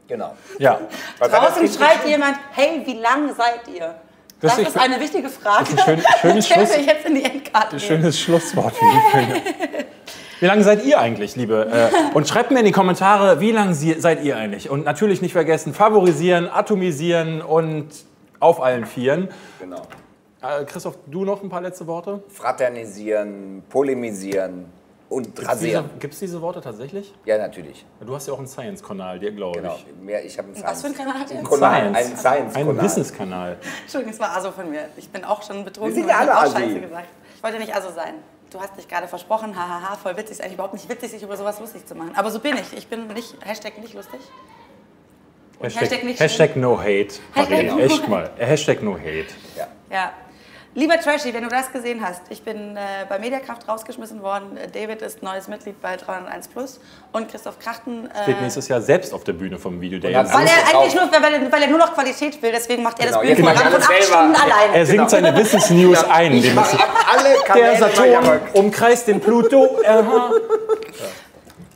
Genau. 0.08 0.36
Ja, 0.60 0.80
Draußen 1.20 1.68
schreit 1.72 2.06
jemand, 2.06 2.38
hey, 2.52 2.82
wie 2.86 2.96
lang 2.96 3.34
seid 3.36 3.68
ihr? 3.74 3.96
Das, 4.42 4.58
Das 4.58 4.68
ist- 4.68 4.78
eine 4.78 5.00
wichtige 5.00 5.30
Frage. 5.30 5.64
Das 5.64 5.88
ist 5.88 5.88
ein 5.88 6.02
schön- 6.02 6.20
schönes 6.22 6.48
Schluss- 6.50 6.86
jetzt 6.86 7.06
in 7.06 7.16
die 7.16 7.24
Endkarte 7.24 7.76
nehmen. 7.78 7.88
schönes 7.88 8.20
Schlusswort 8.20 8.76
für 8.76 8.86
die 8.86 9.12
Filme. 9.12 9.42
Wie 10.44 10.48
lange 10.48 10.62
seid 10.66 10.84
ihr 10.84 11.00
eigentlich, 11.00 11.38
liebe? 11.38 11.70
Äh, 11.72 11.90
und 12.16 12.28
schreibt 12.28 12.52
mir 12.52 12.60
in 12.60 12.66
die 12.66 12.74
Kommentare, 12.74 13.40
wie 13.40 13.54
lange 13.54 13.74
sie, 13.74 13.94
seid 13.94 14.26
ihr 14.26 14.36
eigentlich? 14.36 14.70
Und 14.70 14.84
natürlich 14.84 15.22
nicht 15.22 15.32
vergessen, 15.32 15.74
favorisieren, 15.74 16.50
atomisieren 16.52 17.42
und 17.42 17.88
auf 18.42 18.62
allen 18.62 18.86
Vieren. 18.86 19.30
Genau. 19.62 19.84
Äh, 20.42 20.66
Christoph, 20.66 20.98
du 21.08 21.24
noch 21.24 21.42
ein 21.42 21.48
paar 21.48 21.62
letzte 21.62 21.88
Worte? 21.88 22.22
Fraternisieren, 22.28 23.64
polemisieren 23.70 24.66
und 25.08 25.28
Gibt 25.28 25.40
es 25.40 25.44
diese, 25.44 25.50
rasieren. 25.52 25.90
gibt's 25.98 26.20
diese 26.20 26.42
Worte 26.42 26.60
tatsächlich? 26.60 27.14
Ja, 27.24 27.38
natürlich. 27.38 27.86
Du 28.06 28.14
hast 28.14 28.28
ja 28.28 28.34
auch 28.34 28.40
einen 28.40 28.48
Science-Kanal, 28.48 29.20
dir 29.20 29.32
glaube 29.32 29.62
Genau. 29.62 29.78
ich. 29.78 30.04
Mehr, 30.04 30.26
ich 30.26 30.38
habe 30.38 30.50
einen 30.54 30.62
Was 30.62 30.82
für 30.82 30.88
ein 30.88 30.94
Kanal 30.94 31.20
hat 31.22 31.32
ihr? 31.32 31.38
Einen 31.38 31.48
Kanal, 31.48 31.80
Science. 31.94 31.98
einen 31.98 32.18
Science 32.18 32.56
Ein 32.58 32.68
Kanal. 32.68 32.84
Wissenskanal. 32.84 33.58
Entschuldigung, 33.84 34.14
es 34.14 34.20
war 34.20 34.36
Aso 34.36 34.52
von 34.52 34.70
mir. 34.70 34.90
Ich 34.98 35.10
bin 35.10 35.24
auch 35.24 35.42
schon 35.42 35.64
betrunken. 35.64 35.96
Wir 35.96 36.02
sind 36.04 36.10
ja 36.10 36.22
ich 36.22 36.30
alle 36.30 36.36
Assi. 36.38 36.52
Scheiße 36.58 36.80
gesagt. 36.82 37.08
Ich 37.38 37.42
wollte 37.44 37.60
nicht 37.60 37.74
Aso 37.74 37.88
sein. 37.96 38.16
Du 38.54 38.62
hast 38.62 38.78
dich 38.78 38.88
gerade 38.88 39.08
versprochen, 39.08 39.56
hahaha, 39.58 39.96
voll 39.96 40.16
witzig. 40.16 40.34
Ist 40.34 40.42
eigentlich 40.42 40.54
überhaupt 40.54 40.76
nicht 40.76 40.88
witzig, 40.88 41.10
sich 41.10 41.24
über 41.24 41.36
sowas 41.36 41.60
lustig 41.60 41.88
zu 41.88 41.96
machen. 41.96 42.12
Aber 42.16 42.30
so 42.30 42.40
bin 42.40 42.56
ich. 42.56 42.78
Ich 42.78 42.88
bin 42.88 43.08
nicht, 43.08 43.36
Hashtag 43.44 43.80
nicht 43.80 43.96
lustig. 43.96 44.20
Und 45.58 45.82
Hashtag, 45.82 46.04
nicht 46.04 46.20
Hashtag 46.20 46.56
no 46.56 46.78
hate. 46.80 47.16
Hashtag 47.34 47.66
no 47.66 47.80
echt 47.80 48.02
hate. 48.02 48.10
mal. 48.12 48.30
Hashtag 48.38 48.84
no 48.84 48.96
hate. 48.96 49.26
Ja. 49.58 49.68
Ja. 49.90 50.14
Lieber 50.76 51.00
Trashy, 51.00 51.32
wenn 51.36 51.44
du 51.44 51.50
das 51.50 51.72
gesehen 51.72 52.02
hast, 52.04 52.22
ich 52.30 52.42
bin 52.42 52.76
äh, 52.76 52.80
bei 53.08 53.20
Mediakraft 53.20 53.68
rausgeschmissen 53.68 54.24
worden. 54.24 54.58
David 54.74 55.04
ist 55.04 55.22
neues 55.22 55.48
Mitglied 55.48 55.80
bei 55.80 55.98
301 55.98 56.48
Plus 56.48 56.80
und 57.12 57.30
Christoph 57.30 57.60
Krachten. 57.60 58.10
Äh, 58.10 58.24
Steht 58.24 58.42
nächstes 58.42 58.68
Jahr 58.70 58.82
selbst 58.82 59.14
auf 59.14 59.24
der 59.24 59.34
Bühne 59.34 59.60
vom 59.60 59.80
Video 59.80 60.00
Day. 60.00 60.14
weil 60.16 60.48
er 60.48 60.76
eigentlich 60.80 60.96
nur, 60.96 61.12
weil 61.12 61.34
er, 61.36 61.52
weil 61.52 61.62
er 61.62 61.68
nur 61.68 61.78
noch 61.78 61.94
Qualität 61.94 62.42
will, 62.42 62.52
deswegen 62.52 62.82
macht 62.82 63.00
er 63.00 63.06
Genau, 63.06 63.22
das 63.22 63.36
Bühnenprogramm 63.36 63.72
von 63.72 63.82
acht. 63.84 64.04
Stunden 64.04 64.36
alleine. 64.36 64.76
Er 64.76 64.86
singt 64.88 64.98
Genau. 64.98 65.10
seine 65.10 65.38
Wissensnews 65.38 66.04
ein. 66.06 66.34
Ich 66.34 66.50
alle 66.58 67.34
der 67.34 67.44
Kanäle 67.46 67.78
Saturn 67.78 68.24
Saturn. 68.24 68.40
umkreist 68.54 69.08
den 69.08 69.20
Pluto. 69.22 69.78
Aha. 69.88 70.32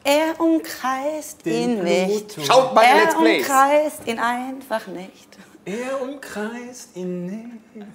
Er 0.03 0.39
umkreist 0.41 1.45
ihn 1.45 1.83
nicht. 1.83 2.35
Schaut 2.47 2.73
mal 2.73 2.83
Er 2.83 2.95
Let's 3.03 3.15
Plays. 3.15 3.47
umkreist 3.47 4.07
ihn 4.07 4.17
einfach 4.19 4.87
nicht. 4.87 5.37
Er 5.65 6.01
umkreist 6.01 6.95
ihn 6.95 7.25
nicht. 7.25 7.85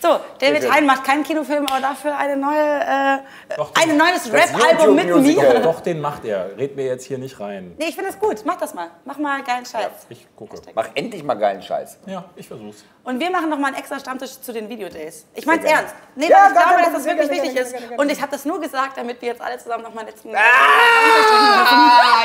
So, 0.00 0.20
David. 0.38 0.70
Hein 0.70 0.86
macht 0.86 1.04
keinen 1.04 1.22
Kinofilm, 1.24 1.66
aber 1.66 1.80
dafür 1.80 2.16
eine 2.16 2.36
neue, 2.36 2.80
äh, 2.80 3.56
Doch, 3.56 3.72
ein 3.74 3.96
neues 3.96 4.32
Rap-Album 4.32 4.94
mit 4.94 5.06
mir. 5.06 5.60
Doch, 5.60 5.80
den 5.80 6.00
macht 6.00 6.24
er. 6.24 6.56
Red 6.56 6.76
mir 6.76 6.86
jetzt 6.86 7.06
hier 7.06 7.18
nicht 7.18 7.38
rein. 7.40 7.74
Nee, 7.78 7.86
ich 7.88 7.94
finde 7.94 8.10
das 8.10 8.18
gut. 8.20 8.42
Mach 8.44 8.56
das 8.56 8.74
mal. 8.74 8.88
Mach 9.04 9.18
mal 9.18 9.42
geilen 9.42 9.64
Scheiß. 9.66 9.90
Ich 10.08 10.26
gucke. 10.36 10.56
Mach 10.74 10.88
endlich 10.94 11.22
mal 11.22 11.34
geilen 11.34 11.62
Scheiß. 11.62 11.98
Ja, 12.06 12.24
ich 12.36 12.46
versuch's. 12.48 12.84
Und 13.04 13.20
wir 13.20 13.30
machen 13.30 13.50
noch 13.50 13.58
mal 13.58 13.68
einen 13.68 13.76
extra 13.76 13.98
Stammtisch 13.98 14.40
zu 14.40 14.52
den 14.52 14.68
Videodays. 14.68 15.26
Ich 15.34 15.46
meine 15.46 15.60
es 15.60 15.66
gerne. 15.66 15.82
ernst. 15.82 15.94
Nee, 16.14 16.28
Ja, 16.28 16.36
weil 16.38 16.48
ich 16.48 16.52
glaube, 16.58 16.82
dass 16.82 16.92
das 16.92 17.04
wirklich 17.04 17.28
Gerne, 17.28 17.42
wichtig 17.42 17.54
gerne, 17.54 17.60
ist. 17.66 17.72
gerne, 17.72 17.86
gerne. 17.88 18.02
Und 18.02 18.10
ich 18.12 18.20
habe 18.22 18.32
das 18.32 18.44
nur 18.44 18.60
gesagt, 18.60 18.96
damit 18.96 19.20
wir 19.20 19.28
jetzt 19.28 19.40
alle 19.40 19.58
zusammen 19.58 19.82
noch 19.84 19.94
mal 19.94 20.04
letzten. 20.04 20.34
Ah, 20.34 20.40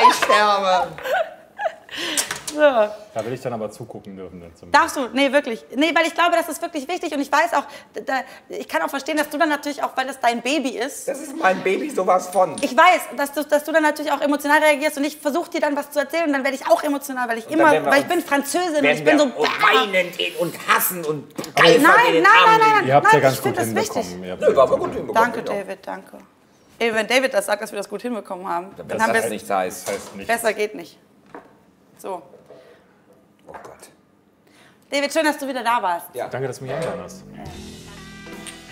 ich 0.08 0.14
sterbe. 0.16 0.88
So. 2.54 2.60
Da 2.60 3.24
will 3.24 3.32
ich 3.32 3.40
dann 3.40 3.52
aber 3.52 3.70
zugucken 3.70 4.16
dürfen. 4.16 4.40
Dann 4.40 4.54
zum 4.56 4.70
Darfst 4.72 4.96
du? 4.96 5.08
Nee, 5.12 5.32
wirklich. 5.32 5.64
Nee, 5.74 5.92
weil 5.94 6.06
ich 6.06 6.14
glaube, 6.14 6.32
das 6.36 6.48
ist 6.48 6.60
wirklich 6.62 6.86
wichtig. 6.88 7.12
Und 7.14 7.20
ich 7.20 7.30
weiß 7.30 7.54
auch, 7.54 7.64
da, 8.04 8.20
ich 8.48 8.68
kann 8.68 8.82
auch 8.82 8.90
verstehen, 8.90 9.16
dass 9.16 9.28
du 9.28 9.38
dann 9.38 9.48
natürlich 9.48 9.82
auch, 9.82 9.96
weil 9.96 10.06
das 10.06 10.18
dein 10.20 10.42
Baby 10.42 10.70
ist, 10.70 11.06
Das 11.08 11.20
ist 11.20 11.36
mein 11.36 11.62
Baby 11.62 11.90
sowas 11.90 12.28
von. 12.28 12.56
ich 12.60 12.76
weiß, 12.76 13.16
dass 13.16 13.32
du, 13.32 13.44
dass 13.44 13.64
du 13.64 13.72
dann 13.72 13.82
natürlich 13.82 14.12
auch 14.12 14.20
emotional 14.20 14.58
reagierst 14.60 14.98
und 14.98 15.04
ich 15.04 15.16
versuche 15.16 15.50
dir 15.50 15.60
dann 15.60 15.76
was 15.76 15.90
zu 15.90 15.98
erzählen 16.00 16.26
und 16.26 16.32
dann 16.32 16.44
werde 16.44 16.56
ich 16.56 16.66
auch 16.66 16.82
emotional, 16.82 17.28
weil 17.28 17.38
ich 17.38 17.44
dann 17.46 17.54
immer, 17.54 17.84
weil 17.86 18.00
ich 18.02 18.06
bin 18.08 18.20
Französin 18.20 18.76
und 18.78 18.84
ich 18.84 19.04
bin 19.04 19.18
so. 19.18 19.24
und 19.24 19.34
weinend 19.36 20.40
und 20.40 20.54
hassen 20.68 21.04
und 21.04 21.32
Nein, 21.56 21.74
in 21.76 21.82
nein, 21.82 21.92
nein, 22.12 22.22
nein, 22.22 22.60
nein. 22.60 22.86
Ihr 22.86 22.94
habt 22.94 23.12
ja 23.12 23.18
ich 23.18 23.22
ganz 23.22 23.38
find 23.38 23.56
gut 23.56 23.66
das 23.66 23.74
wichtig. 23.74 24.06
hinbekommen. 24.06 24.30
Habt 24.30 24.40
Nö, 24.40 24.48
ja 24.48 24.56
war 24.56 24.62
aber 24.64 24.76
gut 24.78 24.94
hinbekommen. 24.94 25.14
Danke, 25.32 25.38
ja. 25.38 25.44
David, 25.62 25.86
danke. 25.86 26.18
Ey, 26.78 26.94
wenn 26.94 27.06
David 27.06 27.34
das 27.34 27.44
sagt, 27.46 27.62
dass 27.62 27.72
wir 27.72 27.76
das 27.76 27.88
gut 27.88 28.00
hinbekommen 28.02 28.48
haben, 28.48 28.68
dann 28.76 28.88
Das 28.88 29.02
haben 29.02 29.12
wir 29.12 29.22
heißt. 29.22 29.90
Nicht. 30.16 30.26
Besser 30.26 30.52
geht 30.54 30.74
nicht. 30.74 30.98
So. 31.98 32.22
Oh 33.50 33.56
Gott. 33.62 33.88
David, 34.90 35.12
schön, 35.12 35.24
dass 35.24 35.38
du 35.38 35.46
wieder 35.46 35.62
da 35.62 35.82
warst. 35.82 36.06
Ja. 36.14 36.28
Danke, 36.28 36.48
dass 36.48 36.58
du 36.58 36.64
mich 36.64 36.72
eingeladen 36.74 37.00
hast. 37.04 37.24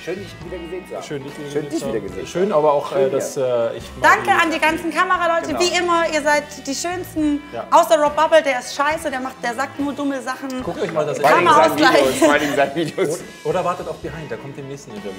Schön, 0.04 0.16
dich 0.16 0.28
wieder 0.44 0.58
gesehen 0.58 0.88
zu 0.88 0.94
haben. 0.96 1.02
Schön, 1.04 1.22
dich 1.24 1.38
wieder, 1.38 1.50
Schön, 1.50 1.62
gesehen 1.64 1.70
dich 1.70 1.78
zu 1.80 1.84
haben. 1.86 1.94
wieder 1.94 2.06
gesehen 2.08 2.24
zu 2.26 2.32
Schön, 2.32 2.52
aber 2.52 2.72
auch, 2.72 2.92
äh, 2.92 2.94
Schön, 2.94 3.12
dass 3.12 3.36
äh, 3.36 3.76
ich. 3.76 3.84
Danke 4.02 4.24
die- 4.24 4.30
an 4.30 4.50
die 4.50 4.58
ganzen 4.58 4.90
Kameraleute. 4.92 5.48
Genau. 5.48 5.60
Wie 5.60 5.76
immer, 5.76 6.08
ihr 6.12 6.22
seid 6.22 6.44
die 6.66 6.74
schönsten. 6.74 7.42
Ja. 7.52 7.66
Außer 7.70 8.00
Rob 8.02 8.16
Bubble, 8.16 8.42
der 8.42 8.60
ist 8.60 8.74
scheiße, 8.74 9.10
der, 9.10 9.20
macht, 9.20 9.36
der 9.42 9.54
sagt 9.54 9.78
nur 9.78 9.92
dumme 9.92 10.22
Sachen. 10.22 10.62
Guckt 10.62 10.80
euch 10.80 10.92
mal 10.92 11.04
das 11.04 11.18
Vor 11.18 11.28
allen 11.28 11.38
Dingen 11.40 11.48
Kamera 11.50 11.68
seine 11.68 11.88
ausgleich. 11.88 12.14
Videos. 12.14 12.54
Vor 12.56 12.74
Videos. 12.74 13.20
Oder 13.44 13.64
wartet 13.64 13.88
auf 13.88 13.96
Behind, 13.98 14.30
da 14.30 14.36
kommt 14.36 14.56
im 14.58 14.68
nächsten 14.68 14.92
Interview. 14.92 15.12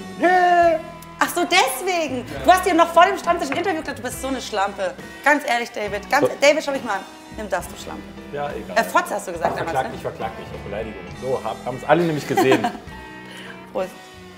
Ach 1.21 1.29
so, 1.35 1.41
deswegen. 1.43 2.25
Du 2.45 2.51
hast 2.51 2.65
dir 2.65 2.73
noch 2.73 2.87
vor 2.93 3.05
dem 3.05 3.17
Stammtisch 3.17 3.51
ein 3.51 3.57
Interview 3.57 3.81
gesagt, 3.81 3.99
du 3.99 4.03
bist 4.03 4.21
so 4.21 4.29
eine 4.29 4.41
Schlampe. 4.41 4.93
Ganz 5.23 5.43
ehrlich, 5.47 5.69
David. 5.71 6.09
Ganz, 6.09 6.25
So. 6.25 6.31
David, 6.41 6.63
schau 6.63 6.71
mich 6.71 6.83
mal 6.83 6.93
an. 6.93 6.99
Nimm 7.39 7.49
das, 7.49 7.69
du 7.69 7.77
Schlampe. 7.77 8.03
Ja, 8.33 8.51
egal. 8.51 8.77
Äh, 8.77 8.83
Fotze 8.83 9.15
hast 9.15 9.25
du 9.25 9.31
gesagt 9.31 9.53
ich 9.53 9.59
damals, 9.59 9.71
verklag 9.71 9.85
ne? 9.85 9.91
dich, 9.93 10.01
verklag 10.01 10.31
dich 10.35 10.45
auf 10.47 10.61
Beleidigung. 10.65 10.99
So, 11.21 11.41
haben 11.65 11.77
es 11.77 11.83
alle 11.85 12.03
nämlich 12.03 12.27
gesehen. 12.27 12.61
Prost. 13.71 13.87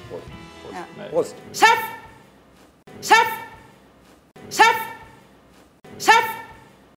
Prost. 0.07 0.23
Prost. 0.61 0.73
Ja. 0.73 0.85
Nein. 0.95 1.09
Prost. 1.09 1.35
Chef! 1.51 1.79
Chef! 3.01 3.27
Chef! 4.51 4.75
Chef! 5.97 6.30